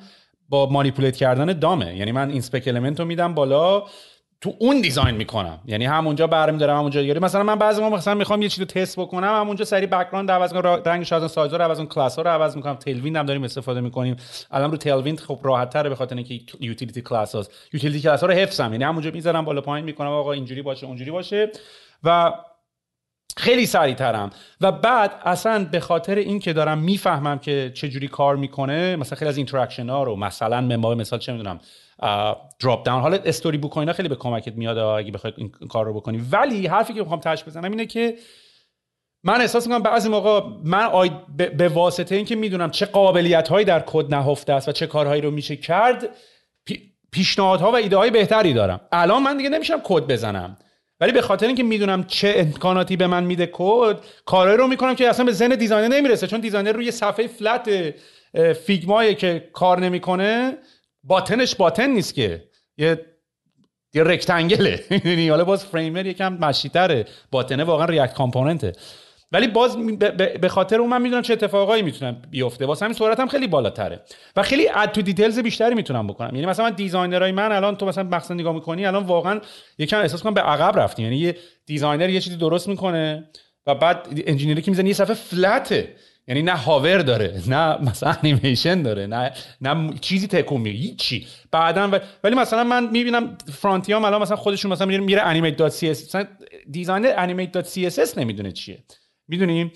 با 0.52 0.66
manipulate 0.66 1.16
کردن 1.16 1.58
DOM 1.58 1.81
ه. 1.81 1.96
یعنی 1.96 2.12
من 2.12 2.30
inspect 2.30 2.68
element 2.68 3.00
رو 3.00 3.06
میدم 3.06 3.34
بالا 3.34 3.82
تو 4.40 4.54
اون 4.58 4.80
design 4.80 5.14
می‌کنم. 5.14 5.58
یعنی 5.66 5.84
همونجا 5.86 6.26
برمی 6.26 6.58
دارم 6.58 6.76
همونجا 6.76 7.00
دیگه 7.00 7.20
مثلا 7.20 7.42
من 7.42 7.58
بعضی 7.58 7.82
موقع 7.82 7.96
مثلا 7.96 8.14
می‌خوام 8.14 8.42
یه 8.42 8.48
چیزی 8.48 8.62
رو 8.62 8.66
تست 8.66 9.00
بکنم 9.00 9.40
همونجا 9.40 9.64
سری 9.64 9.86
background 9.86 10.30
عوض 10.30 10.52
کنم 10.52 10.82
رنگ 10.84 11.02
شازن 11.02 11.26
سایز 11.26 11.54
رو 11.54 11.62
عوض 11.62 11.78
کنم 11.78 11.86
کلاس 11.86 12.18
رو 12.18 12.28
عوض 12.28 12.56
می‌کنم. 12.56 12.74
Tailwind 12.74 13.16
هم 13.16 13.26
داریم 13.26 13.44
استفاده 13.44 13.80
می‌کنیم. 13.80 14.16
الان 14.50 14.70
رو 14.70 14.76
Tailwind 14.76 15.16
خب 15.16 15.38
راحت 15.42 15.70
تره 15.70 15.88
به 15.88 15.94
خاطر 15.94 16.16
اینکه 16.16 16.40
utility 16.60 17.02
class 17.02 17.34
هاست. 17.34 17.50
utility 17.72 18.02
class 18.02 18.20
ها 18.20 18.26
رو 18.26 18.32
حفظم. 18.32 18.72
یعنی 18.72 18.84
همونجا 18.84 19.10
می‌ذارم 19.10 19.44
بالا 19.44 19.60
پایین 19.60 19.84
می‌کنم. 19.84 20.08
آقا 20.08 20.32
اینجوری 20.32 20.62
باشه 20.62 20.86
اونجوری 20.86 21.10
باشه. 21.10 21.50
و 22.04 22.32
خیلی 23.36 23.66
سریع‌ترم 23.66 24.30
و 24.60 24.72
بعد 24.72 25.20
اصلا 25.24 25.64
به 25.64 25.80
خاطر 25.80 26.14
اینکه 26.14 26.52
دارم 26.52 26.78
می‌فهمم 26.78 27.38
که 27.38 27.72
چه 27.74 27.88
جوری 27.88 28.08
کار 28.08 28.36
می‌کنه 28.36 28.96
مثلا 28.96 29.18
خیلی 29.18 29.28
از 29.28 29.36
interaction 29.36 29.88
ها 29.88 30.02
رو 30.02 30.16
مثلا 30.16 30.60
ما 30.60 30.94
مثال 30.94 31.18
چه 31.18 31.32
می‌دونم 31.32 31.58
dropdown 32.60 33.00
حالا 33.00 33.18
Storybook 33.24 33.76
اینا 33.78 33.92
خیلی 33.92 34.08
به 34.08 34.16
کمکت 34.16 34.52
میاد 34.52 34.78
اگه 34.78 35.12
بخوای 35.12 35.32
این 35.36 35.48
کار 35.48 35.86
رو 35.86 35.94
بکنی. 35.94 36.22
ولی 36.32 36.66
حرفی 36.66 36.94
که 36.94 37.00
می‌خوام 37.00 37.20
باهاش 37.20 37.44
بزنم 37.44 37.70
اینه 37.70 37.86
که 37.86 38.14
من 39.24 39.40
احساس 39.40 39.66
می‌کنم 39.66 39.82
بعضی 39.82 40.08
موقع 40.08 40.40
من 40.64 40.84
آی... 40.84 41.10
به 41.58 41.68
واسطه 41.68 42.14
اینکه 42.14 42.36
می‌دونم 42.36 42.70
چه 42.70 42.86
قابلیت 42.86 43.48
هایی 43.48 43.64
در 43.64 43.80
کد 43.86 44.14
نهفته 44.14 44.52
است 44.52 44.68
و 44.68 44.72
چه 44.72 44.86
کارهایی 44.86 45.22
رو 45.22 45.30
میشه 45.30 45.56
کرد 45.56 46.08
پیشنهادها 47.12 47.70
و 47.70 47.76
ایده 47.76 47.96
های 47.96 48.10
بهتری 48.10 48.52
دارم. 48.52 48.80
الان 48.92 49.22
من 49.22 49.36
دیگه 49.36 49.48
نمیشینم 49.48 49.80
کد 49.84 50.06
بزنم. 50.06 50.56
ولی 51.02 51.12
به 51.12 51.22
خاطر 51.22 51.46
اینکه 51.46 51.62
می‌دونم 51.62 52.04
چه 52.04 52.34
امکاناتی 52.36 52.96
به 52.96 53.06
من 53.06 53.24
میده 53.24 53.48
کد 53.52 53.98
کارهایی 54.24 54.58
رو 54.58 54.66
می‌کنم 54.66 54.94
که 54.94 55.08
اصلا 55.08 55.24
به 55.24 55.32
ذهن 55.32 55.54
designer 55.54 55.96
نمی‌رسه. 55.96 56.26
چون 56.26 56.40
designer 56.40 56.72
روی 56.72 56.90
صفحه 56.90 57.26
flat 57.26 57.70
Figma 58.52 58.97
یی 58.97 59.14
که 59.14 59.50
کار 59.52 59.80
نمی‌کنه 59.80 60.58
button 61.04 61.42
ش 61.42 61.54
button 61.54 61.90
نیست 61.90 62.14
که. 62.14 62.44
یه 62.76 63.06
یه 63.94 64.02
rectangle 64.02 64.76
ه 64.76 64.84
حالا 65.30 65.44
باز 65.44 65.64
Framer 65.64 66.06
یکم 66.06 66.32
مشتی‌تره. 66.32 67.04
button 67.30 67.60
ه 67.60 67.64
واقعا 67.64 67.86
React 67.86 68.14
component 68.14 68.67
ه 68.67 68.72
ولی 69.32 69.46
باز 69.46 69.76
به 70.40 70.48
خاطر 70.48 70.80
اون 70.80 70.90
من 70.90 71.02
می‌دونم 71.02 71.22
چه 71.22 71.32
اتفاقایی 71.32 71.82
می‌تونه 71.82 72.22
بیفته. 72.30 72.66
واسه 72.66 72.84
همین 72.84 72.96
سرعتم 72.96 73.26
خیلی 73.26 73.46
بالاتره. 73.46 74.00
و 74.36 74.42
خیلی 74.42 74.68
attention 74.68 74.92
to 74.92 75.02
details 75.02 75.38
بیشتری 75.38 75.74
می‌تونم 75.74 76.06
بکنم. 76.06 76.34
یعنی 76.34 76.46
مثلا 76.46 76.64
من 76.64 76.74
designer 76.74 77.26
ای 77.26 77.32
من 77.32 77.52
الان 77.52 77.76
تو 77.76 77.86
مثلا 77.86 78.04
مقصد 78.04 78.34
نگاه 78.34 78.54
می‌کنی 78.54 78.86
الان 78.86 79.04
واقعا 79.04 79.40
یکم 79.78 79.98
احساس 79.98 80.22
کنم 80.22 80.34
به 80.34 80.40
عقب 80.40 80.78
رفتیم. 80.78 81.04
یعنی 81.04 81.16
یه 81.16 81.36
designer 81.66 82.08
یه 82.08 82.20
چیزی 82.20 82.36
درست 82.36 82.68
می‌کنه 82.68 83.28
و 83.66 83.74
بعد 83.74 84.08
انجینیری 84.26 84.62
که 84.62 84.70
می‌زنه 84.70 84.88
یه 84.88 84.94
صفحه 84.94 85.14
فلته 85.14 85.94
یعنی 86.28 86.42
نه 86.42 86.56
هاور 86.56 86.98
داره 86.98 87.42
نه 87.48 87.82
مثلا 87.82 88.14
انیمیشن 88.22 88.82
داره 88.82 89.06
نه 89.06 89.32
نه 89.60 89.94
چیزی 90.00 90.26
تکون 90.26 90.60
میگه 90.60 90.78
هیچی. 90.78 91.26
بعدا 91.50 92.00
ولی 92.24 92.36
مثلا 92.36 92.64
من 92.64 92.90
می‌بینم 92.90 93.38
فرانتیام 93.52 94.04
الان 94.04 94.22
مثلا 94.22 94.36
خودشون 94.36 94.72
مثلا 94.72 94.86
میره 94.86 95.00
میره 95.00 95.22
انیمیت 95.22 95.56
دات 95.56 95.72
سی 95.72 95.90
اس 95.90 96.04
مثلا 96.04 96.26
دیزاینر 96.70 97.14
انیمیت 97.16 97.52
دات 97.52 97.66
سی 97.66 97.86
اس 97.86 98.18
نمی‌دونه 98.18 98.52
چیه. 98.52 98.78
می‌دونیم 99.28 99.72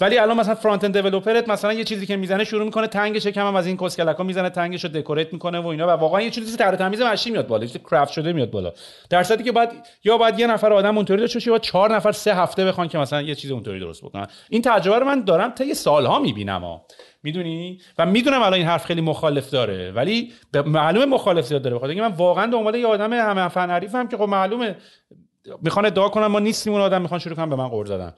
ولی 0.00 0.18
الان 0.18 0.40
مثلا 0.40 0.54
فرانت 0.54 0.84
اند 0.84 0.98
دیولپرت 0.98 1.48
مثلا 1.48 1.72
یه 1.72 1.84
چیزی 1.84 2.06
که 2.06 2.16
می‌زنه 2.16 2.44
شروع 2.44 2.64
می‌کنه 2.64 2.86
تنگ 2.86 3.18
شکم 3.18 3.46
هم 3.46 3.56
از 3.56 3.66
این 3.66 3.76
کسکلکا 3.76 4.22
می‌زنه 4.22 4.50
تنگش 4.50 4.84
رو 4.84 4.90
دکوریت 4.90 5.32
می‌کنه 5.32 5.58
و 5.58 5.66
اینا 5.66 5.86
و 5.86 5.90
واقعا 5.90 6.20
یه 6.20 6.30
چیزی 6.30 6.56
طرح 6.56 6.76
تمیز 6.76 7.00
مشی 7.00 7.30
میاد 7.30 7.46
بالا 7.46 7.66
چیزی 7.66 7.78
کرافت 7.78 8.12
شده 8.12 8.32
میاد 8.32 8.50
بالا. 8.50 8.72
در 9.10 9.22
صورتی 9.22 9.44
که 9.44 9.52
بعد 9.52 9.86
یا 10.04 10.18
بعد 10.18 10.40
یه 10.40 10.46
نفر 10.46 10.72
آدم 10.72 10.96
اونطوری 10.96 11.20
داشته 11.20 11.36
باشه 11.36 11.50
یا 11.50 11.58
چهار 11.58 11.94
نفر 11.94 12.12
سه 12.12 12.34
هفته 12.34 12.64
بخوان 12.64 12.88
که 12.88 12.98
مثلا 12.98 13.22
یه 13.22 13.34
چیز 13.34 13.50
اونطوری 13.50 13.80
درست 13.80 14.04
بکنن. 14.04 14.26
این 14.50 14.62
تجربه 14.62 14.98
رو 14.98 15.06
من 15.06 15.24
دارم 15.24 15.54
یه 15.66 15.74
سالها 15.74 16.18
می‌بینم 16.18 16.60
ها. 16.60 16.86
می‌دونی؟ 17.22 17.80
و 17.98 18.06
می‌دونم 18.06 18.42
الان 18.42 18.54
این 18.54 18.66
حرف 18.66 18.84
خیلی 18.84 19.00
مخالف 19.00 19.50
داره. 19.50 19.92
ولی 19.92 20.32
معلومه 20.66 21.06
مخالف 21.06 21.46
زیاد 21.46 21.62
داره. 21.62 21.76
بخاطر 21.76 21.90
اینکه 21.90 22.08
من 22.08 22.14
واقعا 22.14 22.46
دنبال 22.46 22.74
یه 22.74 22.86
آدم 22.86 23.12
همه 23.12 23.48
فن 23.48 23.70
حریفم 23.70 24.08
که 24.08 24.16
خب 24.16 24.28
معلومه. 24.28 24.76
می‌خوان 25.62 25.86
ادعا 25.86 26.08
کنن 26.08 26.26
ما 26.26 26.38
نیستیم 26.38 26.72
اون 26.72 26.82
آدم 26.82 27.02
می‌خوان 27.02 27.20
شروع 27.20 27.36
کنن 27.36 27.50
به 27.50 27.56
من 27.56 27.68
قرض 27.68 27.88
زدن. 27.88 28.12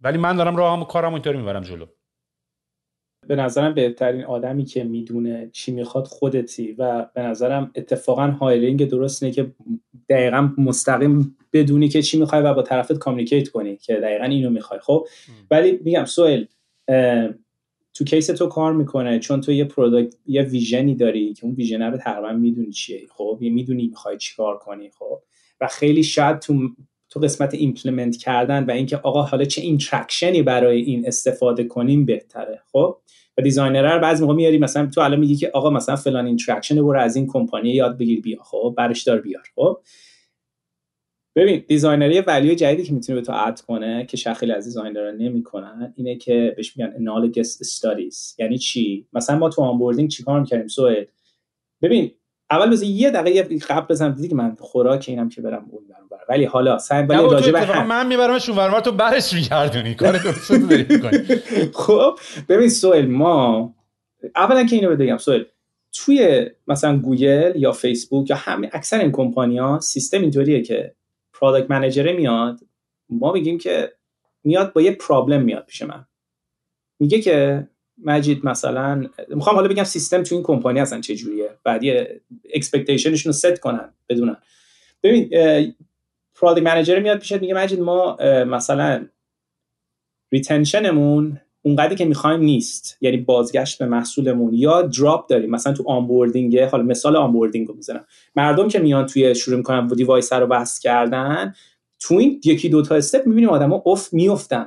ولی 0.00 0.18
من 0.18 0.36
دارم 0.36 0.56
راهم 0.56 0.82
و 0.82 0.84
کارم 0.84 1.14
اینطوری 1.14 1.38
می‌برم 1.38 1.62
جلو. 1.62 1.86
به 3.26 3.36
نظرم 3.36 3.74
بهترین 3.74 4.24
آدمی 4.24 4.64
که 4.64 4.84
می‌دونه 4.84 5.50
چی 5.52 5.72
می‌خواد 5.72 6.06
خودتی 6.06 6.72
و 6.72 7.06
به 7.14 7.22
نظرم 7.22 7.70
اتفاقا 7.74 8.26
هایرینگ 8.26 8.88
درست 8.88 9.22
اینه 9.22 9.34
که 9.34 9.52
دقیقا 10.08 10.50
مستقیم 10.58 11.36
بدونی 11.52 11.88
که 11.88 12.02
چی 12.02 12.18
می‌خوای 12.18 12.42
و 12.42 12.54
با 12.54 12.62
طرفت 12.62 12.98
communicate 12.98 13.48
کنی 13.48 13.76
که 13.76 13.94
دقیقا 13.94 14.24
اینو 14.24 14.50
می‌خوای 14.50 14.80
خب؟ 14.80 15.06
ولی 15.50 15.80
میگم 15.84 16.04
سوال 16.04 16.46
تو 17.94 18.04
case 18.04 18.26
تو 18.26 18.46
کار 18.46 18.72
می‌کنه 18.72 19.18
چون 19.18 19.40
تو 19.40 19.52
یه 19.52 19.64
product 19.64 20.14
یه 20.26 20.42
vision 20.42 20.87
ی 20.87 20.94
داری 20.94 21.34
که 21.34 21.44
اون 21.44 21.54
vision 21.54 21.82
رو 21.82 21.96
تقریبا 21.96 22.32
می‌دونی 22.32 22.72
چیه 22.72 23.02
خب؟ 23.10 23.38
یه 23.40 23.50
می‌دونی 23.50 23.86
می‌خوای 23.86 24.18
چیکار 24.18 24.58
کنی 24.58 24.90
خب؟ 24.90 25.22
و 25.60 25.68
خیلی 25.68 26.02
شاید 26.02 26.38
تو 26.38 26.54
تو 27.14 27.20
قسمت 27.20 27.54
implement 27.54 28.16
کردن 28.16 28.64
و 28.64 28.70
اینکه 28.70 28.96
آقا 28.96 29.22
حالا 29.22 29.44
چه 29.44 29.62
interaction 29.62 30.35
ی 30.35 30.42
برای 30.42 30.80
این 30.80 31.06
استفاده 31.06 31.64
کنیم 31.64 32.04
بهتره 32.04 32.62
خب؟ 32.72 32.96
و 33.38 33.42
designer 33.42 33.94
رو 33.94 34.00
بعضی 34.00 34.22
موقع 34.22 34.34
میاری 34.34 34.58
مثلا 34.58 34.86
تو 34.86 35.00
الان 35.00 35.20
میگی 35.20 35.36
که 35.36 35.50
آقا 35.54 35.70
مثلا 35.70 35.96
فلان 35.96 36.26
interaction 36.26 36.74
برو 36.74 37.00
از 37.00 37.16
این 37.16 37.26
کمپانی 37.26 37.70
یاد 37.70 37.98
بگیر 37.98 38.20
بیا 38.20 38.42
خب؟ 38.42 38.74
برش 38.76 39.02
دار 39.02 39.20
بیار 39.20 39.42
خب؟ 39.54 39.78
ببین 41.36 41.64
دیزاینری 41.68 42.20
ولیو 42.20 42.54
جدیدی 42.54 42.82
که 42.82 42.92
می‌تونه 42.92 43.20
به 43.20 43.26
تو 43.26 43.32
اد 43.32 43.60
کنه 43.60 44.06
که 44.06 44.16
شخیل 44.16 44.50
از 44.50 44.64
دیزاینرها 44.64 45.10
نمی‌کنن 45.10 45.94
اینه 45.96 46.16
که 46.16 46.52
بهش 46.56 46.76
میگن 46.76 46.92
analogous 46.92 47.48
studies. 47.48 48.38
یعنی 48.38 48.58
چی؟ 48.58 49.06
مثلا 49.12 49.38
ما 49.38 49.48
تو 49.48 49.62
آنبوردینگ 49.62 50.10
چیکار 50.10 50.40
می‌کردیم؟ 50.40 50.68
سوئد. 50.68 51.08
ببین 51.82 52.10
اول 52.50 52.70
بذار 52.70 52.88
یه 52.88 53.10
دقیقه 53.10 53.58
قبل 53.58 53.86
بزنم. 53.86 54.12
دیدی 54.12 54.28
که 54.28 54.34
من 54.34 54.56
خوراک 54.60 55.04
اینم 55.08 55.28
که 55.28 55.40
برم 55.40 55.66
اون 55.70 55.88
برم 55.88 56.08
برم 56.10 56.20
ولی 56.28 56.44
حالا 56.44 56.78
سعی 56.78 57.02
ولی 57.02 57.22
راجع 57.22 57.52
به 57.52 57.60
هم 57.60 57.86
من 57.86 58.06
میبرمش 58.06 58.48
اون 58.48 58.80
تو 58.80 58.92
برش 58.92 59.32
میگردونی. 59.32 59.94
کار 59.94 60.18
درست 60.18 60.52
خب 61.86 62.18
ببین 62.48 62.68
سوئل 62.68 63.06
ما 63.06 63.74
اولا 64.36 64.64
که 64.64 64.76
اینو 64.76 64.96
بگم 64.96 65.16
سوئل 65.16 65.44
توی 65.92 66.50
مثلا 66.66 66.98
گوگل 66.98 67.52
یا 67.56 67.72
فیسبوک 67.72 68.30
یا 68.30 68.36
همه 68.36 68.70
اکثر 68.72 68.98
این 68.98 69.12
کمپانی 69.12 69.58
ها 69.58 69.80
سیستم 69.80 70.20
اینطوریه 70.20 70.62
که 70.62 70.94
product 71.32 71.70
manager 71.70 72.12
میاد 72.12 72.60
ما 73.08 73.32
میگیم 73.32 73.58
که 73.58 73.92
میاد 74.44 74.72
با 74.72 74.82
یه 74.82 74.90
problem 74.90 75.42
میاد 75.42 75.66
پیش 75.66 75.82
من. 75.82 76.06
میگه 77.00 77.20
که 77.20 77.68
مجید 77.98 78.46
مثلا 78.46 79.06
می‌خوام 79.28 79.56
حالا 79.56 79.68
بگم 79.68 79.84
سیستم 79.84 80.22
تو 80.22 80.34
این 80.34 80.44
کمپانی 80.44 80.80
اصلا 80.80 81.00
چه 81.00 81.16
جوریه. 81.16 81.50
بعد 81.64 81.84
یه 81.84 82.20
expectation 82.54 83.11
شون 83.11 83.32
رو 83.32 83.38
ست 83.38 83.60
کنن 83.60 83.94
بدونن. 84.08 84.36
ببین 85.02 85.30
product 86.34 86.66
manager 86.66 86.98
میاد 87.00 87.18
پیشت 87.18 87.40
میگه 87.40 87.54
مجید 87.54 87.80
ما 87.80 88.16
مثلا 88.44 89.06
retention 90.32 91.13
مون 91.13 91.40
اونقدری 91.62 91.94
که 91.94 92.04
می‌خوایم 92.04 92.40
نیست. 92.40 92.96
یعنی 93.00 93.16
بازگشت 93.16 93.78
به 93.78 93.86
محصولمون 93.86 94.54
یا 94.54 94.82
drop 94.82 95.28
داریم. 95.28 95.50
مثلا 95.50 95.72
تو 95.72 95.84
onboarding 95.88 96.58
حالا 96.58 96.84
مثال 96.84 97.16
onboarding 97.16 97.68
رو 97.68 97.74
می‌زنم. 97.74 98.04
مردم 98.36 98.68
که 98.68 98.78
میان 98.78 99.06
توی 99.06 99.34
شروع 99.34 99.56
می‌کنن 99.56 99.86
device 99.86 100.32
رو 100.32 100.46
ست 100.46 100.78
کردن 100.80 101.54
تو 102.00 102.14
این 102.14 102.40
یکی 102.44 102.68
دو 102.68 102.82
تا 102.82 102.94
step 102.94 103.26
می‌بینیم 103.26 103.50
آدما 103.50 103.82
off 103.86 104.12
میافتن. 104.12 104.66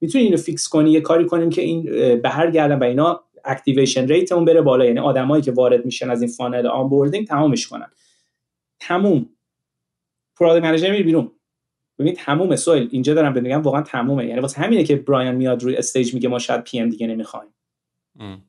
می‌تونی 0.00 0.24
اینو 0.24 0.36
fix 0.36 0.68
کنی 0.68 0.90
یه 0.90 1.00
کاری 1.00 1.26
کنیم 1.26 1.50
که 1.50 1.62
این 1.62 1.82
برگردن 2.20 2.78
و 2.78 2.84
اینا 2.84 3.24
activation 3.44 4.08
rate 4.08 4.32
اون 4.32 4.44
بره 4.44 4.60
بالا. 4.60 4.84
یعنی 4.84 4.98
آدمایی 4.98 5.42
که 5.42 5.52
وارد 5.52 5.84
میشن 5.84 6.10
از 6.10 6.22
این 6.22 6.30
funnel 6.30 6.66
onboarding 6.66 7.26
تمامش 7.26 7.68
کنن. 7.68 7.86
تموم. 8.80 9.28
product 10.36 10.64
manager 10.64 10.90
میره 10.90 11.02
بیرون. 11.02 11.32
ببین 11.98 12.14
تمومه 12.14 12.56
سهیل. 12.56 12.88
اینجا 12.90 13.14
دارم 13.14 13.32
بهت 13.32 13.42
میگم 13.42 13.62
واقعا 13.62 13.82
تمومه. 13.82 14.26
یعنی 14.26 14.40
واسه 14.40 14.60
همینه 14.60 14.84
که 14.84 14.96
برایان 14.96 15.34
میاد 15.34 15.62
روی 15.62 15.76
stage 15.76 16.14
میگه 16.14 16.28
ما 16.28 16.38
شاید 16.38 16.64
PM 16.64 16.88
دیگه 16.88 17.06
نمی‌خوایم. 17.06 17.50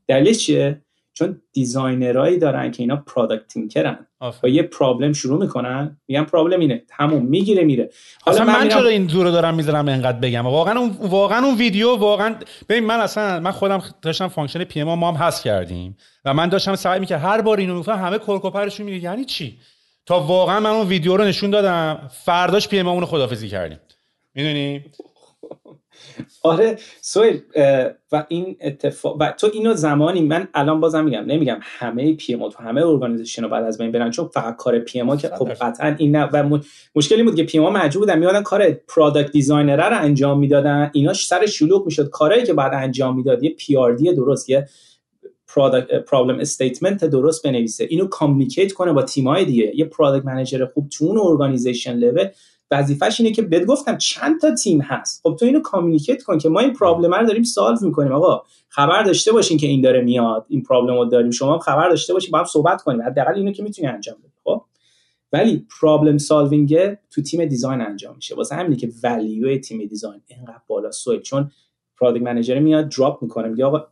دلیلش 0.07 0.37
چیه؟ 0.37 0.81
چون 1.13 1.41
designer 1.53 2.21
ایی 2.21 2.37
دارن 2.37 2.71
که 2.71 2.83
اینا 2.83 2.95
product 2.95 3.47
thinker 3.47 4.00
ن 4.00 4.07
و 4.43 4.49
یه 4.49 4.63
problem 4.63 5.13
شروع 5.13 5.41
می‌کنن 5.41 5.97
میگن 6.07 6.23
problem 6.23 6.59
اینه. 6.59 6.83
تموم 6.87 7.25
می‌گیره 7.25 7.63
میره. 7.63 7.89
حالا 8.21 8.43
من, 8.43 8.59
من 8.59 8.69
چرا 8.69 8.87
این 8.87 9.05
دور 9.05 9.31
دارم 9.31 9.55
می‌ذارم 9.55 9.87
انقدر 9.87 10.19
بگم؟ 10.19 10.45
واقعا 10.45 10.79
اون 10.79 10.89
واقعا 11.01 11.45
اون 11.45 11.57
ویدیو 11.57 11.95
واقعا 11.95 12.35
ببین 12.69 12.85
من 12.85 12.99
اصلا 12.99 13.39
من 13.39 13.51
خودم 13.51 13.83
داشتم 14.01 14.27
function 14.27 14.63
PM 14.63 14.93
ما 14.93 15.11
هم 15.11 15.17
هست 15.17 15.43
کردیم. 15.43 15.97
و 16.25 16.33
من 16.33 16.49
داشتم 16.49 16.75
سعی 16.75 16.99
می‌کردم 16.99 17.23
هر 17.25 17.41
بار 17.41 17.57
اینو 17.57 17.73
می‌گفتم 17.73 18.05
همه 18.05 18.17
کرک 18.17 18.46
و 18.46 18.51
پرشون 18.51 18.85
میگه. 18.85 19.03
یعنی 19.03 19.25
چی؟ 19.25 19.57
تا 20.05 20.19
واقعا 20.19 20.59
من 20.59 20.69
اون 20.69 20.87
ویدیو 20.87 21.17
رو 21.17 21.23
نشون 21.23 21.49
دادم. 21.49 22.09
فرداش 22.11 22.67
PM 22.67 22.87
اون 22.87 23.05
خدافزی 23.05 23.49
کردیم. 23.49 23.79
می‌دونی؟ 24.35 24.85
آره 26.43 26.77
سویل 27.01 27.41
و 28.11 28.25
این 28.27 28.57
اتفاق 28.61 29.17
و 29.19 29.31
تو 29.31 29.49
اینو 29.53 29.73
زمانی 29.73 30.21
من 30.21 30.47
الان 30.53 30.79
بازم 30.79 31.03
میگم 31.03 31.23
نمیگم 31.25 31.59
همه 31.61 32.13
PM 32.13 32.49
تو 32.49 32.63
همه 32.63 32.85
organization 32.85 33.43
رو 33.43 33.49
باید 33.49 33.63
از 33.63 33.77
بین 33.77 33.91
برن 33.91 34.11
چون 34.11 34.27
فقط 34.27 34.55
کار 34.55 34.79
PM 34.79 35.17
که 35.17 35.29
خب 35.29 35.49
قطعا 35.49 35.95
این 35.97 36.15
نه 36.15 36.25
و 36.25 36.59
مشکلی 36.95 37.23
بود 37.23 37.35
که 37.35 37.43
PM 37.43 37.73
مجبور 37.73 38.05
بودن 38.05 38.19
میادن 38.19 38.41
کار 38.43 38.71
product 38.71 39.31
designer 39.31 39.89
رو 39.89 40.01
انجام 40.01 40.39
می‌دادن. 40.39 40.91
ایناش 40.93 41.27
سر 41.27 41.45
شلوغ 41.45 41.85
می‌شد. 41.85 42.09
کارهایی 42.09 42.43
که 42.43 42.53
باید 42.53 42.73
انجام 42.73 43.15
می‌داد 43.15 43.43
یه 43.43 43.49
PRD 43.49 44.13
درست 44.13 44.49
یه 44.49 44.67
problem 46.07 46.39
statement 46.39 47.05
درست 47.05 47.43
بنویسه. 47.43 47.83
اینو 47.89 48.07
communicate 48.07 48.73
کنه 48.73 48.93
با 48.93 49.01
تیمای 49.01 49.45
دیگه. 49.45 49.71
یه 49.75 49.85
product 49.85 50.25
manager 50.25 50.65
خوب 50.65 50.89
تو 50.89 51.05
اون 51.05 51.17
organization 51.17 51.95
level 51.97 52.27
وظیفش 52.71 53.19
اینه 53.19 53.33
که 53.33 53.41
بهت 53.41 53.65
گفتم 53.65 53.97
چند 53.97 54.41
تا 54.41 54.55
تیم 54.55 54.81
هست. 54.81 55.21
خب 55.23 55.35
تو 55.39 55.45
اینو 55.45 55.59
communicate 55.61 56.23
کن 56.23 56.37
که 56.37 56.49
ما 56.49 56.59
این 56.59 56.73
problem 56.73 57.13
رو 57.13 57.25
داریم 57.25 57.43
solve 57.43 57.77
می‌کنیم. 57.81 58.11
آقا 58.11 58.43
خبر 58.69 59.03
داشته 59.03 59.31
باشین 59.31 59.57
که 59.57 59.67
این 59.67 59.81
داره 59.81 60.01
میاد 60.01 60.45
این 60.49 60.63
problem 60.63 60.97
رو 60.97 61.05
داریم. 61.05 61.31
شما 61.31 61.53
هم 61.53 61.59
خبر 61.59 61.89
داشته 61.89 62.13
باشین 62.13 62.31
با 62.31 62.39
هم 62.39 62.45
صحبت 62.45 62.81
کنیم. 62.81 63.01
حداقل 63.01 63.35
اینو 63.35 63.51
که 63.51 63.63
می‌تونی 63.63 63.87
انجام 63.87 64.15
بدی 64.19 64.33
خب؟ 64.43 64.65
ولی 65.33 65.65
problem 65.81 66.17
solving 66.17 66.97
تو 67.09 67.21
تیم 67.21 67.45
design 67.45 67.81
انجام 67.81 68.15
میشه. 68.15 68.35
واسه 68.35 68.55
همینه 68.55 68.75
که 68.75 68.91
value 69.03 69.57
تیم 69.57 69.85
design 69.85 70.21
اینقدر 70.27 70.61
بالاس 70.67 71.19
چون 71.19 71.51
product 71.97 72.23
manager 72.23 72.59
میاد 72.59 72.89
drop 72.89 73.23
می‌کنه 73.23 73.47
میگه 73.47 73.65
آقا 73.65 73.87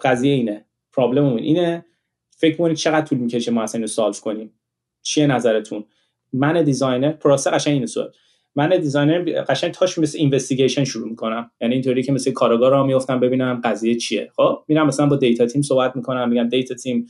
قضیه 0.00 0.34
اینه 0.34 0.64
problem 0.92 1.36
اینه. 1.36 1.84
فکر 2.30 2.56
کنید 2.56 2.76
چقدر 2.76 3.06
طول 3.06 3.18
می‌کشه 3.18 3.50
ما 3.50 3.62
اصلا 3.62 3.78
اینو 3.78 3.86
solve 3.86 4.12
کنیم؟ 4.12 4.52
چیه 5.02 5.26
نظرتون؟ 5.26 5.84
من 6.32 6.62
designer 6.62 7.12
پروسه 7.12 7.50
قشنگ 7.50 7.74
اینه 7.74 7.86
سوال. 7.86 8.12
من 8.54 8.68
designer 8.68 9.42
قشنگ 9.42 9.70
تاش 9.70 9.98
مثل 9.98 10.18
investigation 10.18 10.84
شروع 10.84 11.08
می‌کنم. 11.08 11.50
یعنی 11.60 11.74
اینطوری 11.74 12.02
که 12.02 12.12
مثل 12.12 12.30
کارآگاه 12.30 12.70
راه 12.70 12.86
میافتم 12.86 13.20
ببینم 13.20 13.60
قضیه 13.64 13.94
چیه. 13.94 14.30
خب 14.36 14.64
میرم 14.68 14.86
مثلا 14.86 15.06
با 15.06 15.16
data 15.16 15.46
تیم 15.46 15.62
صحبت 15.62 15.96
می‌کنم 15.96 16.28
میگم 16.28 16.48
data 16.48 16.74
تیم 16.74 17.06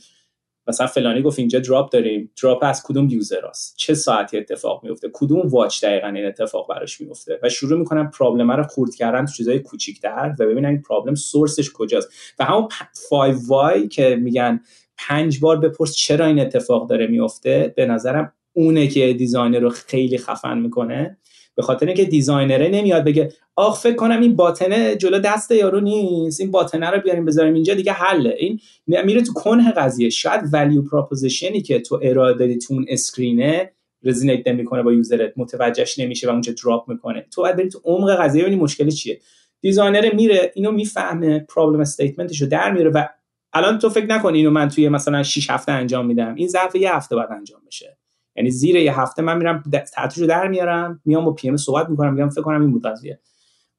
مثلا 0.67 0.87
فلانی 0.87 1.21
گفت 1.21 1.39
اینجا 1.39 1.59
drop 1.59 1.91
داریم. 1.91 2.31
drop 2.43 2.63
از 2.63 2.83
کدوم 2.83 3.09
user 3.09 3.45
است 3.45 3.75
چه 3.77 3.93
ساعتی 3.93 4.37
اتفاق 4.37 4.83
میفته 4.83 5.09
کدوم 5.13 5.47
واچ 5.47 5.83
دقیقا 5.83 6.07
این 6.07 6.25
اتفاق 6.25 6.69
براش 6.69 7.01
میفته 7.01 7.39
و 7.43 7.49
شروع 7.49 7.79
می‌کنم 7.79 8.11
problem 8.11 8.51
رو 8.51 8.63
خورد 8.63 8.95
کردن 8.95 9.25
تو 9.25 9.33
چیزای 9.33 9.59
کوچیک‌تر 9.59 10.35
و 10.39 10.45
ببینم 10.45 10.69
این 10.69 10.81
problem 10.81 11.15
source 11.15 11.57
ش 11.57 11.71
کجاست. 11.71 12.09
و 12.39 12.45
همون 12.45 12.67
5 13.09 13.35
why 13.47 13.87
که 13.87 14.15
میگن 14.15 14.61
پنج 14.97 15.39
بار 15.39 15.57
بپرس 15.57 15.95
چرا 15.95 16.25
این 16.25 16.39
اتفاق 16.39 16.89
داره 16.89 17.07
میفته 17.07 17.73
به 17.75 17.85
نظرم 17.85 18.33
اونه 18.53 18.87
که 18.87 19.13
designer 19.13 19.59
رو 19.59 19.69
خیلی 19.69 20.17
خفن 20.17 20.57
می‌کنه. 20.57 21.17
به 21.55 21.61
خاطر 21.61 21.85
اینکه 21.85 22.05
designer 22.05 22.60
ه 22.60 22.67
نمیاد 22.67 23.03
بگه 23.03 23.33
آخ 23.55 23.79
فکر 23.79 23.95
کنم 23.95 24.21
این 24.21 24.35
button 24.35 24.86
ه 24.86 24.95
جلو 24.95 25.19
دست 25.19 25.51
یارو 25.51 25.79
نیست 25.79 26.41
این 26.41 26.51
button 26.51 26.84
ه 26.84 26.89
رو 26.89 27.01
بیاریم 27.01 27.25
بذاریم 27.25 27.53
اینجا 27.53 27.73
دیگه 27.73 27.91
حله. 27.91 28.35
این 28.39 28.59
میره 28.87 29.21
تو 29.21 29.33
کنه 29.33 29.71
قضیه. 29.71 30.09
شاید 30.09 30.41
value 30.53 30.81
proposition 30.81 31.54
ی 31.54 31.61
که 31.61 31.79
تو 31.79 31.99
ارائه 32.03 32.33
دادی 32.33 32.57
تو 32.57 32.73
اون 32.73 32.85
screen 32.89 33.71
ه 34.03 34.08
resonate 34.08 34.47
نمی‌کنه 34.47 34.83
با 34.83 34.93
user 34.93 35.25
ت 35.25 35.33
متوجهش 35.37 35.99
نمیشه 35.99 36.27
و 36.27 36.31
اونجا 36.31 36.53
drop 36.63 36.89
می‌کنه. 36.89 37.25
تو 37.31 37.41
باید 37.41 37.55
بری 37.55 37.69
تو 37.69 37.81
عمق 37.83 38.21
قضیه 38.21 38.43
ببینی 38.43 38.61
مشکل 38.61 38.89
چیه. 38.89 39.19
designer 39.61 40.15
میره 40.15 40.51
اینو 40.55 40.71
می‌فهمه 40.71 41.39
problem 41.39 41.79
statement 41.79 42.28
شو 42.28 42.45
در 42.45 42.71
میاره 42.71 42.89
و 42.89 43.05
الان 43.53 43.79
تو 43.79 43.89
فکر 43.89 44.05
نکن 44.05 44.33
اینو 44.33 44.49
من 44.49 44.69
توی 44.69 44.89
مثلا 44.89 45.23
6 45.23 45.49
هفته 45.49 45.71
انجام 45.71 46.05
میدم. 46.05 46.35
این 46.35 46.47
ظرف 46.47 46.75
یه 46.75 46.95
هفته 46.95 47.15
باید 47.15 47.31
انجام 47.31 47.61
بشه. 47.67 47.97
یعنی 48.41 48.51
زیر 48.51 48.75
یه 48.75 48.99
هفته 48.99 49.21
من 49.21 49.37
میرم 49.37 49.63
ته 49.93 50.02
و 50.02 50.06
توشو 50.06 50.27
در 50.27 50.47
میارم 50.47 51.01
میام 51.05 51.25
با 51.25 51.31
PM 51.33 51.57
صحبت 51.57 51.89
می‌کنم 51.89 52.13
میگم 52.13 52.29
فکر 52.29 52.41
کنم 52.41 52.61
این 52.61 52.71
بود 52.71 52.85
قضیه. 52.85 53.19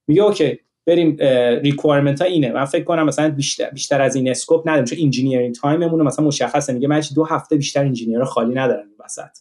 میگه 0.07 0.23
okay 0.23 0.59
بریم 0.87 1.17
requirement 1.63 2.21
ها 2.23 2.29
اینه. 2.29 2.53
من 2.53 2.65
فکر 2.65 2.85
کنم 2.85 3.07
مثلا 3.07 3.31
بیشتر 3.31 3.71
بیشتر 3.71 4.03
از 4.03 4.17
این 4.17 4.31
scope 4.31 4.69
نداریم 4.69 4.85
چون 4.85 4.99
engineering 5.01 5.55
time 5.55 5.82
مون 5.82 6.03
مثلا 6.03 6.25
مشخصه. 6.25 6.73
میگه 6.73 6.89
من 6.89 7.03
دو 7.15 7.25
هفته 7.25 7.57
بیشتر 7.57 7.81
engineer 7.81 8.25
خالی 8.25 8.55
ندارم 8.55 8.87
وسط. 9.05 9.39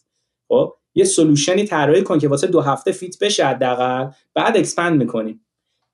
خب 0.48 0.74
یه 0.94 1.04
solution 1.04 1.57
ی 1.57 1.64
طراحی 1.64 2.02
کن 2.02 2.18
که 2.18 2.28
واسه 2.28 2.46
دو 2.46 2.60
هفته 2.60 2.92
fit 2.92 3.18
بشه 3.18 3.46
حداقل 3.46 4.10
بعد 4.34 4.56
expand 4.56 4.98
می‌کنیم. 4.98 5.40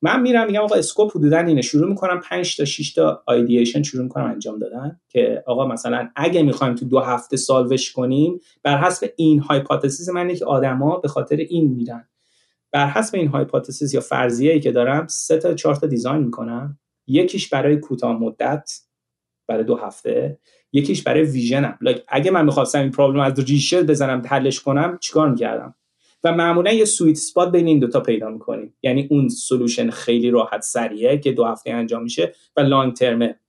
من 0.01 0.21
میرم 0.21 0.47
میگم 0.47 0.61
آقا 0.61 0.75
scope 0.75 1.17
حدودا 1.17 1.39
اینه. 1.39 1.61
شروع 1.61 1.89
می‌کنم 1.89 2.19
5 2.19 2.57
تا 2.57 2.65
6 2.65 2.93
تا 2.93 3.23
ideation 3.27 3.83
شروع 3.83 4.03
می‌کنم 4.03 4.25
انجام 4.25 4.59
دادن 4.59 4.99
که 5.09 5.43
آقا 5.47 5.67
مثلا 5.67 6.09
اگه 6.15 6.43
می‌خوایم 6.43 6.75
تو 6.75 6.85
دو 6.85 6.99
هفته 6.99 7.37
solve 7.37 7.76
ش 7.76 7.91
کنیم 7.91 8.39
بر 8.63 8.77
حسب 8.77 9.09
این 9.15 9.39
hypothesis 9.39 10.09
من 10.09 10.35
که 10.35 10.45
آدما 10.45 10.97
به 10.97 11.07
خاطر 11.07 11.35
این 11.35 11.73
میرن. 11.73 12.07
بر 12.71 12.87
حسب 12.87 13.15
این 13.15 13.27
hypothesis 13.27 13.93
یا 13.93 14.01
فرضیه‌ای 14.01 14.59
که 14.59 14.71
دارم 14.71 15.07
سه 15.09 15.37
تا 15.37 15.53
چهار 15.53 15.75
تا 15.75 15.87
design 15.87 16.23
می‌کنم. 16.23 16.79
یکیش 17.07 17.49
برای 17.49 17.77
کوتاه 17.77 18.19
مدت 18.19 18.71
برای 19.47 19.63
دو 19.63 19.75
هفته. 19.75 20.39
یکیش 20.73 21.03
برای 21.03 21.23
vision 21.23 21.65
م. 21.65 21.79
اگه 22.07 22.31
من 22.31 22.45
می‌خواستم 22.45 22.79
این 22.79 22.91
problem 22.91 23.19
از 23.19 23.39
ریشه 23.39 23.83
بزنم 23.83 24.21
حلش 24.25 24.59
کنم 24.59 24.97
چیکار 25.01 25.29
می‌کردم؟ 25.29 25.75
و 26.23 26.31
معمولا 26.31 26.71
یه 26.71 26.85
sweet 26.85 27.17
spot 27.17 27.51
بین 27.51 27.67
این 27.67 27.79
دوتا 27.79 27.99
پیدا 27.99 28.29
می‌کنیم 28.29 28.73
یعنی 28.83 29.07
اون 29.11 29.29
solution 29.29 29.89
خیلی 29.89 30.29
راحت 30.29 30.61
سریعه 30.61 31.17
که 31.17 31.31
دو 31.31 31.45
هفته 31.45 31.71
انجام 31.71 32.03
میشه 32.03 32.33
و 32.55 32.61
long 32.61 32.93
term 32.93 33.30
ه 33.30 33.39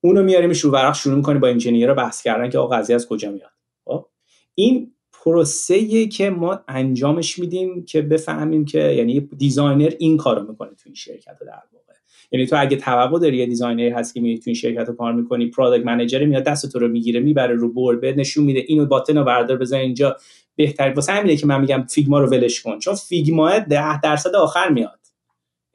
اونو 0.00 0.22
میاریمش 0.22 0.60
رو 0.60 0.70
ورق 0.70 0.94
شروع 0.94 1.16
می‌کنی 1.16 1.38
با 1.38 1.48
engineer 1.48 1.94
بحث 1.94 2.22
کردن 2.22 2.50
که 2.50 2.58
آقا 2.58 2.76
قضیه 2.76 2.96
از 2.96 3.08
کجا 3.08 3.30
میاد. 3.30 3.50
خب؟ 3.84 4.06
این 4.54 4.92
پروسه 5.12 6.06
که 6.06 6.30
ما 6.30 6.60
انجامش 6.68 7.38
میدیم 7.38 7.84
که 7.84 8.02
بفهمیم 8.02 8.64
که 8.64 8.78
یعنی 8.78 9.20
designer 9.20 9.92
این 9.98 10.16
کارو 10.16 10.50
می‌کنه 10.50 10.70
تو 10.70 10.82
این 10.86 10.94
شرکت 10.94 11.38
در 11.40 11.62
واقع. 11.72 11.94
یعنی 12.32 12.46
تو 12.46 12.56
اگه 12.60 12.76
توقع 12.76 13.18
داری 13.18 13.36
یه 13.36 13.46
designer 13.46 13.83
ی 13.83 13.88
هست 13.88 14.14
که 14.14 14.20
میری 14.20 14.38
تو 14.38 14.42
این 14.46 14.54
شرکت 14.54 14.88
رو 14.88 14.94
کار 14.94 15.12
می‌کنی 15.12 15.46
product 15.46 15.86
manager 15.86 16.24
میاد 16.24 16.44
دست 16.44 16.72
تو 16.72 16.78
رو 16.78 16.88
می‌گیره 16.88 17.20
می‌بره 17.20 17.54
رو 17.54 17.72
board 17.72 18.04
نشون 18.04 18.44
میده 18.44 18.64
اینو 18.66 18.86
button 18.86 19.18
رو 19.18 19.24
بردار 19.24 19.56
بزن 19.56 19.76
اینجا. 19.76 20.16
بهتر. 20.56 20.92
واسه 20.92 21.12
همینه 21.12 21.36
که 21.36 21.46
من 21.46 21.60
میگم 21.60 21.86
Figma 21.90 22.20
رو 22.20 22.26
ولش 22.26 22.62
کن. 22.62 22.78
چون 22.78 22.94
Figma 22.94 23.58
10 23.58 24.00
درصد 24.00 24.34
آخر 24.34 24.68
میاد. 24.68 25.00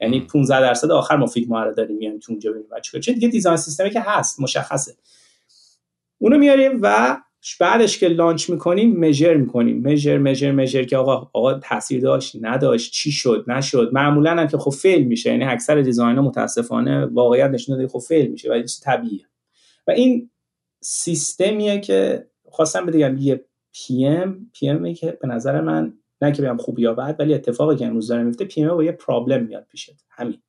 یعنی 0.00 0.20
15 0.20 0.60
درصد 0.60 0.90
آخر 0.90 1.16
ما 1.16 1.26
Figma 1.26 1.64
رو 1.64 1.74
داریم 1.74 1.96
میایم 1.96 2.18
تو 2.18 2.32
اونجا 2.32 2.50
ببینیم 2.50 2.68
چه 2.82 3.00
چه 3.00 3.12
دیگه 3.12 3.28
design 3.28 3.56
system 3.56 3.85
ی 3.85 3.90
که 3.90 4.00
هست 4.00 4.40
مشخصه. 4.40 4.96
اونو 6.18 6.38
میاریم 6.38 6.78
و 6.82 7.16
بعدش 7.60 7.98
که 7.98 8.08
launch 8.08 8.50
می‌کنیم 8.50 8.96
measure 8.96 9.34
می‌کنیم. 9.34 9.82
measure 9.82 10.18
measure 10.18 10.52
measure 10.52 10.84
که 10.84 10.96
آقا 10.96 11.30
آقا 11.32 11.54
تاثیر 11.54 12.00
داشت 12.00 12.36
نداشت 12.40 12.92
چی 12.92 13.12
شد 13.12 13.44
نشد. 13.48 13.90
معمولا 13.92 14.30
هم 14.30 14.48
که 14.48 14.58
خب 14.58 14.70
fail 14.70 15.04
میشه. 15.06 15.30
یعنی 15.30 15.44
اکثر 15.44 15.80
design 15.80 16.16
ها 16.16 16.22
متاسفانه 16.22 17.06
واقعیت 17.06 17.50
نشون 17.50 17.76
داده 17.76 17.88
خب 17.88 17.98
fail 17.98 18.26
میشه. 18.26 18.50
و 18.50 18.60
چیز 18.60 18.80
طبیعیه. 18.80 19.26
و 19.86 19.90
این 19.90 20.30
سیستمیه 20.80 21.80
که 21.80 22.26
خواستم 22.50 22.86
بگم 22.86 23.16
یه 23.18 23.44
PM 23.72 24.50
PM 24.52 24.94
که 24.94 25.18
به 25.22 25.28
نظر 25.28 25.60
من 25.60 25.92
نه 26.22 26.32
که 26.32 26.42
بگم 26.42 26.56
خوب 26.56 26.78
یا 26.78 26.94
بد 26.94 27.16
ولی 27.18 27.34
اتفاقی 27.34 27.76
که 27.76 27.86
امروز 27.86 28.08
داره 28.08 28.22
میفته 28.22 28.44
PM 28.44 28.68
با 28.68 28.84
یه 28.84 28.92
problem 28.92 29.44
میاد 29.44 29.66
پیشت. 29.70 30.04
همین. 30.10 30.42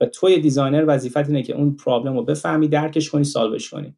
و 0.00 0.06
توی 0.06 0.40
designer 0.40 0.84
وظیفت 0.88 1.16
اینه 1.28 1.42
که 1.42 1.54
اون 1.54 1.76
problem 1.76 2.16
رو 2.16 2.24
بفهمی 2.24 2.68
درکش 2.68 3.10
کنی 3.10 3.24
solve 3.24 3.57
ش 3.57 3.70
کنی. 3.70 3.96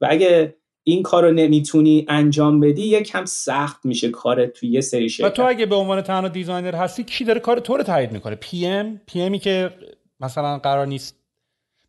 و 0.00 0.06
اگه 0.10 0.56
این 0.84 1.02
کار 1.02 1.24
رو 1.24 1.32
نمی‌تونی 1.32 2.06
انجام 2.08 2.60
بدی 2.60 2.82
یکم 2.82 3.24
سخت 3.24 3.84
میشه 3.84 4.10
کار 4.10 4.46
توی 4.46 4.68
یه 4.68 4.80
سری 4.80 5.08
شرکت 5.08 5.30
و 5.30 5.30
تو 5.30 5.48
اگه 5.48 5.66
به 5.66 5.74
عنوان 5.74 6.00
تنها 6.00 6.28
designer 6.28 6.74
هستی 6.74 7.04
کی 7.04 7.24
داره 7.24 7.40
کار 7.40 7.58
تو 7.58 7.76
رو 7.76 7.82
تایید 7.82 8.12
می‌کنه؟ 8.12 8.34
PM 8.34 9.00
PM 9.06 9.22
ی 9.22 9.38
که 9.38 9.70
مثلا 10.20 10.58
قرار 10.58 10.86
نیست. 10.86 11.18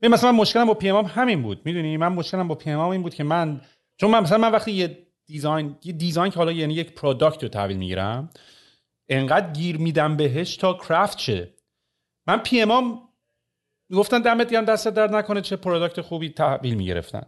مثلا 0.01 0.31
مشکلم 0.31 0.65
با 0.65 0.73
PM 0.73 1.05
همین 1.05 1.41
بود. 1.41 1.61
می‌دونی؟ 1.65 1.97
من 1.97 2.07
مشکلم 2.07 2.47
با 2.47 2.55
PM 2.55 2.79
این 2.79 3.01
بود 3.01 3.13
که 3.13 3.23
من 3.23 3.61
چون 3.97 4.11
من 4.11 4.19
مثلا 4.19 4.37
من 4.37 4.51
وقتی 4.51 4.71
یه 4.71 5.02
design 5.25 5.75
یه 5.83 5.93
design 5.93 6.31
که 6.31 6.37
حالا 6.37 6.51
یعنی 6.51 6.73
یک 6.73 6.91
product 6.91 7.43
رو 7.43 7.49
تحویل 7.49 7.77
می‌گیرم 7.77 8.29
انقدر 9.09 9.53
گیر 9.53 9.77
میدم 9.77 10.17
بهش 10.17 10.55
تا 10.57 10.73
craft 10.73 11.19
شه. 11.19 11.53
من 12.27 12.37
PM 12.37 12.99
گفتن 13.93 14.21
دمت 14.21 14.51
گرم 14.51 14.65
دست 14.65 14.87
درد 14.87 15.15
نکنه 15.15 15.41
چه 15.41 15.55
product 15.55 16.01
خوبی 16.01 16.29
تحویل 16.29 16.73
می‌گرفتن. 16.73 17.23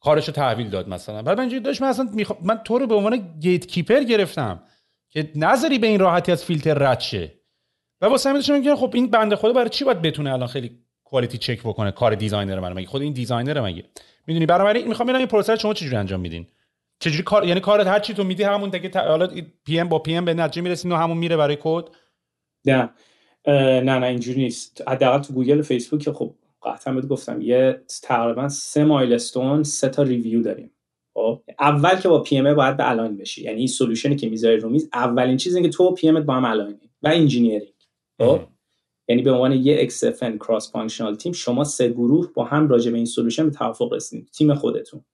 کارشو 0.00 0.32
تحویل 0.32 0.70
داد 0.70 0.88
مثلا. 0.88 1.22
بعد 1.22 1.40
من 1.40 1.48
داشت 1.48 1.82
من 1.82 1.88
اصلا 1.88 2.08
من 2.42 2.56
تو 2.56 2.78
رو 2.78 2.86
به 2.86 2.94
عنوان 2.94 3.38
gatekeeper 3.40 4.04
گرفتم 4.04 4.62
که 5.10 5.32
نذاری 5.34 5.78
به 5.78 5.86
این 5.86 6.00
راحتی 6.00 6.32
از 6.32 6.44
فیلتر 6.44 6.74
رد 6.74 7.00
شه. 7.00 7.34
و 8.00 8.06
واسه 8.06 8.28
همین 8.28 8.42
داشتم 8.42 8.76
خب 8.76 8.90
این 8.94 9.10
بنده 9.10 9.36
خدا 9.36 9.52
برای 9.52 9.68
چی 9.68 9.84
باید 9.84 10.02
بتونه 10.02 10.32
الان 10.32 10.48
خیلی 10.48 10.78
quality 11.04 11.38
check 11.38 11.60
بکنه 11.60 11.90
کار 11.90 12.14
designer 12.14 12.60
من 12.60 12.72
مگه 12.72 12.86
خود 12.86 13.02
این 13.02 13.12
designer 13.12 13.60
مگه؟ 13.60 13.84
می‌دونی؟ 14.26 14.46
برای 14.46 14.84
می‌خوام 14.84 15.06
ببینم 15.06 15.18
این 15.18 15.28
پروسه 15.28 15.56
شما 15.56 15.74
چجوری 15.74 15.96
انجام 15.96 16.20
میدین؟ 16.20 16.46
چجوری 17.00 17.22
کار 17.22 17.44
یعنی 17.44 17.60
کارت 17.60 17.86
هر 17.86 18.00
چی 18.00 18.14
تو 18.14 18.24
میدی 18.24 18.42
همون 18.42 18.70
دیگه 18.70 19.00
حالا 19.00 19.28
PM 19.64 19.88
با 19.88 19.98
PM 19.98 20.24
به 20.24 20.34
نتیجه 20.34 20.62
می‌رسین 20.62 20.92
و 20.92 20.96
همون 20.96 21.16
میره 21.16 21.36
برای 21.36 21.58
کد؟ 21.60 21.84
نه. 22.64 22.90
نه 23.46 23.98
نه 23.98 24.06
اینجوری 24.06 24.40
نیست. 24.40 24.88
حداقل 24.88 25.18
تو 25.18 25.32
گوگل 25.32 25.58
و 25.58 25.62
فیسبوک 25.62 26.10
خب 26.10 26.34
قطعا 26.62 26.94
بهت 26.94 27.06
گفتم 27.06 27.40
یه 27.40 27.82
تقریبا 28.02 28.48
سه 28.48 28.84
milestone 28.84 29.62
سه 29.62 29.88
تا 29.88 30.02
review 30.02 30.42
داریم. 30.42 30.70
خب؟ 31.14 31.42
اول 31.60 31.96
که 31.96 32.08
با 32.08 32.22
PM 32.22 32.54
باید 32.54 32.76
به 32.76 32.90
align 32.90 33.16
بشی. 33.16 33.42
یعنی 33.42 33.58
این 33.58 33.66
solution 33.66 34.10
ی 34.10 34.16
که 34.16 34.28
می‌ذاری 34.28 34.56
رو 34.56 34.68
میز 34.68 34.88
اولین 34.92 35.36
چیزی 35.36 35.62
که 35.62 35.68
تو 35.68 35.94
PM 35.94 36.20
با 36.20 36.34
هم 36.34 36.44
align 36.44 36.82
ی 36.82 36.90
و 37.02 37.08
engineering. 37.08 37.72
خب؟ 38.18 38.40
یعنی 39.08 39.22
به 39.22 39.32
عنوان 39.32 39.52
یه 39.52 39.88
XFN 39.88 40.36
cross 40.36 40.72
functional 40.72 41.14
team 41.14 41.32
شما 41.32 41.64
سه 41.64 41.88
گروه 41.88 42.32
با 42.34 42.44
هم 42.44 42.68
راجع 42.68 42.90
به 42.90 42.96
این 42.96 43.06
solution 43.06 43.44
به 43.44 43.50
توافق 43.50 43.92
رسیدید 43.92 44.30
تیم 44.30 44.54
خودتون. 44.54 45.04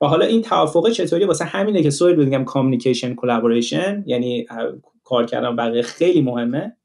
و 0.00 0.06
حالا 0.06 0.26
این 0.26 0.42
توافق 0.42 0.90
چطوری 0.90 1.24
واسه 1.24 1.44
همینه 1.44 1.82
که 1.82 1.90
سهیل 1.90 2.16
بگم 2.16 2.44
communication 2.44 3.14
collaboration 3.14 4.04
یعنی 4.06 4.46
کار 5.04 5.26
کردن 5.26 5.56
بقیه 5.56 5.82
خیلی 5.82 6.22
مهمه. 6.22 6.76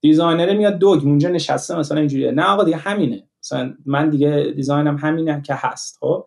designer 0.00 0.56
میاد 0.56 0.78
dog 0.78 1.04
اونجا 1.04 1.28
نشسته 1.28 1.78
مثلا 1.78 1.98
اینجوریه. 1.98 2.30
نه 2.30 2.42
آقا 2.42 2.64
دیگه 2.64 2.76
همینه. 2.76 3.28
مثلا 3.44 3.74
من 3.86 4.10
دیگه 4.10 4.52
design 4.56 4.90
م 4.90 4.96
همینه 4.96 5.42
که 5.42 5.54
هست 5.56 5.98
خب؟ 6.00 6.26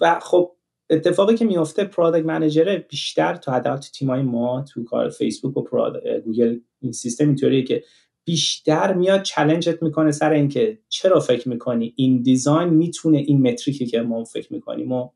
و 0.00 0.18
خب 0.22 0.52
اتفاقی 0.90 1.36
که 1.36 1.44
میفته 1.44 1.84
product 1.84 2.26
manager 2.26 2.82
بیشتر 2.88 3.34
تو 3.34 3.52
حداقل 3.52 3.76
تو 3.76 3.88
تیمای 3.90 4.22
ما 4.22 4.62
تو 4.62 4.84
کار 4.84 5.08
فیسبوک 5.08 5.56
و 5.56 5.92
گوگل 6.24 6.58
این 6.80 6.92
سیستم 6.92 7.26
اینطوریه 7.26 7.62
که 7.62 7.82
بیشتر 8.24 8.94
میاد 8.94 9.22
challenge 9.22 9.76
ت 9.76 9.82
می‌کنه 9.82 10.10
سر 10.10 10.30
اینکه 10.30 10.78
چرا 10.88 11.20
فکر 11.20 11.48
می‌کنی؟ 11.48 11.92
این 11.96 12.22
design 12.22 12.68
می‌تونه 12.68 13.18
این 13.18 13.48
metric 13.48 13.81
ی 13.81 13.86
که 13.86 14.00
ما 14.00 14.24
فکر 14.24 14.52
می‌کنیم 14.52 14.92
و 14.92 15.10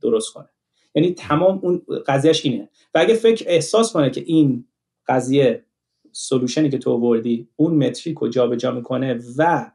درست 0.00 0.32
کنه. 0.32 0.48
یعنی 0.94 1.14
تمام 1.14 1.58
اون 1.62 1.82
قضیهش 2.06 2.44
اینه. 2.44 2.68
و 2.94 2.98
اگه 2.98 3.14
فکر 3.14 3.44
احساس 3.48 3.92
کنه 3.92 4.10
که 4.10 4.22
این 4.26 4.64
قضیه 5.08 5.64
solution 6.12 6.64
ی 6.64 6.70
که 6.70 6.78
تو 6.78 6.90
آوردی 6.92 7.48
اون 7.56 7.86
metric 7.86 8.18
رو 8.18 8.28
جابجا 8.28 8.70
می‌کنه 8.70 9.20
و 9.38 9.70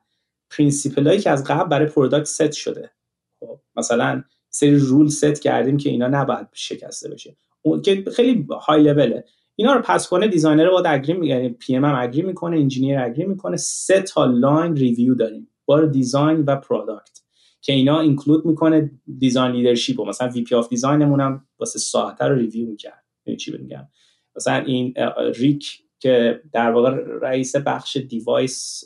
principle 0.50 1.08
هایی 1.08 1.20
که 1.20 1.30
از 1.30 1.44
قبل 1.44 1.70
برای 1.70 1.86
product 1.86 2.26
set 2.26 2.52
شده. 2.52 2.92
خب 3.40 3.60
مثلا 3.76 4.24
سری 4.50 4.76
rule 4.76 5.08
set 5.08 5.42
کردیم 5.42 5.78
که 5.78 5.90
اینا 5.90 6.08
نباید 6.08 6.48
شکسته 6.54 7.10
بشه. 7.10 7.36
اون 7.62 7.82
که 7.82 8.04
خیلی 8.16 8.48
های 8.68 8.84
لوله 8.84 9.24
اینا 9.56 9.74
رو 9.74 9.82
پس 9.82 10.08
کنه 10.08 10.28
دیزاینر 10.28 10.70
باید 10.70 10.86
اگری 10.88 11.28
یعنی 11.28 11.50
پی 11.50 11.76
ام 11.76 11.86
هم 11.86 11.96
اگری 12.00 12.22
می‌کنه 12.22 12.58
انجینیر 12.58 13.00
اگری 13.00 13.26
می‌کنه 13.26 13.58
سه 13.58 14.02
تا 14.02 14.26
لاین 14.26 14.76
ریویو 14.76 15.16
داریم. 15.16 15.48
بار 15.66 15.86
دیزاین 15.86 16.44
و 16.48 16.56
پروداکت 16.56 17.22
که 17.62 17.74
اینا 17.74 18.00
اینکلود 18.00 18.46
می‌کنه 18.46 18.92
دیزاین 19.18 19.52
لیدرشپ 19.52 20.00
و 20.00 20.06
مثلا 20.06 20.28
وی 20.30 20.42
پی 20.42 20.56
اف 20.56 20.70
دیزاینمون 20.70 21.22
هم 21.22 21.46
واسه 21.60 21.80
ساعت 21.80 22.22
رو 22.22 22.36
ریویو 22.36 22.68
می‌کرد. 22.68 23.04
چی 23.40 23.52
بگم 23.52 23.88
مثلا 24.36 24.56
این 24.56 24.94
ریک 25.36 25.84
که 26.00 26.42
در 26.54 26.72
واقع 26.72 26.90
رئیس 27.22 27.56
بخش 27.56 27.98
دیوایس 27.98 28.84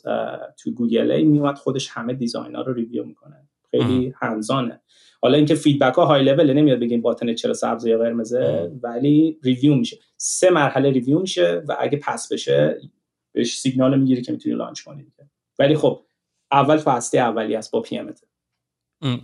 تو 0.58 0.72
گوگل 0.72 1.22
میومد 1.22 1.58
خودش 1.58 1.90
همه 1.92 2.14
دیزاین 2.14 2.56
ها 2.56 2.62
رو 2.62 2.74
ریویو 2.74 3.04
می‌کنه. 3.04 3.50
خیلی 3.72 4.14
همزانه 4.22 4.82
حالا 5.22 5.38
اینکه 5.38 5.56
feedback 5.56 5.94
ها 5.94 6.06
های 6.06 6.24
لول 6.24 6.54
نمیاد 6.54 6.80
بگیم 6.80 7.02
button 7.02 7.34
چرا 7.34 7.54
سبز 7.54 7.86
یا 7.86 7.98
قرمزه 7.98 8.72
ولی 8.84 9.40
review 9.44 9.76
میشه. 9.76 9.98
سه 10.18 10.50
مرحله 10.50 10.92
review 10.92 11.20
میشه 11.20 11.64
و 11.68 11.76
اگه 11.80 12.00
pass 12.04 12.34
بشه 12.34 12.82
بهش 13.32 13.60
سیگنال 13.60 14.00
می‌گیره 14.00 14.22
که 14.22 14.32
می‌تونی 14.32 14.56
launch 14.56 14.82
کنی 14.82 15.08
ولی 15.60 15.76
خب 15.76 16.06
اول 16.52 16.80
هسته 16.88 17.18
اولی 17.18 17.56
است 17.56 17.72
با 17.72 17.82
پی 17.82 17.98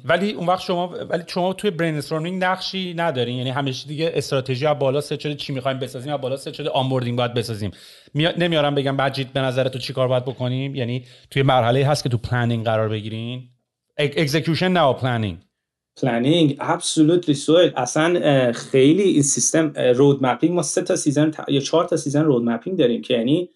ولی 0.05 0.31
اون 0.31 0.47
وقت 0.47 0.61
شما 0.61 0.87
ولی 0.87 1.23
شما 1.27 1.53
توی 1.53 1.71
brainstorming 1.72 2.43
نقشی 2.43 2.93
ندارین. 2.93 3.37
یعنی 3.37 3.49
همیشه 3.49 3.87
دیگه 3.87 4.11
استراتژی 4.13 4.65
از 4.65 4.79
بالا 4.79 5.01
ست 5.01 5.19
شده 5.19 5.35
چی 5.35 5.53
می‌خوایم 5.53 5.79
بسازیم 5.79 6.13
از 6.13 6.21
بالا 6.21 6.37
ست 6.37 6.53
شده 6.53 6.69
onboarding 6.69 7.18
باید 7.17 7.33
بسازیم. 7.33 7.71
نمیارم 8.15 8.75
بگم 8.75 8.97
به 8.97 9.09
جیت 9.09 9.27
به 9.27 9.39
نظر 9.39 9.67
تو 9.67 9.79
چیکار 9.79 10.07
باید 10.07 10.25
بکنیم. 10.25 10.75
یعنی 10.75 11.05
توی 11.31 11.43
مرحله 11.43 11.85
هست 11.85 12.03
که 12.03 12.09
تو 12.09 12.17
planning 12.18 12.65
قرار 12.65 12.89
بگیرین. 12.89 13.49
execution 13.97 14.68
نه 14.67 14.93
planning 14.93 15.38
planning 16.01 16.57
absolutely 16.59 17.35
سهیل 17.35 17.72
اصلا 17.75 18.51
خیلی 18.51 19.03
این 19.03 19.21
سیستم 19.21 19.73
road 19.77 20.26
mapping 20.26 20.53
ما 20.53 20.61
سه 20.61 20.81
تا 20.81 20.95
season 20.95 21.31
یا 21.47 21.59
چهار 21.59 21.85
تا 21.85 21.97
season 21.97 22.23
road 22.23 22.43
mapping 22.43 22.77
داریم 22.77 23.01
که 23.01 23.13
یعنی 23.13 23.49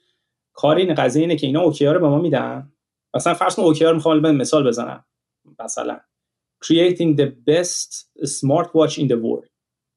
کار 0.53 0.76
این 0.76 0.93
قضیه 0.93 1.22
اینه 1.22 1.35
که 1.35 1.47
اینا 1.47 1.61
OKR 1.62 1.86
رو 1.85 1.99
به 1.99 2.07
ما 2.07 2.19
میدن. 2.19 2.72
مثلا 3.14 3.34
فرض 3.34 3.56
کن 3.56 3.61
OKR 3.62 3.86
رو 3.85 3.93
می‌خوام 3.93 4.31
مثال 4.31 4.68
بزنم. 4.68 5.06
مثلا. 5.60 5.99
Creating 6.66 7.16
the 7.22 7.28
best 7.50 7.90
smartwatch 8.38 8.98
in 8.98 9.08
the 9.08 9.18
world. 9.18 9.50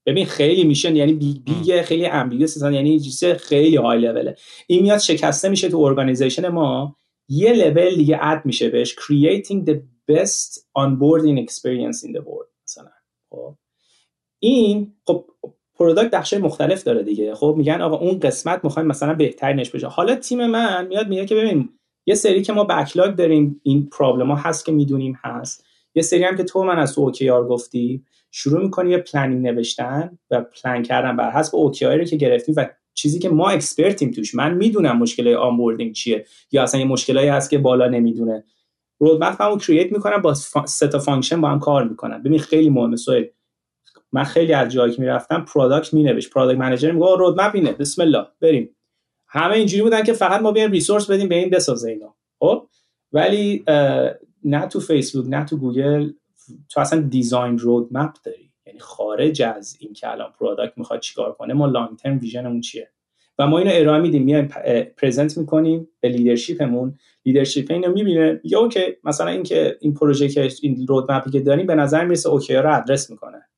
ببین 0.06 0.26
خیلی 0.26 0.64
میشن 0.64 0.96
یعنی 0.96 1.12
big 1.12 1.36
big 1.44 1.82
خیلی 1.82 2.06
ambiguous 2.06 2.62
یعنی 2.62 3.00
چیز 3.00 3.24
خیلی 3.24 3.76
های 3.76 3.98
لوله 3.98 4.36
این 4.66 4.82
میاد 4.82 4.98
شکسته 4.98 5.48
میشه 5.48 5.68
تو 5.68 5.78
organization 5.78 6.48
ما 6.48 6.96
یه 7.28 7.52
لول 7.52 7.94
دیگه 7.94 8.18
add 8.20 8.42
میشه 8.44 8.68
بهش 8.68 8.94
creating 8.94 9.68
the 9.68 9.74
best 10.10 10.58
onboarding 10.78 11.46
experience 11.46 12.02
in 12.06 12.12
the 12.16 12.20
world 12.20 12.48
مثلا. 12.64 12.90
خب. 13.30 13.54
این 14.38 14.92
خب 15.06 15.24
product 15.74 16.10
بخش 16.10 16.34
مختلف 16.34 16.82
داره 16.82 17.02
دیگه. 17.02 17.34
خب 17.34 17.54
میگن 17.58 17.80
آقا 17.80 17.96
اون 17.96 18.18
قسمت 18.18 18.64
می‌خوایم 18.64 18.88
مثلا 18.88 19.14
بهترینش 19.14 19.70
بشه. 19.70 19.86
حالا 19.86 20.14
تیم 20.14 20.46
من 20.46 20.86
میاد 20.86 21.08
میگه 21.08 21.26
که 21.26 21.34
ببین 21.34 21.68
یه 22.06 22.14
سری 22.14 22.42
که 22.42 22.52
ما 22.52 22.64
backlog 22.64 23.14
داریم 23.14 23.60
این 23.62 23.86
problem 23.86 24.30
ها 24.30 24.36
هست 24.36 24.64
که 24.64 24.72
می‌دونیم 24.72 25.18
هست. 25.24 25.67
یه 25.98 26.02
سری 26.02 26.24
هم 26.24 26.36
که 26.36 26.44
تو 26.44 26.64
من 26.64 26.78
از 26.78 26.94
تو 26.94 27.00
OKR 27.00 27.48
گفتی 27.48 28.04
شروع 28.30 28.62
می‌کنی 28.62 28.90
یه 28.90 28.98
planning 28.98 29.46
نوشتن 29.46 30.18
و 30.30 30.40
پلن 30.40 30.82
کردن 30.82 31.16
بر 31.16 31.30
حسب 31.30 31.56
OKR 31.56 31.88
ی 31.88 31.98
رو 31.98 32.04
که 32.04 32.16
گرفتیم 32.16 32.54
و 32.58 32.66
چیزی 32.94 33.18
که 33.18 33.28
ما 33.28 33.48
expert 33.48 33.95
یم 33.95 34.10
توش. 34.10 34.34
من 34.34 34.54
می‌دونم 34.54 34.98
مشکل 34.98 35.34
onboarding 35.34 35.92
چیه 35.92 36.24
یا 36.52 36.62
اصلا 36.62 36.80
یه 36.80 36.86
مشکلایی 36.86 37.28
هست 37.28 37.50
که 37.50 37.58
بالا 37.58 37.88
نمی‌دونه. 37.88 38.44
roadmap 38.98 39.42
همو 39.42 39.56
create 39.56 39.92
می‌کنم 39.92 40.22
با 40.22 40.34
سه 40.66 40.88
تا 40.88 40.98
function 40.98 41.40
با 41.40 41.48
هم 41.48 41.60
کار 41.60 41.88
می‌کنم. 41.88 42.22
ببین 42.22 42.38
خیلی 42.38 42.70
مهمه 42.70 42.96
سوال 42.96 43.24
من 44.12 44.24
خیلی 44.24 44.52
از 44.52 44.72
جایی 44.72 44.92
که 44.92 45.00
می‌رفتم 45.00 45.44
product 45.54 45.94
مینوشت. 45.94 46.30
product 46.30 46.58
manager 46.58 46.90
میگه 46.90 47.16
roadmap 47.16 47.54
اینه. 47.54 47.72
بسم 47.72 48.02
الله 48.02 48.26
بریم. 48.40 48.76
همه 49.28 49.54
اینجوری 49.54 49.82
بودن 49.82 50.02
که 50.02 50.12
فقط 50.12 50.40
ما 50.40 50.52
بیایم 50.52 50.70
resource 50.70 51.10
بدیم 51.10 51.28
به 51.28 51.34
این 51.34 51.50
بسازه 51.50 51.90
اینا. 51.90 52.14
خب؟ 52.38 52.68
ولی 53.12 53.64
نه 54.44 54.66
تو 54.66 54.80
فیسبوک 54.80 55.26
نه 55.28 55.44
تو 55.44 55.56
گوگل 55.56 56.12
تو 56.68 56.80
اصلا 56.80 57.00
design 57.00 57.58
roadmap 57.58 58.12
داری. 58.24 58.52
یعنی 58.66 58.78
خارج 58.78 59.42
از 59.42 59.76
این 59.80 59.92
که 59.92 60.10
الان 60.10 60.32
product 60.32 60.78
می‌خواد 60.78 61.00
چیکار 61.00 61.32
کنه 61.32 61.54
ما 61.54 61.66
long 61.66 61.96
term 61.96 62.18
vision 62.18 62.46
مون 62.46 62.60
چیه؟ 62.60 62.90
و 63.38 63.46
ما 63.46 63.58
اینو 63.58 63.70
ارائه 63.74 64.00
میدیم 64.00 64.22
میایم 64.22 64.48
present 64.96 65.38
می‌کنیم 65.38 65.88
به 66.00 66.08
leadership 66.08 66.78
مون 66.78 66.98
leadership 67.24 67.70
اینو 67.70 67.92
می‌بینه 67.92 68.40
یا 68.44 68.60
اوکی 68.60 68.80
مثلا 69.04 69.30
اینکه 69.30 69.78
این 69.80 69.94
پروژه 69.94 70.28
که 70.28 70.48
این 70.62 70.86
roadmap 70.86 71.25
ی 71.25 71.30
که 71.30 71.40
داریم 71.40 71.66
به 71.66 71.74
نظر 71.74 72.04
می‌رسه 72.04 72.28
OKR 72.28 72.54
رو 72.54 72.76
ادرس 72.76 73.10
می‌کنه. 73.10 73.48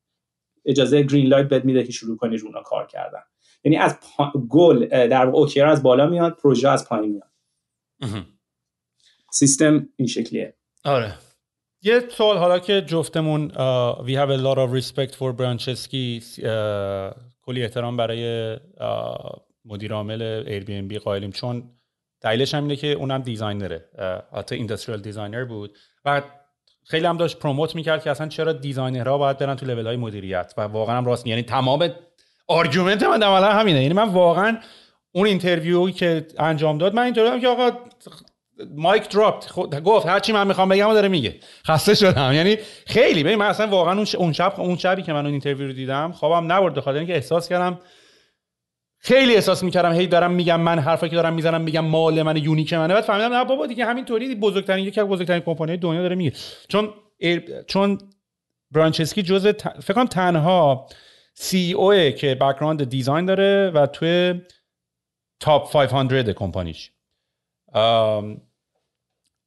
اجازه 0.65 1.03
green 1.03 1.27
light 1.27 1.49
بهت 1.49 1.65
میده 1.65 1.85
که 1.85 1.93
شروع 1.93 2.17
کنی 2.17 2.37
رونا 2.37 2.63
کار 2.63 2.87
کردن. 2.87 3.23
یعنی 3.65 3.77
از 3.77 3.99
گل 4.49 4.87
در 4.87 5.27
OKR 5.27 5.61
از 5.61 5.83
بالا 5.83 6.07
میاد 6.07 6.37
پروژه 6.37 6.69
از 6.69 6.89
پایین 6.89 7.13
میاد. 7.13 7.31
سیستم 9.33 9.89
این 9.97 10.09
شکلیه. 10.09 10.55
آره. 10.85 11.15
یه 11.83 12.09
سوال 12.09 12.39
حالا 12.39 12.59
که 12.59 12.81
جفتمون 12.81 13.49
uh, 13.49 13.95
we 13.99 14.11
have 14.11 14.31
a 14.31 14.43
lot 14.43 14.59
of 14.59 14.85
respect 14.85 15.15
for 15.15 15.23
برایان 15.23 15.63
چسکی 15.63 16.23
uh, 16.37 16.43
کلی 17.43 17.63
احترام 17.63 17.97
برای 17.97 18.57
uh, 18.57 19.41
مدیر 19.65 19.93
عامل 19.93 20.45
Airbnb 20.45 20.97
قائلیم. 20.97 21.31
چون 21.31 21.63
دلیلش 22.21 22.55
هم 22.55 22.63
اینه 22.63 22.77
که 22.77 22.87
اونم 22.93 23.23
designer 23.23 23.78
ه 23.78 23.85
حتی 24.33 24.55
industrial 24.55 25.01
designer 25.01 25.45
بود. 25.45 25.79
و 26.05 26.23
خیلی 26.85 27.07
هم 27.07 27.17
داشت 27.17 27.39
promote 27.39 27.75
می‌کرد 27.75 28.05
که 28.05 28.11
اصلا 28.11 28.29
چرا 28.29 28.53
designer 28.53 29.12
ها 29.12 29.19
باید 29.19 29.39
برن 29.39 29.55
تو 29.55 29.67
لول 29.67 29.87
های 29.87 29.97
مدیریت. 29.97 30.55
و 30.57 30.61
واقعا 30.61 30.97
هم 30.97 31.05
راست 31.05 31.27
یعنی 31.27 31.43
تمام 31.43 31.89
argument 32.49 33.03
من 33.03 33.23
عملا 33.23 33.53
همینه. 33.53 33.83
یعنی 33.83 33.95
من 33.95 34.09
واقعا 34.09 34.59
اون 35.13 35.27
interview 35.27 35.86
ی 35.86 35.93
که 35.93 36.27
انجام 36.39 36.79
داد 36.79 36.95
من 36.95 37.03
اینطوری 37.03 37.41
که 37.41 37.49
آقا 37.49 37.71
mic 38.77 39.09
drop 39.09 39.58
ت. 39.58 39.83
گفت 39.83 40.07
هر 40.07 40.21
چی 40.21 40.33
من 40.33 40.47
می‌خوام 40.47 40.69
بگم 40.69 40.93
داره 40.93 41.09
میگه. 41.09 41.37
خسته 41.67 41.95
شدم. 41.95 42.33
یعنی 42.33 42.57
خیلی 42.87 43.25
ببین 43.25 43.39
من 43.39 43.47
اصلا 43.47 43.67
واقعا 43.67 44.05
اون 44.19 44.33
شب 44.33 44.55
اون 44.61 44.77
شبی 44.77 45.03
که 45.03 45.13
من 45.13 45.25
اون 45.25 45.33
interview 45.33 45.67
رو 45.67 45.73
دیدم 45.73 46.13
خوابم 46.13 46.53
نبرد 46.53 46.75
بخاطر 46.75 46.99
اینکه 46.99 47.15
احساس 47.15 47.49
کردم 47.49 47.79
خیلی 48.99 49.35
احساس 49.35 49.63
می‌کردم 49.63 49.93
هی 49.93 50.07
دارم 50.07 50.31
میگم 50.31 50.61
من 50.61 50.79
حرفی 50.79 51.09
که 51.09 51.17
دارم 51.17 51.35
می‌زنم 51.35 51.61
میگم 51.61 51.85
مال 51.85 52.23
من 52.23 52.37
unique 52.37 52.73
منه. 52.73 52.95
بعد 52.95 53.05
فهمیدم 53.05 53.33
نه 53.33 53.45
بابا 53.45 53.67
دیگه 53.67 53.85
همینطوری 53.85 54.35
بزرگترین 54.35 54.85
یکی 54.85 55.01
از 55.01 55.07
بزرگترین 55.07 55.41
کمپانی 55.41 55.77
دنیا 55.77 56.03
داره 56.03 56.17
میگه. 56.17 56.33
چون 56.69 56.95
چون 57.67 57.99
برایان 58.71 58.92
چسکی 58.92 59.23
جزء 59.23 59.53
فکر 59.83 59.93
کنم 59.95 60.07
تنها 60.07 60.87
CEO 61.35 62.11
که 62.11 62.35
background 62.35 62.85
design 62.85 63.27
داره 63.27 63.71
و 63.75 63.87
توی 63.87 64.41
top 65.41 65.73
500 65.73 66.31
کمپانیش. 66.31 66.91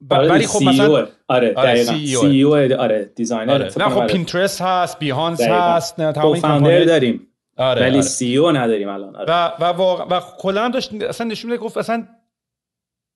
ولی 0.10 0.48
خب 0.48 0.64
مثلا 0.64 1.08
آره 1.28 1.54
آره 1.56 1.84
CEO 1.84 2.56
آره 2.56 3.12
designer 3.16 3.54
آره. 3.54 3.72
نه 3.78 3.90
خب 3.90 4.08
پینترست 4.08 4.62
هست 4.62 5.00
بیهانس 5.00 5.42
هست 5.42 6.00
نه 6.00 6.12
تمام 6.12 6.64
این 6.66 6.86
داریم. 6.86 7.28
آره 7.58 7.82
ولی 7.82 7.92
آره. 7.92 8.02
CEO 8.02 8.52
نداریم 8.52 8.90
الان 8.90 9.16
آره. 9.16 9.34
و 9.34 9.52
و 9.60 9.64
واقع 9.64 10.18
و 10.18 10.22
کلا 10.40 10.70
داشت 10.70 10.94
اصلا 10.94 11.28
نشون 11.28 11.52
میده 11.52 11.64
گفت 11.64 11.78
اصلا 11.78 12.08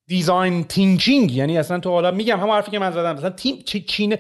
design 0.07 0.64
thinking 0.64 1.31
یعنی 1.31 1.57
اصلا 1.57 1.80
تو 1.80 1.89
حالا 1.89 2.11
میگم 2.11 2.39
همون 2.39 2.55
حرفی 2.55 2.72
که 2.72 2.80
من 2.80 2.91
زدم 2.91 3.15
مثلا 3.15 3.30
تیم 3.30 3.57
چینه 3.88 4.19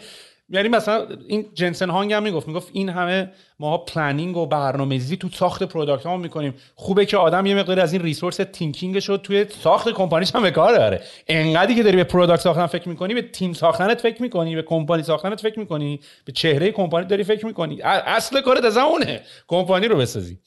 یعنی 0.49 0.69
مثلا 0.69 1.07
این 1.27 1.45
جنسن 1.53 1.89
هانگ 1.89 2.13
هم 2.13 2.23
می‌گفت 2.23 2.47
می‌گفت 2.47 2.69
این 2.73 2.89
همه 2.89 3.31
ماها 3.59 3.77
planning 3.77 4.37
و 4.37 4.45
برنامه‌ریزی 4.45 5.17
تو 5.17 5.29
ساخت 5.29 5.63
product 5.63 6.05
ها 6.05 6.17
می‌کنیم. 6.17 6.53
خوبه 6.75 7.05
که 7.05 7.17
آدم 7.17 7.45
یه 7.45 7.55
مقدار 7.55 7.79
از 7.79 7.93
این 7.93 8.01
resource 8.01 8.37
thinking 8.37 8.99
شد 8.99 9.21
توی 9.23 9.45
ساخت 9.63 9.89
کمپانیش 9.89 10.35
هم 10.35 10.41
به 10.43 10.51
کار 10.51 10.77
داره 10.77 11.01
انقدری 11.27 11.75
که 11.75 11.83
داری 11.83 11.97
به 11.97 12.03
product 12.03 12.41
ساختن 12.41 12.65
فکر 12.65 12.89
می‌کنی 12.89 13.13
به 13.13 13.21
تیم 13.21 13.53
ساختنت 13.53 14.01
فکر 14.01 14.21
می‌کنی 14.21 14.55
به 14.55 14.61
کمپانی 14.61 15.03
ساختنت 15.03 15.41
فکر 15.41 15.59
می‌کنی 15.59 15.99
به 16.25 16.31
چهره 16.31 16.71
کمپانی 16.71 17.05
داری 17.05 17.23
فکر 17.23 17.45
می‌کنی. 17.45 17.81
اصل 17.81 18.41
کارت 18.41 18.65
از 18.65 18.77
اونه 18.77 19.21
کمپانی 19.47 19.87
رو 19.87 19.97
بسازی. 19.97 20.39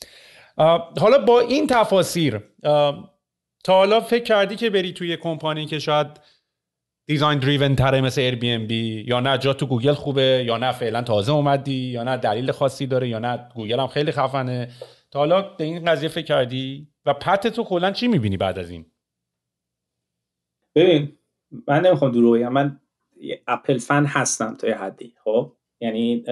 حالا 1.01 1.19
با 1.27 1.41
این 1.41 1.67
تفاسیر 1.67 2.41
تا 3.65 3.75
حالا 3.75 4.01
فکر 4.01 4.25
کردی 4.25 4.57
که 4.57 4.71
بری 4.71 4.93
توی 4.93 5.17
کمپانی 5.17 5.67
که 5.67 5.79
شاید 5.79 6.07
design 7.11 7.39
driven 7.39 7.77
تره 7.77 8.01
مثل 8.01 8.21
Airbnb 8.21 9.05
یا 9.09 9.21
نه 9.21 9.39
جا 9.39 9.53
تو 9.53 9.67
گوگل 9.67 9.93
خوبه 9.93 10.45
یا 10.47 10.57
نه 10.57 10.73
فعلا 10.73 11.03
تازه 11.03 11.33
اومدی 11.33 11.73
یا 11.73 12.03
نه 12.03 12.17
دلیل 12.17 12.53
خاصی 12.53 12.87
داره 12.87 13.09
یا 13.09 13.19
نه 13.19 13.49
گوگل 13.55 13.81
هم 13.81 13.87
خیلی 13.87 14.13
خفنه. 14.13 14.69
تا 15.11 15.19
حالا 15.19 15.43
به 15.43 15.65
این 15.65 15.85
قضیه 15.85 16.09
فکر 16.09 16.25
کردی؟ 16.25 16.89
و 17.07 17.15
path 17.15 17.47
تو 17.47 17.65
کلا 17.65 17.91
چی 17.91 18.09
می‌بینی 18.09 18.37
بعد 18.37 18.59
از 18.59 18.71
این؟ 18.71 18.87
ببین 20.75 21.13
من 21.69 21.87
نمی‌خوام 21.87 22.13
دروغ 22.13 22.35
بگم. 22.35 22.53
من 22.53 22.81
اپل 23.47 23.79
فن 23.79 24.05
هستم 24.05 24.55
تا 24.55 24.69
حدی 24.69 25.15
خب؟ 25.25 25.53
یعنی 25.81 26.25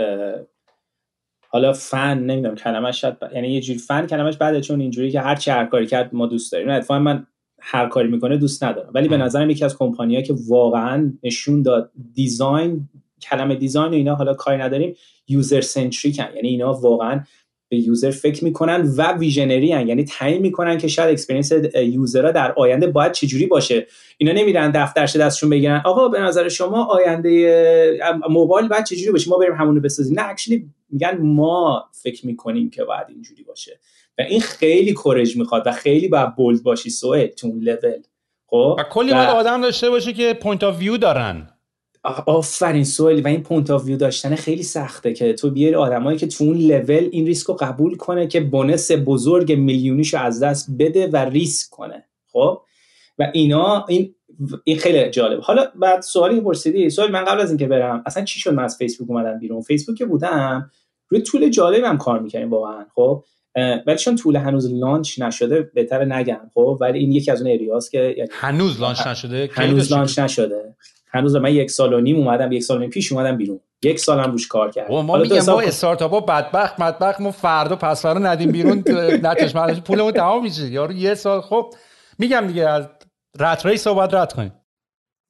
حالا 1.48 1.72
فن 1.72 2.18
نمی‌دونم 2.18 2.54
کلمش 2.54 3.00
شاید 3.00 3.16
یعنی 3.34 3.48
یه 3.48 3.60
جوری 3.60 3.78
فن 3.78 4.06
کلمش 4.06 4.36
بده 4.36 4.60
چون 4.60 4.80
اینجوری 4.80 5.10
که 5.10 5.20
هر 5.20 5.36
چی 5.36 5.50
هر 5.50 5.66
کاری 5.66 5.86
کرد 5.86 6.14
ما 6.14 6.26
دوست 6.26 6.52
داریم. 6.52 6.70
نه 6.70 6.98
من 6.98 7.26
هر 7.60 7.88
کاری 7.88 8.08
می‌کنه 8.08 8.36
دوست 8.36 8.64
ندارم. 8.64 8.90
ولی 8.94 9.08
به 9.08 9.16
نظرم 9.16 9.50
یکی 9.50 9.64
از 9.64 9.78
کمپانیایی 9.78 10.24
که 10.24 10.34
واقعا 10.48 11.12
نشون 11.22 11.62
داد 11.62 11.90
design 12.14 12.88
کلمه 13.22 13.54
design 13.54 13.90
و 13.90 13.94
اینا 13.94 14.14
حالا 14.14 14.34
کاری 14.34 14.58
نداریم 14.58 14.94
user 15.28 15.60
centric 15.60 16.20
ن 16.20 16.28
یعنی 16.34 16.48
اینا 16.48 16.72
واقعا 16.72 17.20
به 17.68 17.76
user 17.76 18.10
فکر 18.10 18.44
می‌کنن 18.44 18.94
و 18.96 19.12
visionary 19.12 19.72
ان. 19.72 19.88
یعنی 19.88 20.04
تعیین 20.04 20.42
می‌کنن 20.42 20.78
که 20.78 20.88
شاید 20.88 21.10
experience 21.10 21.52
user 21.74 22.19
ها 22.19 22.30
در 22.30 22.52
آینده 22.52 22.86
باید 22.86 23.12
چجوری 23.12 23.46
باشه. 23.46 23.86
اینا 24.18 24.32
نمیرن 24.32 24.70
دفترش 24.70 25.16
دستشون 25.16 25.50
بگیرن 25.50 25.82
آقا 25.84 26.08
به 26.08 26.20
نظر 26.20 26.48
شما 26.48 26.84
آینده 26.84 28.00
موبایل 28.30 28.68
باید 28.68 28.84
چجوری 28.84 29.12
باشه؟ 29.12 29.30
ما 29.30 29.38
بریم 29.38 29.54
همونو 29.54 29.80
بسازیم. 29.80 30.20
نه 30.20 30.28
actually 30.28 30.70
میگن 30.90 31.18
ما 31.22 31.84
فکر 31.92 32.26
می‌کنیم 32.26 32.70
که 32.70 32.84
باید 32.84 33.06
اینجوری 33.08 33.42
باشه. 33.42 33.80
و 34.18 34.22
این 34.22 34.40
خیلی 34.40 34.92
courage 34.92 35.36
می‌خواد 35.36 35.62
و 35.66 35.72
خیلی 35.72 36.08
باید 36.08 36.36
bold 36.36 36.62
باشی 36.62 36.90
سوه 36.90 37.26
تو 37.26 37.46
اون 37.46 37.60
لول. 37.60 38.02
خب؟ 38.46 38.76
و 38.78 38.82
کلی 38.82 39.12
باید 39.12 39.28
آدم 39.28 39.60
داشته 39.60 39.90
باشه 39.90 40.12
که 40.12 40.34
point 40.42 40.64
of 40.64 40.78
view 40.78 40.96
دارن. 40.96 41.50
آفرین 42.26 42.84
سهیل 42.84 43.20
و 43.20 43.26
این 43.26 43.42
point 43.42 43.70
of 43.70 43.84
view 43.84 43.96
داشتن 43.96 44.34
خیلی 44.34 44.62
سخته 44.62 45.12
که 45.12 45.32
تو 45.32 45.50
بیاری 45.50 45.74
آدمایی 45.74 46.18
که 46.18 46.26
تو 46.26 46.44
اون 46.44 46.56
لول 46.56 47.08
این 47.12 47.26
ریسک 47.26 47.46
رو 47.46 47.54
قبول 47.54 47.96
کنه 47.96 48.26
که 48.26 48.40
bonus 48.40 48.90
بزرگ 49.06 49.52
میلیونیشو 49.52 50.18
از 50.18 50.42
دست 50.42 50.70
بده 50.78 51.06
و 51.06 51.16
ریسک 51.16 51.70
کنه. 51.70 52.04
خب؟ 52.32 52.60
و 53.18 53.30
اینا 53.34 53.84
این 53.88 54.14
این 54.64 54.78
خیلی 54.78 55.10
جالب. 55.10 55.40
حالا 55.40 55.64
بعد 55.74 56.02
سوالی 56.02 56.40
پرسیدی 56.40 56.90
سهیل 56.90 57.10
من 57.10 57.24
قبل 57.24 57.40
از 57.40 57.50
اینکه 57.50 57.66
برم 57.66 58.02
اصلا 58.06 58.24
چی 58.24 58.40
شد 58.40 58.54
من 58.54 58.64
از 58.64 58.76
فیسبوک 58.76 59.10
اومدم 59.10 59.38
بیرون؟ 59.38 59.60
فیسبوک 59.60 59.96
که 59.96 60.04
بودم 60.04 60.70
روی 61.08 61.22
tool 61.22 61.48
جالبم 61.48 61.98
کار 61.98 62.18
می‌کنیم 62.20 62.50
واقعا. 62.50 62.86
خب؟ 62.94 63.24
ولی 63.86 63.98
چون 63.98 64.16
tool 64.16 64.36
هنوز 64.36 64.74
launch 64.74 65.18
نشده 65.20 65.62
بهتر 65.74 66.04
نگم 66.04 66.50
خب؟ 66.54 66.78
ولی 66.80 66.98
این 66.98 67.12
یکی 67.12 67.30
از 67.30 67.42
اون 67.42 67.50
area 67.50 67.77
ست 67.77 67.90
که 67.90 68.14
یعنی 68.16 68.30
هنوز 68.32 68.80
launch 68.80 69.06
نشده؟ 69.06 69.50
هنوز 69.52 69.92
launch 69.92 70.18
نشده. 70.18 70.74
هنوز 71.10 71.36
من 71.36 71.54
یک 71.54 71.70
سال 71.70 71.92
و 71.92 72.00
نیم 72.00 72.16
اومدم 72.16 72.52
یک 72.52 72.62
سال 72.62 72.76
و 72.76 72.80
نیم 72.80 72.90
پیش 72.90 73.12
اومدم 73.12 73.36
بیرون. 73.36 73.60
یک 73.82 73.98
سال 73.98 74.20
هم 74.20 74.32
روش 74.32 74.48
کار 74.48 74.70
کردم. 74.70 74.94
ما 74.94 75.18
میگم 75.18 75.44
ما 75.46 75.60
استارتاپ 75.60 76.26
بدبخت 76.26 76.80
بدبخت 76.80 77.20
ما 77.20 77.30
فردا 77.30 77.76
پس 77.76 78.02
فردا 78.02 78.20
ندیم 78.20 78.52
بیرون 78.52 78.84
نتش 79.26 79.80
پولمون 79.80 80.12
تمام 80.12 80.42
میشه. 80.42 80.70
یارو 80.70 80.92
یه 80.92 81.14
سال 81.14 81.40
خب 81.40 81.74
میگم 82.18 82.46
دیگه 82.46 82.68
از 82.68 82.88
rat 83.40 83.66
race 83.66 83.86
رو 83.86 83.94
باید 83.94 84.14
رد 84.14 84.32
کنیم. 84.32 84.52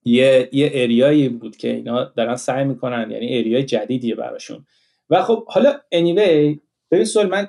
یه 0.04 0.48
یه 0.52 0.70
area 0.74 1.10
یی 1.10 1.28
بود 1.28 1.56
که 1.56 1.68
اینا 1.68 2.04
دارن 2.04 2.36
سعی 2.36 2.64
می‌کنن 2.64 3.10
یعنی 3.10 3.38
area 3.38 3.59
ی 3.59 3.64
جدیدیه 3.64 4.14
براشون. 4.14 4.66
و 5.10 5.22
خب 5.22 5.44
حالا 5.48 5.74
anyway 5.92 6.60
ببین 6.90 7.04
سهیل 7.04 7.28
من 7.28 7.48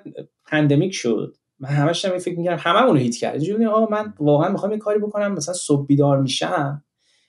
pandemic 0.51 0.93
شد. 0.93 1.35
من 1.59 1.69
همش 1.69 2.05
هم 2.05 2.17
فکر 2.17 2.37
می‌کردم 2.37 2.61
هممون 2.61 2.93
رو 2.93 3.01
hit 3.01 3.15
کرد. 3.15 3.35
اینجوری 3.35 3.65
آقا 3.65 3.95
من 3.95 4.13
واقعا 4.19 4.49
می‌خوام 4.49 4.71
این 4.71 4.79
کاری 4.79 4.99
بکنم 4.99 5.33
مثلا 5.33 5.53
صبح 5.53 5.85
بیدار 5.85 6.21
میشم. 6.21 6.83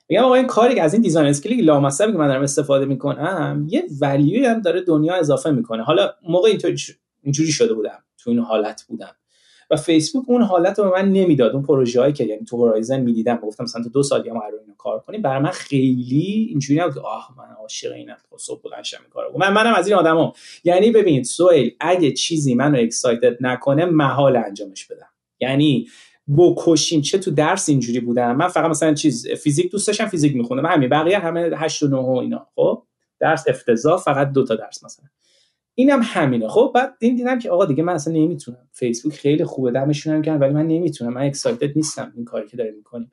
میگم 0.08 0.24
آقا 0.24 0.34
این 0.34 0.46
کاری 0.46 0.74
که 0.74 0.82
از 0.82 0.92
این 0.92 1.02
design 1.02 1.28
skill 1.28 1.51
ی 1.51 1.56
که 1.56 1.62
لامصبی 1.62 2.12
که 2.12 2.18
من 2.18 2.28
دارم 2.28 2.42
استفاده 2.42 2.84
می‌کنم 2.84 3.66
یه 3.68 3.84
value 4.00 4.38
ی 4.38 4.46
هم 4.46 4.60
داره 4.60 4.80
دنیا 4.80 5.14
اضافه 5.14 5.50
می‌کنه. 5.50 5.82
حالا 5.82 6.10
موقع 6.28 6.48
اینطوری 6.48 6.76
اینجوری 7.22 7.52
شده 7.52 7.74
بودم 7.74 8.04
تو 8.18 8.30
این 8.30 8.38
حالت 8.38 8.84
بودم. 8.88 9.14
و 9.70 9.76
فیسبوک 9.76 10.24
اون 10.28 10.42
حالت 10.42 10.78
رو 10.78 10.84
به 10.84 10.90
من 10.90 11.12
نمی‌داد 11.12 11.52
اون 11.52 11.62
پروژه 11.62 12.00
هایی 12.00 12.12
که 12.12 12.24
یعنی 12.24 12.44
تو 12.44 12.56
هورایزن 12.56 13.00
می‌دیدم 13.00 13.36
گفتم 13.36 13.64
مثلا 13.64 13.82
تو 13.82 13.88
دو 13.88 14.02
سال 14.02 14.22
دیگه 14.22 14.32
ما 14.32 14.42
اینو 14.46 14.74
کار 14.78 15.00
کنیم. 15.00 15.22
برای 15.22 15.42
من 15.42 15.50
خیلی 15.50 16.46
اینجوری 16.50 16.80
نبود. 16.80 16.98
آه 16.98 17.34
من 17.38 17.54
عاشق 17.54 17.92
اینم. 17.92 18.16
خب 18.30 18.36
صبح 18.36 18.62
بلند 18.62 18.84
شم 18.84 18.98
کارو 19.10 19.38
من 19.38 19.52
منم 19.52 19.74
از 19.74 19.86
این 19.88 19.96
آدما 19.96 20.34
یعنی 20.64 20.90
ببینید 20.90 21.24
سویل 21.24 21.76
اگه 21.80 22.12
چیزی 22.12 22.54
منو 22.54 22.78
اکسایتد 22.78 23.36
نکنه 23.40 23.84
محال 23.84 24.36
انجامش 24.36 24.86
بدم. 24.86 25.08
یعنی 25.40 25.88
بکشیم. 26.36 27.00
چه 27.00 27.18
تو 27.18 27.30
درس 27.30 27.68
اینجوری 27.68 28.00
بودم؟ 28.00 28.36
من 28.36 28.48
فقط 28.48 28.70
مثلا 28.70 28.94
چیز 28.94 29.28
فیزیک 29.28 29.70
دوست 29.70 29.86
داشتم 29.86 30.06
فیزیک 30.06 30.36
میخوندم. 30.36 30.66
همین 30.66 30.88
بقیه 30.88 31.18
همه 31.18 31.50
8 31.56 31.82
و 31.82 31.88
9 31.88 31.96
و 31.96 32.10
اینا. 32.10 32.46
خب 32.54 32.82
درس 33.20 33.44
افتضاح 33.48 34.00
فقط 34.00 34.32
دو 34.32 34.44
تا 34.44 34.54
درس 34.54 34.84
مثلا. 34.84 35.06
اینم 35.80 36.00
همینه. 36.02 36.48
خب 36.48 36.72
بعد 36.74 36.92
این 37.00 37.14
دیدم 37.14 37.38
که 37.38 37.50
آقا 37.50 37.64
دیگه 37.64 37.82
من 37.82 37.92
اصلا 37.92 38.14
نمی‌تونم. 38.14 38.68
فیسبوک 38.72 39.14
خیلی 39.14 39.44
خوبه 39.44 39.70
دمشون 39.70 40.26
هم 40.26 40.40
ولی 40.40 40.54
من 40.54 40.66
نمی‌تونم. 40.66 41.12
من 41.12 41.22
اکسایتد 41.22 41.76
نیستم 41.76 42.12
این 42.16 42.24
کاری 42.24 42.48
که 42.48 42.56
داریم 42.56 42.74
می‌کنیم. 42.74 43.12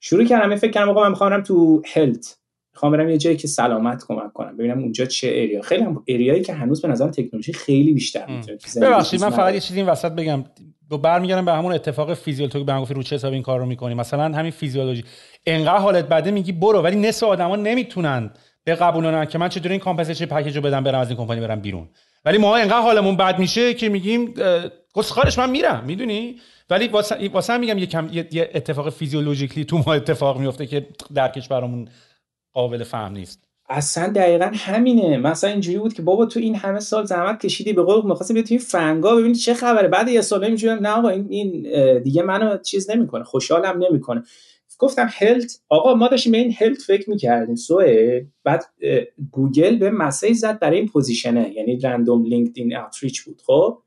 شروع 0.00 0.24
کردم 0.24 0.56
فکر 0.56 0.70
کردم 0.70 0.88
آقا 0.88 1.02
من 1.02 1.10
می‌خوام 1.10 1.42
تو 1.42 1.82
هلت 1.94 2.38
می‌خوام 2.74 2.92
برم 2.92 3.08
یه 3.08 3.18
جایی 3.18 3.36
که 3.36 3.48
سلامت 3.48 4.04
کمک 4.08 4.32
کنم 4.32 4.56
ببینم 4.56 4.78
اونجا 4.78 5.04
چه 5.04 5.28
ایریا 5.28 5.62
خیلی 5.62 5.82
هم 5.82 6.02
ایریایی 6.04 6.42
که 6.42 6.52
هنوز 6.52 6.82
به 6.82 6.88
نظر 6.88 7.08
تکنولوژی 7.08 7.52
خیلی 7.52 7.92
بیشتر 7.92 8.26
می‌تونه 8.26 8.58
ببخشید 8.80 9.20
من 9.20 9.30
فقط 9.30 9.54
یه 9.54 9.60
چیزی 9.60 9.80
این 9.80 9.88
وسط 9.88 10.12
بگم. 10.12 10.44
دو 10.90 10.98
برمیگردم 10.98 11.44
به 11.44 11.52
همون 11.52 11.72
اتفاق 11.72 12.14
فیزیولوژی. 12.14 12.64
به 12.64 12.72
گفتی 12.72 12.94
رو 12.94 13.02
چه 13.02 13.16
حساب 13.16 13.32
این 13.32 13.42
کار 13.42 13.60
رو 13.60 13.66
می‌کنی؟ 13.66 13.94
مثلا 13.94 14.24
همین 14.24 14.50
فیزیولوژی. 14.50 15.04
انقدر 15.46 15.78
حالت 15.78 16.08
بده 16.08 16.30
میگی 16.30 16.52
برو 16.52 16.82
ولی 16.82 16.96
نصف 16.96 17.24
آدما 17.24 17.56
نمی‌تونن 17.56 18.30
بقبولونن 18.66 19.24
که 19.26 19.38
من 19.38 19.48
چطوری 19.48 19.70
این 19.70 19.80
compensation 19.80 20.26
package 20.26 20.56
رو 20.56 20.62
بدم 20.62 20.84
برم 20.84 20.98
از 20.98 21.08
این 21.08 21.16
کمپانی 21.16 21.40
برم 21.40 21.60
بیرون. 21.60 21.88
ولی 22.24 22.38
ما 22.38 22.56
انقدر 22.56 22.80
حالمون 22.80 23.16
بد 23.16 23.38
میشه 23.38 23.74
که 23.74 23.88
میگیم 23.88 24.34
کس 24.94 25.09
خوارش 25.09 25.38
من 25.38 25.50
میرم 25.50 25.84
می‌دونی؟ 25.86 26.36
ولی 26.70 26.88
واسه 27.32 27.56
میگم 27.56 27.78
یه, 27.78 27.86
کم، 27.86 28.08
یه 28.12 28.50
اتفاق 28.54 28.90
physiological 28.90 29.59
ی 29.59 29.64
تو 29.64 29.82
ما 29.86 29.94
اتفاق 29.94 30.38
میفته 30.38 30.66
که 30.66 30.86
در 31.14 31.28
کشورمون 31.28 31.88
قابل 32.52 32.84
فهم 32.84 33.12
نیست. 33.12 33.42
اصلا 33.68 34.12
دقیقا 34.12 34.50
همینه. 34.54 35.16
مثلا 35.16 35.50
اینجوری 35.50 35.78
بود 35.78 35.94
که 35.94 36.02
بابا 36.02 36.26
تو 36.26 36.40
این 36.40 36.54
همه 36.54 36.80
سال 36.80 37.04
زحمت 37.04 37.40
کشیدی 37.40 37.72
به 37.72 37.82
قول 37.82 38.04
می‌خواستیم 38.04 38.34
بیاد 38.34 38.46
توی 38.46 38.58
FAANG 38.58 39.06
ا 39.06 39.16
ببینید 39.16 39.36
چه 39.36 39.54
خبره. 39.54 39.88
بعد 39.88 40.08
یه 40.08 40.20
سال 40.20 40.44
اینجوری 40.44 40.80
نه 40.80 40.88
آقا 40.88 41.08
این, 41.08 41.26
این 41.30 41.62
دیگه 42.02 42.22
منو 42.22 42.58
چیز 42.58 42.90
نمی‌کنه 42.90 43.24
خوشحالم 43.24 43.84
نمی‌کنه. 43.84 44.22
گفتم 44.78 45.08
health 45.10 45.60
آقا 45.68 45.94
ما 45.94 46.08
داشتیم 46.08 46.32
به 46.32 46.38
این 46.38 46.54
health 46.58 46.78
فکر 46.78 47.10
می‌کردیم 47.10 47.54
سوه 47.54 48.20
بعد 48.44 48.64
گوگل 49.32 49.76
بهم 49.76 49.90
message 49.90 50.36
زد 50.36 50.58
برای 50.58 50.78
این 50.78 50.88
position 50.88 51.45
ه 51.45 51.52
یعنی 51.52 51.80
random 51.80 52.24
LinkedIn 52.24 52.76
outreach 52.76 53.24
بود 53.24 53.42
خب؟ 53.46 53.82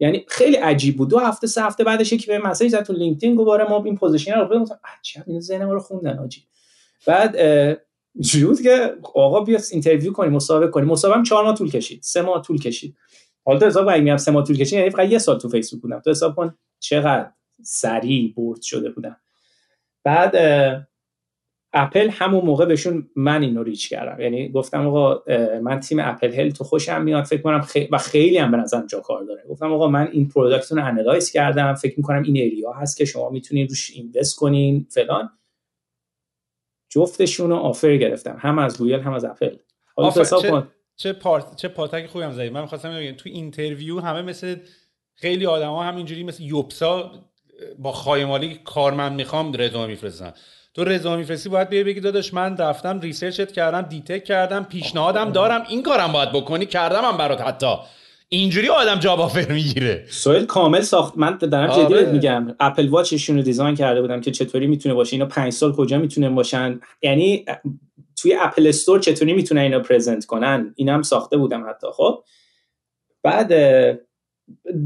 یعنی 0.00 0.24
خیلی 0.28 0.56
عجیب 0.56 0.96
بود. 0.96 1.10
دو 1.10 1.18
هفته 1.18 1.46
سه 1.46 1.62
هفته 1.62 1.84
بعدش 1.84 2.14
که 2.14 2.26
بهم 2.26 2.48
message 2.48 2.72
زد 2.72 2.82
تو 2.82 2.92
لینکدین 2.92 3.34
گفت 3.34 3.60
ما 3.70 3.84
این 3.84 3.96
position 3.96 4.32
رو 4.32 4.60
گفتم 4.60 4.80
عجب 4.84 5.24
این 5.26 5.40
ذهن 5.40 5.64
ما 5.64 5.72
رو 5.72 5.80
خوندن 5.80 6.18
حاجی. 6.18 6.42
بعد 7.06 7.36
بود 8.42 8.60
که 8.62 8.96
آقا 9.14 9.40
بیا 9.40 9.58
interview 9.72 10.12
کنیم 10.12 10.32
مصاحبه 10.32 10.68
کنیم. 10.68 10.90
هم 10.90 11.22
4 11.22 11.44
ماه 11.44 11.56
طول 11.56 11.70
کشید 11.70 12.02
سه 12.02 12.22
ماه 12.22 12.42
طول 12.42 12.58
کشید. 12.58 12.96
حالا 13.44 13.58
تو 13.58 13.66
حساب 13.66 13.86
کنم 13.86 14.16
سه 14.16 14.30
ماه 14.30 14.46
طول 14.46 14.56
کشید 14.56 14.78
یعنی 14.78 14.90
فقط 14.90 15.08
یه 15.08 15.18
سال 15.18 15.38
تو 15.38 15.48
فیسبوک 15.48 15.82
بودم. 15.82 16.00
تو 16.00 16.10
حساب 16.10 16.36
کن 16.36 16.54
چقدر 16.80 17.30
سریع 17.62 18.32
bored 18.36 18.62
شده 18.62 18.90
بودم. 18.90 19.16
بعد 20.04 20.36
اپل 21.72 22.08
همون 22.08 22.44
موقع 22.44 22.64
بهشون 22.64 23.10
من 23.16 23.42
اینو 23.42 23.62
reach 23.62 23.90
کردم. 23.90 24.20
یعنی 24.20 24.48
گفتم 24.48 24.86
آقا 24.86 25.22
من 25.62 25.80
تیم 25.80 25.98
اپل 26.00 26.32
health 26.32 26.50
تو 26.50 26.64
خوشم 26.64 27.02
میاد. 27.02 27.24
فکر 27.24 27.42
کنم 27.42 27.60
خی... 27.60 27.88
و 27.92 27.98
خیلی 27.98 28.38
هم 28.38 28.50
به 28.50 28.56
نظرم 28.56 28.86
جا 28.86 29.00
کار 29.00 29.24
داره. 29.24 29.44
گفتم 29.48 29.72
آقا 29.72 29.88
من 29.88 30.08
این 30.12 30.28
product 30.28 30.72
رو 30.72 30.84
analyze 30.84 31.32
کردم. 31.32 31.74
فکر 31.74 31.94
می‌کنم 31.96 32.22
این 32.22 32.36
area 32.36 32.72
هست 32.72 32.96
که 32.96 33.04
شما 33.04 33.30
می‌تونین 33.30 33.68
روش 33.68 33.90
invest 33.90 34.36
کنین 34.36 34.86
فلان. 34.90 35.30
جفتشون 36.88 37.50
رو 37.50 37.56
offer 37.56 37.96
گرفتم. 37.96 38.36
هم 38.40 38.58
از 38.58 38.78
گوگل 38.78 39.00
هم 39.00 39.12
از 39.12 39.24
اپل. 39.24 39.56
حالا 39.96 40.10
چه 40.10 40.62
چه 40.96 41.12
پارت 41.12 41.56
چه 41.56 41.68
پاتک 41.68 42.06
خوبی 42.06 42.24
هم 42.24 42.32
زدی. 42.32 42.50
من 42.50 42.60
می‌خواستم 42.60 42.98
بگم 42.98 43.16
تو 43.16 43.28
اینترویو 43.28 44.00
همه 44.00 44.22
مثل 44.22 44.56
خیلی 45.14 45.46
آدما 45.46 45.82
همینجوری 45.84 46.24
مثل 46.24 46.42
یوبسا 46.42 47.12
با 47.78 47.92
خایمالی 47.92 48.60
کارمند 48.64 49.12
می‌خوام 49.12 49.52
رزومه 49.58 49.86
میفرستن. 49.86 50.32
تو 50.74 50.84
رزومه 50.84 51.16
میفرستی 51.16 51.48
باید 51.48 51.68
بیای 51.68 51.84
بگی 51.84 52.00
داداش 52.00 52.34
من 52.34 52.56
رفتم 52.56 53.00
ریسرچت 53.00 53.52
کردم 53.52 53.82
دیتک 53.82 54.24
کردم 54.24 54.64
پیشنهادم 54.64 55.32
دارم 55.32 55.64
این 55.68 55.82
کارم 55.82 56.12
باید 56.12 56.32
بکنی 56.32 56.66
کردم 56.66 57.04
هم 57.04 57.16
برات 57.16 57.40
حتی. 57.40 57.74
اینجوری 58.28 58.68
آدم 58.68 58.98
جاب 58.98 59.20
آفر 59.20 59.52
می‌گیره. 59.52 60.04
سویل 60.08 60.46
کامل 60.46 60.80
ساخت. 60.80 61.12
من 61.16 61.36
دارم 61.36 61.66
جدی 61.66 61.94
آره. 61.94 62.12
میگم 62.12 62.54
اپل 62.60 62.88
واچشون 62.88 63.36
رو 63.36 63.42
دیزاین 63.42 63.74
کرده 63.74 64.00
بودم 64.00 64.20
که 64.20 64.30
چطوری 64.30 64.66
می‌تونه 64.66 64.94
باشه 64.94 65.12
اینا 65.12 65.26
پنج 65.26 65.52
سال 65.52 65.72
کجا 65.72 65.98
می‌تونه 65.98 66.30
باشن؟ 66.30 66.80
یعنی 67.02 67.44
توی 68.16 68.36
Apple 68.40 68.66
Store 68.66 69.00
چطوری 69.00 69.32
می‌تونه 69.32 69.60
اینا 69.60 69.80
present 69.80 70.24
کنن؟ 70.24 70.74
اینم 70.76 71.02
ساخته 71.02 71.36
بودم 71.36 71.68
حتی. 71.68 71.86
خب 71.92 72.24
بعد 73.22 73.52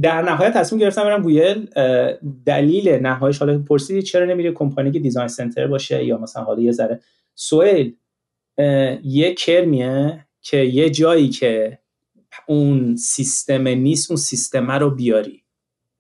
در 0.02 0.22
نهایت 0.22 0.54
تصمیم 0.54 0.80
گرفتم 0.80 1.02
برم 1.02 1.22
گوگل 1.22 1.66
دلیل 2.46 2.88
نهایش 2.88 3.38
حالا 3.38 3.58
پرسیدی 3.58 4.02
چرا 4.02 4.26
نمیره 4.26 4.52
کمپانی 4.52 4.90
که 4.90 4.98
design 4.98 5.28
center 5.28 5.66
باشه 5.66 6.04
یا 6.04 6.18
مثلا 6.18 6.42
حالا 6.42 6.62
یه 6.62 6.72
ذره. 6.72 7.00
سهیل 7.34 7.96
یه 9.04 9.34
کرمیه 9.38 10.26
که 10.42 10.56
یه 10.56 10.90
جایی 10.90 11.28
که 11.28 11.78
اون 12.46 12.96
سیستم 12.96 13.68
نیست 13.68 14.10
اون 14.10 14.16
سیستم 14.16 14.70
رو 14.70 14.90
بیاری. 14.90 15.42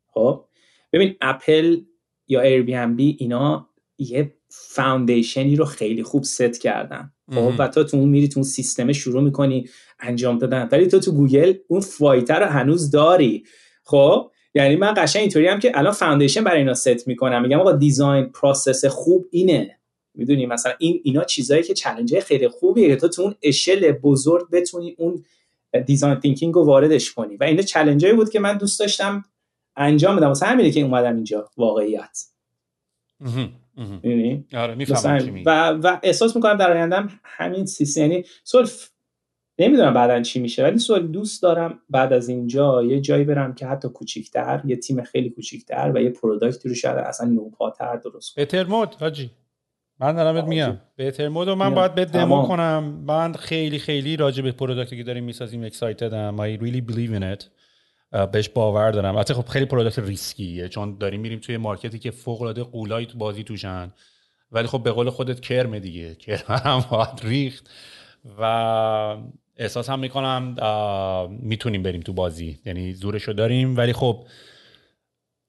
خب؟ 0.06 0.44
ببین 0.92 1.14
اپل 1.20 1.80
یا 2.28 2.40
Airbnb 2.40 3.16
اینا 3.18 3.68
یه 3.98 4.34
foundation 4.48 5.46
ی 5.46 5.56
رو 5.56 5.64
خیلی 5.64 6.02
خوب 6.02 6.24
ست 6.24 6.60
کردن. 6.60 7.12
خب؟ 7.34 7.52
و 7.58 7.68
تا 7.68 7.84
تو 7.84 7.96
اون 7.96 8.08
میری 8.08 8.28
تو 8.28 8.40
اون 8.40 8.44
سیستم 8.44 8.92
شروع 8.92 9.22
می‌کنی. 9.22 9.68
انجام 10.00 10.38
دادن. 10.38 10.68
ولی 10.72 10.86
تو 10.86 11.00
تو 11.00 11.12
گوگل 11.12 11.54
اون 11.68 11.80
fight 11.80 12.40
رو 12.40 12.46
هنوز 12.46 12.90
داری. 12.90 13.44
خب؟ 13.84 14.30
یعنی 14.54 14.76
من 14.76 14.94
قشنگ 14.96 15.20
اینطوری 15.20 15.48
هم 15.48 15.58
که 15.58 15.78
الان 15.78 15.92
foundation 15.92 16.44
برای 16.44 16.58
اینا 16.58 16.74
ست 16.74 17.08
می‌کنم. 17.08 17.42
میگم 17.42 17.60
آقا 17.60 17.72
design 17.72 18.24
process 18.24 18.84
خوب 18.84 19.26
اینه. 19.30 19.78
می‌دونی؟ 20.14 20.46
مثلا 20.46 20.72
این 20.78 21.00
اینا 21.04 21.24
چیزایی 21.24 21.62
که 21.62 21.74
چالش 21.74 22.14
خیلی 22.14 22.48
خوبیه 22.48 22.88
که 22.88 22.96
تو 22.96 23.08
تو 23.08 23.22
اون 23.22 23.34
اشل 23.42 23.92
بزرگ 23.92 24.50
بتونی 24.50 24.94
اون 24.98 25.24
design 25.86 26.14
thinking 26.14 26.54
رو 26.54 26.64
واردش 26.64 27.12
کنی. 27.12 27.36
و 27.36 27.44
اینا 27.44 27.62
challenge 27.62 28.05
ایی 28.05 28.14
بود 28.14 28.30
که 28.30 28.40
من 28.40 28.58
دوست 28.58 28.80
داشتم 28.80 29.24
انجام 29.76 30.16
بدم. 30.16 30.28
واسه 30.28 30.46
همینه 30.46 30.70
که 30.70 30.80
اومدم 30.80 31.14
اینجا. 31.14 31.50
واقعیت. 31.56 32.18
آره 34.54 34.76
و 35.46 35.70
و 35.70 35.98
احساس 36.02 36.36
می‌کنم 36.36 36.56
در 36.56 36.72
آیندهم 36.72 37.20
همین 37.24 37.66
سیستم 37.66 38.00
یعنی 38.00 38.24
نمی‌دونم 39.58 39.94
بعدا 39.94 40.22
چی 40.22 40.40
میشه 40.40 40.62
ولی 40.62 40.78
سهیل 40.78 41.06
دوست 41.06 41.42
دارم 41.42 41.78
بعد 41.90 42.12
از 42.12 42.28
اینجا 42.28 42.82
یه 42.82 43.00
جایی 43.00 43.24
برم 43.24 43.54
که 43.54 43.66
حتی 43.66 43.88
کوچیکتر 43.88 44.62
یه 44.64 44.76
تیم 44.76 45.02
خیلی 45.02 45.30
کوچیکتر 45.30 45.92
و 45.94 46.02
یه 46.02 46.10
product 46.10 46.61
ی 46.61 46.68
رو 46.68 46.74
شاید 46.74 46.96
اصلا 46.96 47.28
نوپاتر 47.28 47.96
درست 47.96 48.34
کنم. 48.34 48.44
بهتر 48.44 48.64
مود 48.64 48.94
حاجی. 48.94 49.30
من 50.00 50.12
دارم 50.12 50.48
میگم. 50.48 50.78
بهتر 50.96 51.28
مود 51.28 51.48
و 51.48 51.54
من 51.54 51.74
باید 51.74 51.94
به 51.94 52.04
دمو 52.04 52.42
کنم. 52.42 52.84
من 53.06 53.32
خیلی 53.32 53.78
خیلی 53.78 54.16
راجع 54.16 54.42
به 54.42 54.52
product 54.52 54.91
ی 54.91 54.96
که 54.96 55.02
داریم 55.02 55.24
می‌سازیم 55.24 55.64
excited 55.64 56.27
م 56.27 56.36
I 56.36 56.60
really 56.60 56.92
believe 56.92 57.20
in 57.20 57.22
it. 57.22 57.44
بهش 58.32 58.48
باور 58.48 58.90
دارم. 58.90 59.16
البته 59.16 59.34
خب 59.34 59.46
خیلی 59.46 59.66
product 59.66 59.98
risky 59.98 60.56
ه 60.56 60.68
چون 60.68 60.98
داریم 60.98 61.20
میریم 61.20 61.38
توی 61.38 61.56
market 61.56 61.92
ی 61.92 61.98
که 61.98 62.10
فوق 62.10 62.42
العاده 62.42 62.62
غولای 62.62 63.06
تو 63.06 63.18
بازی 63.18 63.44
توشن. 63.44 63.92
ولی 64.52 64.66
خب 64.66 64.82
به 64.82 64.92
قول 64.92 65.10
خودت 65.10 65.40
کرم 65.40 65.78
دیگه. 65.78 66.14
کرم 66.14 66.40
هم 66.48 66.84
باید 66.90 67.20
ریخت. 67.24 67.70
و 68.40 69.16
احساس 69.56 69.90
هم 69.90 69.98
می‌کنم 69.98 70.56
می‌تونیم 71.42 71.82
بریم 71.82 72.00
تو 72.00 72.12
بازی. 72.12 72.58
یعنی 72.66 72.94
زورشو 72.94 73.32
داریم. 73.32 73.76
ولی 73.76 73.92
خب 73.92 74.24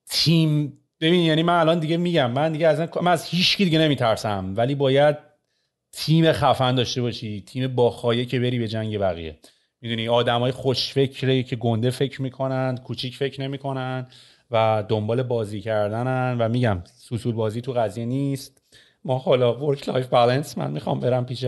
تیم 0.09 0.79
ببین 1.01 1.21
یعنی 1.21 1.43
من 1.43 1.59
الان 1.59 1.79
دیگه 1.79 1.97
میگم 1.97 2.31
من 2.31 2.51
دیگه 2.51 2.67
از 2.67 2.79
من 3.01 3.11
از 3.11 3.25
هیچ 3.25 3.57
دیگه 3.57 3.79
نمیترسم. 3.79 4.53
ولی 4.57 4.75
باید 4.75 5.17
تیم 5.91 6.31
خفن 6.31 6.75
داشته 6.75 7.01
باشی 7.01 7.41
تیم 7.41 7.75
باخایه 7.75 8.25
که 8.25 8.39
بری 8.39 8.59
به 8.59 8.67
جنگ 8.67 8.97
بقیه. 8.97 9.39
می‌دونی 9.81 10.07
آدمای 10.07 10.51
خوش 10.51 10.93
فکره 10.93 11.43
که 11.43 11.55
گنده 11.55 11.89
فکر 11.89 12.21
می‌کنن 12.21 12.77
کوچیک 12.77 13.15
فکر 13.15 13.41
نمی‌کنن 13.41 14.07
و 14.51 14.83
دنبال 14.89 15.23
بازی 15.23 15.61
کردنن 15.61 16.37
و 16.39 16.49
میگم 16.49 16.83
سوسول 16.97 17.33
بازی 17.33 17.61
تو 17.61 17.73
قضیه 17.73 18.05
نیست. 18.05 18.61
ما 19.03 19.17
حالا 19.17 19.65
work 19.65 19.89
life 19.89 20.07
balance 20.07 20.57
من 20.57 20.71
می‌خوام 20.71 20.99
برم 20.99 21.25
پیش 21.25 21.45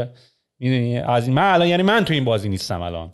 می‌دونی؟ 0.59 0.97
از 0.97 1.27
این 1.27 1.35
من 1.35 1.53
الان 1.53 1.67
یعنی 1.67 1.83
من 1.83 2.05
تو 2.05 2.13
این 2.13 2.25
بازی 2.25 2.49
نیستم 2.49 2.81
الان. 2.81 3.11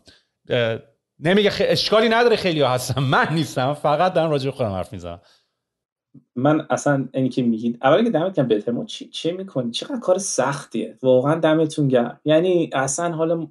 نمیگه 1.20 1.52
اشکالی 1.60 2.10
نداره 2.10 2.36
خیلی 2.36 2.62
ها 2.62 2.70
هستم 2.70 3.04
من 3.14 3.28
نیستم. 3.32 3.74
فقط 3.74 4.14
دارم 4.14 4.32
راجع 4.32 4.50
خودم 4.52 4.72
حرف 4.72 4.94
می‌زنم. 4.94 5.22
من 6.36 6.68
اصلا 6.70 7.08
اینی 7.14 7.30
که 7.30 7.44
میگید 7.44 7.78
اولی 7.82 8.04
که 8.04 8.10
دمت 8.10 8.36
گرم 8.36 8.48
بهتر 8.48 8.84
چی 8.86 9.06
چه 9.06 9.32
می‌کنی؟ 9.32 9.72
چقدر 9.72 10.00
کار 10.00 10.18
سختیه. 10.18 10.98
واقعا 11.04 11.36
دمتون 11.36 11.88
گرم. 11.88 12.20
یعنی 12.26 12.70
اصلا 12.74 13.12
حالا 13.12 13.48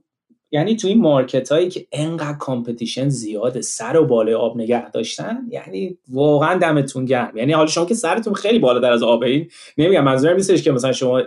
یعنی 0.51 0.77
تو 0.77 0.89
این 0.89 1.01
market 1.01 1.53
هایی 1.53 1.69
که 1.69 1.87
انقدر 1.93 2.39
competition 2.39 3.09
زیاده 3.09 3.61
سر 3.61 3.97
و 3.97 4.07
بالای 4.07 4.35
آب 4.35 4.57
نگه 4.57 4.91
داشتن 4.91 5.47
یعنی 5.51 5.99
واقعا 6.09 6.59
دمتون 6.59 7.05
گرم. 7.05 7.37
یعنی 7.37 7.53
حالا 7.53 7.67
شما 7.67 7.85
که 7.85 7.95
سرتون 7.95 8.35
خیلی 8.35 8.59
بالا 8.59 8.81
در 8.81 8.93
از 8.93 9.03
آب 9.03 9.23
این 9.23 9.51
نمیگم 9.79 10.05
منظورم 10.05 10.37
نیستش 10.37 10.63
که 10.63 10.73
مثلا 10.73 10.93
شما 10.93 11.23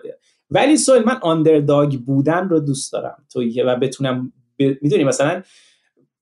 ولی 0.52 0.78
سهیل 0.78 1.04
من 1.06 1.18
underdog 1.22 1.96
بودن 1.96 2.50
رو 2.50 2.60
دوست 2.60 2.94
دارم. 2.94 3.24
تو 3.34 3.44
و 3.66 3.76
بتونم 3.76 4.34
ب... 4.60 4.64
می‌دونی 4.82 5.04
مثلا 5.04 5.44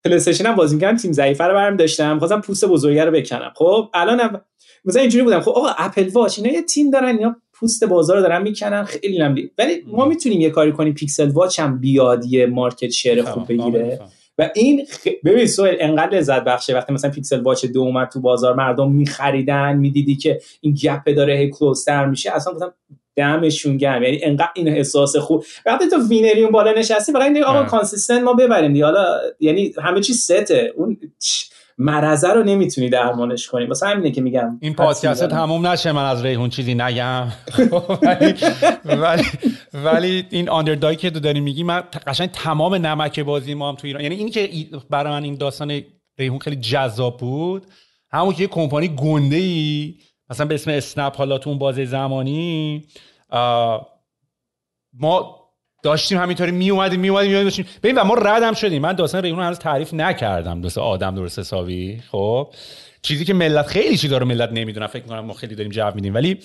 پلی 0.05 0.19
هم 0.45 0.55
بازی 0.55 0.75
می‌کردم 0.75 0.97
تیم 0.97 1.11
ضعیفه 1.11 1.43
رو 1.43 1.53
برم 1.53 1.77
داشتم 1.77 2.19
خواستم 2.19 2.41
پوست 2.41 2.65
بزرگه 2.65 3.05
رو 3.05 3.11
بکنم. 3.11 3.51
خب 3.55 3.89
الانم 3.93 4.41
مثلا 4.85 5.01
اینجوری 5.01 5.23
بودم. 5.23 5.39
خب 5.39 5.51
آقا 5.51 5.67
Apple 5.77 6.09
Watch 6.09 6.39
اینا 6.39 6.53
یه 6.53 6.61
تیم 6.61 6.89
دارن 6.89 7.17
اینا 7.17 7.35
پوست 7.53 7.83
بازار 7.83 8.17
رو 8.17 8.21
دارن 8.21 8.41
می‌کنن 8.41 8.83
خیلی 8.83 9.19
نمیدی 9.19 9.51
ولی 9.57 9.83
ما 9.87 10.05
می‌تونیم 10.05 10.41
یه 10.41 10.49
کاری 10.49 10.71
کنیم 10.71 10.93
Pixel 10.93 11.29
Watch 11.29 11.59
هم 11.59 11.79
بیاد 11.79 12.25
یه 12.25 12.45
market 12.45 12.89
share 12.89 13.23
خوب 13.23 13.47
بگیره. 13.47 13.99
و 14.37 14.49
این 14.55 14.85
خ... 14.85 15.07
ببین 15.25 15.47
سهیل 15.47 15.75
انقدر 15.79 16.17
لذت 16.17 16.43
بخشه 16.43 16.73
وقتی 16.73 16.93
مثلا 16.93 17.11
Pixel 17.11 17.41
Watch 17.41 17.65
دو 17.65 17.79
اومد 17.79 18.09
تو 18.09 18.21
بازار 18.21 18.53
مردم 18.53 18.91
میخریدن 18.91 19.77
می‌دیدی 19.77 20.15
که 20.15 20.41
این 20.61 20.73
gap 20.73 21.15
داره 21.15 21.37
هی 21.37 21.49
close 21.49 21.89
تر 21.89 22.05
میشه. 22.05 22.31
اصلا 22.31 22.53
گفتم 22.53 22.73
دمشون 23.15 23.77
گرم. 23.77 24.03
یعنی 24.03 24.19
انقدر 24.23 24.49
این 24.55 24.67
احساس 24.67 25.15
خوب. 25.15 25.45
وقتی 25.65 25.89
تو 25.89 26.07
winner 26.09 26.40
ی 26.40 26.45
بالا 26.45 26.71
نشستی 26.71 27.11
فقط 27.11 27.21
این 27.21 27.43
آقا 27.43 27.63
consistent 27.63 28.23
ما 28.23 28.33
ببریم 28.33 28.73
دی 28.73 28.81
حالا 28.81 29.05
یعنی 29.39 29.73
همه 29.83 30.01
چی 30.01 30.13
سته. 30.13 30.73
اون 30.75 30.97
مرزه 31.77 32.33
رو 32.33 32.43
نمی‌تونی 32.43 32.89
درمانش 32.89 33.47
کنی. 33.47 33.65
واسه 33.65 33.87
همینه 33.87 34.11
که 34.11 34.21
میگم 34.21 34.57
این 34.61 34.73
پادکست 34.73 35.27
تموم 35.27 35.67
نشه 35.67 35.91
من 35.91 36.05
از 36.05 36.25
ریحون 36.25 36.49
چیزی 36.49 36.75
نگم. 36.75 37.27
ولی, 38.01 38.33
ولی 38.85 39.23
ولی 39.73 40.25
این 40.29 40.49
آندردای 40.49 40.95
که 40.95 41.09
تو 41.09 41.19
داری 41.19 41.39
میگی 41.39 41.63
من 41.63 41.83
قشنگ 42.07 42.29
تمام 42.29 42.75
نمک 42.75 43.19
بازی 43.19 43.53
ما 43.53 43.69
هم 43.69 43.75
تو 43.75 43.87
ایران 43.87 44.03
یعنی 44.03 44.15
این 44.15 44.29
که 44.29 44.49
برای 44.89 45.13
من 45.13 45.23
این 45.23 45.35
داستان 45.35 45.81
ریحون 46.19 46.39
خیلی 46.39 46.55
جذاب 46.55 47.17
بود 47.17 47.65
همون 48.11 48.33
که 48.33 48.41
یه 48.41 48.47
کمپانی 48.47 48.87
گنده 48.87 49.35
ای 49.35 49.93
مثلا 50.29 50.45
به 50.45 50.55
اسم 50.55 50.71
اسنپ 50.71 51.15
حالا 51.15 51.37
تو 51.37 51.49
اون 51.49 51.59
بازه 51.59 51.85
زمانی 51.85 52.85
ما 54.93 55.41
داشتیم 55.83 56.17
همینطوری 56.17 56.51
می 56.51 56.69
اومدیم 56.69 56.99
می 56.99 57.09
اومدیم 57.09 57.43
داشتیم 57.43 57.65
ببین 57.83 57.97
و 57.97 58.03
ما 58.03 58.13
ردم 58.13 58.53
شدیم. 58.53 58.81
من 58.81 58.93
داستان 58.93 59.21
ریحون 59.21 59.43
هنوز 59.43 59.59
تعریف 59.59 59.93
نکردم. 59.93 60.61
دوست 60.61 60.77
آدم 60.77 61.15
درست 61.15 61.39
حسابی. 61.39 62.03
خب. 62.11 62.53
چیزی 63.01 63.25
که 63.25 63.33
ملت 63.33 63.67
خیلی 63.67 63.97
چیزا 63.97 64.17
رو 64.17 64.25
ملت 64.25 64.49
نمی‌دونن 64.51 64.87
فکر 64.87 65.03
می‌کنم 65.03 65.19
ما 65.19 65.33
خیلی 65.33 65.55
داریم 65.55 65.71
جو 65.71 65.91
میدیم. 65.95 66.13
ولی 66.13 66.39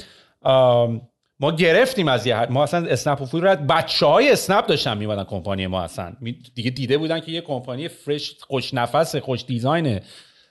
ما 1.41 1.53
گرفتیم 1.59 2.09
از 2.09 2.27
یه 2.27 2.47
ما 2.47 2.63
اصلا 2.63 2.87
اسنپ 2.87 3.23
و 3.23 3.25
فول 3.25 3.47
رد. 3.47 3.67
بچه 3.67 4.07
های 4.07 4.33
اسنپ 4.33 4.67
داشتن 4.67 4.99
میمدن 4.99 5.25
کمپانی 5.25 5.67
ما 5.67 5.83
اصلا. 5.83 6.13
دیگه 6.55 6.71
دیده 6.71 6.99
بودن 6.99 7.21
که 7.21 7.33
یه 7.33 7.41
کمپانی 7.41 7.89
فرش 7.89 8.37
خوش 8.41 8.75
نفس 8.75 9.17
خوش 9.17 9.45
دیزاین 9.45 10.01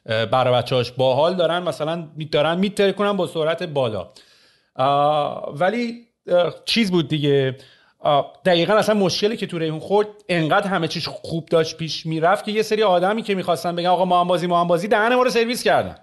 برای 0.06 0.54
بچه‌هاش 0.54 0.92
باحال 0.92 1.36
دارن 1.36 1.64
مثلا 1.64 2.08
دارن 2.32 2.58
میتر 2.60 2.92
کنن 2.92 3.14
با 3.14 3.28
سرعت 3.28 3.64
بالا. 3.64 4.10
ولی 5.54 6.08
چیز 6.66 6.92
بود 6.92 7.08
دیگه. 7.08 7.58
دقیقا 8.46 8.74
اصلا 8.74 8.96
مشکلی 8.96 9.38
که 9.38 9.48
تو 9.48 9.60
ریحون 9.60 9.80
خورد 9.80 10.08
انقدر 10.30 10.68
همه 10.68 10.88
چیش 10.88 11.08
خوب 11.08 11.46
داشت 11.46 11.78
پیش 11.78 12.06
می‌رفت 12.06 12.46
که 12.46 12.52
یه 12.52 12.62
سری 12.62 12.84
آدمی 12.84 13.22
که 13.22 13.36
می‌خواستن 13.36 13.76
بگن 13.76 13.88
آقا 13.88 14.06
ما 14.06 14.22
هم 14.22 14.28
بازی 14.28 14.48
ما 14.48 14.62
هم 14.62 14.68
بازی 14.68 14.88
دهن 14.88 15.16
ما 15.16 15.24
رو 15.24 15.30
سرویس 15.30 15.64
کردن. 15.64 15.96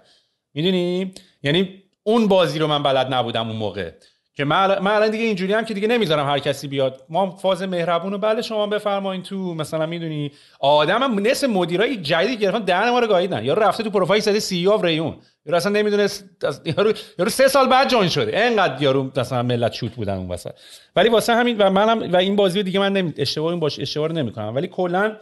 می‌دونی؟ 0.53 1.13
یعنی 1.43 1.83
اون 2.03 2.27
بازی 2.27 2.59
رو 2.59 2.67
من 2.67 2.83
بلد 2.83 3.13
نبودم 3.13 3.47
اون 3.47 3.55
موقع. 3.55 3.91
که 4.37 4.45
من 4.45 4.87
الان 4.87 5.09
دیگه 5.09 5.23
اینجوری 5.23 5.53
هم 5.53 5.65
که 5.65 5.73
دیگه 5.73 5.87
نمی‌ذارم 5.87 6.25
هر 6.25 6.39
کسی 6.39 6.67
بیاد. 6.67 7.05
ما 7.09 7.31
فاز 7.31 7.63
مهربون 7.63 8.11
رو 8.11 8.17
بله 8.17 8.41
شما 8.41 8.67
بفرمایین 8.67 9.23
تو 9.23 9.53
مثلا 9.53 9.85
می‌دونی. 9.85 10.31
آدم 10.59 11.03
هم 11.03 11.19
نصف 11.19 11.49
مدیرای 11.49 11.97
جدید 11.97 12.39
گرفتن 12.39 12.59
دهن 12.59 12.89
ما 12.89 12.99
رو 12.99 13.07
گاییدن 13.07 13.45
یا 13.45 13.53
رفته 13.53 13.83
تو 13.83 13.89
پروفایل 13.89 14.21
زده 14.21 14.39
سی 14.39 14.67
او 14.67 14.81
ریون. 14.81 15.17
یا 15.45 15.55
اصلا 15.55 15.71
نمی‌دونست 15.71 16.25
یارو 16.65 16.93
یارو 17.19 17.29
سه 17.29 17.47
سال 17.47 17.67
بعد 17.69 17.89
جوین 17.89 18.09
شده. 18.09 18.31
انقدر 18.33 18.81
یارو 18.81 19.11
مثلا 19.17 19.43
ملت 19.43 19.73
شوت 19.73 19.95
بودن 19.95 20.17
اون 20.17 20.31
وسط. 20.31 20.51
ولی 20.95 21.09
واسه 21.09 21.33
همین 21.33 21.57
و 21.57 21.69
منم 21.69 22.11
و 22.13 22.15
این 22.15 22.35
بازی 22.35 22.63
دیگه 22.63 22.79
من 22.79 22.93
نمی... 22.93 23.13
اشتباه 23.17 23.49
این 23.49 23.59
باش 23.59 23.79
اشتباه 23.79 24.11
نمی‌کنم. 24.11 24.55
ولی 24.55 24.67
کلا 24.67 25.17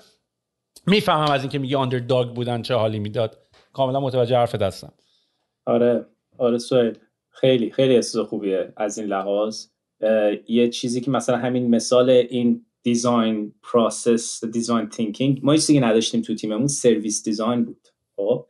می‌فهمم 0.87 1.31
از 1.31 1.41
اینکه 1.41 1.59
میگه 1.59 1.77
underdog 1.77 2.27
بودن 2.27 2.61
چه 2.61 2.75
حالی 2.75 2.99
می‌داد. 2.99 3.37
کاملا 3.73 3.99
متوجه 3.99 4.37
حرف 4.37 4.55
دستم. 4.55 4.93
آره. 5.65 6.05
آره 6.37 6.57
سهیل 6.57 6.93
خیلی 7.35 7.71
خیلی 7.71 7.95
احساس 7.95 8.27
خوبیه 8.27 8.73
از 8.77 8.97
این 8.97 9.07
لحاظ. 9.07 9.65
یه 10.47 10.69
چیزی 10.69 11.01
که 11.01 11.11
مثلا 11.11 11.37
همین 11.37 11.69
مثال 11.69 12.09
این 12.09 12.65
design 12.83 13.53
process 13.63 14.45
design 14.45 14.89
thinking 14.89 15.39
ما 15.43 15.55
چیزی 15.55 15.73
که 15.73 15.79
نداشتیم 15.79 16.21
تو 16.21 16.35
تیممون 16.35 16.67
service 16.67 17.23
design 17.23 17.65
بود. 17.65 17.87
خب؟ 18.15 18.45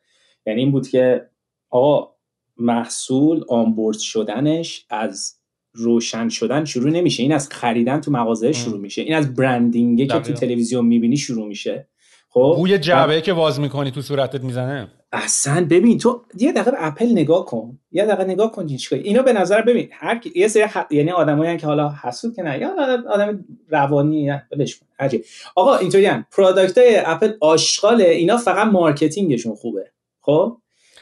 یعنی 0.45 0.62
این 0.62 0.72
بود 0.72 0.88
که 0.88 1.30
آقا 1.70 2.16
محصول 2.57 3.44
onboard 3.49 3.98
شدنش 3.98 4.86
از 4.90 5.36
روشن 5.74 6.30
شدن 6.30 6.66
شروع 6.66 6.91
نمیشه. 6.91 7.24
این 7.24 7.32
از 7.32 7.49
خریدن 7.49 8.02
تو 8.02 8.12
مغازه 8.12 8.52
شروع 8.52 8.80
میشه. 8.80 9.02
این 9.02 9.16
از 9.16 9.34
branding 9.34 9.99
ه 9.99 10.07
که 10.07 10.20
تو 10.20 10.34
تلویزیون 10.34 10.86
می‌بینی 10.86 11.18
شروع 11.18 11.48
میشه. 11.48 11.88
خب؟ 12.30 12.56
بوی 12.57 12.78
جعبه 12.78 13.22
که 13.22 13.34
باز 13.34 13.60
می‌کنی 13.60 13.91
تو 13.91 14.02
صورتت 14.02 14.44
می‌زنه. 14.44 14.88
اصلا 15.11 15.68
ببین 15.69 15.98
تو 15.98 16.22
یه 16.38 16.52
دقیقه 16.52 16.72
به 16.72 16.88
اپل 16.88 17.11
نگاه 17.11 17.45
کن 17.45 17.80
یه 17.91 18.06
دقیقه 18.06 18.23
نگاه 18.23 18.52
کن 18.52 18.68
چیکار. 18.68 18.99
اینا 18.99 19.22
به 19.22 19.34
نظر 19.34 19.61
ببین 19.61 19.90
هر 19.91 20.22
یه 20.36 20.48
سری 20.48 20.64
ح... 20.64 20.86
یعنی 20.91 21.11
آدمایی 21.11 21.57
که 21.57 21.68
حالا 21.68 21.94
حسود 22.03 22.36
که 22.36 22.44
نه 22.44 22.60
یا 22.60 22.76
آدم 23.10 23.45
روانی 23.69 24.32
بلش 24.52 24.76
کن 24.76 24.86
عجیب. 24.99 25.26
آقا 25.56 25.76
اینطوری 25.76 26.06
هم 26.06 26.26
product 26.32 26.78
اپل 27.06 27.34
آشغاله 27.41 28.03
اینا 28.03 28.38
فقط 28.38 28.68
marketing 28.68 29.28
شون 29.28 29.56
خوبه. 29.56 29.91
خب؟ 30.22 30.57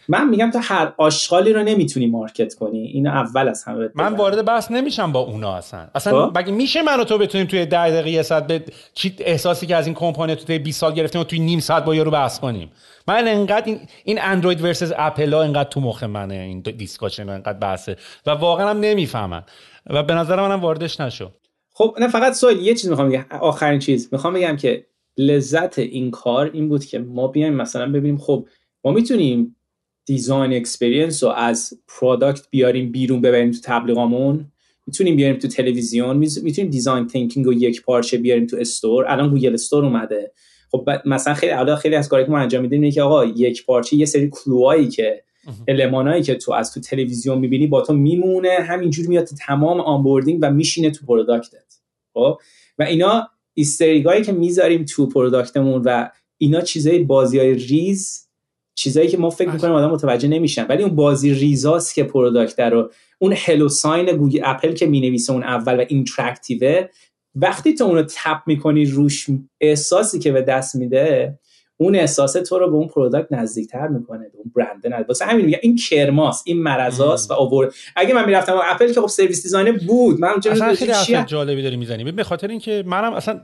من 0.08 0.30
میگم 0.30 0.52
تو 0.52 0.60
هر 0.62 0.94
آشغالی 0.98 1.54
رو 1.54 1.64
نمی‌تونی 1.64 2.08
market 2.08 2.54
کنی. 2.56 2.80
اینو 2.80 3.10
اول 3.10 3.48
از 3.48 3.64
همه 3.64 3.90
من 3.96 4.16
وارد 4.16 4.46
بحث 4.46 4.72
نمیشم 4.72 5.12
با 5.12 5.20
اونا 5.20 5.56
اصلا. 5.56 5.88
اصلا 5.96 6.30
مگه 6.30 6.44
خب؟ 6.44 6.52
میشه 6.52 6.82
من 6.82 7.00
و 7.00 7.04
تو 7.04 7.18
بتونیم 7.18 7.48
توی 7.48 7.66
10 7.66 7.90
دقیقه 7.90 8.10
یه 8.10 8.22
ساعت 8.22 8.48
به 8.48 8.64
چی 8.94 9.16
احساسی 9.20 9.68
که 9.68 9.76
از 9.76 9.86
این 9.86 9.96
کمپانی 9.96 10.36
تو 10.36 10.60
20 10.60 10.80
سال 10.80 10.94
گرفتیم 10.94 11.22
و 11.22 11.24
توی 11.24 11.40
نیم 11.40 11.60
ساعت 11.60 11.86
با 11.86 11.96
یارو 11.96 12.12
بحث 12.12 12.40
کنیم؟ 12.40 12.72
من 13.08 13.28
انقدر 13.28 13.66
این 13.66 13.80
این 14.04 14.20
اندروید 14.22 14.62
versus 14.62 14.92
اپل 14.98 15.34
ها 15.34 15.44
انقدر 15.44 15.70
تو 15.70 15.82
مخ 15.82 16.04
منه 16.04 16.36
این 16.36 16.60
discussion 16.60 17.30
انقدر 17.30 17.60
بحثه 17.60 17.96
و 18.26 18.32
واقعا 18.32 18.70
هم 18.70 18.80
نمی‌فهمن. 18.80 19.44
و 19.90 20.04
به 20.04 20.14
نظر 20.14 20.36
منم 20.36 20.62
واردش 20.62 21.00
نشو. 21.00 21.32
خب 21.74 21.96
نه 22.00 22.08
فقط 22.08 22.34
سهیل 22.34 22.58
یه 22.58 22.74
چیز 22.74 22.90
می‌خوام 22.90 23.10
بگم. 23.10 23.26
آخرین 23.42 23.80
چیز. 23.80 24.10
می‌خوام 24.12 24.34
بگم 24.34 24.56
که 24.56 24.86
لذت 25.18 25.80
این 25.80 26.12
کار 26.12 26.50
این 26.54 26.70
بود 26.70 26.86
که 26.86 27.00
ما 27.00 27.28
بیایم 27.28 27.54
مثلا 27.54 27.90
ببینیم 27.92 28.18
خب 28.18 28.48
ما 28.84 28.92
می‌تونیم 28.92 29.56
design 30.06 30.54
experience 30.54 31.24
رو 31.24 31.30
از 31.30 31.74
product 31.88 32.42
بیاریم 32.50 32.92
بیرون 32.92 33.22
ببریم 33.22 33.52
تو 33.52 33.58
تبلیغامون. 33.64 34.46
می‌تونیم 34.88 35.16
بیاریم 35.16 35.40
تو 35.40 35.48
تلویزیون. 35.48 36.18
می‌تونیم 36.18 36.72
design 36.72 37.08
thinking 37.08 37.46
رو 37.46 37.54
یک 37.54 37.82
پارچه 37.82 38.18
بیاریم 38.18 38.48
تو 38.48 38.58
store 38.60 39.06
الان 39.08 39.30
Google 39.30 39.54
Store 39.54 39.86
اومده. 39.86 40.32
خب 40.72 40.90
مثلا 41.06 41.34
خیلی 41.34 41.52
حالا 41.52 41.76
خیلی 41.76 41.96
از 41.96 42.10
کاری 42.10 42.26
که 42.26 42.32
ما 42.32 42.40
انجام 42.40 42.62
میدیم 42.62 42.82
اینه 42.82 42.92
که 42.92 43.02
آقا 43.02 43.26
یک 43.26 43.66
پارچه 43.66 43.96
یه 43.96 44.06
سری 44.06 44.30
clue 44.32 44.64
هایی 44.64 44.88
که 44.88 45.24
المانایی 45.68 46.24
که 46.24 46.36
تو 46.36 46.54
از 46.54 46.74
تو 46.74 46.80
تلویزیون 46.80 47.38
می‌بینی 47.38 47.68
با 47.68 47.82
تو 47.82 47.94
میمونه. 47.94 48.50
همینجور 48.50 49.08
میاد 49.08 49.26
تو 49.26 49.36
تمام 49.36 49.80
onboarding 49.80 50.40
و 50.42 50.52
میشینه 50.52 50.92
تو 50.92 51.06
product 51.06 51.71
ت 51.71 51.80
خب؟ 52.14 52.38
و 52.80 52.84
اینا 52.84 53.30
Easter 53.54 53.92
egg 53.92 54.11
ایی 54.11 54.24
که 54.24 54.32
می‌ذاریم 54.32 54.86
تو 54.86 55.08
product 55.08 55.60
مون 55.60 55.82
و 55.86 56.10
اینا 56.38 56.62
چیزای 56.62 57.00
بازی 57.00 57.40
های 57.40 57.54
ریز 57.54 58.23
چیزایی 58.76 59.08
که 59.08 59.18
ما 59.18 59.30
فکر 59.30 59.50
می‌کنیم 59.50 59.74
آدم 59.74 59.92
متوجه 59.92 60.28
نمیشن. 60.28 60.66
ولی 60.66 60.84
اون 60.84 60.96
بازی 60.96 61.34
ریزاست 61.34 61.96
که 61.96 62.04
product 62.04 62.60
رو 62.60 62.92
اون 63.20 63.34
hello 63.38 63.70
sign 63.70 64.18
گوگل 64.18 64.42
اپل 64.44 64.72
که 64.72 64.86
می‌نویسه 64.86 65.34
اون 65.34 65.44
اول 65.44 65.80
و 65.80 65.86
interactive 65.88 66.80
ه 66.80 66.88
وقتی 67.36 67.74
تو 67.74 67.84
اونو 67.84 68.04
tap 68.04 68.42
می‌کنی 68.46 68.86
روش 68.86 69.28
احساسی 69.62 70.20
که 70.20 70.32
به 70.32 70.42
دست 70.42 70.76
میده 70.76 71.40
اون 71.78 71.96
احساس 71.96 72.34
تو 72.34 72.60
رو 72.60 72.72
به 72.72 72.76
اون 72.76 72.88
product 72.88 73.32
نزدیکتر 73.32 73.88
می‌کنه 73.88 74.20
به 74.20 74.38
اون 74.38 74.52
برنده 74.56 74.90
نزدیک. 74.90 75.08
واسه 75.08 75.26
همین 75.26 75.46
میگم 75.46 75.60
این 75.62 75.76
کرماس 75.76 76.44
این 76.46 76.64
مرزاست 76.64 77.32
و 77.32 77.34
over. 77.34 77.74
اگه 77.96 78.14
من 78.14 78.26
می‌رفتم 78.26 78.60
اپل 78.64 78.94
که 78.94 79.02
خب 79.02 79.08
service 79.08 79.44
designer 79.44 79.72
بود 79.88 80.20
من 80.20 80.28
اونجا 80.28 80.52
اصلا 80.52 80.74
خیلی 80.76 80.92
حرف 80.92 81.26
جالبی 81.26 81.62
داری 81.62 81.78
می‌زنی. 81.78 82.12
به 82.12 82.24
خاطر 82.24 82.48
اینکه 82.48 82.84
منم 82.86 83.14
اصلا 83.14 83.42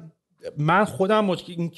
من 0.58 0.86
خودم. 0.86 1.30
این 1.30 1.72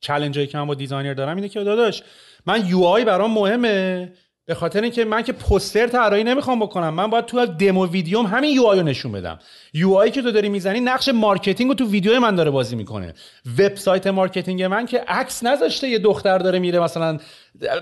challenge 0.00 0.41
ی 0.41 0.46
که 0.46 0.58
من 0.58 0.66
با 0.66 0.74
designer 0.74 1.14
دارم 1.14 1.36
اینه 1.36 1.48
که 1.48 1.64
داداش 1.64 2.02
من 2.46 2.66
UI 2.66 3.04
برام 3.04 3.32
مهمه. 3.32 4.12
به 4.46 4.54
خاطر 4.54 4.80
اینکه 4.82 5.04
من 5.04 5.22
که 5.22 5.32
پوستر 5.32 5.86
طراحی 5.86 6.24
نمی‌خوام 6.24 6.60
بکنم 6.60 6.94
من 6.94 7.06
باید 7.06 7.24
تو 7.24 7.46
دمو 7.46 7.86
ویدیوم 7.86 8.26
همین 8.26 8.50
UI 8.50 8.72
رو 8.72 8.82
نشون 8.82 9.12
بدم. 9.12 9.38
UI 9.74 10.10
که 10.10 10.22
تو 10.22 10.30
داری 10.30 10.48
می‌زنی 10.48 10.80
نقش 10.80 11.08
marketing 11.08 11.68
رو 11.68 11.74
تو 11.74 11.86
ویدیو 11.86 12.20
من 12.20 12.34
داره 12.34 12.50
بازی 12.50 12.76
می‌کنه. 12.76 13.14
وبسایت 13.58 14.06
marketing 14.06 14.62
من 14.62 14.86
که 14.86 15.04
عکس 15.08 15.44
نذاشته 15.44 15.88
یه 15.88 15.98
دختر 15.98 16.38
داره 16.38 16.58
میره 16.58 16.80
مثلا 16.80 17.18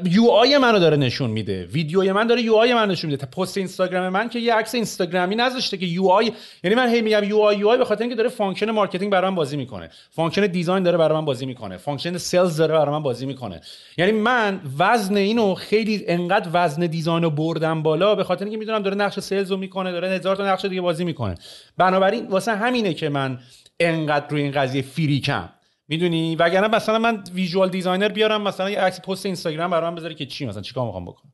UI 0.05 0.59
منو 0.59 0.79
داره 0.79 0.97
نشون 0.97 1.31
میده. 1.31 1.65
ویدیوی 1.65 2.13
من 2.13 2.27
داره 2.27 2.43
UI 2.43 2.75
من 2.75 2.91
نشون 2.91 3.11
میده. 3.11 3.27
پست 3.27 3.57
اینستاگرام 3.57 4.09
من 4.09 4.29
که 4.29 4.39
یه 4.39 4.55
عکس 4.55 4.75
اینستاگرامی 4.75 5.35
نذاشته 5.35 5.77
که 5.77 5.87
UI 5.87 6.33
یعنی 6.65 6.77
من 6.77 6.89
هی 6.89 7.03
میگم 7.03 7.25
UI 7.25 7.39
UI 7.39 7.79
به 7.79 7.85
خاطر 7.85 8.03
اینکه 8.03 8.17
داره 8.17 8.29
function 8.29 8.71
marketing 8.71 9.13
برای 9.13 9.31
من 9.31 9.37
بازی 9.37 9.57
می‌کنه. 9.57 9.91
function 10.11 10.47
design 10.47 10.83
داره 10.83 10.99
برای 10.99 11.19
من 11.19 11.25
بازی 11.25 11.47
می‌کنه. 11.47 11.77
function 11.77 12.19
sales 12.19 12.57
داره 12.57 12.73
برای 12.75 12.91
من 12.91 13.03
بازی 13.03 13.27
می‌کنه. 13.27 13.61
یعنی 13.99 14.13
من 14.13 14.61
وزن 14.79 15.17
اینو 15.17 15.55
خیلی 15.55 16.05
انقدر 16.07 16.51
وزن 16.53 16.87
design 16.87 17.23
رو 17.23 17.31
بردم 17.31 17.83
بالا 17.83 18.15
به 18.15 18.25
خاطر 18.25 18.45
اینکه 18.45 18.59
می‌دونم 18.59 18.83
داره 18.83 18.97
نقش 18.97 19.21
sales 19.21 19.51
رو 19.51 19.57
می‌کنه 19.57 19.93
داره 19.93 20.09
هزار 20.09 20.37
تا 20.37 20.47
نقش 20.47 20.65
دیگه 20.65 20.81
بازی 20.81 21.05
می‌کنه. 21.05 21.35
بنابراین 21.77 22.27
واسه 22.27 22.53
همینه 22.53 22.95
که 22.95 23.09
من 23.09 23.39
انقدر 23.81 24.27
روی 24.29 24.43
این 24.43 24.53
قضیه 24.53 24.83
freak 24.83 25.30
م. 25.30 25.49
می‌دونی؟ 25.93 26.37
وگرنه 26.37 26.69
مثلا 26.69 26.99
من 26.99 27.25
visual 27.35 27.69
designer 27.69 28.09
بیارم 28.09 28.43
مثلا 28.43 28.71
یه 28.71 28.81
عکس 28.81 29.01
پست 29.01 29.27
اینستاگرام 29.27 29.71
برای 29.71 29.91
من 29.91 29.95
بذاره 29.95 30.15
که 30.15 30.27
چی 30.27 30.47
مثلا 30.47 30.63
چیکار 30.63 30.87
می‌خوام 30.87 31.05
بکنم؟ 31.05 31.33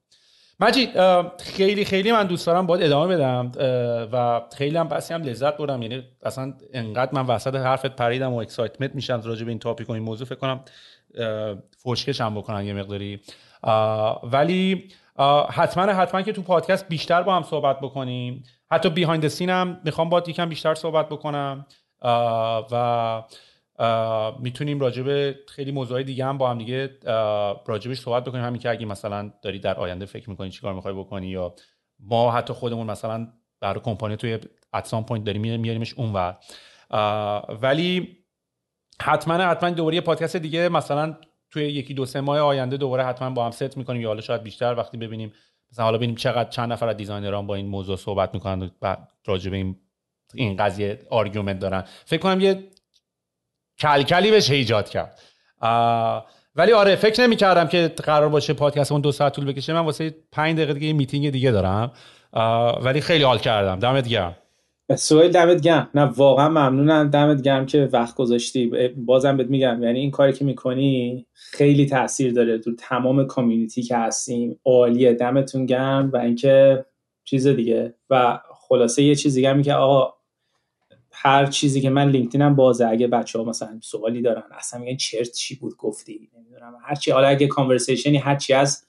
مجید 0.61 0.91
خیلی 1.41 1.85
خیلی 1.85 2.13
من 2.13 2.27
دوست 2.27 2.47
دارم 2.47 2.67
باید 2.67 2.83
ادامه 2.83 3.17
بدم 3.17 3.53
و 4.13 4.41
خیلی 4.57 4.77
هم 4.77 4.89
بسی 4.89 5.15
هم 5.15 5.23
لذت 5.23 5.57
بردم. 5.57 5.83
یعنی 5.83 6.03
اصلا 6.23 6.55
انقدر 6.73 7.15
من 7.15 7.27
وسط 7.27 7.55
حرفت 7.55 7.97
پریدم 7.97 8.33
و 8.33 8.37
excitement 8.37 8.95
میشم 8.95 9.21
راجع 9.25 9.45
به 9.45 9.51
این 9.51 9.59
topic 9.59 9.91
و 9.91 9.93
این 9.93 10.03
موضوع. 10.03 10.27
فکر 10.27 10.39
کنم 10.39 10.61
فوشکش 11.77 12.21
هم 12.21 12.35
بکنم 12.35 12.67
یه 12.67 12.73
مقداری. 12.73 13.21
ولی 14.23 14.89
حتما 15.51 15.93
حتما 15.93 16.23
که 16.23 16.33
تو 16.33 16.43
پادکست 16.43 16.89
بیشتر 16.89 17.23
با 17.23 17.37
هم 17.37 17.43
صحبت 17.43 17.81
بکنیم. 17.81 18.43
حتی 18.71 18.91
behind 18.91 19.29
scene 19.29 19.51
هم 19.51 19.81
می‌خوام 19.85 20.09
با 20.09 20.23
یکم 20.27 20.49
بیشتر 20.49 20.75
صحبت 20.75 21.09
بکنم. 21.09 21.67
و 22.73 23.23
می‌تونیم 24.41 24.81
راجب 24.81 25.33
خیلی 25.47 25.73
موضوعی 25.73 26.05
دیگه 26.05 26.25
هم 26.25 26.39
با 26.39 26.51
هم 26.51 26.59
دیگه 26.59 26.99
راجبش 27.67 28.01
صحبت 28.01 28.25
بکنیم. 28.25 28.45
همین 28.45 28.61
که 28.61 28.71
اگه 28.71 28.87
مثلا 28.87 29.33
داری 29.43 29.59
در 29.59 29.75
آینده 29.75 30.07
فکر 30.07 30.31
می‌کنی 30.31 30.51
چیکار 30.51 30.75
می‌خوای 30.75 30.95
بکنی 30.95 31.27
یا 31.27 31.55
ما 32.01 32.31
حتی 32.31 32.53
خودمون 32.53 32.87
مثلا 32.87 33.29
برای 33.61 33.81
کمپانی 33.81 34.17
توی 34.17 34.39
at 34.75 34.85
some 34.85 35.05
point 35.05 35.27
داریم 35.27 35.61
میاریمش 35.61 35.95
اونور. 35.95 36.37
ولی 37.63 38.17
حتما 39.03 39.35
حتما 39.35 39.71
دوباره 39.71 39.95
یه 39.95 40.01
پادکست 40.01 40.37
دیگه 40.37 40.69
مثلا 40.69 41.17
توی 41.51 41.65
یکی 41.65 41.95
دو 41.95 42.07
سه 42.07 42.21
ماه 42.21 42.39
آینده 42.39 42.77
دوباره 42.77 43.05
حتما 43.05 43.31
با 43.31 43.45
هم 43.45 43.51
ست 43.51 43.77
می‌کنیم 43.77 44.03
یا 44.03 44.09
حالا 44.09 44.21
شاید 44.21 44.43
بیشتر 44.43 44.75
وقتی 44.75 44.97
ببینیم 44.97 45.33
مثلا 45.73 45.85
حالا 45.85 45.97
ببینیم 45.97 46.17
چقدر 46.17 46.51
چند 46.51 46.73
نفر 46.73 46.89
از 46.89 46.97
designer 46.97 47.41
ان 47.41 47.47
با 47.47 47.55
این 47.55 47.67
موضوع 47.67 47.97
صحبت 47.97 48.35
می‌کنن 48.35 48.71
و 48.83 48.97
راجع 49.27 49.53
این 49.53 49.77
این 50.35 50.57
قضیه 50.57 50.99
argument 51.11 51.59
دارن. 51.59 51.85
فکر 52.05 52.21
کنم 52.21 52.41
یه 52.41 52.71
کلکلی 53.79 54.31
بهش 54.31 54.51
ایجاد 54.51 54.89
کرد. 54.89 55.19
ولی 56.57 56.73
آره 56.73 56.97
فکر 56.97 57.23
نمی 57.23 57.37
کردم 57.37 57.69
که 57.69 57.93
قرار 58.05 58.29
باشه 58.29 58.53
پادکست 58.53 58.93
اون 58.93 59.01
دو 59.01 59.13
ساعت 59.13 59.33
طول 59.35 59.53
بکشه. 59.53 59.73
من 59.73 59.81
واسه 59.81 60.15
پنج 60.33 60.57
دقیقه 60.57 60.75
دیگه 60.75 60.93
میتینگ 60.93 61.31
دیگه 61.31 61.51
دارم. 61.51 61.93
ولی 62.83 63.01
خیلی 63.01 63.25
حال 63.25 63.39
کردم. 63.39 63.79
دمت 63.79 64.09
گرم. 64.09 64.37
سوال 64.97 65.29
دمت 65.29 65.61
گرم. 65.61 65.91
نه 65.95 66.03
واقعا 66.03 66.49
ممنونم. 66.49 67.11
دمت 67.11 67.43
گرم 67.43 67.67
که 67.67 67.89
وقت 67.93 68.15
گذاشتی. 68.15 68.89
بازم 68.97 69.37
بهت 69.37 69.47
میگم 69.47 69.83
یعنی 69.83 70.01
این 70.01 70.11
کاری 70.11 70.33
که 70.33 70.45
می‌کنی 70.45 71.27
خیلی 71.33 71.87
تاثیر 71.87 72.33
داره 72.33 72.59
تو 72.59 72.75
تمام 72.75 73.27
کامیونیتی 73.27 73.83
که 73.83 73.97
هستیم. 73.97 74.61
عالیه. 74.65 75.13
دمتون 75.13 75.67
گرم. 75.67 76.11
و 76.13 76.17
اینکه 76.17 76.85
چیز 77.25 77.47
دیگه. 77.47 77.95
و 78.11 78.39
خلاصه 78.69 79.03
یه 79.03 79.15
چیز 79.15 79.35
دیگه 79.35 79.63
که 79.63 79.75
آقا 79.75 80.15
هر 81.21 81.47
چیزی 81.47 81.81
که 81.81 81.91
من 81.91 82.09
لینکدینم 82.09 82.57
بازه. 82.57 82.87
اگه 82.87 83.07
بچه 83.07 83.39
ها 83.39 83.45
مثلا 83.45 83.79
سوالی 83.83 84.23
دارن 84.23 84.43
اصلا 84.59 84.81
میگن 84.81 84.97
چرت 84.97 85.33
چی 85.33 85.55
بود؟ 85.55 85.77
گفتی. 85.77 86.31
نمی‌دونم. 86.39 86.73
هر 86.85 86.95
چی. 86.95 87.11
حالا 87.11 87.29
اگه 87.29 87.47
کانورسیشنی 87.47 88.17
هر 88.17 88.37
چی 88.37 88.53
از 88.55 88.85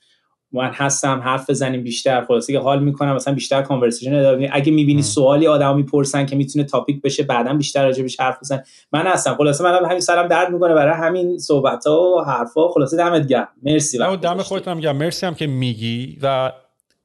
من 0.51 0.71
هستم 0.73 1.19
حرف 1.19 1.49
بزنیم 1.49 1.83
بیشتر. 1.83 2.25
خلاصه 2.25 2.53
که 2.53 2.59
حال 2.59 2.83
می‌کنم 2.83 3.15
مثلا 3.15 3.33
بیشتر 3.33 3.61
کانورسیشن 3.61 4.13
ادامه 4.13 4.49
اگه 4.51 4.71
می‌بینی 4.71 5.01
سوالی 5.01 5.47
آدم 5.47 5.75
می‌پرسن 5.75 6.25
که 6.25 6.35
می‌تونه 6.35 6.65
تاپیک 6.65 7.01
بشه 7.01 7.23
بعدا 7.23 7.53
بیشتر 7.53 7.83
راجبش 7.83 8.19
حرف 8.19 8.39
بزن. 8.39 8.63
من 8.91 9.07
هستم. 9.07 9.35
خلاصه 9.35 9.63
من 9.63 9.85
همین 9.85 9.99
سرم 9.99 10.27
درد 10.27 10.51
می‌کنه. 10.53 10.73
برای 10.73 10.93
همین 10.93 11.37
صحبت 11.37 11.87
ها 11.87 12.15
و 12.17 12.21
حرفا 12.21 12.67
خلاصه 12.67 12.97
دمت 12.97 13.27
گرم. 13.27 13.47
مرسی 13.63 13.97
دم 13.97 14.37
خودت 14.37 14.67
هم 14.67 14.79
گرم. 14.79 14.97
مرسی 14.97 15.25
هم 15.25 15.35
که 15.35 15.47
میگی 15.47 16.17
و 16.21 16.51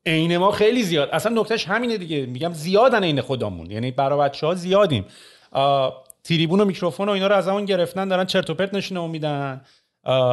عین 0.07 0.37
ما 0.37 0.51
خیلی 0.51 0.83
زیاد. 0.83 1.09
اصلا 1.13 1.41
نکتهش 1.41 1.69
همینه 1.69 1.99
دیگه. 1.99 2.27
میگم 2.27 2.53
زیادن 2.53 3.05
عین 3.05 3.21
خودمون. 3.21 3.71
یعنی 3.71 3.91
برای 3.91 4.19
بچه 4.19 4.47
ها 4.47 4.55
زیادیم 4.55 5.05
تریبون 6.25 6.61
و 6.61 6.65
میکروفون 6.65 7.09
و 7.09 7.13
اینا 7.13 7.27
رو 7.27 7.35
از 7.35 7.49
همون 7.49 7.65
گرفتن 7.65 8.09
دارن 8.09 8.25
چرت 8.25 8.51
و 8.51 8.55
پرت 8.55 8.75
نشونه 8.75 9.07
میدن. 9.07 9.65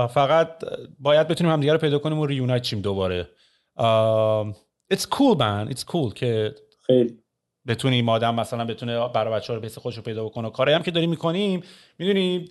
فقط 0.07 0.63
باید 0.99 1.27
بتونیم 1.27 1.53
همدیگه 1.53 1.73
رو 1.73 1.79
پیدا 1.79 1.99
کنیم 1.99 2.19
و 2.19 2.25
ریونایت 2.25 2.61
چیم 2.61 2.81
دوباره. 2.81 3.29
it's 4.93 5.05
cool 5.05 5.37
man. 5.37 5.73
It's 5.73 5.83
cool 5.91 6.13
که 6.15 6.55
خیلی. 6.85 7.17
بتونیم 7.67 8.09
آدم 8.09 8.35
مثلا 8.35 8.65
بتونه 8.65 9.07
برای 9.07 9.33
بچه 9.33 9.53
ها 9.53 9.59
رو 9.59 9.69
خودش 9.69 9.97
رو 9.97 10.03
پیدا 10.03 10.25
بکنه. 10.25 10.49
کاری 10.49 10.73
هم 10.73 10.83
که 10.83 10.91
داریم 10.91 11.09
می‌کنیم 11.09 11.63
می‌دونیم 11.99 12.49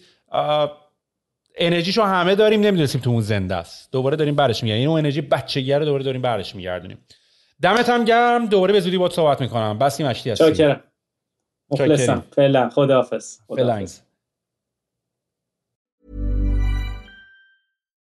انرژیشو 1.57 2.03
همه 2.03 2.35
داریم 2.35 2.61
نمی‌دونستیم 2.61 3.01
تو 3.01 3.11
اون 3.11 3.21
زنده 3.21 3.55
است. 3.55 3.93
دوباره 3.93 4.17
داریم 4.17 4.37
برش 4.37 4.63
میگردیم. 4.63 4.89
این 4.89 4.99
انرژی 4.99 5.21
بچگی 5.21 5.73
رو 5.73 5.85
دوباره 5.85 6.05
داریم 6.05 6.23
برش 6.23 6.55
میگردونیم. 6.55 6.99
دمت 7.63 7.89
هم 7.89 8.05
گرم. 8.05 8.47
دوباره 8.47 8.73
به 8.73 8.81
زودی 8.81 8.99
باهات 8.99 9.13
صحبت 9.13 9.41
می‌کنم. 9.41 9.79
بسی 9.79 10.05
مشتی 10.05 10.31
هستی 10.31 10.45
چاکرم. 10.45 10.81
مخلصم. 11.71 12.25
فعلا. 12.37 12.71
خداحافظ. 12.71 13.39
خداحافظ. 13.49 14.01